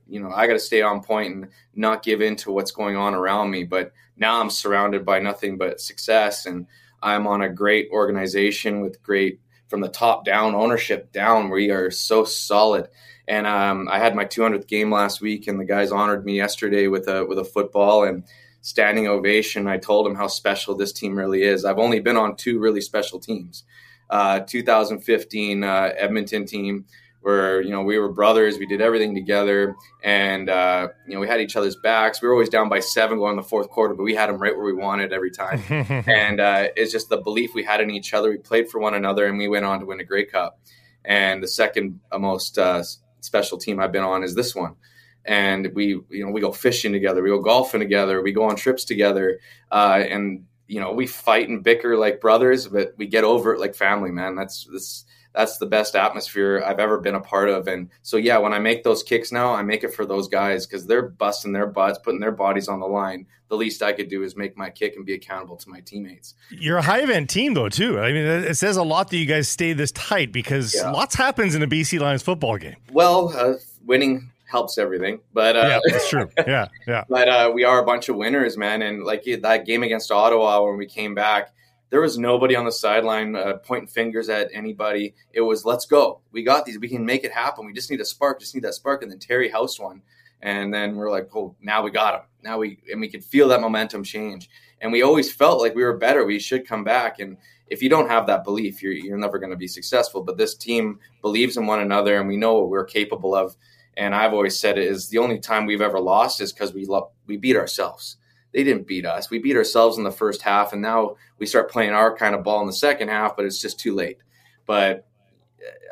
You 0.09 0.21
know, 0.21 0.31
I 0.31 0.49
got 0.49 0.55
to 0.55 0.61
stay 0.61 0.83
on 0.83 1.03
point 1.03 1.35
and 1.35 1.49
not 1.75 2.03
give 2.03 2.21
in 2.21 2.35
to 2.37 2.51
what's 2.51 2.73
going 2.73 2.97
on 2.97 3.15
around 3.15 3.53
me. 3.53 3.63
But 3.63 3.93
now 4.17 4.41
I'm 4.41 4.51
surrounded 4.51 5.05
by 5.05 5.19
nothing 5.21 5.57
but 5.57 5.81
success, 5.81 6.47
and 6.47 6.67
I'm 7.03 7.27
on 7.27 7.43
a 7.43 7.49
great 7.49 7.89
organization 7.91 8.81
with 8.81 9.03
great 9.03 9.41
from 9.69 9.81
the 9.81 9.89
top 9.89 10.25
down 10.25 10.55
ownership 10.55 11.13
down. 11.13 11.51
We 11.51 11.71
are 11.71 11.91
so 11.91 12.25
solid. 12.25 12.89
And 13.29 13.47
um, 13.47 13.89
I 13.91 14.01
had 14.01 14.17
my 14.17 14.25
200th 14.25 14.67
game 14.67 14.91
last 14.91 15.21
week, 15.21 15.47
and 15.47 15.61
the 15.61 15.65
guys 15.65 15.93
honored 15.93 16.25
me 16.25 16.37
yesterday 16.37 16.89
with 16.89 17.07
a 17.09 17.25
with 17.25 17.39
a 17.39 17.45
football 17.45 18.03
and 18.03 18.25
standing 18.61 19.07
ovation. 19.07 19.69
I 19.69 19.79
told 19.79 20.05
them 20.05 20.17
how 20.17 20.27
special 20.27 20.75
this 20.75 20.93
team 20.93 21.17
really 21.17 21.43
is. 21.43 21.65
I've 21.65 21.79
only 21.79 22.01
been 22.01 22.17
on 22.17 22.37
two 22.37 22.59
really 22.59 22.81
special 22.81 23.21
teams. 23.21 23.65
Uh, 24.11 24.41
2015 24.41 25.63
uh, 25.63 25.93
Edmonton 25.97 26.45
team 26.45 26.85
where 27.23 27.61
you 27.61 27.71
know 27.71 27.83
we 27.83 27.99
were 27.99 28.09
brothers 28.09 28.59
we 28.59 28.67
did 28.67 28.81
everything 28.81 29.15
together 29.15 29.77
and 30.03 30.49
uh, 30.49 30.89
you 31.07 31.15
know 31.15 31.21
we 31.21 31.29
had 31.29 31.41
each 31.41 31.57
other's 31.57 31.77
backs. 31.77 32.23
We 32.23 32.29
were 32.29 32.35
always 32.35 32.49
down 32.49 32.69
by 32.69 32.81
seven 32.81 33.19
going 33.19 33.33
in 33.33 33.37
the 33.37 33.43
fourth 33.43 33.69
quarter 33.69 33.95
but 33.95 34.03
we 34.03 34.15
had 34.15 34.29
them 34.29 34.39
right 34.39 34.57
where 34.57 34.65
we 34.65 34.73
wanted 34.73 35.13
every 35.13 35.31
time. 35.31 35.61
And 36.07 36.41
uh, 36.41 36.69
it's 36.77 36.93
just 36.93 37.09
the 37.09 37.19
belief 37.19 37.55
we 37.55 37.63
had 37.63 37.81
in 37.81 37.91
each 37.91 38.15
other. 38.15 38.31
We 38.31 38.39
played 38.39 38.69
for 38.69 38.81
one 38.81 38.95
another 38.95 39.27
and 39.27 39.39
we 39.39 39.49
went 39.49 39.65
on 39.65 39.81
to 39.81 39.87
win 39.87 40.01
a 40.01 40.05
Grey 40.05 40.25
Cup. 40.25 40.59
And 41.05 41.43
the 41.43 41.49
second 41.49 42.01
most 42.17 42.59
uh, 42.59 42.83
special 43.21 43.59
team 43.59 43.81
i've 43.81 43.93
been 43.93 44.03
on 44.03 44.23
is 44.23 44.35
this 44.35 44.55
one. 44.55 44.77
And 45.25 45.71
we 45.75 46.01
you 46.09 46.25
know 46.25 46.31
we 46.31 46.41
go 46.41 46.53
fishing 46.53 46.93
together 46.93 47.23
we 47.23 47.29
go 47.29 47.41
golfing 47.41 47.81
together 47.81 48.23
we 48.23 48.33
go 48.33 48.45
on 48.45 48.57
trips 48.57 48.85
together 48.85 49.39
uh, 49.71 50.03
and 50.09 50.47
you 50.67 50.81
know 50.81 50.93
we 50.93 51.07
fight 51.07 51.49
and 51.49 51.63
bicker 51.63 51.97
like 51.97 52.21
brothers 52.21 52.67
but 52.69 52.95
we 52.97 53.07
get 53.07 53.25
over 53.25 53.53
it 53.53 53.61
like 53.61 53.75
family 53.75 54.11
man. 54.11 54.35
That's 54.35 54.67
this 54.73 55.05
that's 55.33 55.59
the 55.59 55.67
best 55.67 55.95
atmosphere 55.95 56.63
I've 56.67 56.81
ever 56.81 56.99
been 56.99 57.15
a 57.15 57.21
part 57.21 57.49
of. 57.49 57.69
And 57.69 57.89
so, 58.03 58.17
yeah, 58.17 58.39
when 58.39 58.53
I 58.53 58.59
make 58.59 58.83
those 58.83 59.03
kicks 59.03 59.31
now, 59.31 59.53
I 59.55 59.63
make 59.63 59.85
it 59.85 59.95
for 59.95 60.05
those 60.05 60.29
guys 60.29 60.67
because 60.67 60.87
they're 60.87 61.09
busting 61.09 61.53
their 61.53 61.67
butts, 61.67 61.99
putting 61.99 62.21
their 62.21 62.33
bodies 62.33 62.69
on 62.69 62.81
the 62.81 62.87
line. 62.87 63.27
The 63.49 63.57
least 63.57 63.83
I 63.83 63.93
could 63.93 64.09
do 64.09 64.23
is 64.23 64.37
make 64.37 64.57
my 64.57 64.71
kick 64.71 64.97
and 64.97 65.05
be 65.05 65.15
accountable 65.15 65.57
to 65.57 65.69
my 65.69 65.81
teammates. 65.81 66.35
You're 66.51 66.79
a 66.79 66.83
high 66.83 67.01
event 67.01 67.31
team, 67.31 67.55
though, 67.55 67.69
too. 67.69 67.99
I 67.99 68.13
mean, 68.13 68.25
it 68.25 68.57
says 68.57 68.77
a 68.77 68.83
lot 68.83 69.11
that 69.11 69.17
you 69.17 69.27
guys 69.27 69.49
stay 69.49 69.73
this 69.73 69.93
tight 69.93 70.33
because 70.33 70.75
yeah. 70.75 70.91
lots 70.91 71.15
happens 71.15 71.55
in 71.55 71.63
a 71.63 71.67
BC 71.67 72.01
Lions 72.01 72.23
football 72.23 72.59
game. 72.59 72.77
Well, 72.93 73.33
uh, 73.37 73.55
winning 73.85 74.31
helps 74.51 74.79
everything. 74.79 75.21
But 75.33 75.57
uh, 75.57 75.61
yeah, 75.61 75.79
that's 75.87 76.09
true. 76.09 76.29
Yeah, 76.47 76.69
yeah. 76.87 77.05
but 77.09 77.29
uh, 77.29 77.51
we 77.55 77.65
are 77.65 77.81
a 77.81 77.85
bunch 77.85 78.09
of 78.09 78.17
winners, 78.17 78.57
man. 78.57 78.83
And 78.83 79.05
like 79.05 79.25
that 79.25 79.65
game 79.65 79.83
against 79.83 80.11
Ottawa 80.11 80.63
when 80.65 80.77
we 80.77 80.87
came 80.87 81.15
back, 81.15 81.53
there 81.91 82.01
was 82.01 82.19
nobody 82.19 82.55
on 82.55 82.65
the 82.65 82.73
sideline 82.73 83.35
uh, 83.35 83.55
pointing 83.65 83.89
fingers 83.89 84.29
at 84.29 84.49
anybody. 84.53 85.15
It 85.33 85.41
was 85.41 85.65
let's 85.65 85.87
go. 85.87 86.21
We 86.31 86.43
got 86.43 86.65
these. 86.65 86.79
We 86.79 86.89
can 86.89 87.05
make 87.05 87.25
it 87.25 87.33
happen. 87.33 87.67
We 87.67 87.73
just 87.73 87.91
need 87.91 88.01
a 88.01 88.05
spark. 88.05 88.41
Just 88.41 88.55
need 88.55 88.65
that 88.65 88.75
spark. 88.75 89.03
And 89.03 89.11
then 89.11 89.19
Terry 89.19 89.49
House 89.49 89.79
won, 89.79 90.01
and 90.41 90.73
then 90.73 90.97
we're 90.97 91.11
like, 91.11 91.29
oh, 91.35 91.55
now 91.61 91.83
we 91.83 91.91
got 91.91 92.15
him. 92.15 92.21
Now 92.43 92.59
we 92.59 92.79
and 92.91 93.01
we 93.01 93.09
could 93.09 93.25
feel 93.25 93.49
that 93.49 93.61
momentum 93.61 94.05
change. 94.05 94.49
And 94.81 94.93
we 94.93 95.03
always 95.03 95.31
felt 95.31 95.61
like 95.61 95.75
we 95.75 95.83
were 95.83 95.99
better. 95.99 96.25
We 96.25 96.39
should 96.39 96.67
come 96.67 96.85
back. 96.85 97.19
And 97.19 97.37
if 97.67 97.83
you 97.83 97.91
don't 97.91 98.09
have 98.09 98.27
that 98.29 98.45
belief, 98.45 98.83
you're 98.83 98.93
you're 98.93 99.19
never 99.19 99.39
going 99.39 99.51
to 99.51 99.57
be 99.57 99.69
successful. 99.69 100.23
But 100.23 100.39
this 100.39 100.55
team 100.55 101.01
believes 101.23 101.57
in 101.57 101.67
one 101.67 101.81
another, 101.81 102.19
and 102.19 102.29
we 102.29 102.37
know 102.37 102.55
what 102.55 102.71
we're 102.71 102.85
capable 102.85 103.35
of. 103.35 103.57
And 103.97 104.15
I've 104.15 104.33
always 104.33 104.59
said 104.59 104.79
it 104.79 104.87
is 104.87 105.09
the 105.09 105.19
only 105.19 105.41
time 105.41 105.67
we've 105.67 105.81
ever 105.81 105.99
lost 105.99 106.41
is 106.41 106.53
because 106.53 106.73
we 106.73 106.87
love, 106.87 107.11
we 107.27 107.37
beat 107.37 107.57
ourselves 107.57 108.17
they 108.53 108.65
didn't 108.65 108.87
beat 108.87 109.07
us. 109.07 109.31
We 109.31 109.39
beat 109.39 109.57
ourselves 109.57 109.99
in 109.99 110.05
the 110.05 110.11
first 110.11 110.43
half, 110.43 110.73
and 110.73 110.83
now 110.83 111.17
we 111.39 111.47
start 111.47 111.71
playing 111.71 111.93
our 111.93 112.17
kind 112.17 112.35
of 112.35 112.43
ball 112.43 112.61
in 112.61 112.67
the 112.67 112.73
second 112.73 113.09
half, 113.09 113.37
but 113.37 113.45
it's 113.45 113.61
just 113.61 113.79
too 113.79 113.95
late. 113.95 114.19
But 114.67 115.07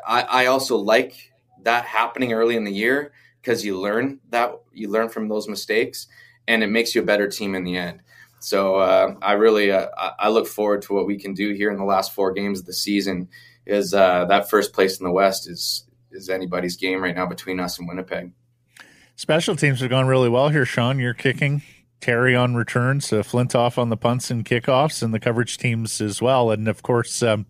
I, 0.05 0.21
I 0.21 0.45
also 0.47 0.77
like 0.77 1.31
that 1.63 1.85
happening 1.85 2.33
early 2.33 2.55
in 2.55 2.63
the 2.63 2.71
year 2.71 3.11
because 3.41 3.63
you 3.63 3.79
learn 3.79 4.19
that 4.29 4.59
you 4.73 4.89
learn 4.89 5.09
from 5.09 5.27
those 5.27 5.47
mistakes, 5.47 6.07
and 6.47 6.63
it 6.63 6.67
makes 6.67 6.95
you 6.95 7.01
a 7.01 7.05
better 7.05 7.27
team 7.27 7.55
in 7.55 7.63
the 7.63 7.77
end. 7.77 8.01
So 8.39 8.75
uh, 8.75 9.15
I 9.21 9.33
really 9.33 9.71
uh, 9.71 9.87
I 10.17 10.29
look 10.29 10.47
forward 10.47 10.81
to 10.83 10.93
what 10.93 11.05
we 11.05 11.17
can 11.17 11.33
do 11.33 11.53
here 11.53 11.71
in 11.71 11.77
the 11.77 11.85
last 11.85 12.13
four 12.13 12.31
games 12.31 12.59
of 12.59 12.65
the 12.65 12.73
season. 12.73 13.29
Is 13.65 13.93
uh, 13.93 14.25
that 14.25 14.49
first 14.49 14.73
place 14.73 14.99
in 14.99 15.05
the 15.05 15.11
West 15.11 15.49
is 15.49 15.85
is 16.11 16.29
anybody's 16.29 16.75
game 16.75 17.03
right 17.03 17.15
now 17.15 17.25
between 17.25 17.59
us 17.59 17.77
and 17.79 17.87
Winnipeg. 17.87 18.31
Special 19.15 19.55
teams 19.55 19.81
have 19.81 19.89
gone 19.89 20.07
really 20.07 20.29
well 20.29 20.49
here, 20.49 20.65
Sean. 20.65 20.97
You're 20.97 21.13
kicking 21.13 21.61
Terry 22.01 22.35
on 22.35 22.55
returns, 22.55 23.11
uh, 23.11 23.17
Flintoft 23.17 23.77
on 23.77 23.89
the 23.89 23.97
punts 23.97 24.31
and 24.31 24.45
kickoffs, 24.45 25.03
and 25.03 25.13
the 25.13 25.19
coverage 25.19 25.57
teams 25.57 25.99
as 25.99 26.21
well. 26.21 26.51
And 26.51 26.67
of 26.67 26.81
course, 26.81 27.21
um, 27.21 27.45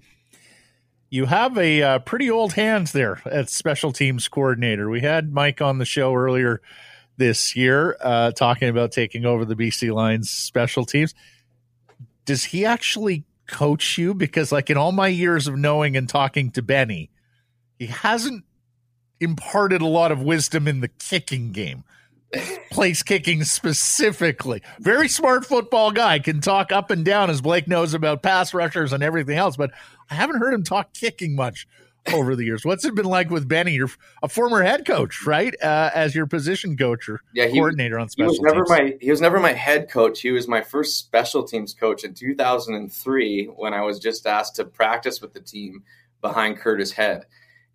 you 1.10 1.26
have 1.26 1.58
a 1.58 1.82
uh, 1.82 2.00
pretty 2.00 2.30
old 2.30 2.54
hands 2.54 2.92
there 2.92 3.22
at 3.26 3.50
special 3.50 3.92
teams 3.92 4.28
coordinator. 4.28 4.90
We 4.90 5.02
had 5.02 5.34
Mike 5.34 5.62
on 5.62 5.78
the 5.78 5.86
show 5.86 6.14
earlier 6.14 6.62
this 7.18 7.56
year 7.56 7.98
uh, 8.02 8.32
talking 8.32 8.70
about 8.70 8.92
taking 8.92 9.26
over 9.26 9.46
the 9.46 9.56
BC 9.56 9.94
Lions 9.94 10.30
special 10.30 10.86
teams. 10.86 11.14
Does 12.26 12.46
he 12.46 12.66
actually 12.66 13.26
coach 13.48 13.98
you? 13.98 14.14
Because, 14.14 14.52
like, 14.52 14.70
in 14.70 14.78
all 14.78 14.92
my 14.92 15.08
years 15.08 15.48
of 15.48 15.58
knowing 15.58 15.98
and 15.98 16.08
talking 16.08 16.52
to 16.52 16.62
Benny, 16.62 17.10
he 17.78 17.88
hasn't 17.88 18.46
imparted 19.20 19.82
a 19.82 19.88
lot 19.88 20.12
of 20.12 20.22
wisdom 20.22 20.68
in 20.68 20.80
the 20.80 20.88
kicking 20.88 21.52
game 21.52 21.84
place 22.72 23.03
kicking 23.03 23.43
specifically. 23.43 24.61
Very 24.80 25.07
smart 25.07 25.45
football 25.45 25.91
guy, 25.91 26.19
can 26.19 26.41
talk 26.41 26.72
up 26.72 26.91
and 26.91 27.03
down 27.03 27.30
as 27.30 27.41
Blake 27.41 27.68
knows 27.68 27.93
about 27.93 28.23
pass 28.23 28.53
rushers 28.53 28.93
and 28.93 29.03
everything 29.03 29.38
else, 29.38 29.57
but 29.57 29.72
I 30.10 30.15
haven't 30.15 30.39
heard 30.39 30.53
him 30.53 30.64
talk 30.64 30.93
kicking 30.93 31.35
much 31.35 31.68
over 32.14 32.35
the 32.35 32.45
years. 32.45 32.65
What's 32.65 32.85
it 32.85 32.95
been 32.95 33.06
like 33.06 33.30
with 33.30 33.47
Benny? 33.47 33.73
You're 33.73 33.89
a 34.23 34.30
former 34.30 34.61
head 34.61 34.85
coach, 34.85 35.26
right? 35.26 35.53
Uh, 35.61 35.89
as 35.93 36.15
your 36.15 36.27
position 36.27 36.77
coach 36.77 37.10
or 37.10 37.22
yeah, 37.34 37.47
he, 37.47 37.53
coordinator 37.53 37.99
on 37.99 38.10
special 38.10 38.34
he 38.34 38.39
was 38.39 38.41
never 38.41 38.64
teams. 38.65 38.69
My, 38.69 38.97
he 39.01 39.11
was 39.11 39.22
never 39.22 39.39
my 39.39 39.53
head 39.53 39.89
coach. 39.89 40.22
He 40.22 40.31
was 40.31 40.47
my 40.47 40.61
first 40.61 40.97
special 40.97 41.43
teams 41.43 41.73
coach 41.73 42.03
in 42.03 42.14
2003 42.14 43.45
when 43.56 43.73
I 43.73 43.81
was 43.81 43.99
just 43.99 44.26
asked 44.26 44.56
to 44.56 44.65
practice 44.65 45.22
with 45.22 45.34
the 45.34 45.41
team 45.41 45.84
behind 46.22 46.57
Curtis 46.57 46.91
Head. 46.91 47.26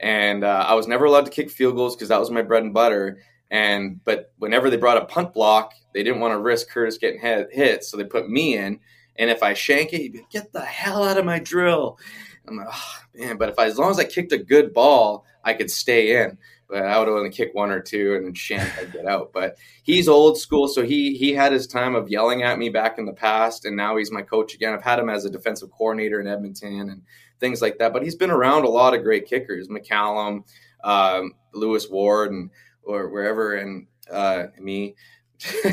And 0.01 0.43
uh, 0.45 0.65
I 0.67 0.75
was 0.75 0.89
never 0.89 1.05
allowed 1.05 1.27
to 1.27 1.31
kick 1.31 1.51
field 1.51 1.77
goals 1.77 1.95
because 1.95 2.09
that 2.09 2.21
was 2.21 2.31
my 2.31 2.43
bread 2.43 2.65
and 2.65 2.75
butter 2.75 3.19
and 3.55 4.03
but 4.05 4.33
whenever 4.39 4.69
they 4.69 4.77
brought 4.77 4.97
a 4.97 5.05
punt 5.05 5.33
block, 5.33 5.75
they 5.93 6.03
didn't 6.03 6.19
want 6.19 6.33
to 6.33 6.39
risk 6.39 6.69
Curtis 6.71 6.99
getting 6.99 7.21
hit, 7.21 7.85
so 7.85 7.97
they 7.97 8.03
put 8.03 8.29
me 8.29 8.57
in. 8.57 8.81
And 9.15 9.31
if 9.31 9.45
I 9.45 9.55
shank 9.55 9.93
it, 9.93 10.01
he'd 10.01 10.13
be 10.13 10.19
like, 10.19 10.31
"Get 10.31 10.53
the 10.53 10.61
hell 10.61 11.05
out 11.05 11.19
of 11.19 11.25
my 11.25 11.39
drill!" 11.39 11.97
I'm 12.49 12.57
like, 12.57 12.67
oh, 12.69 12.97
"Man!" 13.15 13.37
But 13.37 13.51
if 13.51 13.59
I, 13.61 13.67
as 13.67 13.79
long 13.79 13.93
as 13.93 14.01
I 14.01 14.05
kicked 14.07 14.33
a 14.33 14.39
good 14.39 14.75
ball, 14.75 15.25
I 15.45 15.55
could 15.55 15.71
stay 15.71 16.21
in. 16.21 16.37
But 16.69 16.83
I 16.83 16.99
would 16.99 17.09
only 17.09 17.31
kick 17.31 17.55
one 17.55 17.71
or 17.71 17.79
two 17.79 18.17
and 18.17 18.27
then 18.27 18.35
shank, 18.35 18.77
I'd 18.77 18.93
get 18.93 19.07
out. 19.07 19.33
But 19.33 19.57
he's 19.85 20.09
old 20.09 20.37
school, 20.37 20.67
so 20.67 20.83
he 20.83 21.17
he 21.17 21.33
had 21.33 21.53
his 21.53 21.69
time 21.69 21.95
of 21.95 22.09
yelling 22.09 22.43
at 22.43 22.59
me 22.59 22.71
back 22.71 22.99
in 22.99 23.07
the 23.07 23.13
past, 23.13 23.67
and 23.67 23.77
now 23.77 23.97
he's 23.97 24.11
my 24.11 24.23
coach 24.23 24.55
again. 24.55 24.75
I've 24.75 24.83
had 24.83 24.99
him 24.99 25.09
as 25.09 25.25
a 25.25 25.31
defensive 25.31 25.71
coordinator 25.71 26.21
in 26.21 26.27
Edmonton 26.27 26.91
and 26.91 27.03
things 27.39 27.63
like 27.63 27.79
that. 27.79 27.93
But 27.93 28.03
he's 28.03 28.17
been 28.17 28.33
around 28.33 28.65
a 28.65 28.69
lot 28.69 28.95
of 28.95 29.05
great 29.05 29.29
kickers, 29.29 29.69
McCallum, 29.69 30.43
um, 30.83 31.35
Lewis 31.53 31.89
Ward, 31.89 32.33
and 32.33 32.51
or 32.87 33.09
wherever, 33.09 33.57
and 33.57 33.87
uh, 34.11 34.47
me. 34.59 34.95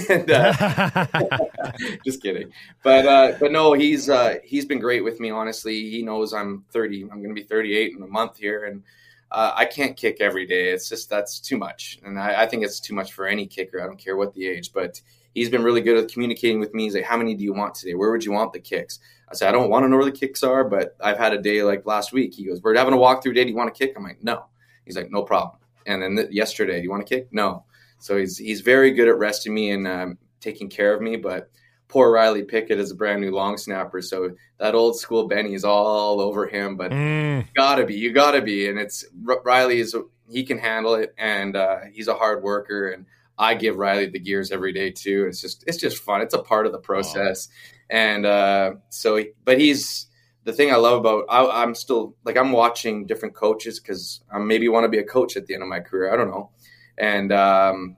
and, 0.09 0.31
uh, 0.31 1.07
just 2.05 2.21
kidding, 2.21 2.51
but 2.83 3.05
uh, 3.05 3.33
but 3.39 3.51
no, 3.51 3.73
he's 3.73 4.09
uh, 4.09 4.35
he's 4.43 4.65
been 4.65 4.79
great 4.79 5.03
with 5.03 5.19
me. 5.19 5.29
Honestly, 5.29 5.89
he 5.89 6.01
knows 6.01 6.33
I'm 6.33 6.65
30. 6.71 7.03
I'm 7.03 7.21
going 7.21 7.35
to 7.35 7.41
be 7.41 7.43
38 7.43 7.95
in 7.95 8.03
a 8.03 8.07
month 8.07 8.37
here, 8.37 8.65
and 8.65 8.83
uh, 9.31 9.53
I 9.55 9.65
can't 9.65 9.95
kick 9.95 10.17
every 10.19 10.45
day. 10.45 10.69
It's 10.69 10.89
just 10.89 11.09
that's 11.09 11.39
too 11.39 11.57
much, 11.57 11.99
and 12.03 12.19
I, 12.19 12.43
I, 12.43 12.47
think 12.47 12.63
it's 12.63 12.79
too 12.79 12.93
much 12.93 13.13
for 13.13 13.27
any 13.27 13.47
kicker. 13.47 13.81
I 13.81 13.85
don't 13.85 13.99
care 13.99 14.17
what 14.17 14.33
the 14.33 14.47
age, 14.47 14.73
but 14.73 14.99
he's 15.33 15.49
been 15.49 15.63
really 15.63 15.81
good 15.81 16.03
at 16.03 16.11
communicating 16.11 16.59
with 16.59 16.73
me. 16.73 16.83
He's 16.83 16.95
like, 16.95 17.05
"How 17.05 17.17
many 17.17 17.35
do 17.35 17.43
you 17.43 17.53
want 17.53 17.75
today? 17.75 17.93
Where 17.93 18.11
would 18.11 18.25
you 18.25 18.33
want 18.33 18.51
the 18.51 18.59
kicks?" 18.59 18.99
I 19.29 19.35
said, 19.35 19.47
"I 19.47 19.51
don't 19.51 19.69
want 19.69 19.85
to 19.85 19.89
know 19.89 19.95
where 19.95 20.05
the 20.05 20.11
kicks 20.11 20.43
are, 20.43 20.65
but 20.65 20.97
I've 20.99 21.17
had 21.17 21.33
a 21.33 21.41
day 21.41 21.63
like 21.63 21.85
last 21.85 22.11
week." 22.11 22.33
He 22.33 22.45
goes, 22.45 22.61
"We're 22.61 22.75
having 22.75 22.93
a 22.93 22.97
walkthrough 22.97 23.35
day. 23.35 23.43
Do 23.43 23.49
you 23.49 23.55
want 23.55 23.73
to 23.73 23.77
kick?" 23.85 23.93
I'm 23.95 24.03
like, 24.03 24.21
"No." 24.21 24.45
He's 24.85 24.97
like, 24.97 25.11
"No 25.11 25.23
problem." 25.23 25.60
And 25.85 26.01
then 26.01 26.15
th- 26.15 26.31
yesterday, 26.31 26.81
you 26.81 26.89
want 26.89 27.05
to 27.05 27.15
kick? 27.15 27.27
No. 27.31 27.65
So 27.99 28.17
he's 28.17 28.37
he's 28.37 28.61
very 28.61 28.91
good 28.91 29.07
at 29.07 29.17
resting 29.17 29.53
me 29.53 29.71
and 29.71 29.87
um, 29.87 30.17
taking 30.39 30.69
care 30.69 30.93
of 30.93 31.01
me. 31.01 31.17
But 31.17 31.49
poor 31.87 32.11
Riley 32.11 32.43
Pickett 32.43 32.79
is 32.79 32.91
a 32.91 32.95
brand 32.95 33.21
new 33.21 33.31
long 33.31 33.57
snapper, 33.57 34.01
so 34.01 34.31
that 34.59 34.73
old 34.75 34.97
school 34.97 35.27
Benny's 35.27 35.63
all 35.63 36.19
over 36.21 36.47
him. 36.47 36.77
But 36.77 36.91
Mm. 36.91 37.45
gotta 37.55 37.85
be, 37.85 37.95
you 37.95 38.11
gotta 38.11 38.41
be, 38.41 38.67
and 38.69 38.79
it's 38.79 39.05
Riley 39.43 39.79
is 39.79 39.95
he 40.29 40.43
can 40.43 40.57
handle 40.57 40.95
it, 40.95 41.13
and 41.17 41.55
uh, 41.55 41.79
he's 41.91 42.07
a 42.07 42.13
hard 42.15 42.41
worker, 42.41 42.89
and 42.89 43.05
I 43.37 43.53
give 43.55 43.75
Riley 43.75 44.07
the 44.07 44.19
gears 44.19 44.51
every 44.51 44.71
day 44.71 44.89
too. 44.91 45.25
It's 45.27 45.41
just 45.41 45.63
it's 45.67 45.77
just 45.77 45.97
fun. 46.01 46.21
It's 46.21 46.33
a 46.33 46.41
part 46.41 46.65
of 46.65 46.71
the 46.71 46.79
process, 46.79 47.49
and 47.89 48.25
uh, 48.25 48.73
so 48.89 49.23
but 49.45 49.59
he's 49.59 50.07
the 50.43 50.53
thing 50.53 50.71
I 50.71 50.77
love 50.77 50.99
about 50.99 51.25
I, 51.29 51.63
I'm 51.63 51.75
still 51.75 52.15
like 52.23 52.37
I'm 52.37 52.51
watching 52.51 53.05
different 53.05 53.35
coaches 53.35 53.79
because 53.79 54.21
I 54.33 54.39
maybe 54.39 54.67
want 54.69 54.85
to 54.85 54.89
be 54.89 54.99
a 54.99 55.03
coach 55.03 55.37
at 55.37 55.45
the 55.45 55.53
end 55.53 55.63
of 55.63 55.69
my 55.69 55.79
career. 55.79 56.13
I 56.13 56.17
don't 56.17 56.29
know, 56.29 56.51
and 56.97 57.31
um, 57.31 57.97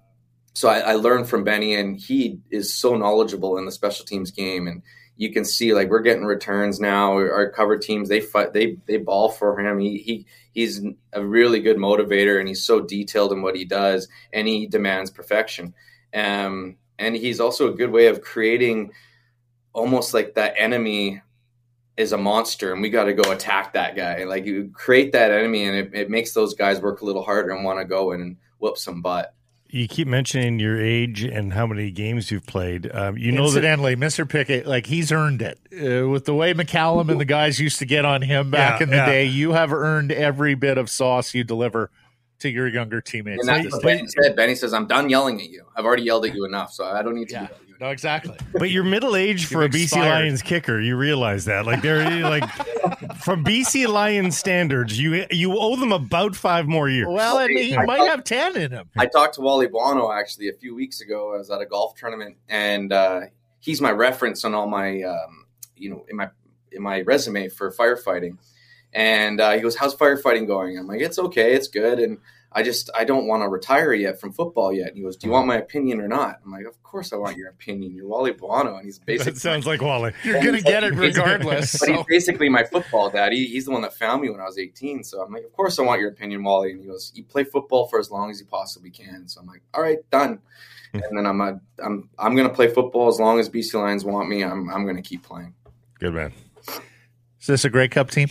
so 0.54 0.70
I, 0.70 0.80
I 0.80 0.94
learned 0.96 1.30
from 1.30 1.44
Benny, 1.44 1.76
and 1.76 1.98
he 1.98 2.40
is 2.52 2.74
so 2.74 2.96
knowledgeable 2.96 3.58
in 3.58 3.66
the 3.66 3.72
special 3.72 4.06
teams 4.06 4.32
game, 4.32 4.68
and 4.68 4.84
you 5.16 5.32
can 5.32 5.46
see 5.46 5.74
like 5.74 5.90
we're 5.90 6.02
getting 6.02 6.26
returns 6.26 6.80
now. 6.80 7.14
Our 7.14 7.52
cover 7.52 7.78
teams 7.78 8.10
they 8.10 8.22
fight, 8.22 8.54
they 8.54 8.78
they 8.88 8.98
ball 8.98 9.30
for 9.30 9.60
him. 9.60 9.80
He 9.80 9.98
he 9.98 10.26
he's 10.54 10.82
a 11.14 11.26
really 11.26 11.62
good 11.62 11.78
motivator, 11.78 12.40
and 12.40 12.48
he's 12.48 12.64
so 12.64 12.82
detailed 12.82 13.32
in 13.32 13.42
what 13.42 13.56
he 13.56 13.66
does, 13.66 14.08
and 14.32 14.48
he 14.48 14.68
demands 14.68 15.12
perfection. 15.12 15.74
Um, 16.14 16.78
and 17.00 17.16
he's 17.16 17.40
also 17.40 17.72
a 17.72 17.76
good 17.76 17.92
way 17.92 18.08
of 18.08 18.22
creating 18.22 18.92
almost 19.74 20.14
like 20.14 20.36
that 20.36 20.54
enemy 20.58 21.22
is 21.98 22.12
a 22.12 22.18
monster 22.18 22.74
and 22.74 22.82
we 22.82 22.90
got 22.90 23.04
to 23.06 23.14
go 23.14 23.32
attack 23.32 23.74
that 23.74 23.96
guy 23.96 24.24
like 24.24 24.46
you 24.46 24.70
create 24.74 25.12
that 25.12 25.32
enemy 25.32 25.64
and 25.66 25.76
it, 25.78 25.92
it 25.94 26.10
makes 26.10 26.34
those 26.34 26.54
guys 26.56 26.82
work 26.82 27.02
a 27.02 27.06
little 27.06 27.24
harder 27.24 27.52
and 27.52 27.64
want 27.64 27.78
to 27.80 27.86
go 27.86 28.12
and 28.12 28.36
whoop 28.60 28.78
some 28.78 29.02
butt 29.02 29.34
You 29.70 29.88
keep 29.88 30.08
mentioning 30.08 30.60
your 30.60 30.80
age 30.82 31.24
and 31.24 31.54
how 31.54 31.68
many 31.68 31.92
games 31.92 32.30
you've 32.32 32.46
played. 32.46 32.90
Um, 32.94 33.18
you 33.18 33.32
know 33.32 33.44
that 33.44 33.58
Incidentally, 33.58 33.96
Mr. 33.96 34.28
Pickett, 34.28 34.66
like 34.68 34.86
he's 34.88 35.12
earned 35.12 35.42
it 35.42 35.60
uh, 35.74 36.08
with 36.10 36.26
the 36.26 36.34
way 36.34 36.54
McCallum 36.54 37.10
and 37.10 37.20
the 37.20 37.26
guys 37.26 37.60
used 37.60 37.80
to 37.80 37.86
get 37.86 38.06
on 38.06 38.22
him 38.22 38.50
back 38.52 38.80
Yeah, 38.80 38.84
in 38.84 38.90
the 38.92 38.96
yeah. 38.98 39.06
day. 39.06 39.26
You 39.26 39.52
have 39.54 39.72
earned 39.74 40.12
every 40.12 40.56
bit 40.56 40.78
of 40.78 40.90
sauce 40.90 41.34
you 41.34 41.44
deliver 41.44 41.92
to 42.40 42.50
your 42.50 42.68
younger 42.68 43.02
teammates. 43.02 43.40
and 43.48 43.50
that's 43.50 43.72
what 43.74 43.84
benny 43.84 44.06
said 44.08 44.36
benny 44.36 44.54
says 44.56 44.74
i'm 44.74 44.86
done 44.86 45.08
yelling 45.10 45.40
at 45.40 45.50
you 45.50 45.64
i've 45.78 45.86
already 45.86 46.04
yelled 46.04 46.26
at 46.26 46.36
you 46.36 46.44
enough 46.44 46.74
so 46.74 46.84
i 46.84 47.02
don't 47.02 47.16
need 47.16 47.30
to 47.30 47.36
Yeah, 47.36 47.42
yell 47.44 47.52
at 47.52 47.62
you 47.62 47.63
no, 47.84 47.90
exactly. 47.90 48.38
But 48.54 48.70
you're 48.70 48.86
middle 48.86 49.18
aged 49.18 49.48
for 49.52 49.64
a 49.64 49.68
BC 49.68 49.84
expired. 49.84 50.24
Lions 50.24 50.42
kicker. 50.42 50.80
You 50.80 50.96
realize 50.96 51.44
that, 51.46 51.66
like 51.66 51.82
they're 51.82 52.22
like 52.22 52.50
from 53.18 53.44
BC 53.44 53.88
Lions 53.90 54.38
standards, 54.38 54.98
you 54.98 55.26
you 55.30 55.58
owe 55.60 55.76
them 55.76 55.92
about 55.92 56.34
five 56.34 56.66
more 56.66 56.88
years. 56.88 57.08
Well, 57.10 57.40
and 57.40 57.52
he 57.52 57.76
I- 57.76 57.86
might 57.86 58.08
have 58.08 58.24
ten 58.24 58.56
in 58.56 58.72
him. 58.72 58.90
I 58.98 59.06
talked 59.08 59.36
to 59.36 59.42
Wally 59.42 59.68
Buono 59.68 60.14
actually 60.14 60.48
a 60.48 60.54
few 60.54 60.74
weeks 60.74 61.02
ago. 61.02 61.34
I 61.36 61.40
was 61.40 61.50
at 61.50 61.60
a 61.60 61.66
golf 61.66 61.96
tournament, 61.96 62.38
and 62.48 62.94
uh, 62.94 63.22
he's 63.60 63.82
my 63.82 63.92
reference 63.92 64.46
on 64.46 64.54
all 64.54 64.68
my, 64.68 65.02
um, 65.02 65.46
you 65.76 65.90
know, 65.90 66.06
in 66.08 66.16
my 66.16 66.30
in 66.72 66.82
my 66.82 67.02
resume 67.02 67.50
for 67.50 67.70
firefighting. 67.74 68.38
And 68.94 69.42
uh, 69.42 69.52
he 69.52 69.60
goes, 69.60 69.76
"How's 69.76 69.94
firefighting 69.94 70.48
going?" 70.48 70.78
I'm 70.78 70.88
like, 70.88 71.02
"It's 71.02 71.20
okay, 71.20 71.54
it's 71.54 71.68
good." 71.68 72.00
And 72.00 72.20
I 72.56 72.64
just 72.64 72.90
I 72.96 73.04
don't 73.04 73.28
want 73.28 73.42
to 73.42 73.50
retire 73.50 73.94
yet 73.94 74.20
from 74.20 74.32
football 74.32 74.72
yet. 74.72 74.90
And 74.90 74.98
he 74.98 75.04
goes, 75.04 75.18
"Do 75.18 75.28
you 75.28 75.34
want 75.34 75.48
my 75.48 75.58
opinion 75.58 76.00
or 76.00 76.08
not?" 76.08 76.40
I'm 76.46 76.52
like, 76.52 76.66
"Of 76.66 76.82
course 76.84 77.12
I 77.12 77.16
want 77.16 77.38
your 77.38 77.50
opinion. 77.50 77.96
You're 77.96 78.08
Wally 78.08 78.32
Buono, 78.32 78.76
and 78.76 78.86
he's 78.86 79.00
basically 79.06 79.34
That 79.34 79.40
sounds 79.40 79.66
like 79.66 79.82
Wally. 79.82 80.14
You're 80.24 80.44
gonna 80.44 80.62
get 80.62 80.84
it 80.84 80.94
regardless. 80.94 81.80
but 81.80 81.90
he's 81.90 82.06
basically 82.06 82.50
my 82.50 82.64
football 82.64 83.10
daddy. 83.10 83.46
He's 83.46 83.66
the 83.66 83.72
one 83.72 83.82
that 83.82 83.94
found 83.94 84.22
me 84.22 84.30
when 84.30 84.40
I 84.40 84.46
was 84.46 84.58
18. 84.58 85.04
So 85.04 85.22
I'm 85.22 85.34
like, 85.34 85.44
of 85.44 85.54
course 85.54 85.80
I 85.80 85.84
want 85.84 86.00
your 86.00 86.10
opinion, 86.10 86.44
Wally. 86.44 86.72
And 86.72 86.82
he 86.82 86.88
goes, 86.88 87.12
you 87.16 87.24
play 87.24 87.44
football 87.44 87.88
for 87.88 88.00
as 88.00 88.12
long 88.12 88.30
as 88.30 88.40
you 88.40 88.46
possibly 88.46 88.92
can. 88.92 89.28
So 89.28 89.42
I'm 89.42 89.48
like, 89.48 89.62
all 89.74 89.82
right, 89.82 90.00
done. 90.12 90.40
Hmm. 90.92 91.00
and 91.10 91.18
then 91.18 91.26
I'm 91.26 91.42
a, 91.42 91.60
I'm 91.84 92.10
I'm 92.20 92.36
gonna 92.36 92.54
play 92.54 92.68
football 92.68 93.08
as 93.08 93.20
long 93.20 93.40
as 93.40 93.50
BC 93.50 93.74
Lions 93.74 94.06
want 94.06 94.30
me. 94.30 94.44
I'm 94.44 94.70
I'm 94.70 94.86
gonna 94.86 95.02
keep 95.02 95.24
playing. 95.24 95.56
Good 96.00 96.14
man. 96.14 96.34
Is 97.40 97.48
this 97.48 97.66
a 97.66 97.70
Grey 97.70 97.88
Cup 97.88 98.12
team? 98.12 98.30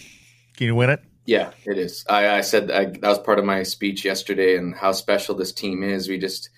Can 0.57 0.67
you 0.67 0.75
win 0.75 0.91
it? 0.91 1.03
Yeah, 1.25 1.53
it 1.65 1.79
is. 1.79 2.05
I, 2.09 2.39
I 2.39 2.41
said 2.41 2.71
I, 2.71 2.87
that 2.87 3.03
was 3.03 3.19
part 3.19 3.39
of 3.39 3.45
my 3.45 3.63
speech 3.63 4.05
yesterday 4.05 4.57
and 4.57 4.75
how 4.75 4.93
special 4.93 5.35
this 5.35 5.53
team 5.53 5.83
is. 5.83 6.09
We 6.09 6.19
just, 6.19 6.51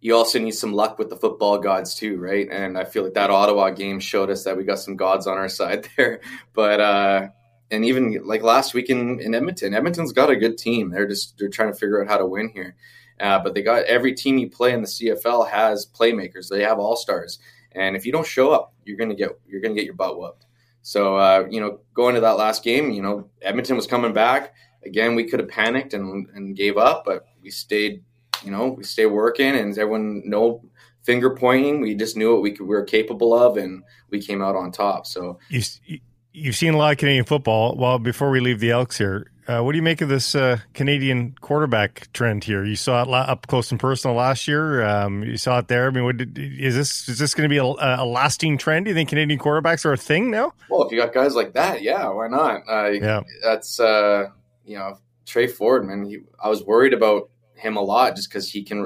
you 0.00 0.14
also 0.14 0.38
need 0.38 0.52
some 0.52 0.72
luck 0.72 0.98
with 0.98 1.10
the 1.10 1.16
football 1.16 1.58
gods 1.58 1.94
too, 1.96 2.18
right? 2.18 2.48
And 2.50 2.78
I 2.78 2.84
feel 2.84 3.02
like 3.02 3.14
that 3.14 3.30
Ottawa 3.30 3.70
game 3.70 3.98
showed 3.98 4.30
us 4.30 4.44
that 4.44 4.56
we 4.56 4.64
got 4.64 4.78
some 4.78 4.96
gods 4.96 5.26
on 5.26 5.38
our 5.38 5.48
side 5.48 5.88
there. 5.96 6.20
But, 6.52 6.80
uh, 6.80 7.28
and 7.70 7.84
even 7.84 8.20
like 8.24 8.42
last 8.42 8.74
week 8.74 8.90
in, 8.90 9.18
in 9.18 9.34
Edmonton, 9.34 9.74
Edmonton's 9.74 10.12
got 10.12 10.30
a 10.30 10.36
good 10.36 10.56
team. 10.56 10.90
They're 10.90 11.08
just, 11.08 11.38
they're 11.38 11.48
trying 11.48 11.72
to 11.72 11.78
figure 11.78 12.02
out 12.02 12.08
how 12.08 12.18
to 12.18 12.26
win 12.26 12.50
here. 12.54 12.76
Uh, 13.18 13.38
but 13.40 13.54
they 13.54 13.62
got 13.62 13.84
every 13.84 14.14
team 14.14 14.38
you 14.38 14.50
play 14.50 14.72
in 14.72 14.82
the 14.82 14.88
CFL 14.88 15.48
has 15.48 15.86
playmakers. 15.86 16.48
They 16.48 16.62
have 16.62 16.78
all 16.78 16.96
stars. 16.96 17.38
And 17.72 17.96
if 17.96 18.04
you 18.04 18.12
don't 18.12 18.26
show 18.26 18.50
up, 18.50 18.74
you're 18.84 18.98
to 18.98 19.14
get, 19.14 19.30
you're 19.46 19.60
to 19.60 19.74
get 19.74 19.84
your 19.84 19.94
butt 19.94 20.18
whooped. 20.18 20.44
So, 20.82 21.16
uh, 21.16 21.46
you 21.50 21.60
know, 21.60 21.80
going 21.94 22.14
to 22.16 22.20
that 22.20 22.36
last 22.38 22.64
game, 22.64 22.90
you 22.90 23.02
know, 23.02 23.28
Edmonton 23.40 23.76
was 23.76 23.86
coming 23.86 24.12
back. 24.12 24.54
Again, 24.84 25.14
we 25.14 25.24
could 25.24 25.40
have 25.40 25.48
panicked 25.48 25.94
and, 25.94 26.28
and 26.34 26.56
gave 26.56 26.76
up, 26.76 27.04
but 27.04 27.26
we 27.40 27.50
stayed, 27.50 28.02
you 28.44 28.50
know, 28.50 28.68
we 28.68 28.82
stayed 28.82 29.06
working 29.06 29.54
and 29.54 29.78
everyone, 29.78 30.22
no 30.24 30.64
finger 31.02 31.34
pointing. 31.36 31.80
We 31.80 31.94
just 31.94 32.16
knew 32.16 32.32
what 32.32 32.42
we, 32.42 32.50
could, 32.50 32.66
we 32.66 32.74
were 32.74 32.84
capable 32.84 33.32
of 33.32 33.56
and 33.56 33.84
we 34.10 34.20
came 34.20 34.42
out 34.42 34.56
on 34.56 34.72
top. 34.72 35.06
So, 35.06 35.38
You, 35.84 36.00
you've 36.32 36.56
seen 36.56 36.74
a 36.74 36.76
lot 36.76 36.92
of 36.92 36.98
Canadian 36.98 37.24
football. 37.24 37.76
Well, 37.76 37.98
before 37.98 38.30
we 38.30 38.40
leave 38.40 38.60
the 38.60 38.70
Elks 38.70 38.98
here, 38.98 39.30
uh, 39.48 39.60
what 39.60 39.72
do 39.72 39.76
you 39.76 39.82
make 39.82 40.00
of 40.00 40.08
this 40.08 40.34
uh, 40.34 40.58
Canadian 40.72 41.34
quarterback 41.40 42.12
trend 42.12 42.44
here? 42.44 42.64
You 42.64 42.76
saw 42.76 43.02
it 43.02 43.08
up 43.08 43.46
close 43.48 43.70
and 43.72 43.80
personal 43.80 44.16
last 44.16 44.46
year. 44.46 44.84
Um, 44.84 45.24
you 45.24 45.36
saw 45.36 45.58
it 45.58 45.68
there. 45.68 45.88
I 45.88 45.90
mean, 45.90 46.04
what 46.04 46.16
did, 46.16 46.38
is 46.38 46.76
this 46.76 47.08
is 47.08 47.18
this 47.18 47.34
going 47.34 47.48
to 47.48 47.52
be 47.52 47.58
a, 47.58 47.64
a 47.64 48.06
lasting 48.06 48.58
trend? 48.58 48.84
Do 48.84 48.90
you 48.90 48.94
think 48.94 49.08
Canadian 49.08 49.40
quarterbacks 49.40 49.84
are 49.84 49.92
a 49.92 49.96
thing 49.96 50.30
now? 50.30 50.52
well, 50.70 50.84
if 50.84 50.92
you 50.92 50.98
got 50.98 51.12
guys 51.12 51.34
like 51.34 51.54
that, 51.54 51.82
yeah, 51.82 52.08
why 52.08 52.28
not? 52.28 52.62
Uh, 52.68 52.90
Yeah. 52.90 53.22
That's, 53.42 53.80
uh, 53.80 54.28
you 54.64 54.78
know, 54.78 54.98
Tre 55.26 55.48
Ford, 55.48 55.84
man, 55.86 56.04
he, 56.04 56.18
I 56.40 56.48
was 56.48 56.62
worried 56.62 56.92
about 56.92 57.30
him 57.54 57.76
a 57.76 57.82
lot 57.82 58.14
just 58.16 58.28
because 58.28 58.48
he 58.50 58.62
can, 58.62 58.78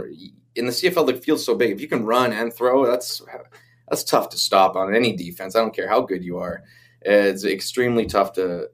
in 0.54 0.66
the 0.66 0.72
CFL, 0.72 1.06
the 1.06 1.14
field's 1.14 1.44
so 1.44 1.54
big. 1.54 1.70
If 1.70 1.80
you 1.80 1.88
can 1.88 2.04
run 2.04 2.32
and 2.32 2.52
throw, 2.52 2.86
that's, 2.86 3.22
that's 3.88 4.04
tough 4.04 4.30
to 4.30 4.38
stop 4.38 4.74
on 4.74 4.94
any 4.94 5.14
defense. 5.14 5.54
I 5.54 5.60
don't 5.60 5.74
care 5.74 5.88
how 5.88 6.00
good 6.00 6.24
you 6.24 6.38
are. 6.38 6.62
It's 7.06 7.44
extremely 7.44 8.06
tough 8.06 8.32
to, 8.34 8.70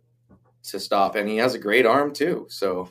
to 0.64 0.80
stop. 0.80 1.16
And 1.16 1.28
he 1.28 1.36
has 1.36 1.54
a 1.54 1.58
great 1.58 1.86
arm 1.86 2.12
too. 2.12 2.46
So, 2.48 2.90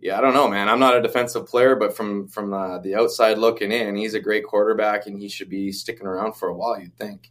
yeah, 0.00 0.18
I 0.18 0.20
don't 0.20 0.34
know, 0.34 0.48
man. 0.48 0.68
I'm 0.68 0.80
not 0.80 0.96
a 0.96 1.02
defensive 1.02 1.46
player, 1.46 1.76
but 1.76 1.96
from 1.96 2.26
from 2.26 2.52
uh, 2.52 2.78
the 2.78 2.96
outside 2.96 3.38
looking 3.38 3.70
in, 3.70 3.94
he's 3.94 4.14
a 4.14 4.20
great 4.20 4.44
quarterback, 4.44 5.06
and 5.06 5.16
he 5.16 5.28
should 5.28 5.48
be 5.48 5.70
sticking 5.70 6.08
around 6.08 6.34
for 6.34 6.48
a 6.48 6.54
while. 6.54 6.80
You'd 6.80 6.96
think. 6.96 7.30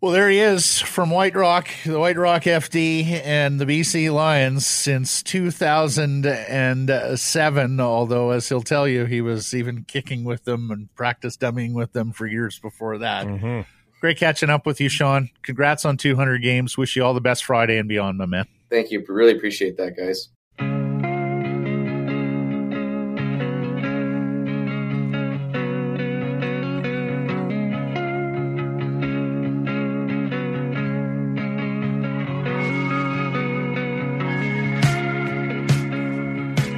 Well, 0.00 0.12
there 0.12 0.28
he 0.28 0.38
is 0.38 0.80
from 0.80 1.10
White 1.10 1.34
Rock, 1.34 1.68
the 1.84 1.98
White 1.98 2.18
Rock 2.18 2.42
FD, 2.42 3.22
and 3.24 3.58
the 3.58 3.64
BC 3.64 4.12
Lions 4.12 4.64
since 4.64 5.20
2007. 5.22 7.80
Although, 7.80 8.30
as 8.30 8.48
he'll 8.48 8.62
tell 8.62 8.86
you, 8.86 9.06
he 9.06 9.20
was 9.20 9.52
even 9.52 9.82
kicking 9.82 10.22
with 10.22 10.44
them 10.44 10.70
and 10.70 10.94
practice 10.94 11.36
dummying 11.36 11.72
with 11.72 11.92
them 11.92 12.12
for 12.12 12.26
years 12.26 12.60
before 12.60 12.98
that. 12.98 13.26
Mm-hmm. 13.26 13.62
Great 14.06 14.18
catching 14.18 14.50
up 14.50 14.66
with 14.66 14.80
you, 14.80 14.88
Sean. 14.88 15.30
Congrats 15.42 15.84
on 15.84 15.96
200 15.96 16.40
games. 16.40 16.78
Wish 16.78 16.94
you 16.94 17.02
all 17.02 17.12
the 17.12 17.20
best 17.20 17.44
Friday 17.44 17.76
and 17.76 17.88
beyond, 17.88 18.18
my 18.18 18.24
man. 18.24 18.46
Thank 18.70 18.92
you. 18.92 19.04
Really 19.08 19.36
appreciate 19.36 19.76
that, 19.78 19.96
guys. 19.96 20.28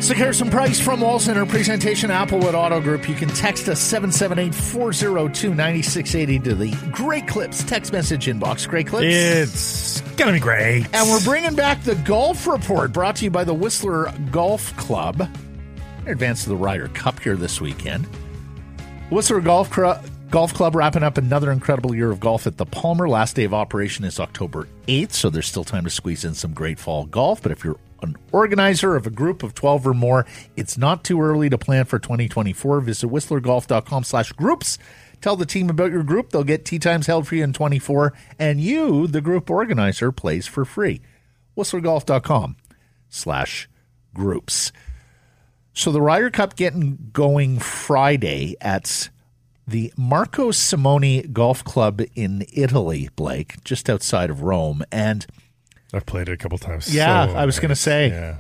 Sekeres 0.09 0.41
and 0.41 0.51
Price 0.51 0.81
from 0.81 1.03
Wall 1.03 1.19
Center 1.19 1.45
presentation 1.45 2.09
Applewood 2.09 2.55
Auto 2.55 2.81
Group. 2.81 3.07
You 3.11 3.15
can 3.15 3.29
text 3.29 3.69
us 3.69 3.79
778-402-9680 3.93 6.45
to 6.45 6.55
the 6.55 6.71
Great 6.91 7.29
Clips 7.29 7.63
text 7.63 7.93
message 7.93 8.25
inbox. 8.25 8.67
Great 8.67 8.87
Clips. 8.87 9.05
It's 9.05 10.01
gonna 10.13 10.33
be 10.33 10.41
great. 10.41 10.87
And 10.95 11.11
we're 11.11 11.23
bringing 11.23 11.55
back 11.55 11.83
the 11.83 11.95
golf 11.95 12.47
report 12.47 12.91
brought 12.91 13.17
to 13.17 13.25
you 13.25 13.31
by 13.31 13.45
the 13.45 13.53
Whistler 13.53 14.11
Golf 14.31 14.75
Club. 14.79 15.29
In 16.07 16.11
advance 16.11 16.45
of 16.45 16.49
the 16.49 16.57
Ryder 16.57 16.89
Cup 16.89 17.21
here 17.21 17.37
this 17.37 17.61
weekend. 17.61 18.07
Whistler 19.11 19.43
Golf, 19.43 19.69
Cru- 19.69 19.93
Golf 20.31 20.55
Club 20.55 20.75
wrapping 20.75 21.03
up 21.03 21.19
another 21.19 21.53
incredible 21.53 21.95
year 21.95 22.11
of 22.11 22.19
golf 22.19 22.47
at 22.47 22.57
the 22.57 22.65
Palmer. 22.65 23.11
Last 23.11 23.37
day 23.37 23.45
of 23.45 23.53
operation 23.53 24.07
is 24.07 24.19
October 24.19 24.69
8th, 24.87 25.13
so 25.13 25.29
there's 25.29 25.47
still 25.47 25.65
time 25.65 25.85
to 25.85 25.91
squeeze 25.91 26.25
in 26.25 26.33
some 26.33 26.55
great 26.55 26.79
fall 26.79 27.05
golf. 27.05 27.43
But 27.43 27.53
if 27.53 27.63
you're 27.63 27.77
an 28.03 28.17
organizer 28.33 28.97
of 28.97 29.07
a 29.07 29.11
group 29.11 29.43
of 29.43 29.55
12 29.55 29.87
or 29.87 29.95
more, 29.95 30.27
it's 30.57 30.79
not 30.79 31.05
too 31.05 31.21
early 31.21 31.49
to 31.51 31.59
plan 31.59 31.85
for 31.85 31.99
2024. 31.99 32.81
Visit 32.81 33.09
whistlergolf.com 33.09 34.05
slash 34.05 34.33
groups. 34.33 34.79
Tell 35.21 35.37
the 35.37 35.47
team 35.47 35.69
about 35.69 35.91
your 35.91 36.03
group. 36.03 36.31
They'll 36.31 36.45
get 36.45 36.65
tee 36.65 36.79
times 36.79 37.07
held 37.07 37.27
for 37.27 37.35
you 37.35 37.45
in 37.45 37.53
24, 37.53 38.13
and 38.39 38.61
you, 38.61 39.07
the 39.07 39.21
group 39.21 39.51
organizer, 39.51 40.13
plays 40.13 40.47
for 40.47 40.65
free. 40.65 41.01
whistlergolf.com 41.57 42.57
slash 43.09 43.69
groups. 44.15 44.73
So 45.73 45.93
the 45.93 46.03
Ryder 46.03 46.31
Cup 46.31 46.57
getting 46.57 47.11
going 47.13 47.59
Friday 47.59 48.57
at 48.61 49.11
the 49.67 49.93
Marco 49.97 50.51
Simone 50.51 51.33
Golf 51.33 51.63
Club 51.63 52.01
in 52.15 52.45
Italy, 52.53 53.11
Blake, 53.17 53.63
just 53.65 53.91
outside 53.91 54.31
of 54.31 54.43
Rome. 54.43 54.83
And 54.91 55.27
I've 55.93 56.07
played 56.07 56.29
it 56.29 56.33
a 56.33 56.37
couple 56.37 56.59
times. 56.59 56.95
Yeah, 56.95 57.27
So 57.27 57.35
I 57.35 57.47
was 57.47 57.59
gonna 57.59 57.77
say. 57.77 58.09
Yeah. 58.09 58.37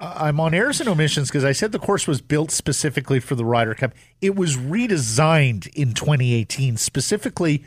I'm 0.00 0.40
on 0.40 0.54
errors 0.54 0.80
and 0.80 0.88
omissions 0.88 1.28
because 1.28 1.44
I 1.44 1.52
said 1.52 1.72
the 1.72 1.78
course 1.78 2.06
was 2.06 2.20
built 2.20 2.50
specifically 2.50 3.20
for 3.20 3.34
the 3.34 3.44
Ryder 3.44 3.74
Cup. 3.74 3.92
It 4.20 4.34
was 4.34 4.56
redesigned 4.56 5.68
in 5.68 5.94
2018 5.94 6.76
specifically 6.76 7.64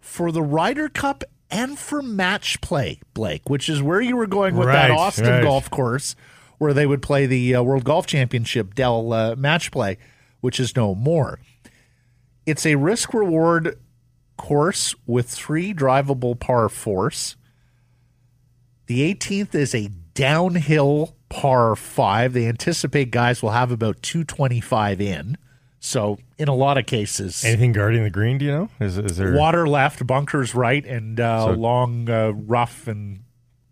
for 0.00 0.30
the 0.30 0.42
Ryder 0.42 0.88
Cup 0.88 1.24
and 1.50 1.78
for 1.78 2.02
match 2.02 2.60
play, 2.60 3.00
Blake, 3.14 3.48
which 3.48 3.68
is 3.68 3.82
where 3.82 4.00
you 4.00 4.16
were 4.16 4.26
going 4.26 4.56
with 4.56 4.68
that 4.68 4.90
Austin 4.90 5.26
right. 5.26 5.42
golf 5.42 5.70
course 5.70 6.14
where 6.58 6.72
they 6.72 6.86
would 6.86 7.02
play 7.02 7.26
the 7.26 7.54
uh, 7.54 7.62
World 7.62 7.84
Golf 7.84 8.06
Championship 8.06 8.74
Dell 8.74 9.12
uh, 9.12 9.34
match 9.36 9.70
play, 9.70 9.98
which 10.40 10.60
is 10.60 10.76
no 10.76 10.94
more. 10.94 11.40
It's 12.46 12.66
a 12.66 12.74
risk 12.76 13.14
reward 13.14 13.78
course 14.36 14.94
with 15.06 15.28
three 15.28 15.72
drivable 15.74 16.38
par 16.38 16.68
fours. 16.68 17.36
The 18.86 19.14
18th 19.14 19.54
is 19.54 19.74
a 19.74 19.88
downhill 20.14 21.14
par 21.28 21.74
five. 21.76 22.32
They 22.32 22.46
anticipate 22.46 23.10
guys 23.10 23.42
will 23.42 23.50
have 23.50 23.70
about 23.70 24.02
225 24.02 25.00
in. 25.00 25.36
So, 25.80 26.18
in 26.38 26.48
a 26.48 26.54
lot 26.54 26.78
of 26.78 26.86
cases, 26.86 27.44
Anything 27.44 27.72
guarding 27.72 28.04
the 28.04 28.10
green? 28.10 28.38
Do 28.38 28.46
you 28.46 28.52
know? 28.52 28.68
Is, 28.80 28.96
is 28.96 29.18
there 29.18 29.34
water 29.34 29.66
left, 29.68 30.06
bunkers 30.06 30.54
right, 30.54 30.84
and 30.84 31.20
uh, 31.20 31.46
So- 31.46 31.52
long 31.52 32.08
uh, 32.08 32.30
rough 32.30 32.86
and, 32.88 33.20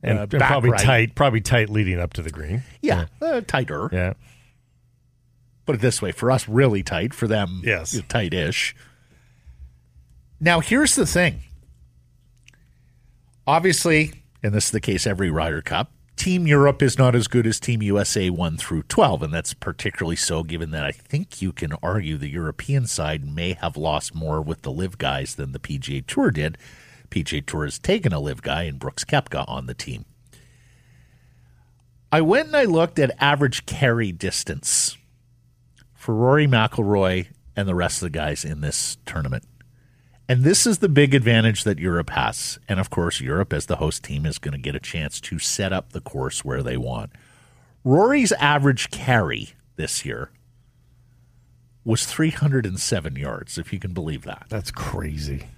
and, 0.02 0.18
uh, 0.18 0.22
and 0.22 0.30
probably 0.32 0.70
right. 0.70 0.80
tight, 0.80 1.14
probably 1.14 1.40
tight 1.40 1.70
leading 1.70 1.98
up 1.98 2.12
to 2.14 2.22
the 2.22 2.28
green. 2.30 2.64
Yeah, 2.82 3.06
uh, 3.22 3.40
tighter. 3.46 3.88
Yeah. 3.92 4.12
Put 5.64 5.76
it 5.76 5.80
this 5.80 6.02
way: 6.02 6.12
for 6.12 6.30
us, 6.30 6.46
really 6.48 6.82
tight. 6.82 7.14
For 7.14 7.26
them, 7.26 7.62
Yes. 7.64 7.98
tight-ish. 8.08 8.74
Now, 10.44 10.58
here's 10.58 10.96
the 10.96 11.06
thing. 11.06 11.42
Obviously, 13.46 14.24
and 14.42 14.52
this 14.52 14.64
is 14.66 14.70
the 14.72 14.80
case 14.80 15.06
every 15.06 15.30
Ryder 15.30 15.62
Cup. 15.62 15.92
Team 16.16 16.48
Europe 16.48 16.82
is 16.82 16.98
not 16.98 17.14
as 17.14 17.28
good 17.28 17.46
as 17.46 17.60
Team 17.60 17.80
USA 17.80 18.28
1 18.28 18.56
through 18.56 18.82
12, 18.82 19.22
and 19.22 19.32
that's 19.32 19.54
particularly 19.54 20.16
so 20.16 20.42
given 20.42 20.72
that 20.72 20.84
I 20.84 20.90
think 20.90 21.40
you 21.40 21.52
can 21.52 21.74
argue 21.80 22.18
the 22.18 22.28
European 22.28 22.88
side 22.88 23.24
may 23.24 23.52
have 23.52 23.76
lost 23.76 24.16
more 24.16 24.42
with 24.42 24.62
the 24.62 24.72
Liv 24.72 24.98
guys 24.98 25.36
than 25.36 25.52
the 25.52 25.60
PGA 25.60 26.04
Tour 26.04 26.32
did. 26.32 26.58
PGA 27.08 27.46
Tour 27.46 27.62
has 27.62 27.78
taken 27.78 28.12
a 28.12 28.18
Liv 28.18 28.42
guy 28.42 28.64
and 28.64 28.80
Brooks 28.80 29.04
Koepka 29.04 29.44
on 29.46 29.66
the 29.66 29.74
team. 29.74 30.04
I 32.10 32.20
went 32.20 32.48
and 32.48 32.56
I 32.56 32.64
looked 32.64 32.98
at 32.98 33.14
average 33.20 33.64
carry 33.64 34.10
distance 34.10 34.96
for 35.94 36.16
Rory 36.16 36.48
McIlroy 36.48 37.28
and 37.54 37.68
the 37.68 37.76
rest 37.76 37.98
of 37.98 38.06
the 38.06 38.18
guys 38.18 38.44
in 38.44 38.60
this 38.60 38.96
tournament. 39.06 39.44
And 40.28 40.44
this 40.44 40.66
is 40.66 40.78
the 40.78 40.88
big 40.88 41.14
advantage 41.14 41.64
that 41.64 41.78
Europe 41.78 42.10
has. 42.10 42.58
And 42.68 42.78
of 42.78 42.90
course, 42.90 43.20
Europe, 43.20 43.52
as 43.52 43.66
the 43.66 43.76
host 43.76 44.04
team, 44.04 44.24
is 44.24 44.38
going 44.38 44.52
to 44.52 44.58
get 44.58 44.74
a 44.74 44.80
chance 44.80 45.20
to 45.22 45.38
set 45.38 45.72
up 45.72 45.92
the 45.92 46.00
course 46.00 46.44
where 46.44 46.62
they 46.62 46.76
want. 46.76 47.10
Rory's 47.84 48.32
average 48.32 48.90
carry 48.90 49.50
this 49.76 50.04
year 50.04 50.30
was 51.84 52.06
307 52.06 53.16
yards, 53.16 53.58
if 53.58 53.72
you 53.72 53.78
can 53.78 53.92
believe 53.92 54.22
that. 54.22 54.46
That's 54.48 54.70
crazy. 54.70 55.48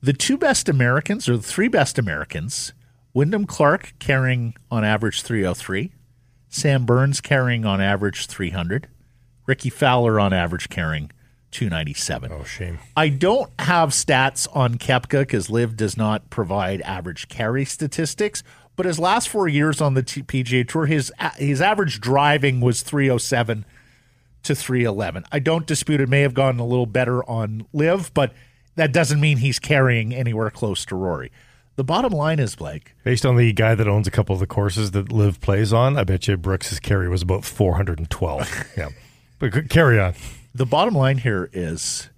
The 0.00 0.14
two 0.14 0.38
best 0.38 0.68
Americans, 0.68 1.28
or 1.28 1.36
the 1.36 1.42
three 1.42 1.68
best 1.68 1.98
Americans, 1.98 2.72
Wyndham 3.12 3.46
Clark 3.46 3.92
carrying 3.98 4.54
on 4.70 4.84
average 4.84 5.22
303, 5.22 5.92
Sam 6.48 6.86
Burns 6.86 7.20
carrying 7.20 7.66
on 7.66 7.80
average 7.80 8.26
300, 8.26 8.88
Rickie 9.46 9.70
Fowler 9.70 10.18
on 10.18 10.32
average 10.32 10.68
carrying 10.68 11.10
297. 11.50 12.32
Oh, 12.32 12.44
shame. 12.44 12.78
I 12.96 13.08
don't 13.08 13.50
have 13.58 13.90
stats 13.90 14.46
on 14.54 14.76
Koepka 14.76 15.20
because 15.20 15.50
Liv 15.50 15.76
does 15.76 15.96
not 15.96 16.30
provide 16.30 16.80
average 16.82 17.28
carry 17.28 17.64
statistics. 17.64 18.42
But 18.76 18.86
his 18.86 18.98
last 18.98 19.28
four 19.28 19.48
years 19.48 19.80
on 19.80 19.94
the 19.94 20.02
T- 20.04 20.22
PGA 20.22 20.68
Tour, 20.68 20.86
his 20.86 21.12
his 21.36 21.60
average 21.60 22.00
driving 22.00 22.60
was 22.60 22.82
307 22.82 23.64
to 24.44 24.54
311. 24.54 25.24
I 25.32 25.40
don't 25.40 25.66
dispute 25.66 26.00
it 26.00 26.08
may 26.08 26.20
have 26.20 26.34
gone 26.34 26.60
a 26.60 26.66
little 26.66 26.86
better 26.86 27.28
on 27.28 27.66
Liv, 27.72 28.12
but 28.14 28.32
that 28.76 28.92
doesn't 28.92 29.20
mean 29.20 29.38
he's 29.38 29.58
carrying 29.58 30.14
anywhere 30.14 30.50
close 30.50 30.84
to 30.86 30.94
Rory. 30.94 31.32
The 31.74 31.84
bottom 31.84 32.12
line 32.12 32.38
is, 32.40 32.56
Blake, 32.56 32.94
Based 33.04 33.24
on 33.24 33.36
the 33.36 33.52
guy 33.52 33.74
that 33.74 33.86
owns 33.86 34.06
a 34.06 34.10
couple 34.10 34.32
of 34.34 34.40
the 34.40 34.46
courses 34.46 34.92
that 34.92 35.12
Liv 35.12 35.40
plays 35.40 35.72
on, 35.72 35.96
I 35.96 36.04
bet 36.04 36.26
you 36.26 36.36
Brooks's 36.36 36.80
carry 36.80 37.08
was 37.08 37.22
about 37.22 37.44
412. 37.44 38.66
yeah. 38.76 38.88
But 39.38 39.68
carry 39.68 40.00
on. 40.00 40.14
The 40.58 40.66
bottom 40.66 40.94
line 40.94 41.18
here 41.18 41.48
is 41.52 42.10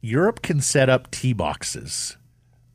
Europe 0.00 0.42
can 0.42 0.60
set 0.60 0.88
up 0.88 1.10
tee 1.10 1.32
boxes 1.32 2.16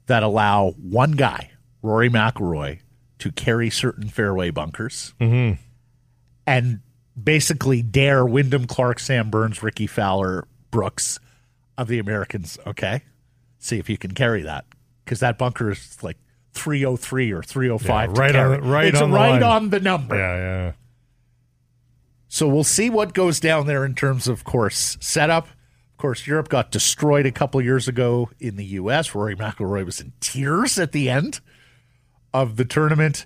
that 0.07 0.23
allow 0.23 0.72
one 0.72 1.14
guy, 1.14 1.52
Rory 1.81 2.10
McIlroy, 2.10 2.80
to 3.19 3.31
carry 3.31 3.69
certain 3.69 4.10
fairway 4.10 4.49
bunkers 4.49 5.14
mm-hmm. 5.22 5.61
and 6.45 6.81
basically 7.22 7.81
dare 7.81 8.26
Wyndham 8.26 8.68
Clark, 8.68 8.99
Sam 8.99 9.30
Burns, 9.30 9.64
Rickie 9.64 9.88
Fowler, 9.88 10.49
Brooks 10.69 11.18
of 11.77 11.88
the 11.88 11.99
Americans. 11.99 12.60
Okay, 12.68 13.03
see 13.60 13.80
if 13.80 13.89
you 13.89 13.98
can 13.98 14.11
carry 14.11 14.41
that 14.41 14.65
because 15.06 15.22
that 15.22 15.38
bunker 15.38 15.72
is 15.72 15.98
like 16.03 16.18
303 16.56 17.31
or 17.31 17.41
305 17.41 18.10
Yeah, 18.10 18.22
right 18.22 18.35
on 18.35 18.61
right 18.68 18.88
it's 18.88 19.02
on 19.02 19.11
the 19.11 19.18
line. 19.18 19.44
on 19.44 19.69
the 19.69 19.80
number 19.80 20.18
Yeah, 20.18 20.35
yeah. 20.35 20.72
So 22.27 22.47
we'll 22.47 22.63
see 22.63 22.89
what 22.89 23.13
goes 23.13 23.39
down 23.39 23.67
there 23.67 23.85
in 23.85 23.95
terms 23.95 24.27
of 24.27 24.43
course 24.43 24.97
setup. 24.99 25.47
Of 25.47 26.01
course, 26.01 26.27
Europe 26.27 26.49
got 26.49 26.71
destroyed 26.71 27.25
a 27.25 27.31
couple 27.31 27.59
years 27.61 27.87
ago 27.87 28.29
in 28.39 28.55
the 28.55 28.65
U.S. 28.65 29.15
Rory 29.15 29.35
McIlroy 29.35 29.85
was 29.85 29.99
in 29.99 30.13
tears 30.19 30.77
at 30.77 30.91
the 30.91 31.09
end 31.09 31.39
of 32.33 32.55
the 32.55 32.65
tournament. 32.65 33.25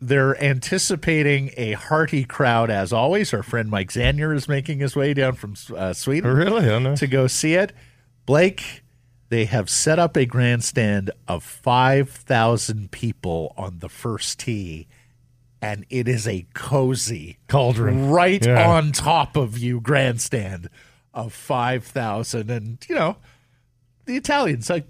They're 0.00 0.40
anticipating 0.42 1.50
a 1.56 1.72
hearty 1.72 2.24
crowd 2.24 2.70
as 2.70 2.92
always. 2.92 3.34
Our 3.34 3.42
friend 3.42 3.70
Mike 3.70 3.90
Zanier 3.90 4.34
is 4.34 4.48
making 4.48 4.78
his 4.78 4.94
way 4.94 5.14
down 5.14 5.34
from 5.34 5.54
uh, 5.76 5.92
Sweden 5.92 6.32
Really? 6.32 6.96
To 6.96 7.06
go 7.06 7.26
see 7.26 7.54
it. 7.54 7.72
Blake, 8.24 8.82
they 9.28 9.46
have 9.46 9.70
set 9.70 9.98
up 9.98 10.16
a 10.16 10.26
grandstand 10.26 11.10
of 11.26 11.42
5,000 11.42 12.90
people 12.90 13.54
on 13.56 13.78
the 13.78 13.88
first 13.88 14.40
tee, 14.40 14.86
and 15.62 15.86
it 15.88 16.08
is 16.08 16.26
a 16.26 16.44
cozy, 16.54 17.38
Cauldron. 17.46 18.10
right 18.10 18.44
Yeah. 18.44 18.68
on 18.68 18.90
top 18.92 19.36
of 19.36 19.56
you 19.56 19.80
grandstand 19.80 20.68
of 21.14 21.32
5,000. 21.32 22.50
And, 22.50 22.78
you 22.88 22.96
know, 22.96 23.16
the 24.06 24.16
Italians, 24.16 24.70
I, 24.70 24.82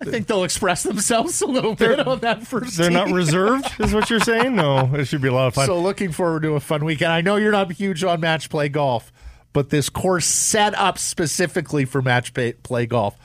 I 0.00 0.04
think 0.04 0.26
they'll 0.26 0.44
express 0.44 0.82
themselves 0.82 1.40
a 1.40 1.46
little 1.46 1.74
bit 1.74 2.06
on 2.06 2.18
that 2.20 2.46
first 2.46 2.76
They're 2.76 2.90
not 2.90 3.10
reserved, 3.10 3.64
is 3.80 3.94
what 3.94 4.10
you're 4.10 4.20
saying? 4.20 4.54
No, 4.54 4.94
it 4.94 5.06
should 5.06 5.22
be 5.22 5.28
a 5.28 5.32
lot 5.32 5.46
of 5.46 5.54
fun. 5.54 5.66
So 5.66 5.80
looking 5.80 6.12
forward 6.12 6.42
to 6.42 6.54
a 6.56 6.60
fun 6.60 6.84
weekend. 6.84 7.10
I 7.12 7.22
know 7.22 7.36
you're 7.36 7.52
not 7.52 7.72
huge 7.72 8.04
on 8.04 8.20
match 8.20 8.50
play 8.50 8.68
golf, 8.68 9.10
but 9.54 9.70
this 9.70 9.88
course 9.88 10.26
set 10.26 10.74
up 10.78 10.98
specifically 10.98 11.86
for 11.86 12.02
match 12.02 12.34
play, 12.34 12.52
play 12.52 12.84
golf, 12.84 13.16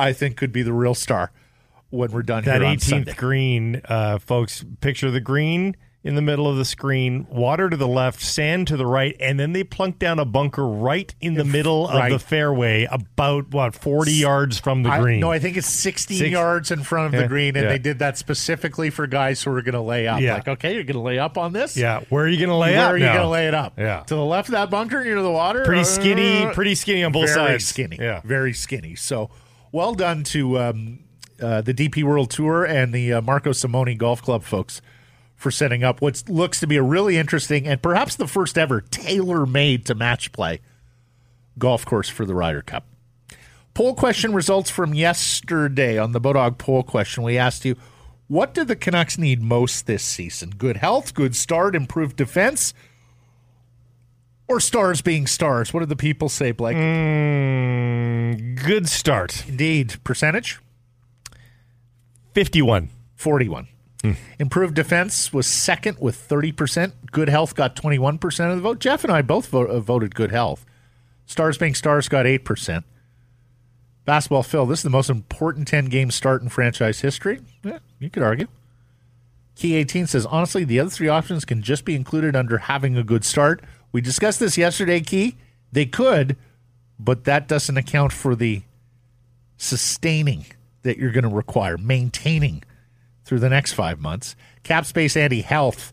I 0.00 0.12
think 0.12 0.36
could 0.36 0.50
be 0.50 0.62
the 0.62 0.72
real 0.72 0.94
star 0.94 1.30
when 1.90 2.10
we're 2.12 2.22
done 2.22 2.44
that 2.44 2.60
here 2.60 2.68
on 2.70 2.76
18th 2.76 2.82
Sunday. 2.82 3.12
green, 3.14 3.82
uh, 3.88 4.18
folks, 4.18 4.64
picture 4.80 5.10
the 5.10 5.20
green 5.20 5.76
in 6.02 6.14
the 6.14 6.22
middle 6.22 6.48
of 6.48 6.56
the 6.56 6.64
screen, 6.64 7.26
water 7.28 7.68
to 7.68 7.76
the 7.76 7.86
left, 7.86 8.22
sand 8.22 8.66
to 8.66 8.74
the 8.78 8.86
right, 8.86 9.14
and 9.20 9.38
then 9.38 9.52
they 9.52 9.62
plunk 9.62 9.98
down 9.98 10.18
a 10.18 10.24
bunker 10.24 10.66
right 10.66 11.14
in 11.20 11.34
the 11.34 11.44
middle 11.44 11.86
of 11.86 12.08
the 12.10 12.18
fairway, 12.18 12.88
about 12.90 13.50
what 13.50 13.74
forty 13.74 14.12
yards 14.14 14.58
from 14.58 14.82
the 14.82 14.88
I, 14.88 14.98
green. 14.98 15.20
no, 15.20 15.30
I 15.30 15.38
think 15.38 15.58
it's 15.58 15.66
16 15.68 16.16
Six- 16.16 16.30
yards 16.30 16.70
in 16.70 16.84
front 16.84 17.14
of 17.14 17.20
the 17.20 17.28
green, 17.28 17.54
and 17.54 17.64
yeah. 17.64 17.72
they 17.72 17.78
did 17.78 17.98
that 17.98 18.16
specifically 18.16 18.88
for 18.88 19.06
guys 19.06 19.42
who 19.42 19.50
are 19.54 19.60
going 19.60 19.74
to 19.74 19.80
lay 19.82 20.08
up. 20.08 20.22
Yeah. 20.22 20.36
Like, 20.36 20.48
okay, 20.48 20.72
you're 20.72 20.84
going 20.84 20.94
to 20.96 21.02
lay 21.02 21.18
up 21.18 21.36
on 21.36 21.52
this? 21.52 21.76
yeah, 21.76 22.00
where 22.08 22.24
are 22.24 22.28
you 22.28 22.38
going 22.38 22.48
to 22.48 22.54
lay 22.56 22.70
Where 22.70 22.80
up? 22.80 22.86
Where 22.86 22.94
are 22.94 22.98
you 22.98 23.04
going 23.04 23.18
to 23.20 23.28
lay 23.28 23.46
it 23.48 23.54
up? 23.54 23.74
Yeah. 23.78 24.02
To 24.06 24.14
the 24.14 24.24
left 24.24 24.48
of 24.48 24.52
that 24.52 24.70
bunker 24.70 25.04
near 25.04 25.20
the 25.20 25.30
water? 25.30 25.66
Pretty 25.66 25.82
Uh, 25.82 25.84
skinny, 25.84 26.46
pretty 26.54 26.76
skinny 26.76 27.04
on 27.04 27.12
both 27.12 27.26
very 27.34 27.34
sides. 27.58 27.66
skinny. 27.66 27.98
Yeah. 28.00 28.22
very 28.24 28.54
skinny. 28.54 28.94
So 28.94 29.28
well 29.70 29.92
done 29.92 30.24
to 30.24 30.58
um, 30.60 31.00
uh, 31.40 31.60
the 31.60 31.74
DP 31.74 32.04
World 32.04 32.30
Tour 32.30 32.64
and 32.64 32.92
the 32.92 33.14
uh, 33.14 33.20
Marco 33.22 33.52
Simone 33.52 33.96
Golf 33.96 34.22
Club 34.22 34.42
folks 34.42 34.80
for 35.36 35.50
setting 35.50 35.82
up 35.82 36.02
what 36.02 36.22
looks 36.28 36.60
to 36.60 36.66
be 36.66 36.76
a 36.76 36.82
really 36.82 37.16
interesting 37.16 37.66
and 37.66 37.80
perhaps 37.80 38.14
the 38.16 38.26
first 38.26 38.58
ever 38.58 38.80
tailor-made 38.80 39.86
to 39.86 39.94
match 39.94 40.32
play 40.32 40.60
golf 41.58 41.84
course 41.84 42.08
for 42.08 42.26
the 42.26 42.34
Ryder 42.34 42.62
Cup. 42.62 42.86
Poll 43.72 43.94
question 43.94 44.34
results 44.34 44.68
from 44.68 44.94
yesterday 44.94 45.96
on 45.96 46.12
the 46.12 46.20
Bodog 46.20 46.58
poll 46.58 46.82
question. 46.82 47.22
We 47.22 47.38
asked 47.38 47.64
you, 47.64 47.76
what 48.26 48.52
do 48.52 48.64
the 48.64 48.76
Canucks 48.76 49.16
need 49.16 49.42
most 49.42 49.86
this 49.86 50.02
season? 50.02 50.50
Good 50.50 50.76
health, 50.76 51.14
good 51.14 51.34
start, 51.34 51.74
improved 51.74 52.16
defense, 52.16 52.74
or 54.48 54.60
stars 54.60 55.00
being 55.00 55.26
stars? 55.26 55.72
What 55.72 55.80
did 55.80 55.88
the 55.88 55.96
people 55.96 56.28
say, 56.28 56.50
Blake? 56.50 56.76
Mm, 56.76 58.62
good 58.64 58.88
start. 58.88 59.48
Indeed. 59.48 60.02
Percentage? 60.04 60.58
51. 62.34 62.90
41. 63.16 63.68
Improved 64.38 64.74
defense 64.74 65.32
was 65.32 65.46
second 65.46 65.98
with 66.00 66.16
30%. 66.28 66.92
Good 67.12 67.28
health 67.28 67.54
got 67.54 67.76
21% 67.76 68.50
of 68.50 68.56
the 68.56 68.62
vote. 68.62 68.78
Jeff 68.78 69.04
and 69.04 69.12
I 69.12 69.22
both 69.22 69.48
vote, 69.48 69.68
uh, 69.68 69.80
voted 69.80 70.14
good 70.14 70.30
health. 70.30 70.64
Stars 71.26 71.58
being 71.58 71.74
stars 71.74 72.08
got 72.08 72.24
8%. 72.24 72.84
Basketball 74.06 74.42
Phil, 74.42 74.66
this 74.66 74.80
is 74.80 74.84
the 74.84 74.90
most 74.90 75.10
important 75.10 75.68
10 75.68 75.86
game 75.86 76.10
start 76.10 76.42
in 76.42 76.48
franchise 76.48 77.00
history. 77.00 77.40
Yeah, 77.62 77.78
you 77.98 78.08
could 78.08 78.22
argue. 78.22 78.48
Key 79.54 79.74
18 79.74 80.06
says, 80.06 80.24
honestly, 80.24 80.64
the 80.64 80.80
other 80.80 80.90
three 80.90 81.08
options 81.08 81.44
can 81.44 81.60
just 81.60 81.84
be 81.84 81.94
included 81.94 82.34
under 82.34 82.56
having 82.56 82.96
a 82.96 83.04
good 83.04 83.24
start. 83.24 83.62
We 83.92 84.00
discussed 84.00 84.40
this 84.40 84.56
yesterday, 84.56 85.00
Key. 85.00 85.36
They 85.70 85.84
could, 85.84 86.36
but 86.98 87.24
that 87.24 87.46
doesn't 87.46 87.76
account 87.76 88.12
for 88.12 88.34
the 88.34 88.62
sustaining 89.58 90.46
that 90.82 90.98
you're 90.98 91.12
going 91.12 91.28
to 91.28 91.34
require, 91.34 91.76
maintaining 91.76 92.62
through 93.24 93.38
the 93.40 93.48
next 93.48 93.72
five 93.72 94.00
months. 94.00 94.34
Cap 94.62 94.86
space 94.86 95.16
anti 95.16 95.42
health. 95.42 95.92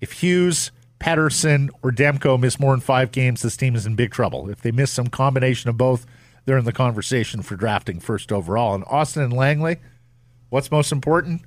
If 0.00 0.12
Hughes, 0.12 0.70
Pettersson, 1.00 1.68
or 1.82 1.90
Demko 1.90 2.38
miss 2.38 2.60
more 2.60 2.72
than 2.72 2.80
five 2.80 3.12
games, 3.12 3.42
this 3.42 3.56
team 3.56 3.74
is 3.74 3.86
in 3.86 3.94
big 3.96 4.10
trouble. 4.10 4.48
If 4.50 4.62
they 4.62 4.70
miss 4.70 4.90
some 4.90 5.08
combination 5.08 5.70
of 5.70 5.76
both, 5.76 6.06
they're 6.44 6.58
in 6.58 6.64
the 6.64 6.72
conversation 6.72 7.42
for 7.42 7.56
drafting 7.56 8.00
first 8.00 8.32
overall. 8.32 8.74
And 8.74 8.84
Austin 8.88 9.22
and 9.22 9.32
Langley, 9.32 9.76
what's 10.50 10.70
most 10.70 10.92
important? 10.92 11.42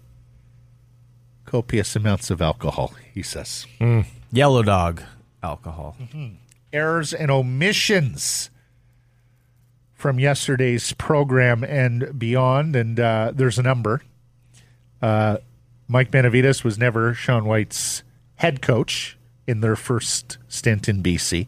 Copious 1.45 1.95
amounts 1.95 2.29
of 2.31 2.41
alcohol, 2.41 2.93
he 3.13 3.21
says. 3.21 3.67
Mm. 3.79 4.05
Yellow 4.31 4.63
dog 4.63 5.01
alcohol. 5.43 5.95
Mm-hmm. 6.01 6.35
errors 6.73 7.13
and 7.13 7.29
omissions 7.29 8.49
from 9.95 10.19
yesterday's 10.19 10.93
program 10.93 11.63
and 11.63 12.19
beyond. 12.19 12.75
And 12.75 12.99
uh, 12.99 13.31
there's 13.33 13.57
a 13.57 13.63
number. 13.63 14.01
Uh, 15.01 15.37
Mike 15.87 16.11
Benevides 16.11 16.63
was 16.63 16.77
never 16.77 17.13
Sean 17.13 17.45
Whyte's 17.45 18.03
head 18.35 18.61
coach 18.61 19.17
in 19.47 19.61
their 19.61 19.75
first 19.75 20.37
stint 20.47 20.87
in 20.89 21.01
BC. 21.01 21.47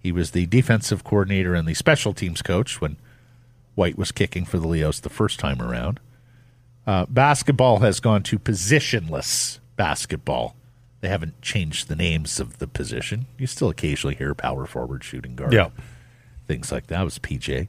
He 0.00 0.12
was 0.12 0.32
the 0.32 0.46
defensive 0.46 1.04
coordinator 1.04 1.54
and 1.54 1.66
the 1.66 1.74
special 1.74 2.12
teams 2.12 2.42
coach 2.42 2.80
when 2.80 2.96
White 3.74 3.98
was 3.98 4.12
kicking 4.12 4.44
for 4.44 4.58
the 4.58 4.68
Leos 4.68 5.00
the 5.00 5.08
first 5.10 5.38
time 5.38 5.60
around. 5.60 6.00
Uh, 6.86 7.04
basketball 7.08 7.80
has 7.80 7.98
gone 8.00 8.22
to 8.22 8.38
positionless 8.38 9.58
basketball. 9.76 10.54
They 11.00 11.08
haven't 11.08 11.40
changed 11.42 11.88
the 11.88 11.96
names 11.96 12.40
of 12.40 12.58
the 12.58 12.66
position. 12.66 13.26
You 13.38 13.46
still 13.46 13.68
occasionally 13.68 14.14
hear 14.14 14.34
power 14.34 14.66
forward, 14.66 15.04
shooting 15.04 15.34
guard, 15.36 15.52
Yeah. 15.52 15.70
things 16.46 16.70
like 16.72 16.86
that. 16.86 17.00
It 17.02 17.04
was 17.04 17.18
PJ. 17.18 17.68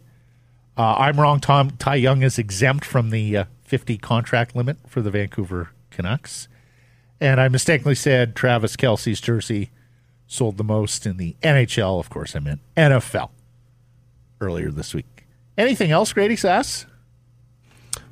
Uh, 0.77 0.95
I'm 0.97 1.19
wrong. 1.19 1.39
Tom 1.39 1.71
Ty 1.71 1.95
Young 1.95 2.21
is 2.21 2.37
exempt 2.37 2.85
from 2.85 3.09
the 3.09 3.37
uh, 3.37 3.45
50 3.63 3.97
contract 3.97 4.55
limit 4.55 4.77
for 4.87 5.01
the 5.01 5.09
Vancouver 5.09 5.71
Canucks, 5.89 6.47
and 7.19 7.41
I 7.41 7.47
mistakenly 7.47 7.95
said 7.95 8.35
Travis 8.35 8.75
Kelce's 8.75 9.19
jersey 9.19 9.71
sold 10.27 10.57
the 10.57 10.63
most 10.63 11.05
in 11.05 11.17
the 11.17 11.35
NHL. 11.41 11.99
Of 11.99 12.09
course, 12.09 12.35
I 12.35 12.39
meant 12.39 12.61
NFL 12.75 13.31
earlier 14.39 14.69
this 14.69 14.93
week. 14.93 15.25
Anything 15.57 15.89
else, 15.89 16.13
Grady 16.13 16.35
Sass? 16.35 16.85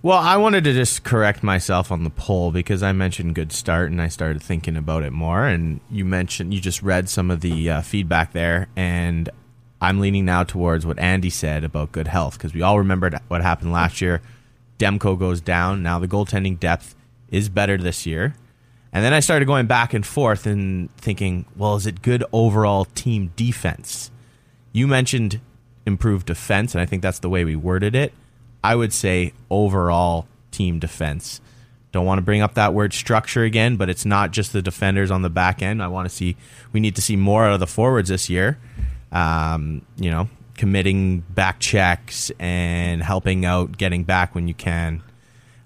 Well, 0.01 0.17
I 0.17 0.37
wanted 0.37 0.63
to 0.65 0.73
just 0.73 1.03
correct 1.03 1.43
myself 1.43 1.91
on 1.91 2.03
the 2.03 2.09
poll 2.09 2.51
because 2.51 2.83
I 2.83 2.91
mentioned 2.91 3.35
good 3.35 3.51
start 3.51 3.91
and 3.91 4.01
I 4.01 4.07
started 4.07 4.41
thinking 4.41 4.77
about 4.77 5.03
it 5.03 5.11
more. 5.11 5.45
And 5.45 5.79
you 5.89 6.05
mentioned, 6.05 6.53
you 6.53 6.61
just 6.61 6.81
read 6.83 7.09
some 7.09 7.31
of 7.31 7.41
the 7.41 7.69
uh, 7.69 7.81
feedback 7.81 8.31
there. 8.31 8.67
And 8.75 9.29
I'm 9.81 9.99
leaning 9.99 10.25
now 10.25 10.43
towards 10.43 10.85
what 10.85 10.99
Andy 10.99 11.29
said 11.29 11.63
about 11.63 11.91
good 11.91 12.07
health 12.07 12.37
because 12.37 12.53
we 12.53 12.61
all 12.61 12.77
remembered 12.77 13.19
what 13.27 13.41
happened 13.41 13.71
last 13.71 14.01
year. 14.01 14.21
Demko 14.79 15.17
goes 15.17 15.41
down. 15.41 15.83
Now 15.83 15.99
the 15.99 16.07
goaltending 16.07 16.59
depth 16.59 16.95
is 17.29 17.49
better 17.49 17.77
this 17.77 18.05
year. 18.05 18.35
And 18.93 19.03
then 19.03 19.13
I 19.13 19.19
started 19.19 19.45
going 19.45 19.67
back 19.67 19.93
and 19.93 20.05
forth 20.05 20.45
and 20.45 20.95
thinking, 20.95 21.45
well, 21.57 21.75
is 21.75 21.85
it 21.85 22.01
good 22.01 22.23
overall 22.31 22.85
team 22.85 23.33
defense? 23.35 24.09
You 24.71 24.87
mentioned 24.87 25.41
improved 25.85 26.27
defense, 26.27 26.73
and 26.73 26.81
I 26.81 26.85
think 26.85 27.01
that's 27.01 27.19
the 27.19 27.29
way 27.29 27.43
we 27.43 27.55
worded 27.55 27.93
it. 27.93 28.13
I 28.63 28.75
would 28.75 28.93
say 28.93 29.33
overall 29.49 30.27
team 30.51 30.79
defense. 30.79 31.41
Don't 31.91 32.05
want 32.05 32.19
to 32.19 32.23
bring 32.23 32.41
up 32.41 32.55
that 32.55 32.73
word 32.73 32.93
structure 32.93 33.43
again, 33.43 33.75
but 33.75 33.89
it's 33.89 34.05
not 34.05 34.31
just 34.31 34.53
the 34.53 34.61
defenders 34.61 35.11
on 35.11 35.21
the 35.21 35.29
back 35.29 35.61
end. 35.61 35.83
I 35.83 35.87
want 35.87 36.09
to 36.09 36.15
see, 36.15 36.35
we 36.71 36.79
need 36.79 36.95
to 36.95 37.01
see 37.01 37.15
more 37.15 37.45
out 37.45 37.53
of 37.53 37.59
the 37.59 37.67
forwards 37.67 38.09
this 38.09 38.29
year. 38.29 38.57
Um, 39.11 39.81
you 39.97 40.09
know, 40.11 40.27
committing 40.57 41.19
back 41.19 41.59
checks 41.59 42.31
and 42.39 43.01
helping 43.03 43.45
out 43.45 43.77
getting 43.77 44.03
back 44.03 44.35
when 44.35 44.47
you 44.47 44.53
can. 44.53 45.01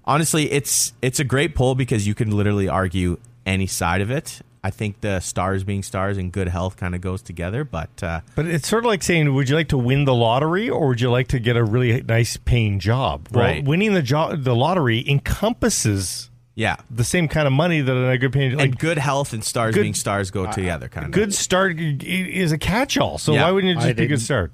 Honestly, 0.04 0.50
it's 0.50 0.92
it's 1.02 1.20
a 1.20 1.24
great 1.24 1.54
poll 1.54 1.74
because 1.74 2.06
you 2.06 2.14
can 2.14 2.30
literally 2.30 2.68
argue 2.68 3.18
any 3.46 3.66
side 3.66 4.00
of 4.00 4.10
it. 4.10 4.40
I 4.62 4.68
think 4.70 5.00
the 5.00 5.20
stars 5.20 5.64
being 5.64 5.82
stars 5.82 6.18
and 6.18 6.30
good 6.30 6.48
health 6.48 6.76
kind 6.76 6.94
of 6.94 7.00
goes 7.00 7.22
together, 7.22 7.64
but 7.64 8.02
uh, 8.02 8.20
But 8.34 8.46
it's 8.46 8.68
sort 8.68 8.84
of 8.84 8.88
like 8.88 9.02
saying, 9.02 9.32
would 9.32 9.48
you 9.48 9.56
like 9.56 9.68
to 9.68 9.78
win 9.78 10.04
the 10.04 10.14
lottery 10.14 10.68
or 10.68 10.88
would 10.88 11.00
you 11.00 11.10
like 11.10 11.28
to 11.28 11.38
get 11.38 11.56
a 11.56 11.64
really 11.64 12.02
nice 12.02 12.36
paying 12.36 12.78
job? 12.78 13.28
Well, 13.32 13.42
Right. 13.44 13.64
winning 13.64 13.94
the 13.94 14.02
job, 14.02 14.44
the 14.44 14.54
lottery 14.54 15.02
encompasses 15.08 16.29
yeah, 16.60 16.76
the 16.90 17.04
same 17.04 17.26
kind 17.26 17.46
of 17.46 17.52
money 17.54 17.80
that 17.80 17.92
a 18.10 18.18
good 18.18 18.32
paying. 18.32 18.60
and 18.60 18.78
good 18.78 18.98
health 18.98 19.32
and 19.32 19.42
stars 19.42 19.74
Good- 19.74 19.82
being 19.82 19.94
stars 19.94 20.30
go 20.30 20.50
together, 20.52 20.88
kind 20.88 21.06
of. 21.06 21.12
good 21.12 21.32
start 21.32 21.78
is 21.80 22.52
a 22.52 22.58
catch-all. 22.58 23.16
So 23.16 23.32
Yeah. 23.32 23.44
why 23.44 23.50
wouldn't 23.52 23.72
it 23.72 23.78
I 23.78 23.86
just 23.86 23.96
be 23.96 24.04
a 24.04 24.06
good 24.08 24.20
start? 24.20 24.52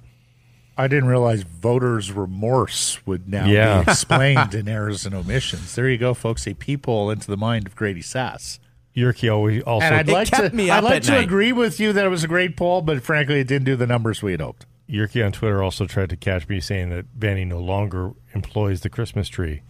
I 0.79 0.87
didn't 0.89 1.09
realize 1.09 1.43
voters' 1.43 2.13
remorse 2.13 3.05
would 3.07 3.29
now 3.29 3.47
Yeah. 3.47 3.83
be 3.83 3.91
explained 3.91 4.55
in 4.55 4.69
errors 4.77 5.05
and 5.07 5.15
omissions. 5.15 5.75
There 5.75 5.89
you 5.89 5.99
go, 5.99 6.15
folks. 6.15 6.47
A 6.47 6.55
peephole 6.55 7.11
into 7.11 7.27
the 7.29 7.37
mind 7.37 7.67
of 7.67 7.75
Grady 7.75 8.03
Sass. 8.03 8.61
Yurki 8.97 9.31
always 9.33 9.63
also. 9.65 9.87
And 9.87 9.95
I'd 9.97 10.09
like 10.09 10.31
kept 10.31 10.51
to, 10.51 10.57
me 10.57 10.71
I'd 10.71 10.85
like 10.85 11.03
to 11.03 11.11
night. 11.13 11.25
agree 11.25 11.53
with 11.53 11.81
you 11.81 11.93
that 11.93 12.05
it 12.07 12.09
was 12.09 12.25
a 12.25 12.29
great 12.29 12.57
poll, 12.57 12.83
but 12.83 13.03
frankly, 13.03 13.41
it 13.41 13.47
didn't 13.49 13.65
do 13.65 13.75
the 13.77 13.87
numbers 13.87 14.23
we 14.23 14.31
had 14.33 14.41
hoped. 14.41 14.65
Yurki 14.89 15.25
on 15.25 15.33
Twitter 15.33 15.63
also 15.63 15.85
tried 15.87 16.11
to 16.11 16.17
catch 16.17 16.49
me 16.49 16.61
saying 16.61 16.91
that 16.91 17.07
Vanny 17.19 17.45
no 17.45 17.59
longer 17.59 18.13
employs 18.35 18.83
the 18.83 18.89
Christmas 18.89 19.29
tree. 19.29 19.63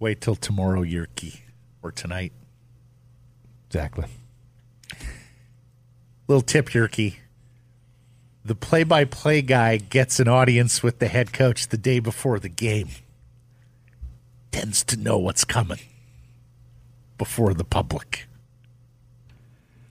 Wait 0.00 0.20
till 0.20 0.36
tomorrow, 0.36 0.82
Yerky, 0.82 1.40
or 1.82 1.90
tonight. 1.90 2.32
Exactly. 3.68 4.04
Little 6.28 6.42
tip, 6.42 6.68
Yerky. 6.70 7.16
The 8.44 8.54
play-by-play 8.54 9.42
guy 9.42 9.76
gets 9.78 10.20
an 10.20 10.28
audience 10.28 10.82
with 10.82 11.00
the 11.00 11.08
head 11.08 11.32
coach 11.32 11.68
the 11.68 11.76
day 11.76 11.98
before 11.98 12.38
the 12.38 12.48
game. 12.48 12.88
Tends 14.52 14.82
to 14.84 14.96
know 14.96 15.18
what's 15.18 15.44
coming 15.44 15.80
before 17.18 17.52
the 17.52 17.64
public. 17.64 18.26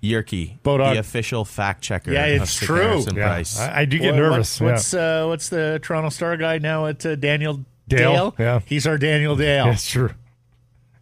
Yerky, 0.02 0.60
Bodog. 0.62 0.94
the 0.94 1.00
official 1.00 1.44
fact 1.44 1.82
checker. 1.84 2.12
Yeah, 2.12 2.26
it's 2.28 2.56
true. 2.56 3.04
Yeah, 3.14 3.44
I, 3.60 3.82
I 3.82 3.86
do 3.86 3.98
get 4.00 4.14
What- 4.14 4.20
nervous. 4.20 4.62
What's 4.62 4.94
yeah. 4.94 5.24
what's, 5.24 5.24
uh, 5.24 5.26
what's 5.28 5.50
the 5.50 5.80
Toronto 5.84 6.10
Star 6.10 6.38
guy 6.38 6.60
now 6.60 6.86
at 6.86 7.06
uh, 7.06 7.16
Daniel 7.16 7.66
Dale, 7.88 8.36
yeah. 8.38 8.60
He's 8.66 8.86
our 8.86 8.98
Daniel 8.98 9.36
Dale. 9.36 9.66
That's 9.66 9.88
true. 9.90 10.12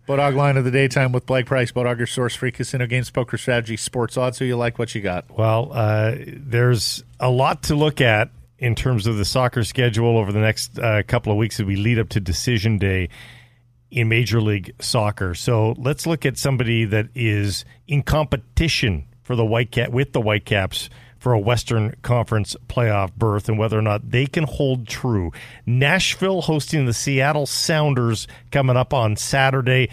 Bodog 0.08 0.36
line 0.36 0.56
of 0.56 0.64
the 0.64 0.72
daytime 0.72 1.12
with 1.12 1.26
Blake 1.26 1.48
Price. 1.48 1.72
Bodog, 1.72 1.98
your 1.98 2.06
source 2.06 2.36
free 2.36 2.52
casino 2.52 2.86
games, 2.86 3.10
poker 3.10 3.38
strategy, 3.38 3.76
sports 3.76 4.18
odds. 4.18 4.38
Who 4.38 4.46
you 4.46 4.56
like? 4.56 4.78
What 4.78 4.94
you 4.94 5.02
got? 5.02 5.36
Well, 5.36 5.72
uh, 5.74 6.16
there's 6.28 7.04
a 7.20 7.30
lot 7.30 7.64
to 7.64 7.76
look 7.76 8.02
at 8.02 8.30
in 8.60 8.76
terms 8.76 9.08
of 9.08 9.18
the 9.18 9.26
soccer 9.26 9.64
schedule 9.64 10.18
over 10.18 10.32
the 10.32 10.40
next 10.40 10.78
uh, 10.78 11.02
couple 11.08 11.32
of 11.32 11.38
weeks 11.40 11.60
as 11.60 11.66
we 11.66 11.76
lead 11.76 11.98
up 11.98 12.10
to 12.10 12.20
decision 12.20 12.78
day 12.78 13.10
in 13.90 14.08
Major 14.08 14.42
League 14.42 14.74
Soccer. 14.80 15.34
So 15.34 15.74
let's 15.78 16.06
look 16.06 16.26
at 16.26 16.38
somebody 16.38 16.86
that 16.86 17.08
is 17.16 17.66
in 17.88 18.04
competition 18.04 19.06
for 19.24 19.36
the 19.36 19.46
White 19.46 19.72
Cat 19.72 19.92
with 19.92 20.14
the 20.14 20.22
Whitecaps 20.22 20.90
for 21.26 21.34
a 21.34 21.40
Western 21.40 21.96
Conference 22.04 22.56
playoff 22.68 23.12
berth 23.16 23.50
and 23.50 23.58
whether 23.58 23.80
or 23.80 23.82
not 23.82 24.12
they 24.12 24.28
can 24.28 24.44
hold 24.44 24.88
true. 24.88 25.32
Nashville 25.66 26.44
hosting 26.44 26.86
the 26.86 26.94
Seattle 26.94 27.48
Sounders 27.48 28.28
coming 28.52 28.78
up 28.78 28.94
on 28.94 29.16
Saturday. 29.16 29.90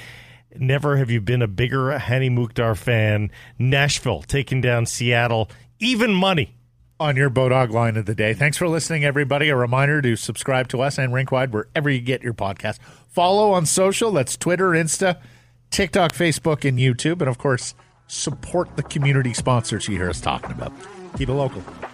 Never 0.54 0.98
have 0.98 1.10
you 1.10 1.22
been 1.22 1.40
a 1.40 1.46
bigger 1.46 1.98
Hany 1.98 2.28
Mukhtar 2.28 2.74
fan. 2.74 3.30
Nashville 3.58 4.20
taking 4.20 4.60
down 4.60 4.84
Seattle. 4.84 5.48
Even 5.78 6.12
money. 6.12 6.54
On 7.00 7.16
your 7.16 7.30
Bodog 7.30 7.70
line 7.70 7.96
of 7.96 8.04
the 8.04 8.14
day. 8.14 8.34
Thanks 8.34 8.58
for 8.58 8.68
listening, 8.68 9.02
everybody. 9.02 9.48
A 9.48 9.56
reminder 9.56 10.02
to 10.02 10.16
subscribe 10.16 10.68
to 10.68 10.82
us 10.82 10.98
and 10.98 11.14
Rinkwide 11.14 11.50
wherever 11.50 11.88
you 11.88 12.02
get 12.02 12.22
your 12.22 12.34
podcast. 12.34 12.78
Follow 13.08 13.52
on 13.52 13.64
social. 13.64 14.12
That's 14.12 14.36
Twitter, 14.36 14.72
Insta, 14.72 15.18
TikTok, 15.70 16.12
Facebook, 16.12 16.68
and 16.68 16.78
YouTube. 16.78 17.20
And 17.20 17.28
of 17.30 17.38
course, 17.38 17.74
support 18.06 18.76
the 18.76 18.82
community 18.82 19.32
sponsors 19.32 19.88
you 19.88 19.96
hear 19.96 20.10
us 20.10 20.20
talking 20.20 20.50
about. 20.50 20.74
Keep 21.16 21.28
it 21.28 21.32
local. 21.34 21.91